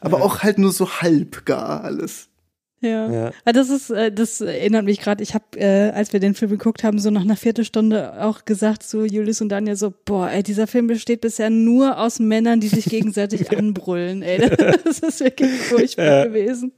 aber 0.01 0.23
auch 0.23 0.43
halt 0.43 0.59
nur 0.59 0.73
so 0.73 0.89
halb 0.91 1.45
gar 1.47 1.85
alles. 1.85 2.29
Ja. 2.85 3.11
Ja. 3.11 3.31
Ah, 3.45 3.53
Das 3.53 3.71
ist, 3.71 3.91
äh, 3.91 4.13
das 4.13 4.41
erinnert 4.41 4.85
mich 4.85 5.01
gerade. 5.01 5.23
Ich 5.23 5.35
habe, 5.35 5.45
äh, 5.57 5.91
als 5.91 6.13
wir 6.13 6.21
den 6.21 6.35
Film 6.35 6.51
geguckt 6.51 6.85
haben, 6.85 6.99
so 6.99 7.11
nach 7.11 7.23
einer 7.23 7.37
Viertelstunde 7.37 8.23
auch 8.23 8.45
gesagt 8.45 8.83
zu 8.83 9.05
Julius 9.05 9.41
und 9.41 9.49
Daniel 9.49 9.77
so, 9.77 9.93
boah, 10.05 10.31
ey, 10.31 10.43
dieser 10.43 10.67
Film 10.67 10.87
besteht 10.87 11.21
bisher 11.23 11.51
nur 11.51 11.99
aus 11.99 12.19
Männern, 12.19 12.61
die 12.61 12.69
sich 12.69 12.85
gegenseitig 12.85 13.51
anbrüllen. 13.59 14.23
Ey, 14.23 14.51
das 14.85 14.99
ist 15.01 15.21
wirklich 15.21 15.51
furchtbar 15.51 16.05
Ja. 16.05 16.25
gewesen. 16.27 16.73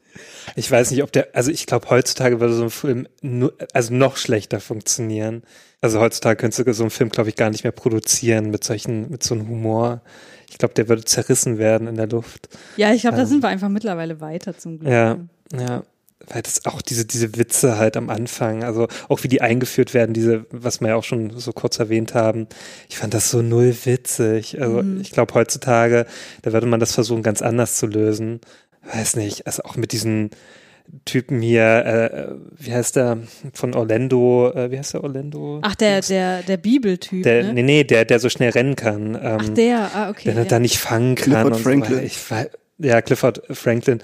ich 0.55 0.71
weiß 0.71 0.91
nicht, 0.93 1.03
ob 1.03 1.13
der, 1.13 1.29
also 1.35 1.51
ich 1.51 1.67
glaube, 1.67 1.91
heutzutage 1.91 2.41
würde 2.41 2.55
so 2.55 2.63
ein 2.65 2.71
Film 2.71 3.07
nur, 3.23 3.53
also 3.75 3.93
noch 3.93 4.17
schlechter 4.17 4.61
funktionieren. 4.61 5.43
Also 5.83 6.01
heutzutage 6.01 6.37
könntest 6.37 6.67
du 6.67 6.73
so 6.73 6.85
einen 6.85 6.91
Film, 6.91 7.11
glaube 7.11 7.29
ich, 7.29 7.37
gar 7.37 7.51
nicht 7.51 7.65
mehr 7.65 7.73
produzieren 7.73 8.51
mit 8.51 8.65
solchen, 8.65 9.11
mit 9.11 9.23
so 9.23 9.35
einem 9.35 9.49
Humor. 9.49 10.01
Ich 10.49 10.59
glaube, 10.59 10.75
der 10.75 10.89
würde 10.89 11.05
zerrissen 11.05 11.59
werden 11.59 11.87
in 11.87 11.97
der 11.97 12.07
Luft. 12.07 12.49
Ja, 12.77 12.93
ich 12.95 13.03
glaube, 13.03 13.17
da 13.17 13.23
Ähm. 13.25 13.29
sind 13.29 13.43
wir 13.43 13.49
einfach 13.49 13.69
mittlerweile 13.69 14.21
weiter 14.21 14.57
zum 14.57 14.79
Glück. 14.79 14.91
Ja, 14.91 15.19
ja. 15.53 15.83
Weil 16.29 16.43
das 16.43 16.65
auch 16.65 16.81
diese, 16.83 17.05
diese 17.05 17.37
Witze 17.37 17.77
halt 17.79 17.97
am 17.97 18.09
Anfang, 18.11 18.65
also 18.65 18.89
auch 19.09 19.23
wie 19.23 19.29
die 19.29 19.43
eingeführt 19.43 19.93
werden, 19.95 20.13
diese, 20.15 20.47
was 20.51 20.81
wir 20.81 20.89
ja 20.89 20.97
auch 20.97 21.05
schon 21.05 21.31
so 21.39 21.53
kurz 21.53 21.79
erwähnt 21.79 22.15
haben. 22.15 22.47
Ich 22.89 22.97
fand 22.99 23.13
das 23.15 23.31
so 23.31 23.43
null 23.43 23.77
witzig. 23.85 24.61
Also 24.61 24.83
Mhm. 24.83 25.01
ich 25.03 25.13
glaube 25.13 25.35
heutzutage, 25.35 26.07
da 26.43 26.53
würde 26.53 26.67
man 26.67 26.81
das 26.81 26.93
versuchen, 26.93 27.23
ganz 27.23 27.43
anders 27.43 27.77
zu 27.77 27.87
lösen. 27.87 28.41
Weiß 28.93 29.17
nicht, 29.17 29.47
also 29.47 29.63
auch 29.65 29.77
mit 29.77 29.93
diesen 29.93 30.31
Typen 31.05 31.43
hier, 31.43 31.85
äh, 31.85 32.35
wie 32.57 32.73
heißt 32.73 32.95
der 32.97 33.19
von 33.53 33.75
Orlando, 33.75 34.53
äh, 34.55 34.71
wie 34.71 34.79
heißt 34.79 34.95
der 34.95 35.03
Orlando? 35.05 35.59
Ach, 35.63 35.75
der, 35.75 36.01
der, 36.01 36.43
der 36.43 36.57
Bibeltyp, 36.57 37.25
Der, 37.25 37.43
ne? 37.43 37.55
nee, 37.55 37.63
nee, 37.63 37.85
der, 37.85 38.05
der 38.05 38.21
so 38.21 38.29
schnell 38.29 38.51
rennen 38.51 38.77
kann. 38.77 39.17
Ähm, 39.21 39.39
Ach, 39.41 39.49
der, 39.51 39.91
ah, 39.95 40.11
okay. 40.11 40.33
der 40.33 40.35
ja. 40.35 40.45
da 40.45 40.61
nicht 40.61 40.79
fangen 40.79 41.17
kann. 41.17 41.25
Clifford 41.25 41.55
und 41.55 41.61
Franklin. 41.63 41.99
So. 41.99 42.03
Ich, 42.05 42.19
ja, 42.79 43.01
Clifford 43.01 43.43
Franklin. 43.51 44.03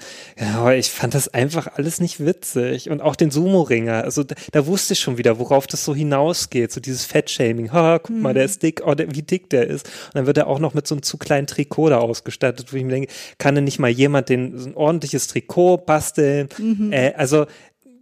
Aber 0.55 0.75
ich 0.75 0.89
fand 0.89 1.13
das 1.13 1.27
einfach 1.27 1.67
alles 1.75 2.01
nicht 2.01 2.25
witzig. 2.25 2.89
Und 2.89 3.01
auch 3.01 3.15
den 3.15 3.29
Sumo-Ringer. 3.29 4.03
Also 4.03 4.23
da, 4.23 4.35
da 4.51 4.65
wusste 4.65 4.93
ich 4.93 4.99
schon 4.99 5.17
wieder, 5.17 5.37
worauf 5.37 5.67
das 5.67 5.85
so 5.85 5.93
hinausgeht. 5.93 6.71
So 6.71 6.79
dieses 6.79 7.05
Fettshaming. 7.05 7.71
Ha, 7.71 7.99
guck 7.99 8.09
mal, 8.09 8.29
Mhm. 8.29 8.33
der 8.35 8.45
ist 8.45 8.63
dick. 8.63 8.81
Oh, 8.85 8.95
der, 8.95 9.13
wie 9.13 9.21
dick 9.21 9.49
der 9.51 9.67
ist. 9.67 9.85
Und 9.87 10.15
dann 10.15 10.25
wird 10.25 10.37
er 10.37 10.47
auch 10.47 10.59
noch 10.59 10.73
mit 10.73 10.87
so 10.87 10.95
einem 10.95 11.03
zu 11.03 11.17
kleinen 11.17 11.45
Trikot 11.45 11.89
da 11.89 11.99
ausgestattet, 11.99 12.73
wo 12.73 12.77
ich 12.77 12.83
mir 12.83 12.91
denke, 12.93 13.13
kann 13.37 13.53
denn 13.55 13.63
nicht 13.65 13.79
mal 13.79 13.91
jemand 13.91 14.29
den, 14.29 14.57
so 14.57 14.69
ein 14.69 14.75
ordentliches 14.75 15.27
Trikot 15.27 15.77
basteln? 15.77 16.49
Mhm. 16.57 16.91
Äh, 16.91 17.13
also, 17.15 17.45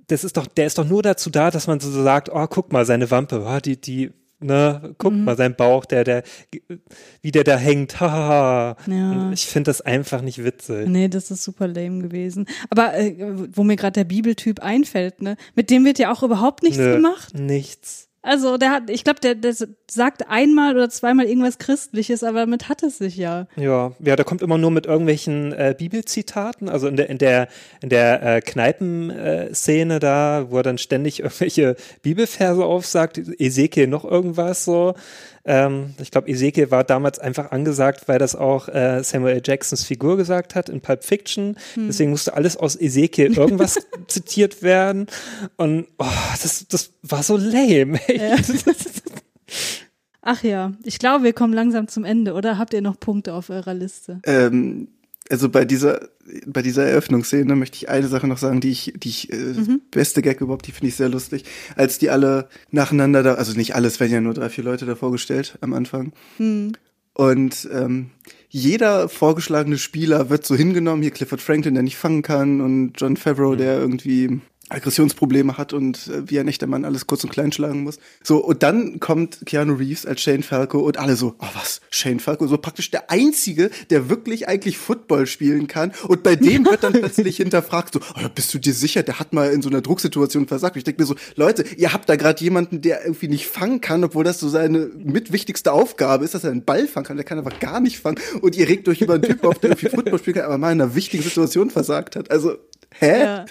das 0.07 0.23
ist 0.23 0.37
doch, 0.37 0.47
der 0.47 0.67
ist 0.67 0.77
doch 0.77 0.85
nur 0.85 1.01
dazu 1.03 1.29
da, 1.29 1.51
dass 1.51 1.67
man 1.67 1.79
so 1.79 1.91
sagt, 1.91 2.29
oh, 2.33 2.47
guck 2.47 2.71
mal, 2.71 2.85
seine 2.85 3.11
Wampe, 3.11 3.45
oh, 3.45 3.59
die, 3.59 3.79
die, 3.79 4.11
ne, 4.43 4.93
guck 4.97 5.13
Mhm. 5.13 5.23
mal, 5.25 5.37
sein 5.37 5.55
Bauch, 5.55 5.85
der, 5.85 6.03
der, 6.03 6.23
wie 7.21 7.31
der 7.31 7.43
da 7.43 7.57
hängt, 7.57 7.99
haha. 7.99 8.75
Ja. 8.87 9.31
Ich 9.31 9.45
finde 9.47 9.69
das 9.69 9.81
einfach 9.81 10.21
nicht 10.21 10.43
witzig. 10.43 10.87
Nee, 10.87 11.07
das 11.07 11.31
ist 11.31 11.43
super 11.43 11.67
lame 11.67 12.01
gewesen. 12.01 12.45
Aber 12.69 12.93
äh, 12.97 13.15
wo 13.53 13.63
mir 13.63 13.75
gerade 13.75 13.93
der 13.93 14.03
Bibeltyp 14.05 14.59
einfällt, 14.61 15.21
ne, 15.21 15.37
mit 15.55 15.69
dem 15.69 15.85
wird 15.85 15.99
ja 15.99 16.11
auch 16.11 16.23
überhaupt 16.23 16.63
nichts 16.63 16.77
Nö, 16.77 16.95
gemacht. 16.95 17.33
Nichts. 17.37 18.09
Also 18.23 18.57
der 18.57 18.69
hat, 18.69 18.89
ich 18.91 19.03
glaube, 19.03 19.19
der, 19.19 19.33
der 19.33 19.55
sagt 19.89 20.29
einmal 20.29 20.75
oder 20.75 20.89
zweimal 20.89 21.25
irgendwas 21.25 21.57
Christliches, 21.57 22.23
aber 22.23 22.41
damit 22.41 22.69
hat 22.69 22.83
es 22.83 22.99
sich 22.99 23.17
ja. 23.17 23.47
Ja, 23.55 23.93
ja, 23.99 24.15
der 24.15 24.25
kommt 24.25 24.43
immer 24.43 24.59
nur 24.59 24.69
mit 24.69 24.85
irgendwelchen 24.85 25.53
äh, 25.53 25.73
Bibelzitaten, 25.75 26.69
also 26.69 26.87
in 26.87 26.97
der 26.97 27.09
in 27.09 27.17
der 27.17 27.47
in 27.81 27.89
der 27.89 28.21
äh, 28.21 28.41
Kneipenszene 28.41 29.99
da, 29.99 30.45
wo 30.49 30.57
er 30.57 30.63
dann 30.63 30.77
ständig 30.77 31.21
irgendwelche 31.21 31.75
Bibelverse 32.03 32.63
aufsagt, 32.63 33.17
Ezekiel 33.39 33.87
noch 33.87 34.05
irgendwas 34.05 34.65
so. 34.65 34.93
Ähm, 35.45 35.95
ich 35.99 36.11
glaube, 36.11 36.29
Ezekiel 36.29 36.71
war 36.71 36.83
damals 36.83 37.19
einfach 37.19 37.51
angesagt, 37.51 38.07
weil 38.07 38.19
das 38.19 38.35
auch 38.35 38.67
äh, 38.67 39.03
Samuel 39.03 39.35
L. 39.35 39.41
Jacksons 39.43 39.83
Figur 39.83 40.17
gesagt 40.17 40.55
hat 40.55 40.69
in 40.69 40.81
Pulp 40.81 41.03
Fiction. 41.03 41.57
Hm. 41.73 41.87
Deswegen 41.87 42.11
musste 42.11 42.33
alles 42.35 42.57
aus 42.57 42.79
Ezekiel 42.79 43.37
irgendwas 43.37 43.79
zitiert 44.07 44.61
werden. 44.61 45.07
Und 45.57 45.87
oh, 45.97 46.05
das, 46.41 46.67
das 46.67 46.91
war 47.01 47.23
so 47.23 47.37
lame. 47.37 47.99
Ja. 48.07 48.35
Ach 50.21 50.43
ja, 50.43 50.73
ich 50.83 50.99
glaube, 50.99 51.23
wir 51.23 51.33
kommen 51.33 51.53
langsam 51.53 51.87
zum 51.87 52.05
Ende, 52.05 52.33
oder? 52.33 52.57
Habt 52.57 52.73
ihr 52.73 52.81
noch 52.81 52.99
Punkte 52.99 53.33
auf 53.33 53.49
eurer 53.49 53.73
Liste? 53.73 54.19
Ähm, 54.25 54.87
also 55.31 55.49
bei 55.49 55.65
dieser, 55.65 56.09
bei 56.45 56.61
dieser 56.61 56.85
Eröffnungsszene 56.85 57.55
möchte 57.55 57.77
ich 57.77 57.89
eine 57.89 58.07
Sache 58.07 58.27
noch 58.27 58.37
sagen, 58.37 58.59
die 58.59 58.69
ich, 58.69 58.93
die 58.97 59.09
ich, 59.09 59.31
äh, 59.31 59.35
Mhm. 59.35 59.81
beste 59.89 60.21
Gag 60.21 60.41
überhaupt, 60.41 60.67
die 60.67 60.71
finde 60.71 60.87
ich 60.89 60.95
sehr 60.95 61.09
lustig. 61.09 61.45
Als 61.75 61.97
die 61.97 62.09
alle 62.09 62.49
nacheinander 62.69 63.23
da, 63.23 63.33
also 63.35 63.53
nicht 63.57 63.73
alles, 63.75 63.99
werden 63.99 64.11
ja 64.11 64.21
nur 64.21 64.33
drei, 64.33 64.49
vier 64.49 64.63
Leute 64.63 64.85
da 64.85 64.95
vorgestellt 64.95 65.57
am 65.61 65.73
Anfang. 65.73 66.13
Hm. 66.37 66.73
Und 67.13 67.67
ähm, 67.73 68.11
jeder 68.49 69.09
vorgeschlagene 69.09 69.77
Spieler 69.77 70.29
wird 70.29 70.45
so 70.45 70.55
hingenommen, 70.55 71.01
hier 71.01 71.11
Clifford 71.11 71.41
Franklin, 71.41 71.73
der 71.73 71.83
nicht 71.83 71.97
fangen 71.97 72.21
kann, 72.21 72.61
und 72.61 72.93
John 72.97 73.17
Favreau, 73.17 73.55
der 73.55 73.79
irgendwie 73.79 74.41
Aggressionsprobleme 74.71 75.57
hat 75.57 75.73
und 75.73 76.07
äh, 76.07 76.29
wie 76.29 76.39
ein 76.39 76.47
echter 76.47 76.67
Mann 76.67 76.85
alles 76.85 77.07
kurz 77.07 77.23
und 77.23 77.31
klein 77.31 77.51
schlagen 77.51 77.83
muss. 77.83 77.99
So, 78.23 78.37
und 78.37 78.63
dann 78.63 78.99
kommt 78.99 79.39
Keanu 79.45 79.73
Reeves 79.73 80.05
als 80.05 80.21
Shane 80.21 80.43
Falco 80.43 80.79
und 80.79 80.97
alle 80.97 81.15
so, 81.15 81.35
oh 81.39 81.47
was, 81.53 81.81
Shane 81.89 82.19
Falco, 82.19 82.47
so 82.47 82.57
praktisch 82.57 82.91
der 82.91 83.09
Einzige, 83.09 83.69
der 83.89 84.09
wirklich 84.09 84.47
eigentlich 84.47 84.77
Football 84.77 85.27
spielen 85.27 85.67
kann. 85.67 85.91
Und 86.07 86.23
bei 86.23 86.35
dem 86.35 86.65
wird 86.65 86.83
dann 86.83 86.93
plötzlich 87.01 87.37
hinterfragt, 87.37 87.93
so, 87.93 87.99
oh, 87.99 88.27
bist 88.33 88.53
du 88.53 88.59
dir 88.59 88.73
sicher, 88.73 89.03
der 89.03 89.19
hat 89.19 89.33
mal 89.33 89.51
in 89.51 89.61
so 89.61 89.69
einer 89.69 89.81
Drucksituation 89.81 90.47
versagt. 90.47 90.75
Und 90.75 90.79
ich 90.79 90.83
denke 90.85 91.01
mir 91.01 91.07
so, 91.07 91.15
Leute, 91.35 91.65
ihr 91.77 91.93
habt 91.93 92.09
da 92.09 92.15
gerade 92.15 92.43
jemanden, 92.43 92.81
der 92.81 93.03
irgendwie 93.03 93.27
nicht 93.27 93.47
fangen 93.47 93.81
kann, 93.81 94.03
obwohl 94.03 94.23
das 94.23 94.39
so 94.39 94.49
seine 94.49 94.89
mitwichtigste 94.97 95.71
Aufgabe 95.71 96.25
ist, 96.25 96.33
dass 96.33 96.43
er 96.43 96.51
einen 96.51 96.65
Ball 96.65 96.87
fangen 96.87 97.05
kann. 97.05 97.17
Der 97.17 97.25
kann 97.25 97.39
aber 97.39 97.51
gar 97.51 97.79
nicht 97.79 97.99
fangen. 97.99 98.19
Und 98.41 98.55
ihr 98.55 98.67
regt 98.67 98.87
euch 98.87 99.01
über 99.01 99.15
einen 99.15 99.23
Typen 99.23 99.47
auf, 99.47 99.59
der 99.59 99.71
irgendwie 99.71 99.89
Football 99.89 100.19
spielen 100.19 100.35
kann, 100.35 100.45
aber 100.45 100.57
mal 100.57 100.71
in 100.71 100.81
einer 100.81 100.95
wichtigen 100.95 101.23
Situation 101.23 101.69
versagt 101.69 102.15
hat. 102.15 102.31
Also, 102.31 102.57
hä? 102.99 103.19
Ja. 103.23 103.45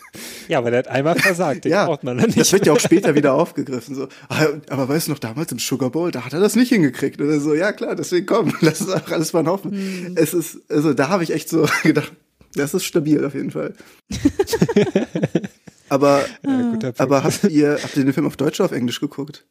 Ja, 0.48 0.58
aber 0.58 0.70
der 0.70 0.80
hat 0.80 0.88
einmal 0.88 1.16
versagt, 1.18 1.64
den 1.64 1.72
Ja, 1.72 1.86
braucht 1.86 2.02
man 2.04 2.16
dann 2.18 2.26
nicht. 2.26 2.38
das 2.40 2.52
wird 2.52 2.66
ja 2.66 2.72
auch 2.72 2.80
später 2.80 3.14
wieder 3.14 3.34
aufgegriffen. 3.34 3.94
So, 3.94 4.08
aber 4.28 4.88
weißt 4.88 5.06
du 5.06 5.12
noch, 5.12 5.18
damals 5.20 5.52
im 5.52 5.58
Sugar 5.58 5.90
Bowl, 5.90 6.10
da 6.10 6.24
hat 6.24 6.32
er 6.32 6.40
das 6.40 6.56
nicht 6.56 6.70
hingekriegt. 6.70 7.20
Oder 7.20 7.38
so, 7.40 7.54
ja 7.54 7.72
klar, 7.72 7.94
deswegen 7.94 8.26
komm, 8.26 8.52
lass 8.60 8.80
es 8.80 8.88
auch 8.90 9.10
alles 9.10 9.32
mal 9.32 9.46
hoffen. 9.46 10.16
Es 10.16 10.34
ist, 10.34 10.58
also 10.68 10.92
da 10.92 11.08
habe 11.08 11.22
ich 11.22 11.30
echt 11.32 11.48
so 11.48 11.68
gedacht, 11.84 12.12
das 12.54 12.74
ist 12.74 12.84
stabil 12.84 13.24
auf 13.24 13.34
jeden 13.34 13.52
Fall. 13.52 13.74
aber, 15.88 16.24
Ja, 16.42 16.92
aber 16.98 17.24
habt 17.24 17.44
ihr, 17.44 17.78
habt 17.82 17.96
ihr 17.96 18.04
den 18.04 18.12
Film 18.12 18.26
auf 18.26 18.36
Deutsch 18.36 18.60
oder 18.60 18.66
auf 18.66 18.72
Englisch 18.76 19.00
geguckt? 19.00 19.46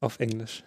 Auf 0.00 0.18
Englisch. 0.20 0.64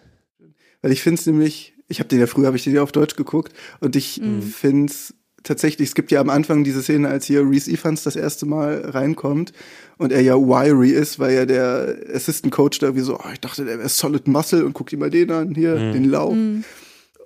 Weil 0.82 0.92
ich 0.92 1.02
finde 1.02 1.20
es 1.20 1.26
nämlich, 1.26 1.74
ich 1.88 1.98
habe 2.00 2.08
den 2.08 2.20
ja 2.20 2.26
früher, 2.26 2.46
habe 2.46 2.56
ich 2.56 2.64
den 2.64 2.74
ja 2.74 2.82
auf 2.82 2.92
Deutsch 2.92 3.16
geguckt 3.16 3.52
und 3.80 3.96
ich 3.96 4.20
finde 4.52 4.92
es 4.92 5.14
tatsächlich, 5.46 5.88
es 5.88 5.94
gibt 5.94 6.10
ja 6.10 6.20
am 6.20 6.28
Anfang 6.30 6.64
diese 6.64 6.82
Szene, 6.82 7.08
als 7.08 7.26
hier 7.26 7.48
Reese 7.48 7.70
Evans 7.70 8.02
das 8.02 8.16
erste 8.16 8.44
Mal 8.46 8.82
reinkommt 8.90 9.52
und 9.98 10.12
er 10.12 10.20
ja 10.20 10.34
wiry 10.34 10.90
ist, 10.90 11.18
weil 11.18 11.34
ja 11.34 11.46
der 11.46 11.96
Assistant 12.12 12.52
Coach 12.52 12.78
da 12.80 12.94
wie 12.94 13.00
so, 13.00 13.16
oh, 13.16 13.30
ich 13.32 13.40
dachte, 13.40 13.64
der 13.64 13.78
wäre 13.78 13.88
Solid 13.88 14.28
Muscle 14.28 14.64
und 14.64 14.74
guck 14.74 14.88
dir 14.90 14.98
mal 14.98 15.10
den 15.10 15.30
an, 15.30 15.54
hier, 15.54 15.76
Mhm. 15.76 15.92
den 15.92 16.04
Lauch. 16.10 16.36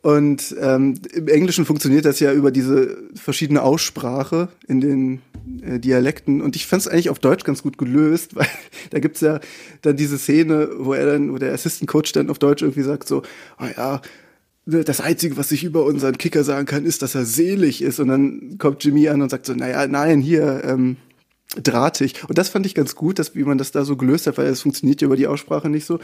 Und 0.03 0.57
ähm, 0.59 0.95
im 1.13 1.29
Englischen 1.29 1.67
funktioniert 1.67 2.07
das 2.07 2.21
ja 2.21 2.33
über 2.33 2.51
diese 2.51 2.97
verschiedene 3.15 3.63
Aussprache 3.63 4.49
in 4.67 4.81
den 4.81 5.21
äh, 5.63 5.79
Dialekten. 5.79 6.41
Und 6.41 6.57
ich 6.57 6.67
fand 6.67 6.81
es 6.81 6.89
eigentlich 6.89 7.11
auf 7.11 7.19
Deutsch 7.19 7.45
ganz 7.45 7.63
gut 7.63 7.77
gelöst, 7.77 8.35
weil 8.35 8.47
da 8.91 8.99
gibt's 8.99 9.21
ja 9.21 9.41
dann 9.83 9.97
diese 9.97 10.17
Szene, 10.19 10.71
wo 10.79 10.95
er 10.95 11.05
dann, 11.05 11.33
wo 11.33 11.37
der 11.39 11.53
Assistant 11.53 11.91
Coach 11.91 12.13
dann 12.13 12.31
auf 12.31 12.39
Deutsch 12.39 12.63
irgendwie 12.63 12.83
sagt 12.83 13.09
so, 13.09 13.23
oh 13.61 13.67
ja, 13.77 14.01
das 14.71 15.01
Einzige, 15.01 15.37
was 15.37 15.53
ich 15.53 15.65
über 15.65 15.85
unseren 15.85 16.19
Kicker 16.19 16.45
sagen 16.45 16.67
kann, 16.67 16.85
ist, 16.85 17.03
dass 17.03 17.15
er 17.15 17.25
selig 17.25 17.83
ist. 17.83 18.01
Und 18.01 18.09
dann 18.09 18.59
kommt 18.59 18.85
Jimmy 18.85 19.09
an 19.09 19.23
und 19.23 19.31
sagt 19.31 19.47
so, 19.47 19.55
naja, 19.55 19.87
nein, 19.87 20.21
hier, 20.21 20.63
ähm, 20.65 20.97
drahtig. 21.57 22.23
Und 22.29 22.39
das 22.39 22.49
fand 22.49 22.67
ich 22.67 22.75
ganz 22.75 22.95
gut, 22.95 23.19
dass, 23.19 23.35
wie 23.35 23.43
man 23.43 23.59
das 23.59 23.73
da 23.73 23.85
so 23.85 23.97
gelöst 23.97 24.27
hat, 24.27 24.39
weil 24.39 24.47
es 24.47 24.63
funktioniert 24.63 25.01
ja 25.01 25.07
über 25.07 25.17
die 25.17 25.27
Aussprache 25.27 25.69
nicht 25.69 25.85
so. 25.85 25.99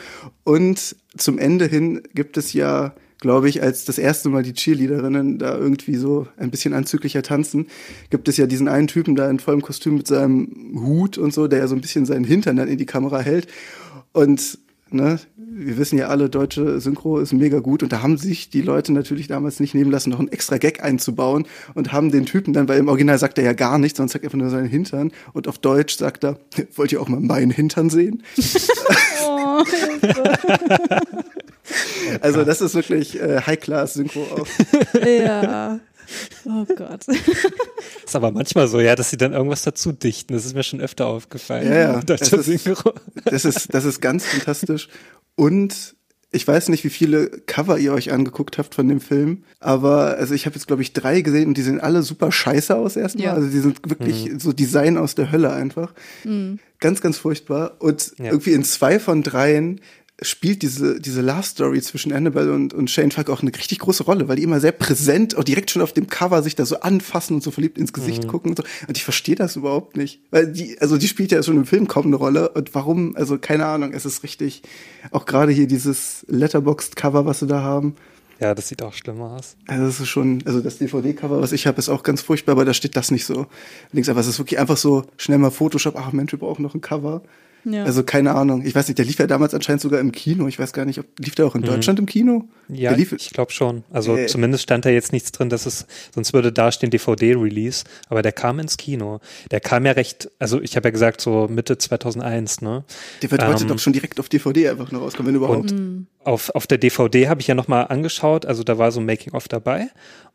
Und 0.44 0.96
zum 1.16 1.38
Ende 1.38 1.66
hin 1.66 2.02
gibt 2.14 2.36
es 2.36 2.52
ja, 2.52 2.94
glaube 3.20 3.48
ich, 3.48 3.62
als 3.62 3.84
das 3.84 3.98
erste 3.98 4.28
Mal 4.28 4.42
die 4.42 4.54
Cheerleaderinnen 4.54 5.38
da 5.38 5.56
irgendwie 5.56 5.96
so 5.96 6.26
ein 6.36 6.50
bisschen 6.50 6.74
anzüglicher 6.74 7.22
tanzen, 7.22 7.68
gibt 8.10 8.28
es 8.28 8.36
ja 8.36 8.46
diesen 8.46 8.68
einen 8.68 8.88
Typen 8.88 9.14
da 9.14 9.30
in 9.30 9.38
vollem 9.38 9.62
Kostüm 9.62 9.96
mit 9.96 10.08
seinem 10.08 10.80
Hut 10.84 11.16
und 11.16 11.32
so, 11.32 11.46
der 11.46 11.60
ja 11.60 11.68
so 11.68 11.76
ein 11.76 11.80
bisschen 11.80 12.06
seinen 12.06 12.24
Hintern 12.24 12.56
dann 12.56 12.68
in 12.68 12.78
die 12.78 12.86
Kamera 12.86 13.20
hält. 13.20 13.46
Und 14.12 14.58
ne, 14.90 15.20
wir 15.58 15.78
wissen 15.78 15.98
ja 15.98 16.08
alle, 16.08 16.28
deutsche 16.28 16.80
Synchro 16.80 17.18
ist 17.18 17.32
mega 17.32 17.60
gut 17.60 17.82
und 17.82 17.90
da 17.90 18.02
haben 18.02 18.18
sich 18.18 18.50
die 18.50 18.60
Leute 18.60 18.92
natürlich 18.92 19.26
damals 19.26 19.58
nicht 19.58 19.74
nehmen 19.74 19.90
lassen, 19.90 20.10
noch 20.10 20.18
einen 20.18 20.28
extra 20.28 20.58
Gag 20.58 20.82
einzubauen 20.82 21.46
und 21.74 21.92
haben 21.92 22.10
den 22.10 22.26
Typen 22.26 22.52
dann, 22.52 22.68
weil 22.68 22.78
im 22.78 22.88
Original 22.88 23.18
sagt 23.18 23.38
er 23.38 23.44
ja 23.44 23.54
gar 23.54 23.78
nichts, 23.78 23.96
sondern 23.96 24.12
sagt 24.12 24.24
einfach 24.24 24.36
nur 24.36 24.50
seinen 24.50 24.68
Hintern 24.68 25.12
und 25.32 25.48
auf 25.48 25.58
Deutsch 25.58 25.96
sagt 25.96 26.24
er, 26.24 26.38
wollt 26.74 26.92
ihr 26.92 27.00
auch 27.00 27.08
mal 27.08 27.20
meinen 27.20 27.50
Hintern 27.50 27.90
sehen? 27.90 28.22
Oh, 29.28 29.64
Also 32.20 32.44
das 32.44 32.60
ist 32.60 32.74
wirklich 32.74 33.20
äh, 33.20 33.40
High-Class-Synchro 33.40 34.22
auch. 34.22 34.46
ja. 35.04 35.80
Oh 36.44 36.64
Gott. 36.76 37.06
Ist 38.04 38.16
aber 38.16 38.30
manchmal 38.30 38.68
so, 38.68 38.80
ja, 38.80 38.94
dass 38.96 39.10
sie 39.10 39.16
dann 39.16 39.32
irgendwas 39.32 39.62
dazu 39.62 39.92
dichten. 39.92 40.32
Das 40.34 40.44
ist 40.44 40.54
mir 40.54 40.62
schon 40.62 40.80
öfter 40.80 41.06
aufgefallen. 41.06 41.68
Ja, 41.68 41.78
ja. 41.78 42.00
Das 42.06 42.20
ist-. 42.32 42.66
Das 43.24 43.44
ist, 43.44 43.74
das 43.74 43.84
ist 43.84 44.00
ganz 44.00 44.24
fantastisch. 44.24 44.88
Und 45.34 45.94
ich 46.32 46.46
weiß 46.46 46.68
nicht, 46.68 46.84
wie 46.84 46.90
viele 46.90 47.28
Cover 47.46 47.78
ihr 47.78 47.92
euch 47.92 48.12
angeguckt 48.12 48.58
habt 48.58 48.74
von 48.74 48.88
dem 48.88 49.00
Film, 49.00 49.44
aber 49.60 50.16
also 50.18 50.34
ich 50.34 50.44
habe 50.44 50.54
jetzt, 50.56 50.66
glaube 50.66 50.82
ich, 50.82 50.92
drei 50.92 51.20
gesehen 51.22 51.48
und 51.48 51.56
die 51.56 51.62
sehen 51.62 51.80
alle 51.80 52.02
super 52.02 52.30
scheiße 52.30 52.74
aus 52.76 52.96
erstmal. 52.96 53.26
Ja. 53.26 53.32
Also 53.34 53.48
die 53.48 53.60
sind 53.60 53.78
wirklich 53.88 54.30
so 54.38 54.52
Design 54.52 54.98
aus 54.98 55.14
der 55.14 55.32
Hölle 55.32 55.52
einfach. 55.52 55.94
Ganz, 56.80 57.00
ganz 57.00 57.16
furchtbar. 57.18 57.76
Und 57.78 58.12
Ja. 58.18 58.26
irgendwie 58.26 58.52
in 58.52 58.64
zwei 58.64 58.98
von 58.98 59.22
dreien 59.22 59.80
spielt 60.22 60.62
diese, 60.62 60.98
diese 60.98 61.20
Love 61.20 61.42
Story 61.42 61.82
zwischen 61.82 62.12
Annabelle 62.12 62.52
und, 62.52 62.72
und 62.72 62.90
Shane 62.90 63.10
Falk 63.10 63.28
auch 63.28 63.42
eine 63.42 63.54
richtig 63.54 63.80
große 63.80 64.04
Rolle, 64.04 64.28
weil 64.28 64.36
die 64.36 64.44
immer 64.44 64.60
sehr 64.60 64.72
präsent, 64.72 65.36
auch 65.36 65.44
direkt 65.44 65.70
schon 65.70 65.82
auf 65.82 65.92
dem 65.92 66.08
Cover 66.08 66.42
sich 66.42 66.54
da 66.54 66.64
so 66.64 66.80
anfassen 66.80 67.34
und 67.34 67.42
so 67.42 67.50
verliebt 67.50 67.76
ins 67.76 67.92
Gesicht 67.92 68.26
gucken 68.26 68.50
und 68.52 68.56
so. 68.56 68.64
Und 68.88 68.96
ich 68.96 69.04
verstehe 69.04 69.34
das 69.34 69.56
überhaupt 69.56 69.96
nicht. 69.96 70.20
Weil 70.30 70.50
die, 70.50 70.80
also 70.80 70.96
die 70.96 71.08
spielt 71.08 71.32
ja 71.32 71.42
schon 71.42 71.58
im 71.58 71.66
Film 71.66 71.86
kaum 71.86 72.06
eine 72.06 72.16
Rolle. 72.16 72.48
Und 72.50 72.74
warum, 72.74 73.14
also 73.16 73.38
keine 73.38 73.66
Ahnung, 73.66 73.92
es 73.92 74.06
ist 74.06 74.22
richtig, 74.22 74.62
auch 75.10 75.26
gerade 75.26 75.52
hier 75.52 75.66
dieses 75.66 76.24
Letterboxd-Cover, 76.28 77.26
was 77.26 77.40
sie 77.40 77.46
da 77.46 77.60
haben. 77.60 77.94
Ja, 78.40 78.54
das 78.54 78.68
sieht 78.68 78.82
auch 78.82 78.94
schlimm 78.94 79.20
aus. 79.20 79.56
Also 79.66 79.84
das 79.84 80.00
ist 80.00 80.08
schon, 80.08 80.42
also 80.46 80.60
das 80.60 80.78
DVD-Cover, 80.78 81.42
was 81.42 81.52
ich 81.52 81.66
habe, 81.66 81.78
ist 81.78 81.90
auch 81.90 82.02
ganz 82.02 82.22
furchtbar, 82.22 82.52
aber 82.52 82.64
da 82.64 82.72
steht 82.72 82.96
das 82.96 83.10
nicht 83.10 83.26
so. 83.26 83.46
Links 83.92 84.08
aber 84.08 84.20
es 84.20 84.26
ist 84.26 84.38
wirklich 84.38 84.58
einfach 84.58 84.76
so 84.78 85.04
schnell 85.18 85.38
mal 85.38 85.50
Photoshop, 85.50 85.96
ach 85.96 86.12
Mensch, 86.12 86.32
wir 86.32 86.38
brauchen 86.38 86.62
noch 86.62 86.74
ein 86.74 86.80
Cover. 86.80 87.22
Ja. 87.68 87.82
Also 87.82 88.04
keine 88.04 88.34
Ahnung. 88.36 88.64
Ich 88.64 88.76
weiß 88.76 88.86
nicht, 88.86 88.96
der 88.98 89.04
lief 89.04 89.18
ja 89.18 89.26
damals 89.26 89.52
anscheinend 89.52 89.82
sogar 89.82 89.98
im 89.98 90.12
Kino. 90.12 90.46
Ich 90.46 90.56
weiß 90.56 90.72
gar 90.72 90.84
nicht, 90.84 91.00
ob 91.00 91.06
lief 91.18 91.34
der 91.34 91.46
auch 91.46 91.56
in 91.56 91.62
Deutschland 91.62 91.98
im 91.98 92.06
Kino? 92.06 92.44
Ja, 92.68 92.92
lief, 92.92 93.10
ich 93.12 93.30
glaube 93.30 93.50
schon. 93.50 93.82
Also 93.90 94.16
Äh. 94.16 94.26
zumindest 94.26 94.62
stand 94.62 94.84
da 94.84 94.90
jetzt 94.90 95.12
nichts 95.12 95.32
drin, 95.32 95.48
dass 95.48 95.66
es, 95.66 95.86
sonst 96.14 96.32
würde 96.32 96.52
da 96.52 96.70
stehen 96.70 96.90
DVD-Release, 96.90 97.84
aber 98.08 98.22
der 98.22 98.30
kam 98.30 98.60
ins 98.60 98.76
Kino. 98.76 99.18
Der 99.50 99.58
kam 99.58 99.84
ja 99.84 99.92
recht, 99.92 100.30
also 100.38 100.60
ich 100.62 100.76
habe 100.76 100.88
ja 100.88 100.92
gesagt, 100.92 101.20
so 101.20 101.48
Mitte 101.50 101.76
2001, 101.76 102.60
ne? 102.62 102.84
der 103.20 103.30
wird 103.32 103.44
heute 103.44 103.62
ähm, 103.62 103.68
doch 103.68 103.78
schon 103.80 103.92
direkt 103.92 104.20
auf 104.20 104.28
DVD 104.28 104.68
einfach 104.68 104.92
nur 104.92 105.02
rauskommen, 105.02 105.28
wenn 105.28 105.36
überhaupt. 105.36 105.72
Und 105.72 106.06
auf, 106.22 106.50
auf 106.50 106.68
der 106.68 106.78
DVD 106.78 107.28
habe 107.28 107.40
ich 107.40 107.48
ja 107.48 107.56
nochmal 107.56 107.86
angeschaut, 107.88 108.46
also 108.46 108.62
da 108.62 108.78
war 108.78 108.92
so 108.92 109.00
ein 109.00 109.06
Making-of 109.06 109.48
dabei. 109.48 109.88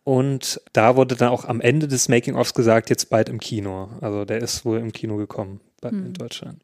Und 0.04 0.60
da 0.74 0.96
wurde 0.96 1.16
dann 1.16 1.30
auch 1.30 1.46
am 1.46 1.62
Ende 1.62 1.88
des 1.88 2.10
Making-ofs 2.10 2.54
gesagt, 2.54 2.90
jetzt 2.90 3.10
bald 3.10 3.30
im 3.30 3.40
Kino. 3.40 3.90
Also 4.02 4.26
der 4.26 4.40
ist 4.40 4.66
wohl 4.66 4.80
im 4.80 4.92
Kino 4.92 5.16
gekommen 5.16 5.62
bei, 5.80 5.90
in 5.90 6.14
Deutschland. 6.14 6.60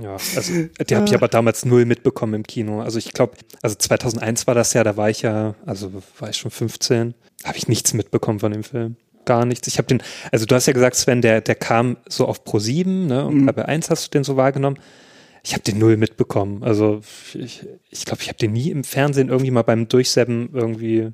Ja, 0.00 0.16
also 0.34 0.52
die 0.52 0.96
habe 0.96 1.06
ich 1.06 1.14
aber 1.14 1.28
damals 1.28 1.64
null 1.64 1.86
mitbekommen 1.86 2.34
im 2.34 2.42
Kino. 2.42 2.82
Also 2.82 2.98
ich 2.98 3.12
glaube, 3.12 3.36
also 3.62 3.76
2001 3.76 4.46
war 4.46 4.54
das 4.54 4.72
ja, 4.74 4.84
da 4.84 4.96
war 4.96 5.08
ich 5.08 5.22
ja, 5.22 5.54
also 5.64 5.92
war 6.18 6.28
ich 6.28 6.36
schon 6.36 6.50
15, 6.50 7.14
habe 7.44 7.56
ich 7.56 7.68
nichts 7.68 7.94
mitbekommen 7.94 8.40
von 8.40 8.52
dem 8.52 8.62
Film. 8.62 8.96
Gar 9.24 9.46
nichts. 9.46 9.66
Ich 9.68 9.78
habe 9.78 9.88
den, 9.88 10.02
also 10.30 10.46
du 10.46 10.54
hast 10.54 10.66
ja 10.66 10.72
gesagt, 10.72 10.96
Sven, 10.96 11.22
der, 11.22 11.40
der 11.40 11.54
kam 11.54 11.96
so 12.06 12.26
auf 12.26 12.44
Pro 12.44 12.58
7, 12.58 13.06
ne? 13.06 13.26
Und 13.26 13.46
bei 13.46 13.64
1 13.64 13.90
hast 13.90 14.06
du 14.06 14.10
den 14.10 14.22
so 14.22 14.36
wahrgenommen. 14.36 14.78
Ich 15.42 15.52
habe 15.52 15.62
den 15.62 15.78
null 15.78 15.96
mitbekommen. 15.96 16.62
Also 16.62 17.00
ich 17.34 17.60
glaube, 17.60 17.78
ich, 17.88 18.04
glaub, 18.04 18.20
ich 18.20 18.28
habe 18.28 18.38
den 18.38 18.52
nie 18.52 18.70
im 18.70 18.84
Fernsehen 18.84 19.28
irgendwie 19.28 19.50
mal 19.50 19.62
beim 19.62 19.88
Durchseppen 19.88 20.50
irgendwie 20.52 21.10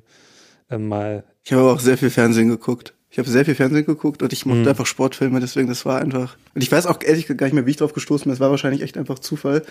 äh, 0.69 0.77
mal. 0.77 1.23
Ich 1.43 1.51
habe 1.51 1.61
aber 1.63 1.73
auch 1.73 1.79
sehr 1.79 1.97
viel 1.97 2.09
Fernsehen 2.09 2.49
geguckt. 2.49 2.93
Ich 3.13 3.19
habe 3.19 3.29
sehr 3.29 3.45
viel 3.45 3.53
Fernsehen 3.53 3.85
geguckt 3.85 4.23
und 4.23 4.33
ich 4.33 4.47
mochte 4.47 4.61
Mhm. 4.63 4.67
einfach 4.69 4.87
Sportfilme, 4.87 5.39
deswegen 5.39 5.67
das 5.67 5.85
war 5.85 6.01
einfach. 6.01 6.35
Und 6.55 6.63
ich 6.63 6.71
weiß 6.71 6.87
auch 6.87 6.99
ehrlich 7.03 7.25
gesagt 7.27 7.37
gar 7.39 7.45
nicht 7.45 7.53
mehr, 7.53 7.67
wie 7.67 7.69
ich 7.69 7.77
drauf 7.77 7.93
gestoßen 7.93 8.23
bin. 8.23 8.31
Das 8.31 8.39
war 8.39 8.49
wahrscheinlich 8.49 8.81
echt 8.81 8.97
einfach 8.97 9.19
Zufall. 9.19 9.61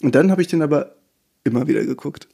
Und 0.00 0.14
dann 0.14 0.30
habe 0.30 0.42
ich 0.42 0.46
den 0.46 0.62
aber 0.62 0.94
immer 1.42 1.66
wieder 1.66 1.84
geguckt. 1.84 2.28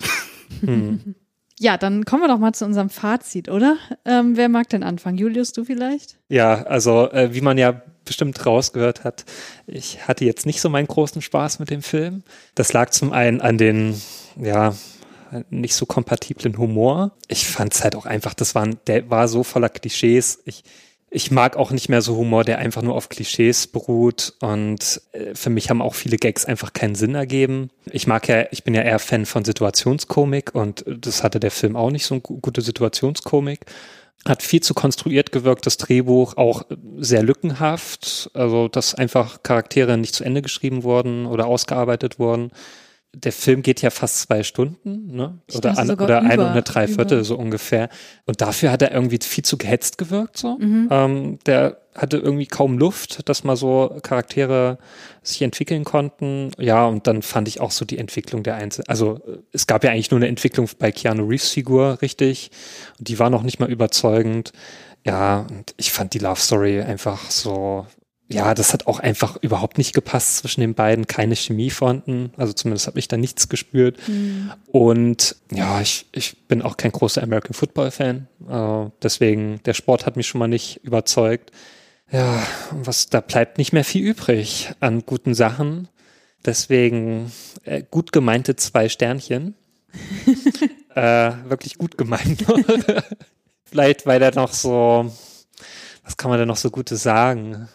Ja, 1.59 1.79
dann 1.79 2.05
kommen 2.05 2.23
wir 2.23 2.29
doch 2.29 2.39
mal 2.39 2.53
zu 2.53 2.65
unserem 2.65 2.91
Fazit, 2.91 3.49
oder? 3.49 3.77
Ähm, 4.05 4.37
wer 4.37 4.49
mag 4.51 4.69
denn 4.69 4.83
anfangen? 4.83 5.17
Julius, 5.17 5.53
du 5.53 5.65
vielleicht? 5.65 6.19
Ja, 6.29 6.63
also 6.65 7.11
äh, 7.11 7.33
wie 7.33 7.41
man 7.41 7.57
ja 7.57 7.81
bestimmt 8.05 8.45
rausgehört 8.45 9.03
hat, 9.05 9.25
ich 9.67 10.07
hatte 10.07 10.27
jetzt 10.27 10.45
nicht 10.45 10.61
so 10.61 10.69
meinen 10.69 10.89
großen 10.89 11.23
Spaß 11.23 11.59
mit 11.59 11.71
dem 11.71 11.81
Film. 11.81 12.23
Das 12.55 12.73
lag 12.75 12.91
zum 12.91 13.13
einen 13.13 13.41
an 13.41 13.57
den, 13.57 13.95
ja, 14.39 14.75
nicht 15.51 15.75
so 15.75 15.87
kompatiblen 15.87 16.59
Humor. 16.59 17.13
Ich 17.29 17.47
fand 17.47 17.75
es 17.75 17.83
halt 17.83 17.97
auch 17.97 18.07
einfach, 18.07 18.35
das 18.35 18.55
war, 18.55 18.67
der 18.67 19.11
war 19.11 19.29
so 19.29 19.43
voller 19.43 19.69
Klischees. 19.69 20.41
Ich, 20.45 20.65
ich 21.11 21.31
mag 21.31 21.57
auch 21.57 21.71
nicht 21.71 21.89
mehr 21.89 22.03
so 22.03 22.17
Humor, 22.17 22.45
der 22.45 22.59
einfach 22.59 22.83
nur 22.83 22.95
auf 22.95 23.09
Klischees 23.09 23.67
beruht 23.69 24.35
und 24.41 25.01
äh, 25.13 25.35
für 25.35 25.51
mich 25.51 25.71
haben 25.71 25.81
auch 25.81 25.95
viele 25.95 26.17
Gags 26.17 26.45
einfach 26.45 26.73
keinen 26.73 26.97
Sinn 26.97 27.15
ergeben. 27.15 27.71
Ich 27.91 28.07
mag 28.07 28.27
ja, 28.27 28.47
ich 28.51 28.65
bin 28.65 28.75
ja 28.75 28.83
eher 28.83 28.99
Fan 28.99 29.25
von 29.25 29.45
Situationskomik 29.45 30.55
und 30.55 30.85
das 30.89 31.23
hatte 31.23 31.39
der 31.39 31.53
Film 31.53 31.77
auch 31.77 31.91
nicht 31.91 32.07
so 32.07 32.15
eine 32.15 32.23
gu- 32.23 32.41
gute 32.41 32.63
Situationskomik. 32.63 33.61
Hat 34.27 34.43
viel 34.43 34.63
zu 34.63 34.73
konstruiert 34.73 35.33
gewirkt, 35.33 35.67
das 35.67 35.77
Drehbuch 35.77 36.39
auch 36.39 36.63
sehr 36.99 37.23
lückenhaft, 37.23 38.31
also 38.33 38.69
dass 38.69 38.95
einfach 38.95 39.43
Charaktere 39.43 39.99
nicht 39.99 40.15
zu 40.15 40.25
Ende 40.25 40.41
geschrieben 40.41 40.83
wurden 40.83 41.27
oder 41.27 41.47
ausgearbeitet 41.47 42.19
wurden. 42.19 42.51
Der 43.15 43.33
Film 43.33 43.63
geht 43.63 43.83
ja 43.83 43.91
fast 43.91 44.21
zwei 44.21 44.43
Stunden, 44.43 45.15
ne? 45.15 45.39
Oder, 45.55 45.79
an, 45.79 45.91
oder 45.91 46.19
eine 46.21 46.35
über- 46.35 46.45
und 46.45 46.51
eine 46.51 46.63
Dreiviertel, 46.63 47.19
über. 47.19 47.25
so 47.25 47.37
ungefähr. 47.37 47.89
Und 48.27 48.41
dafür 48.41 48.71
hat 48.73 48.83
er 48.83 48.93
irgendwie 48.93 49.19
viel 49.23 49.45
zu 49.45 49.59
gehetzt 49.59 49.99
gewirkt, 49.99 50.37
so. 50.37 50.57
Mhm. 50.59 50.89
Ähm, 50.91 51.39
der 51.47 51.79
hatte 51.95 52.17
irgendwie 52.17 52.47
kaum 52.47 52.77
Luft, 52.77 53.29
dass 53.29 53.45
mal 53.45 53.55
so 53.55 53.97
Charaktere 54.03 54.79
sich 55.23 55.43
entwickeln 55.43 55.85
konnten. 55.85 56.51
Ja, 56.59 56.87
und 56.87 57.07
dann 57.07 57.23
fand 57.23 57.47
ich 57.47 57.61
auch 57.61 57.71
so 57.71 57.85
die 57.85 57.99
Entwicklung 57.99 58.43
der 58.43 58.57
Einzel 58.57 58.85
also 58.89 59.21
äh, 59.27 59.39
es 59.53 59.67
gab 59.67 59.85
ja 59.85 59.91
eigentlich 59.91 60.11
nur 60.11 60.19
eine 60.19 60.29
Entwicklung 60.29 60.69
bei 60.79 60.93
Keanu 60.93 61.27
Reeves 61.27 61.51
Figur, 61.51 61.99
richtig. 62.03 62.51
Und 62.99 63.09
die 63.09 63.19
war 63.19 63.31
noch 63.31 63.43
nicht 63.43 63.61
mal 63.61 63.71
überzeugend. 63.71 64.53
Ja, 65.05 65.47
und 65.51 65.75
ich 65.77 65.93
fand 65.93 66.15
die 66.15 66.19
Love 66.19 66.41
Story 66.41 66.81
einfach 66.81 67.31
so 67.31 67.87
ja, 68.29 68.55
das 68.55 68.73
hat 68.73 68.87
auch 68.87 69.01
einfach 69.01 69.37
überhaupt 69.37 69.77
nicht 69.77 69.95
gepasst 69.95 70.39
zwischen 70.39 70.63
den 70.63 70.75
beiden, 70.75 71.07
keine 71.07 71.37
Chemie 71.37 71.71
vorhanden. 71.71 72.33
Also 72.37 72.55
zumindest 72.55 72.87
habe 72.87 72.99
ich 72.99 73.07
da 73.07 73.17
nichts 73.17 73.49
gespürt. 73.49 73.99
Mhm. 74.09 74.53
Und 74.67 75.37
ja, 75.53 75.81
ich, 75.81 76.07
ich 76.13 76.37
bin 76.49 76.63
auch 76.63 76.77
kein 76.79 76.93
großer 76.93 77.23
American 77.23 77.53
Football 77.53 77.91
Fan. 77.91 78.29
Äh, 78.49 78.91
deswegen, 79.03 79.63
der 79.65 79.75
Sport 79.75 80.07
hat 80.07 80.17
mich 80.17 80.27
schon 80.27 80.39
mal 80.39 80.49
nicht 80.49 80.81
überzeugt. 80.85 81.51
Ja, 82.11 82.43
was, 82.71 83.09
da 83.09 83.21
bleibt 83.21 83.59
nicht 83.59 83.73
mehr 83.73 83.85
viel 83.85 84.07
übrig 84.07 84.71
an 84.81 85.05
guten 85.05 85.35
Sachen. 85.35 85.89
Deswegen 86.47 87.31
äh, 87.65 87.83
gut 87.91 88.11
gemeinte 88.11 88.57
zwei 88.57 88.89
Sternchen. 88.89 89.55
äh, 90.95 91.33
wirklich 91.45 91.77
gut 91.77 91.99
gemeint. 91.99 92.45
Vielleicht, 93.65 94.07
weil 94.07 94.23
er 94.23 94.35
noch 94.35 94.53
so, 94.53 95.13
was 96.03 96.17
kann 96.17 96.31
man 96.31 96.39
denn 96.39 96.49
noch 96.49 96.57
so 96.57 96.71
Gutes 96.71 97.03
sagen? 97.03 97.69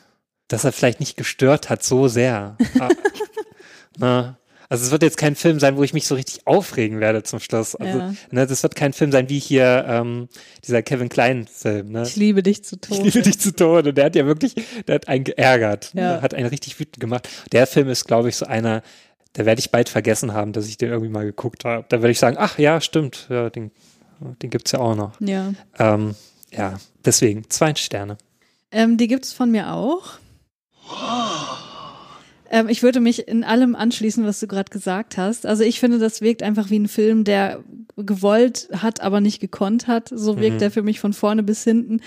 Dass 0.50 0.66
er 0.66 0.74
vielleicht 0.74 1.00
nicht 1.00 1.16
gestört 1.16 1.70
hat 1.70 1.84
so 1.84 2.10
sehr. 2.10 2.58
Ah. 2.80 2.90
Na, 3.98 4.40
also 4.70 4.86
es 4.86 4.92
wird 4.92 5.02
jetzt 5.02 5.18
kein 5.18 5.36
Film 5.36 5.60
sein, 5.60 5.78
wo 5.78 5.84
ich 5.84 5.94
mich 5.94 6.06
so 6.06 6.14
richtig 6.14 6.46
aufregen 6.46 7.00
werde 7.00 7.24
zum 7.24 7.40
Schluss. 7.40 7.76
Also, 7.76 7.98
ja. 7.98 8.14
ne, 8.30 8.46
das 8.46 8.62
wird 8.62 8.76
kein 8.76 8.94
Film 8.94 9.12
sein 9.12 9.28
wie 9.28 9.40
hier 9.40 9.84
ähm, 9.88 10.30
dieser 10.66 10.84
Kevin 10.84 11.10
Klein-Film. 11.10 11.92
Ne? 11.92 12.04
Ich 12.04 12.16
liebe 12.16 12.44
dich 12.44 12.64
zu 12.64 12.80
Tode. 12.80 13.08
Ich 13.08 13.16
liebe 13.16 13.24
dich 13.24 13.40
zu 13.40 13.56
Tode. 13.56 13.96
Der 13.96 14.06
hat 14.06 14.16
ja 14.16 14.28
wirklich, 14.28 14.54
der 14.88 14.96
hat 14.96 15.08
einen 15.08 15.24
geärgert. 15.24 15.92
Ja. 15.96 16.18
Ne? 16.18 16.22
Hat 16.22 16.36
einen 16.36 16.46
richtig 16.46 16.80
wütend 16.80 17.00
gemacht. 17.00 17.28
Der 17.52 17.66
Film 17.66 17.90
ist, 17.90 18.06
glaube 18.06 18.30
ich, 18.30 18.36
so 18.36 18.46
einer, 18.46 18.84
da 19.34 19.46
werde 19.46 19.60
ich 19.60 19.72
bald 19.72 19.90
vergessen 19.90 20.34
haben, 20.34 20.54
dass 20.54 20.68
ich 20.68 20.78
den 20.78 20.90
irgendwie 20.90 21.12
mal 21.12 21.26
geguckt 21.26 21.66
habe. 21.66 21.86
Da 21.90 21.98
werde 21.98 22.12
ich 22.12 22.20
sagen, 22.20 22.38
ach 22.40 22.60
ja, 22.60 22.80
stimmt, 22.80 23.26
ja, 23.30 23.50
den, 23.50 23.72
den 24.44 24.52
gibt's 24.52 24.72
ja 24.72 24.80
auch 24.80 24.96
noch. 24.96 25.20
Ja. 25.20 25.52
Ähm, 25.80 26.14
ja, 26.52 26.80
deswegen 27.04 27.50
zwei 27.50 27.74
Sterne. 27.74 28.20
Ähm, 28.72 28.98
die 28.98 29.08
gibt's 29.08 29.34
von 29.34 29.50
mir 29.50 29.74
auch. 29.74 30.20
Ähm, 32.50 32.68
ich 32.68 32.84
würde 32.84 33.00
mich 33.00 33.28
in 33.28 33.44
allem 33.44 33.76
anschließen, 33.76 34.26
was 34.26 34.40
du 34.40 34.48
gerade 34.48 34.72
gesagt 34.72 35.18
hast. 35.18 35.46
Also 35.46 35.64
ich 35.64 35.80
finde, 35.80 36.00
das 36.00 36.22
wirkt 36.22 36.44
einfach 36.44 36.70
wie 36.70 36.80
ein 36.80 36.88
Film, 36.88 37.24
der 37.24 37.64
gewollt 37.96 38.70
hat, 38.74 39.02
aber 39.02 39.22
nicht 39.22 39.40
gekonnt 39.40 39.88
hat. 39.88 40.10
So 40.14 40.40
wirkt 40.40 40.58
mhm. 40.58 40.64
er 40.64 40.72
für 40.72 40.84
mich 40.84 41.00
von 41.00 41.14
vorne 41.14 41.44
bis 41.44 41.64
hinten. 41.64 42.02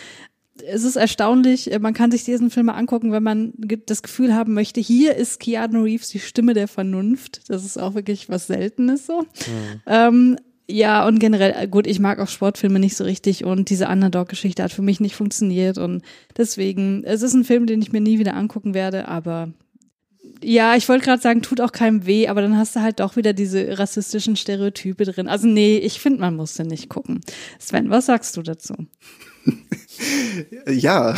Es 0.67 0.85
ist 0.85 0.97
erstaunlich, 0.97 1.73
äh, 1.73 1.79
man 1.79 1.95
kann 1.95 2.11
sich 2.11 2.25
diesen 2.25 2.51
Film 2.51 2.67
mal 2.67 2.75
angucken, 2.75 3.13
wenn 3.13 3.23
man 3.23 3.53
das 3.87 4.03
Gefühl 4.03 4.35
haben 4.35 4.55
möchte, 4.55 4.81
hier 4.81 5.17
ist 5.17 5.41
Keanu 5.41 5.83
Reeves 5.83 6.09
die 6.09 6.21
Stimme 6.21 6.55
der 6.55 6.69
Vernunft. 6.69 7.49
Das 7.49 7.65
ist 7.65 7.79
auch 7.79 7.95
wirklich 7.95 8.29
was 8.29 8.49
Seltenes 8.49 9.07
so. 9.07 9.23
Mhm. 9.23 9.81
Ähm, 9.87 10.37
ja, 10.69 11.07
und 11.07 11.19
generell, 11.19 11.55
äh, 11.57 11.69
gut, 11.69 11.87
ich 11.87 12.01
mag 12.01 12.19
auch 12.19 12.29
Sportfilme 12.29 12.79
nicht 12.79 12.97
so 12.97 13.05
richtig 13.05 13.45
und 13.45 13.71
diese 13.71 13.89
Underdog-Geschichte 13.89 14.63
hat 14.63 14.73
für 14.73 14.83
mich 14.83 15.01
nicht 15.01 15.17
funktioniert 15.17 15.79
und 15.79 16.03
deswegen, 16.37 17.05
es 17.05 17.23
ist 17.23 17.35
ein 17.35 17.45
Film, 17.45 17.67
den 17.67 17.83
ich 17.83 17.93
mir 17.93 18.01
nie 18.01 18.19
wieder 18.19 18.35
angucken 18.35 18.75
werde, 18.75 19.09
aber 19.09 19.53
ja, 20.43 20.77
ich 20.77 20.89
wollte 20.89 21.05
gerade 21.05 21.23
sagen, 21.23 21.43
tut 21.43 21.61
auch 21.61 21.73
keinem 21.73 22.07
weh, 22.07 22.29
aber 22.29 22.43
dann 22.43 22.57
hast 22.57 22.77
du 22.77 22.81
halt 22.81 23.01
doch 23.01 23.17
wieder 23.17 23.33
diese 23.33 23.79
rassistischen 23.79 24.37
Stereotype 24.37 25.05
drin. 25.05 25.29
Also 25.29 25.47
nee, 25.47 25.79
ich 25.79 26.01
finde, 26.01 26.21
man 26.21 26.37
muss 26.37 26.55
den 26.55 26.67
nicht 26.67 26.89
gucken. 26.89 27.21
Sven, 27.59 27.91
was 27.91 28.07
sagst 28.07 28.37
du 28.37 28.43
dazu? 28.43 28.75
ja. 30.69 31.15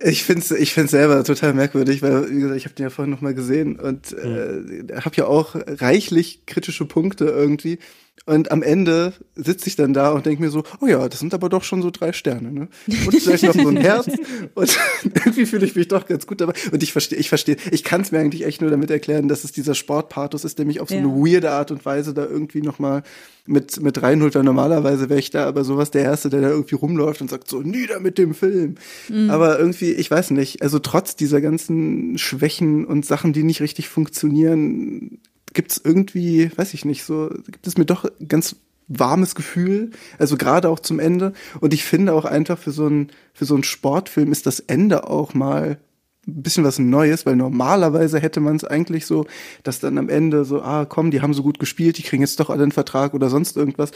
Ich 0.00 0.22
finde 0.22 0.42
es 0.42 0.50
ich 0.52 0.72
find's 0.72 0.92
selber 0.92 1.24
total 1.24 1.54
merkwürdig, 1.54 2.02
weil, 2.02 2.30
wie 2.30 2.40
gesagt, 2.40 2.56
ich 2.56 2.64
habe 2.64 2.74
den 2.74 2.84
ja 2.84 2.90
vorhin 2.90 3.10
nochmal 3.10 3.34
gesehen 3.34 3.78
und 3.78 4.12
äh, 4.12 4.94
habe 5.00 5.16
ja 5.16 5.26
auch 5.26 5.56
reichlich 5.56 6.46
kritische 6.46 6.84
Punkte 6.84 7.24
irgendwie. 7.24 7.78
Und 8.26 8.50
am 8.50 8.62
Ende 8.62 9.14
sitze 9.34 9.68
ich 9.68 9.76
dann 9.76 9.92
da 9.92 10.10
und 10.10 10.26
denke 10.26 10.42
mir 10.42 10.50
so, 10.50 10.62
oh 10.80 10.86
ja, 10.86 11.08
das 11.08 11.20
sind 11.20 11.32
aber 11.32 11.48
doch 11.48 11.64
schon 11.64 11.80
so 11.82 11.90
drei 11.90 12.12
Sterne, 12.12 12.52
ne? 12.52 12.68
Und 12.86 13.14
vielleicht 13.14 13.44
noch 13.44 13.54
so 13.54 13.68
ein 13.68 13.76
Herz. 13.78 14.06
Und 14.54 14.78
irgendwie 15.04 15.46
fühle 15.46 15.64
ich 15.64 15.74
mich 15.74 15.88
doch 15.88 16.06
ganz 16.06 16.26
gut 16.26 16.40
dabei. 16.40 16.52
Und 16.70 16.82
ich 16.82 16.92
verstehe, 16.92 17.18
ich 17.18 17.28
verstehe, 17.28 17.56
ich 17.70 17.84
kann 17.84 18.02
es 18.02 18.12
mir 18.12 18.18
eigentlich 18.18 18.44
echt 18.44 18.60
nur 18.60 18.70
damit 18.70 18.90
erklären, 18.90 19.28
dass 19.28 19.44
es 19.44 19.52
dieser 19.52 19.74
Sportpathos 19.74 20.44
ist, 20.44 20.58
der 20.58 20.66
mich 20.66 20.80
auf 20.80 20.88
so 20.88 20.96
eine 20.96 21.08
weirde 21.08 21.50
Art 21.50 21.70
und 21.70 21.84
Weise 21.84 22.12
da 22.12 22.24
irgendwie 22.24 22.60
nochmal 22.60 23.02
mit, 23.46 23.80
mit 23.80 24.02
reinholt. 24.02 24.34
Weil 24.34 24.44
normalerweise 24.44 25.08
wäre 25.08 25.20
ich 25.20 25.30
da 25.30 25.46
aber 25.46 25.64
sowas 25.64 25.90
der 25.90 26.02
Erste, 26.02 26.28
der 26.28 26.42
da 26.42 26.48
irgendwie 26.50 26.74
rumläuft 26.74 27.20
und 27.20 27.30
sagt 27.30 27.48
so, 27.48 27.62
nieder 27.62 28.00
mit 28.00 28.18
dem 28.18 28.34
Film. 28.34 28.74
Mhm. 29.08 29.30
Aber 29.30 29.58
irgendwie, 29.58 29.92
ich 29.92 30.10
weiß 30.10 30.32
nicht, 30.32 30.62
also 30.62 30.78
trotz 30.78 31.16
dieser 31.16 31.40
ganzen 31.40 32.18
Schwächen 32.18 32.84
und 32.84 33.06
Sachen, 33.06 33.32
die 33.32 33.42
nicht 33.42 33.62
richtig 33.62 33.88
funktionieren, 33.88 35.18
gibt 35.58 35.72
es 35.72 35.80
irgendwie, 35.84 36.52
weiß 36.56 36.72
ich 36.72 36.84
nicht, 36.84 37.02
so 37.02 37.30
gibt 37.46 37.66
es 37.66 37.76
mir 37.76 37.84
doch 37.84 38.08
ganz 38.28 38.54
warmes 38.86 39.34
Gefühl, 39.34 39.90
also 40.16 40.36
gerade 40.36 40.68
auch 40.68 40.78
zum 40.78 41.00
Ende. 41.00 41.32
Und 41.58 41.74
ich 41.74 41.82
finde 41.82 42.12
auch 42.12 42.24
einfach 42.24 42.56
für 42.56 42.70
so 42.70 42.86
einen 42.86 43.10
für 43.34 43.44
so 43.44 43.54
einen 43.54 43.64
Sportfilm 43.64 44.30
ist 44.30 44.46
das 44.46 44.60
Ende 44.60 45.10
auch 45.10 45.34
mal 45.34 45.80
ein 46.28 46.42
bisschen 46.44 46.62
was 46.62 46.78
Neues, 46.78 47.26
weil 47.26 47.34
normalerweise 47.34 48.20
hätte 48.20 48.38
man 48.38 48.54
es 48.54 48.62
eigentlich 48.62 49.04
so, 49.04 49.26
dass 49.64 49.80
dann 49.80 49.98
am 49.98 50.08
Ende 50.08 50.44
so, 50.44 50.62
ah 50.62 50.84
komm, 50.84 51.10
die 51.10 51.22
haben 51.22 51.34
so 51.34 51.42
gut 51.42 51.58
gespielt, 51.58 51.98
die 51.98 52.04
kriegen 52.04 52.22
jetzt 52.22 52.38
doch 52.38 52.50
alle 52.50 52.62
einen 52.62 52.70
Vertrag 52.70 53.12
oder 53.12 53.28
sonst 53.28 53.56
irgendwas. 53.56 53.90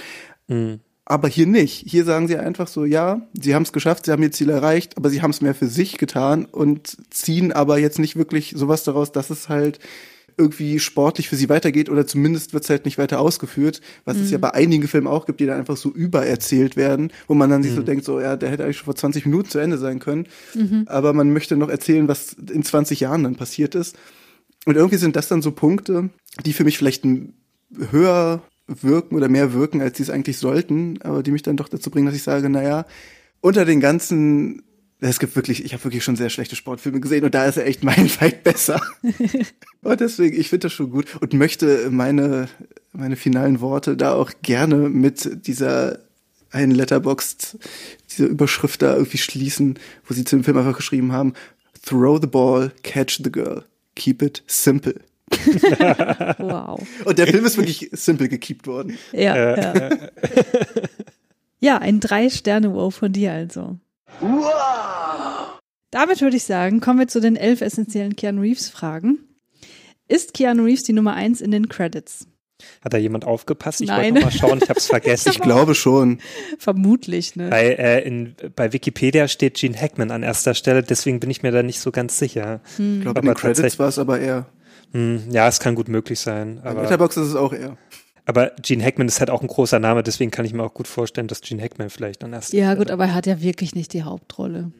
Mhm. 0.49 0.81
Aber 1.05 1.29
hier 1.29 1.47
nicht. 1.47 1.85
Hier 1.89 2.05
sagen 2.05 2.27
sie 2.27 2.39
einfach 2.39 2.67
so, 2.67 2.85
ja, 2.85 3.23
sie 3.41 3.55
haben 3.55 3.63
es 3.63 3.73
geschafft, 3.73 4.07
sie 4.07 4.11
haben 4.11 4.23
ihr 4.25 4.33
Ziel 4.33 4.51
erreicht, 4.51 4.97
aber 4.97 5.11
sie 5.11 5.23
haben 5.23 5.31
es 5.31 5.43
mehr 5.43 5.55
für 5.55 5.69
sich 5.69 5.97
getan 5.97 6.45
und 6.45 6.97
ziehen 7.11 7.53
aber 7.53 7.79
jetzt 7.79 8.01
nicht 8.01 8.17
wirklich 8.17 8.53
sowas 8.57 8.83
daraus, 8.83 9.13
dass 9.13 9.31
es 9.31 9.49
halt 9.49 9.79
irgendwie 10.43 10.79
sportlich 10.79 11.29
für 11.29 11.37
sie 11.37 11.49
weitergeht 11.49 11.89
oder 11.89 12.07
zumindest 12.07 12.53
wird 12.53 12.65
es 12.65 12.71
halt 12.71 12.85
nicht 12.85 12.99
weiter 12.99 13.21
ausgeführt, 13.21 13.81
was 14.05 14.17
mhm. 14.17 14.25
es 14.25 14.31
ja 14.31 14.39
mhm. 14.39 14.43
bei 14.43 14.55
einigen 14.55 14.89
Filmen 14.89 15.07
auch 15.07 15.27
gibt, 15.27 15.41
die 15.41 15.47
dann 15.47 15.59
einfach 15.59 15.77
so 15.77 15.91
übererzählt 15.91 16.77
werden, 16.77 17.13
wo 17.29 17.35
man 17.35 17.49
dann 17.49 17.61
mhm. 17.61 17.65
sich 17.65 17.75
so 17.75 17.81
mhm. 17.81 17.87
denkt, 17.87 18.05
so 18.05 18.21
ja, 18.21 18.37
der 18.37 18.51
hätte 18.51 18.65
eigentlich 18.65 18.79
schon 18.79 18.87
vor 18.87 18.97
20 18.97 19.27
Minuten 19.27 19.49
zu 19.49 19.59
Ende 19.59 19.79
sein 19.79 19.99
können, 19.99 20.27
mhm. 20.55 20.85
aber 20.87 21.13
man 21.13 21.33
möchte 21.33 21.57
noch 21.57 21.69
erzählen, 21.69 22.09
was 22.09 22.33
in 22.33 22.63
20 22.63 23.01
Jahren 23.01 23.23
dann 23.23 23.37
passiert 23.37 23.75
ist. 23.75 23.97
Und 24.65 24.77
irgendwie 24.77 24.99
sind 24.99 25.17
das 25.17 25.29
dann 25.29 25.43
so 25.43 25.51
Punkte, 25.51 26.11
die 26.45 26.53
für 26.53 26.65
mich 26.65 26.79
vielleicht 26.79 27.05
höher 27.91 28.43
wirken 28.69 29.17
oder 29.17 29.29
mehr 29.29 29.53
wirken, 29.53 29.81
als 29.81 29.97
sie 29.97 30.05
es 30.05 30.11
eigentlich 30.11 30.39
sollten, 30.39 31.01
aber 31.03 31.23
die 31.23 31.33
mich 31.33 31.43
dann 31.43 31.57
doch 31.57 31.69
dazu 31.69 31.91
bringen, 31.91 32.07
dass 32.07 32.15
ich 32.15 32.23
sage, 32.23 32.49
naja, 32.49 32.87
unter 33.41 33.65
den 33.65 33.81
ganzen 33.81 34.63
es 35.09 35.19
gibt 35.19 35.35
wirklich, 35.35 35.65
ich 35.65 35.73
habe 35.73 35.85
wirklich 35.85 36.05
schon 36.05 36.17
sehr 36.17 36.31
schlechte 36.31 36.57
Sportfilme 36.57 37.01
gesehen 37.01 37.25
und 37.25 37.35
da 37.35 37.47
ist 37.47 37.57
er 37.57 37.67
echt 37.67 37.83
meilenweit 37.85 38.45
besser. 38.45 38.81
und 39.83 40.01
deswegen, 40.01 40.39
ich 40.39 40.49
finde 40.49 40.67
das 40.67 40.73
schon 40.73 40.91
gut 40.91 41.07
und 41.21 41.35
möchte 41.35 41.91
meine, 41.91 42.49
meine 42.93 43.17
finalen 43.17 43.61
Worte 43.61 43.97
da 43.97 44.15
auch 44.15 44.31
gerne 44.43 44.89
mit 44.89 45.47
dieser 45.47 45.99
einen 46.51 46.73
Letterboxd, 46.73 47.59
dieser 48.11 48.29
Überschrift 48.29 48.83
da 48.83 48.95
irgendwie 48.95 49.19
schließen, 49.19 49.79
wo 50.07 50.15
sie 50.15 50.25
zu 50.25 50.37
dem 50.37 50.45
Film 50.45 50.59
einfach 50.59 50.77
geschrieben 50.77 51.13
haben, 51.13 51.33
throw 51.85 52.19
the 52.21 52.27
ball, 52.27 52.71
catch 52.83 53.21
the 53.25 53.33
girl, 53.33 53.65
keep 53.97 54.23
it 54.23 54.43
simple. 54.47 55.01
wow. 56.39 56.81
Und 57.05 57.19
der 57.19 57.27
Film 57.27 57.47
ist 57.47 57.57
wirklich 57.57 57.89
simpel 57.93 58.29
gekiept 58.29 58.67
worden. 58.67 58.99
Ja, 59.13 59.57
ja. 59.57 59.91
ja 61.59 61.79
ein 61.79 62.01
Drei-Sterne-Wow 62.01 62.95
von 62.95 63.13
dir 63.13 63.33
also. 63.33 63.79
Wow! 64.21 65.61
Damit 65.91 66.21
würde 66.21 66.37
ich 66.37 66.45
sagen, 66.45 66.81
kommen 66.81 66.99
wir 66.99 67.09
zu 67.09 67.21
den 67.21 67.37
elf 67.37 67.61
essentiellen 67.61 68.17
Keanu 68.17 68.41
Reeves 68.41 68.71
Fragen. 68.71 69.19
Ist 70.09 70.35
Keanu 70.35 70.65
Reeves 70.65 70.85
die 70.85 70.93
Nummer 70.93 71.15
eins 71.15 71.41
in 71.41 71.51
den 71.51 71.69
Credits? 71.69 72.27
Hat 72.83 72.93
da 72.93 72.99
jemand 72.99 73.25
aufgepasst? 73.25 73.81
Ich 73.81 73.89
wollte 73.91 74.13
noch 74.13 74.23
mal 74.23 74.31
schauen, 74.31 74.59
ich 74.63 74.69
habe 74.69 74.79
es 74.79 74.87
vergessen. 74.89 75.31
ich 75.33 75.41
glaube 75.41 75.75
schon. 75.75 76.19
Vermutlich, 76.59 77.37
ne? 77.37 77.49
Bei, 77.49 77.75
äh, 77.75 78.07
in, 78.07 78.37
bei 78.55 78.73
Wikipedia 78.73 79.29
steht 79.29 79.55
Gene 79.55 79.77
Hackman 79.77 80.11
an 80.11 80.23
erster 80.23 80.55
Stelle, 80.55 80.83
deswegen 80.83 81.21
bin 81.21 81.31
ich 81.31 81.43
mir 81.43 81.51
da 81.51 81.63
nicht 81.63 81.81
so 81.81 81.91
ganz 81.91 82.19
sicher. 82.19 82.61
Hm. 82.77 82.99
Ich 82.99 83.03
glaube, 83.03 83.21
in 83.21 83.27
den 83.27 83.35
Credits 83.35 83.79
war 83.79 83.89
es 83.89 83.99
aber 83.99 84.21
eher. 84.21 84.47
Hm, 84.93 85.25
ja, 85.31 85.49
es 85.49 85.59
kann 85.59 85.75
gut 85.75 85.89
möglich 85.89 86.21
sein. 86.21 86.61
Bei 86.63 86.73
Letterboxd 86.75 87.19
ist 87.19 87.29
es 87.29 87.35
auch 87.35 87.53
eher. 87.53 87.77
Aber 88.25 88.53
Gene 88.63 88.85
Hackman 88.85 89.09
ist 89.09 89.21
halt 89.21 89.31
auch 89.31 89.43
ein 89.43 89.49
großer 89.49 89.79
Name, 89.79 90.03
deswegen 90.03 90.31
kann 90.31 90.45
ich 90.45 90.53
mir 90.53 90.63
auch 90.63 90.75
gut 90.75 90.87
vorstellen, 90.87 91.27
dass 91.27 91.41
Gene 91.41 91.63
Hackman 91.63 91.91
vielleicht 91.91 92.23
dann 92.23 92.33
erst. 92.33 92.53
Ja, 92.53 92.75
gut, 92.75 92.91
aber 92.91 93.07
er 93.07 93.15
hat 93.15 93.27
ja 93.27 93.41
wirklich 93.41 93.75
nicht 93.75 93.93
die 93.93 94.05
Hauptrolle. 94.05 94.71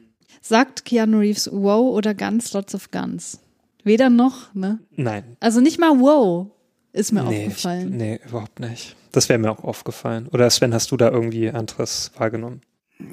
Sagt 0.41 0.85
Keanu 0.85 1.19
Reeves 1.19 1.49
wow 1.51 1.93
oder 1.93 2.13
Guns, 2.13 2.53
lots 2.53 2.73
of 2.73 2.91
Guns? 2.91 3.39
Weder 3.83 4.09
noch, 4.09 4.53
ne? 4.53 4.79
Nein. 4.95 5.37
Also 5.39 5.59
nicht 5.59 5.79
mal 5.79 5.99
wow 5.99 6.47
ist 6.93 7.11
mir 7.11 7.23
nee, 7.23 7.45
aufgefallen. 7.45 7.91
Ich, 7.91 7.97
nee, 7.97 8.19
überhaupt 8.27 8.59
nicht. 8.59 8.95
Das 9.11 9.27
wäre 9.27 9.39
mir 9.39 9.51
auch 9.51 9.63
aufgefallen. 9.63 10.27
Oder 10.27 10.49
Sven, 10.49 10.73
hast 10.73 10.91
du 10.91 10.97
da 10.97 11.09
irgendwie 11.09 11.49
anderes 11.49 12.11
wahrgenommen? 12.17 12.61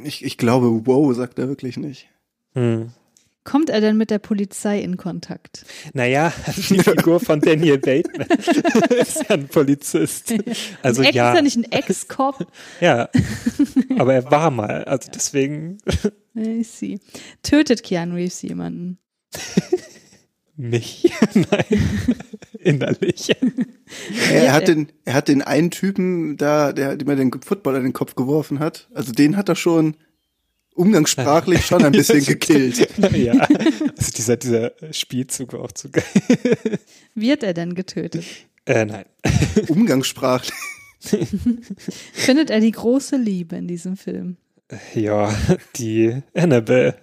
Ich, 0.04 0.24
ich 0.24 0.38
glaube, 0.38 0.86
wow 0.86 1.14
sagt 1.14 1.38
er 1.38 1.48
wirklich 1.48 1.76
nicht. 1.76 2.08
Hm. 2.54 2.90
Kommt 3.42 3.70
er 3.70 3.80
denn 3.80 3.96
mit 3.96 4.10
der 4.10 4.18
Polizei 4.18 4.80
in 4.80 4.98
Kontakt? 4.98 5.64
Naja, 5.94 6.32
die 6.68 6.78
Figur 6.78 7.20
von 7.20 7.40
Daniel 7.40 7.78
Bateman 7.78 8.26
ist 8.90 9.24
ja 9.28 9.30
ein 9.30 9.48
Polizist. 9.48 10.34
Also 10.82 11.02
ein 11.02 11.14
ja. 11.14 11.30
Ist 11.30 11.36
er 11.36 11.42
nicht 11.42 11.56
ein 11.56 11.72
Ex-Cop? 11.72 12.46
ja, 12.80 13.08
aber 13.98 14.14
er 14.14 14.30
war 14.30 14.50
mal. 14.50 14.84
Also 14.84 15.10
deswegen 15.14 15.78
I 16.36 16.62
see. 16.62 17.00
Tötet 17.42 17.82
Keanu 17.82 18.14
Reeves 18.14 18.42
jemanden? 18.42 18.98
Mich? 20.56 21.10
Nein. 21.34 21.88
Innerlich. 22.58 23.34
Er 24.30 24.52
hat, 24.52 24.68
den, 24.68 24.92
er 25.06 25.14
hat 25.14 25.28
den 25.28 25.40
einen 25.40 25.70
Typen 25.70 26.36
da, 26.36 26.72
der, 26.72 26.96
dem 26.96 27.08
er 27.08 27.16
den 27.16 27.32
Football 27.42 27.76
in 27.76 27.84
den 27.84 27.92
Kopf 27.94 28.14
geworfen 28.14 28.58
hat. 28.58 28.90
Also 28.92 29.12
den 29.12 29.38
hat 29.38 29.48
er 29.48 29.56
schon 29.56 29.96
umgangssprachlich 30.74 31.64
schon 31.66 31.84
ein 31.84 31.92
bisschen 31.92 32.24
gekillt. 32.24 32.88
ja, 33.12 33.32
also 33.32 34.12
dieser, 34.16 34.36
dieser 34.36 34.72
Spielzug 34.92 35.52
war 35.52 35.60
auch 35.60 35.72
zu 35.72 35.90
geil. 35.90 36.04
Wird 37.14 37.42
er 37.42 37.54
denn 37.54 37.74
getötet? 37.74 38.24
Äh, 38.66 38.84
nein. 38.84 39.04
Umgangssprachlich. 39.68 40.52
Findet 42.12 42.50
er 42.50 42.60
die 42.60 42.72
große 42.72 43.16
Liebe 43.16 43.56
in 43.56 43.66
diesem 43.66 43.96
Film? 43.96 44.36
Ja, 44.94 45.34
die 45.76 46.22
Annabelle. 46.34 46.94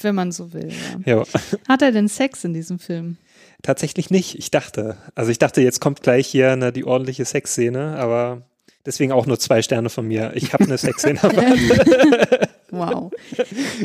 Wenn 0.00 0.14
man 0.14 0.32
so 0.32 0.52
will, 0.52 0.70
ja. 1.06 1.16
Ja. 1.16 1.24
Hat 1.66 1.82
er 1.82 1.92
denn 1.92 2.08
Sex 2.08 2.44
in 2.44 2.52
diesem 2.52 2.78
Film? 2.78 3.16
Tatsächlich 3.62 4.10
nicht. 4.10 4.38
Ich 4.38 4.50
dachte. 4.50 4.98
Also 5.14 5.30
ich 5.30 5.38
dachte, 5.38 5.62
jetzt 5.62 5.80
kommt 5.80 6.02
gleich 6.02 6.26
hier 6.26 6.56
ne, 6.56 6.72
die 6.72 6.84
ordentliche 6.84 7.24
Sexszene, 7.24 7.96
aber 7.96 8.42
deswegen 8.84 9.12
auch 9.12 9.26
nur 9.26 9.38
zwei 9.38 9.62
Sterne 9.62 9.88
von 9.88 10.06
mir. 10.06 10.32
Ich 10.34 10.52
habe 10.52 10.64
eine 10.64 10.76
Sexszene 10.76 11.18
erwartet. 11.22 12.47
Wow. 12.78 13.12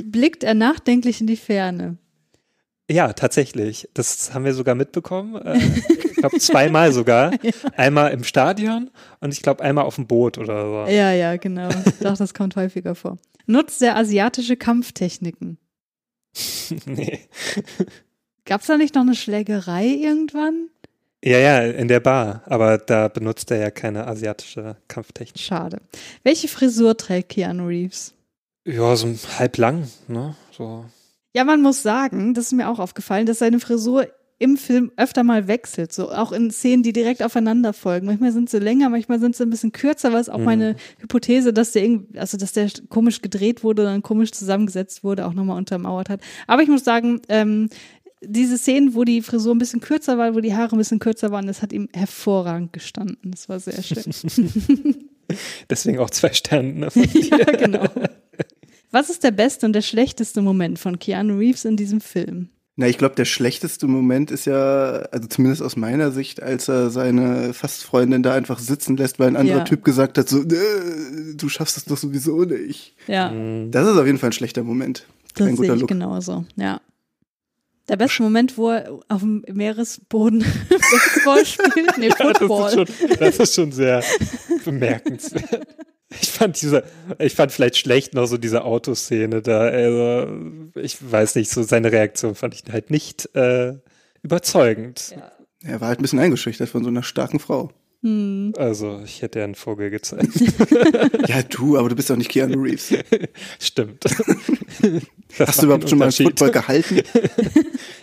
Blickt 0.03 0.43
er 0.43 0.53
nachdenklich 0.53 1.21
in 1.21 1.27
die 1.27 1.37
Ferne? 1.37 1.97
Ja, 2.89 3.13
tatsächlich. 3.13 3.89
Das 3.93 4.33
haben 4.33 4.45
wir 4.45 4.53
sogar 4.53 4.75
mitbekommen. 4.75 5.35
Äh, 5.35 5.57
ich 5.57 6.15
glaube 6.15 6.37
zweimal 6.39 6.91
sogar. 6.91 7.31
ja. 7.43 7.51
Einmal 7.77 8.11
im 8.11 8.23
Stadion 8.23 8.89
und 9.19 9.33
ich 9.33 9.41
glaube 9.41 9.63
einmal 9.63 9.85
auf 9.85 9.95
dem 9.95 10.07
Boot 10.07 10.37
oder 10.37 10.85
so. 10.85 10.91
Ja, 10.91 11.11
ja, 11.11 11.37
genau. 11.37 11.69
Doch, 12.01 12.17
das 12.17 12.33
kommt 12.33 12.55
häufiger 12.55 12.95
vor. 12.95 13.17
Nutzt 13.45 13.81
er 13.81 13.95
asiatische 13.95 14.57
Kampftechniken? 14.57 15.57
nee. 16.85 17.19
Gab's 18.45 18.67
da 18.67 18.77
nicht 18.77 18.95
noch 18.95 19.03
eine 19.03 19.15
Schlägerei 19.15 19.85
irgendwann? 19.85 20.69
Ja, 21.23 21.37
ja, 21.37 21.61
in 21.61 21.87
der 21.87 22.01
Bar. 22.01 22.43
Aber 22.47 22.77
da 22.77 23.07
benutzt 23.07 23.49
er 23.51 23.57
ja 23.57 23.71
keine 23.71 24.07
asiatische 24.07 24.75
Kampftechnik. 24.89 25.39
Schade. 25.39 25.79
Welche 26.23 26.49
Frisur 26.49 26.97
trägt 26.97 27.29
Keanu 27.29 27.67
Reeves? 27.67 28.13
Ja, 28.65 28.95
so 28.95 29.13
halb 29.37 29.57
lang, 29.57 29.89
ne? 30.07 30.35
So. 30.51 30.85
Ja, 31.35 31.43
man 31.43 31.61
muss 31.61 31.83
sagen, 31.83 32.33
das 32.33 32.47
ist 32.47 32.51
mir 32.53 32.69
auch 32.69 32.79
aufgefallen, 32.79 33.25
dass 33.25 33.39
seine 33.39 33.59
Frisur 33.59 34.07
im 34.39 34.57
Film 34.57 34.91
öfter 34.97 35.23
mal 35.23 35.47
wechselt, 35.47 35.93
so 35.93 36.11
auch 36.11 36.31
in 36.31 36.51
Szenen, 36.51 36.83
die 36.83 36.91
direkt 36.91 37.23
aufeinander 37.23 37.71
folgen. 37.71 38.07
Manchmal 38.07 38.31
sind 38.31 38.49
sie 38.49 38.59
länger, 38.59 38.89
manchmal 38.89 39.19
sind 39.19 39.35
sie 39.35 39.43
ein 39.43 39.49
bisschen 39.49 39.71
kürzer, 39.71 40.11
was 40.11 40.27
auch 40.27 40.37
mhm. 40.37 40.43
meine 40.43 40.75
Hypothese, 40.99 41.53
dass 41.53 41.71
der 41.71 41.83
irgendwie, 41.83 42.19
also 42.19 42.37
dass 42.37 42.51
der 42.51 42.69
komisch 42.89 43.21
gedreht 43.21 43.63
wurde 43.63 43.83
und 43.83 43.87
dann 43.87 44.01
komisch 44.01 44.31
zusammengesetzt 44.31 45.03
wurde, 45.03 45.27
auch 45.27 45.33
nochmal 45.33 45.57
untermauert 45.57 46.09
hat. 46.09 46.21
Aber 46.47 46.61
ich 46.61 46.67
muss 46.69 46.83
sagen, 46.83 47.21
ähm, 47.29 47.69
diese 48.21 48.57
Szenen, 48.57 48.95
wo 48.95 49.03
die 49.03 49.21
Frisur 49.21 49.53
ein 49.53 49.59
bisschen 49.59 49.81
kürzer 49.81 50.17
war, 50.17 50.33
wo 50.35 50.39
die 50.39 50.55
Haare 50.55 50.75
ein 50.75 50.77
bisschen 50.77 50.99
kürzer 50.99 51.31
waren, 51.31 51.47
das 51.47 51.61
hat 51.61 51.73
ihm 51.73 51.89
hervorragend 51.93 52.73
gestanden. 52.73 53.31
Das 53.31 53.49
war 53.49 53.59
sehr 53.59 53.81
schön. 53.81 54.03
Deswegen 55.69 55.99
auch 55.99 56.09
zwei 56.09 56.33
Sterne. 56.33 56.73
Ne, 56.73 56.91
ja, 56.95 57.37
genau. 57.45 57.85
Was 58.93 59.09
ist 59.09 59.23
der 59.23 59.31
beste 59.31 59.65
und 59.65 59.73
der 59.73 59.81
schlechteste 59.81 60.43
Moment 60.43 60.77
von 60.77 60.99
Keanu 60.99 61.39
Reeves 61.39 61.65
in 61.65 61.75
diesem 61.75 61.99
Film? 61.99 62.49
Na, 62.75 62.87
ich 62.87 62.99
glaube, 62.99 63.15
der 63.15 63.25
schlechteste 63.25 63.87
Moment 63.87 64.29
ist 64.29 64.45
ja, 64.45 65.07
also 65.11 65.27
zumindest 65.27 65.63
aus 65.63 65.75
meiner 65.75 66.11
Sicht, 66.11 66.43
als 66.43 66.67
er 66.67 66.91
seine 66.91 67.55
Fastfreundin 67.55 68.21
da 68.21 68.35
einfach 68.35 68.59
sitzen 68.59 68.95
lässt, 68.95 69.17
weil 69.17 69.29
ein 69.29 69.35
anderer 69.35 69.59
ja. 69.59 69.63
Typ 69.63 69.83
gesagt 69.83 70.19
hat, 70.19 70.29
so, 70.29 70.43
äh, 70.43 71.35
du 71.35 71.49
schaffst 71.49 71.75
es 71.77 71.85
doch 71.85 71.97
sowieso 71.97 72.43
nicht. 72.43 72.95
Ja. 73.07 73.33
Das 73.71 73.87
ist 73.87 73.97
auf 73.97 74.05
jeden 74.05 74.19
Fall 74.19 74.29
ein 74.29 74.33
schlechter 74.33 74.63
Moment. 74.63 75.07
Das 75.33 75.47
ein 75.47 75.55
guter 75.55 75.65
sehe 75.65 75.75
ich 75.75 75.81
Look. 75.81 75.89
genauso, 75.89 76.45
ja. 76.55 76.79
Der 77.89 77.97
beste 77.97 78.21
Moment, 78.21 78.59
wo 78.59 78.69
er 78.69 78.99
auf 79.09 79.21
dem 79.21 79.43
Meeresboden 79.51 80.45
Baseball 80.69 81.45
spielt? 81.47 81.97
Nee, 81.97 82.11
Football. 82.11 82.71
Ja, 82.71 82.85
das, 82.85 82.89
ist 82.89 82.99
schon, 82.99 83.17
das 83.19 83.39
ist 83.39 83.55
schon 83.55 83.71
sehr 83.71 84.03
bemerkenswert. 84.63 85.67
Ich 86.21 86.31
fand 86.31 86.61
diese, 86.61 86.83
ich 87.19 87.33
fand 87.33 87.51
vielleicht 87.51 87.77
schlecht 87.77 88.13
noch 88.13 88.25
so 88.25 88.37
diese 88.37 88.63
Autoszene 88.63 89.41
da. 89.41 89.61
Also, 89.61 90.27
ich 90.75 90.97
weiß 90.99 91.35
nicht, 91.35 91.49
so 91.49 91.63
seine 91.63 91.91
Reaktion 91.91 92.35
fand 92.35 92.53
ich 92.53 92.63
halt 92.71 92.91
nicht 92.91 93.33
äh, 93.35 93.73
überzeugend. 94.21 95.15
Ja. 95.15 95.31
Er 95.63 95.81
war 95.81 95.89
halt 95.89 95.99
ein 95.99 96.01
bisschen 96.01 96.19
eingeschüchtert 96.19 96.69
von 96.69 96.83
so 96.83 96.89
einer 96.89 97.03
starken 97.03 97.39
Frau. 97.39 97.71
Hm. 98.01 98.53
Also, 98.57 99.01
ich 99.05 99.21
hätte 99.21 99.39
ja 99.39 99.45
einen 99.45 99.55
Vogel 99.55 99.89
gezeigt. 99.89 100.33
ja, 101.27 101.41
du, 101.43 101.77
aber 101.77 101.87
du 101.87 101.95
bist 101.95 102.09
doch 102.09 102.17
nicht 102.17 102.29
Keanu 102.29 102.61
Reeves. 102.61 102.93
Stimmt. 103.59 104.03
Das 105.37 105.47
Hast 105.47 105.61
du 105.61 105.65
überhaupt 105.65 105.89
schon 105.89 105.97
mal 105.97 106.05
einen 106.05 106.11
Football 106.11 106.51
gehalten? 106.51 107.01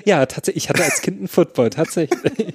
ja, 0.05 0.27
tatsächlich. 0.27 0.65
Ich 0.65 0.69
hatte 0.69 0.83
als 0.83 1.01
Kind 1.01 1.19
einen 1.19 1.29
Football, 1.29 1.71
tatsächlich. 1.71 2.55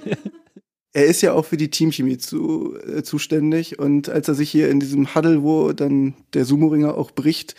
Er 0.92 1.06
ist 1.06 1.20
ja 1.20 1.32
auch 1.32 1.44
für 1.44 1.56
die 1.56 1.70
Teamchemie 1.70 2.16
zu, 2.16 2.76
äh, 2.86 3.02
zuständig 3.02 3.78
und 3.78 4.08
als 4.08 4.28
er 4.28 4.34
sich 4.34 4.50
hier 4.50 4.70
in 4.70 4.80
diesem 4.80 5.14
Huddle, 5.14 5.42
wo 5.42 5.72
dann 5.72 6.14
der 6.32 6.44
Sumo-Ringer 6.44 6.96
auch 6.96 7.10
bricht, 7.10 7.54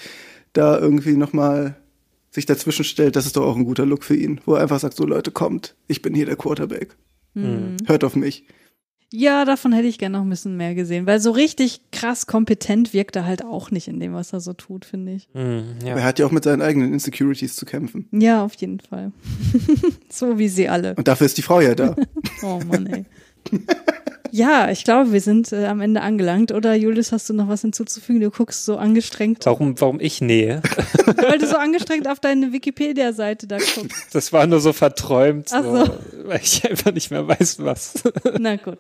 da 0.54 0.80
irgendwie 0.80 1.16
nochmal 1.16 1.78
sich 2.32 2.45
dazwischen 2.45 2.86
stellt, 2.86 3.16
das 3.16 3.26
ist 3.26 3.38
doch 3.38 3.45
auch 3.45 3.56
ein 3.56 3.66
guter 3.66 3.86
Look 3.86 4.04
für 4.04 4.16
ihn, 4.16 4.41
wo 4.45 4.56
er 4.56 4.62
einfach 4.62 4.80
sagt, 4.80 4.95
so 4.95 5.06
Leute, 5.06 5.32
kommt, 5.32 5.76
ich 5.88 6.02
bin 6.02 6.14
hier 6.14 6.26
der 6.26 6.36
Quarterback. 6.36 6.95
Mhm. 7.34 7.78
Hört 7.86 8.04
auf 8.04 8.16
mich. 8.16 8.45
Ja, 9.13 9.45
davon 9.45 9.71
hätte 9.71 9.88
ich 9.88 9.99
gerne 9.99 10.17
noch 10.17 10.25
ein 10.25 10.29
bisschen 10.29 10.57
mehr 10.57 10.75
gesehen, 10.75 11.05
weil 11.05 11.21
so 11.21 11.31
richtig 11.31 11.79
krass 11.91 12.27
kompetent 12.27 12.93
wirkt 12.93 13.15
er 13.15 13.25
halt 13.25 13.43
auch 13.43 13.71
nicht 13.71 13.88
in 13.88 14.01
dem, 14.01 14.13
was 14.13 14.34
er 14.34 14.41
so 14.41 14.51
tut, 14.51 14.84
finde 14.84 15.13
ich. 15.13 15.29
Mm, 15.34 15.85
ja. 15.85 15.95
Er 15.95 16.03
hat 16.03 16.19
ja 16.19 16.25
auch 16.25 16.31
mit 16.31 16.43
seinen 16.43 16.61
eigenen 16.61 16.91
Insecurities 16.91 17.55
zu 17.55 17.65
kämpfen. 17.65 18.09
Ja, 18.11 18.43
auf 18.43 18.55
jeden 18.55 18.81
Fall. 18.81 19.13
so 20.09 20.38
wie 20.38 20.49
sie 20.49 20.67
alle. 20.67 20.93
Und 20.95 21.07
dafür 21.07 21.25
ist 21.25 21.38
die 21.38 21.41
Frau 21.41 21.61
ja 21.61 21.73
da. 21.73 21.95
oh 22.43 22.59
Mann, 22.67 22.88
ey. 22.88 23.05
Ja, 24.32 24.70
ich 24.70 24.84
glaube, 24.84 25.12
wir 25.12 25.22
sind 25.22 25.52
äh, 25.52 25.66
am 25.66 25.82
Ende 25.82 26.02
angelangt. 26.02 26.52
Oder 26.52 26.76
Julius, 26.76 27.12
hast 27.12 27.30
du 27.30 27.34
noch 27.34 27.48
was 27.48 27.62
hinzuzufügen? 27.62 28.22
Du 28.22 28.30
guckst 28.32 28.66
so 28.66 28.78
angestrengt. 28.78 29.45
Warum, 29.45 29.80
warum 29.80 29.99
ich 29.99 30.22
nähe? 30.22 30.62
Weil 31.06 31.38
du 31.38 31.48
so 31.48 31.58
angestrengt 31.58 32.08
auf 32.08 32.20
deine 32.20 32.52
Wikipedia-Seite 32.54 33.48
da 33.48 33.58
guckst. 33.58 34.08
Das 34.14 34.34
war 34.34 34.48
nur 34.48 34.60
so 34.60 34.74
verträumt, 34.74 35.49
Ach 35.52 35.64
so. 35.64 35.94
weil 36.26 36.40
ich 36.41 36.68
einfach 36.70 36.91
nicht 36.91 37.12
mehr 37.12 37.28
weiß, 37.28 37.58
was. 37.60 37.94
Na 38.40 38.56
gut. 38.56 38.80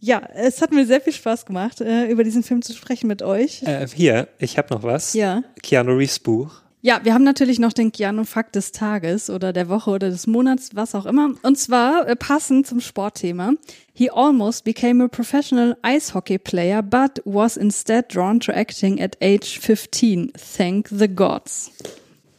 Ja, 0.00 0.22
es 0.34 0.62
hat 0.62 0.70
mir 0.72 0.86
sehr 0.86 1.00
viel 1.00 1.12
Spaß 1.12 1.44
gemacht, 1.46 1.80
äh, 1.80 2.06
über 2.06 2.22
diesen 2.24 2.42
Film 2.42 2.62
zu 2.62 2.72
sprechen 2.72 3.08
mit 3.08 3.22
euch. 3.22 3.62
Äh, 3.64 3.86
hier, 3.88 4.28
ich 4.38 4.58
habe 4.58 4.72
noch 4.72 4.82
was. 4.82 5.14
Ja. 5.14 5.42
Keanu 5.62 5.92
Reeves 5.92 6.18
Buch. 6.20 6.62
Ja, 6.80 7.00
wir 7.02 7.12
haben 7.12 7.24
natürlich 7.24 7.58
noch 7.58 7.72
den 7.72 7.90
Keanu-Fakt 7.90 8.54
des 8.54 8.70
Tages 8.70 9.30
oder 9.30 9.52
der 9.52 9.68
Woche 9.68 9.90
oder 9.90 10.10
des 10.10 10.28
Monats, 10.28 10.70
was 10.74 10.94
auch 10.94 11.06
immer. 11.06 11.34
Und 11.42 11.58
zwar 11.58 12.06
äh, 12.06 12.14
passend 12.14 12.68
zum 12.68 12.80
Sportthema. 12.80 13.54
He 13.92 14.10
almost 14.10 14.64
became 14.64 15.02
a 15.02 15.08
professional 15.08 15.76
ice 15.84 16.14
hockey 16.14 16.38
player, 16.38 16.80
but 16.82 17.20
was 17.24 17.56
instead 17.56 18.14
drawn 18.14 18.38
to 18.38 18.52
acting 18.52 19.02
at 19.02 19.16
age 19.20 19.58
15. 19.58 20.32
Thank 20.56 20.88
the 20.90 21.08
gods. 21.08 21.72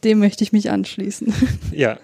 Dem 0.04 0.20
möchte 0.20 0.42
ich 0.42 0.52
mich 0.52 0.70
anschließen. 0.70 1.32
Ja. 1.72 1.98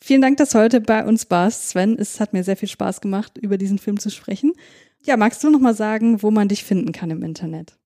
Vielen 0.00 0.20
Dank, 0.20 0.36
dass 0.36 0.50
du 0.50 0.58
heute 0.58 0.80
bei 0.80 1.04
uns 1.04 1.28
warst, 1.30 1.70
Sven. 1.70 1.98
Es 1.98 2.20
hat 2.20 2.32
mir 2.32 2.44
sehr 2.44 2.56
viel 2.56 2.68
Spaß 2.68 3.00
gemacht, 3.00 3.38
über 3.38 3.58
diesen 3.58 3.78
Film 3.78 3.98
zu 3.98 4.10
sprechen. 4.10 4.52
Ja, 5.04 5.16
magst 5.16 5.42
du 5.42 5.50
noch 5.50 5.58
mal 5.58 5.74
sagen, 5.74 6.22
wo 6.22 6.30
man 6.30 6.48
dich 6.48 6.64
finden 6.64 6.92
kann 6.92 7.10
im 7.10 7.22
Internet? 7.22 7.76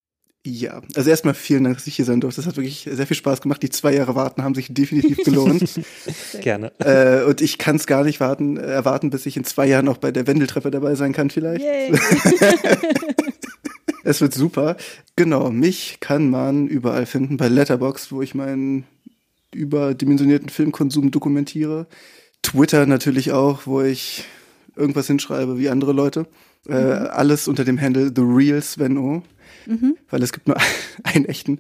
Ja, 0.47 0.81
also 0.95 1.11
erstmal 1.11 1.35
vielen 1.35 1.65
Dank, 1.65 1.77
dass 1.77 1.87
ich 1.87 1.97
hier 1.97 2.07
sein 2.07 2.23
durfte. 2.23 2.41
Das 2.41 2.49
hat 2.49 2.57
wirklich 2.57 2.89
sehr 2.91 3.07
viel 3.07 3.17
Spaß 3.17 3.43
gemacht. 3.43 3.63
Die 3.63 3.69
zwei 3.69 3.95
Jahre 3.95 4.15
warten 4.15 4.43
haben 4.43 4.55
sich 4.55 4.73
definitiv 4.73 5.19
gelohnt. 5.25 5.81
Gerne. 6.41 6.73
Äh, 6.79 7.25
und 7.25 7.43
ich 7.43 7.59
kann 7.59 7.77
es 7.77 7.87
gar 7.87 8.05
nicht 8.05 8.21
warten, 8.21 8.57
äh, 8.57 8.63
erwarten, 8.63 9.11
bis 9.11 9.27
ich 9.27 9.37
in 9.37 9.45
zwei 9.45 9.67
Jahren 9.67 9.89
auch 9.89 9.99
bei 9.99 10.13
der 10.13 10.27
Wendeltreppe 10.27 10.71
dabei 10.71 10.95
sein 10.95 11.13
kann, 11.13 11.29
vielleicht. 11.29 11.63
Yay. 11.63 11.93
es 14.05 14.23
wird 14.23 14.33
super. 14.33 14.79
Genau, 15.15 15.51
mich 15.51 15.99
kann 16.01 16.31
man 16.31 16.69
überall 16.69 17.05
finden 17.05 17.37
bei 17.37 17.49
Letterbox, 17.49 18.11
wo 18.11 18.23
ich 18.23 18.35
meinen 18.35 18.85
überdimensionierten 19.53 20.49
Filmkonsum 20.49 21.11
dokumentiere. 21.11 21.87
Twitter 22.41 22.87
natürlich 22.87 23.33
auch, 23.33 23.67
wo 23.67 23.83
ich 23.83 24.25
irgendwas 24.75 25.07
hinschreibe 25.07 25.59
wie 25.59 25.69
andere 25.69 25.93
Leute. 25.93 26.27
Äh, 26.67 26.73
mhm. 26.73 27.07
alles 27.11 27.47
unter 27.47 27.65
dem 27.65 27.79
Handle 27.79 28.11
The 28.15 28.23
Real 28.23 28.63
Sven 28.63 28.97
O. 28.97 29.23
Mhm. 29.67 29.97
Weil 30.09 30.23
es 30.23 30.33
gibt 30.33 30.49
nur 30.49 30.57
einen 31.03 31.25
echten. 31.25 31.59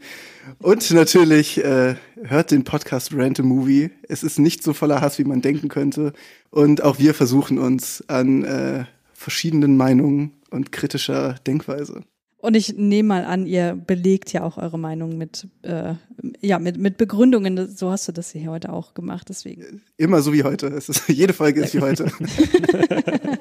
Und 0.59 0.90
natürlich 0.90 1.62
äh, 1.62 1.97
hört 2.22 2.51
den 2.51 2.64
Podcast 2.64 3.14
Rant 3.14 3.40
a 3.40 3.43
Movie. 3.43 3.90
Es 4.09 4.22
ist 4.22 4.39
nicht 4.39 4.62
so 4.62 4.72
voller 4.72 5.01
Hass, 5.01 5.18
wie 5.18 5.24
man 5.24 5.43
denken 5.43 5.68
könnte. 5.68 6.12
Und 6.51 6.82
auch 6.82 6.98
wir 6.98 7.14
versuchen 7.14 7.59
uns 7.59 8.05
an 8.09 8.44
äh, 8.44 8.85
verschiedenen 9.12 9.77
Meinungen 9.77 10.32
und 10.51 10.72
kritischer 10.72 11.36
Denkweise. 11.47 12.02
Und 12.40 12.54
ich 12.54 12.74
nehme 12.76 13.08
mal 13.08 13.24
an, 13.26 13.46
ihr 13.46 13.74
belegt 13.74 14.32
ja 14.32 14.42
auch 14.42 14.56
eure 14.56 14.78
Meinung 14.78 15.18
mit, 15.18 15.46
äh, 15.60 15.94
ja, 16.40 16.58
mit, 16.58 16.78
mit 16.78 16.96
Begründungen. 16.96 17.68
So 17.76 17.90
hast 17.90 18.08
du 18.08 18.12
das 18.12 18.30
hier 18.30 18.50
heute 18.50 18.72
auch 18.72 18.94
gemacht, 18.94 19.28
deswegen. 19.28 19.82
Immer 19.98 20.22
so 20.22 20.32
wie 20.32 20.42
heute. 20.42 20.68
Es 20.68 20.88
ist, 20.88 21.02
jede 21.08 21.34
Folge 21.34 21.62
ist 21.62 21.74
wie 21.74 21.80
heute. 21.80 22.04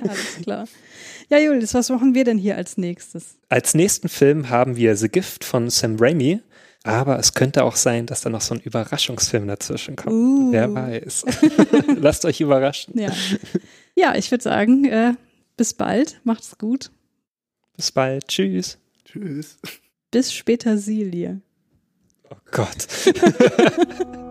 Alles 0.02 0.38
klar. 0.44 0.68
Ja, 1.30 1.40
Julius, 1.40 1.74
was 1.74 1.90
machen 1.90 2.14
wir 2.14 2.26
denn 2.26 2.38
hier 2.38 2.58
als 2.58 2.78
nächstes? 2.78 3.38
Als 3.48 3.74
nächsten 3.74 4.10
Film 4.10 4.50
haben 4.50 4.76
wir 4.76 4.98
The 4.98 5.08
Gift 5.08 5.46
von 5.46 5.70
Sam 5.70 5.96
Raimi. 5.98 6.42
Aber 6.84 7.20
es 7.20 7.34
könnte 7.34 7.64
auch 7.64 7.76
sein, 7.76 8.06
dass 8.06 8.22
da 8.22 8.30
noch 8.30 8.42
so 8.42 8.56
ein 8.56 8.62
Überraschungsfilm 8.62 9.48
dazwischen 9.48 9.96
kommt. 9.96 10.14
Uh. 10.14 10.52
Wer 10.52 10.74
weiß. 10.74 11.26
Lasst 11.98 12.26
euch 12.26 12.42
überraschen. 12.42 13.00
Ja, 13.00 13.12
ja 13.96 14.16
ich 14.16 14.30
würde 14.32 14.44
sagen, 14.44 14.86
äh, 14.86 15.14
bis 15.56 15.74
bald. 15.74 16.20
Macht's 16.24 16.58
gut. 16.58 16.92
Bis 17.78 17.92
bald. 17.92 18.28
Tschüss. 18.28 18.78
Tschüss. 19.12 19.58
Bis 20.12 20.32
später, 20.34 20.78
Silie. 20.78 21.42
Oh 22.30 22.36
Gott. 22.52 22.88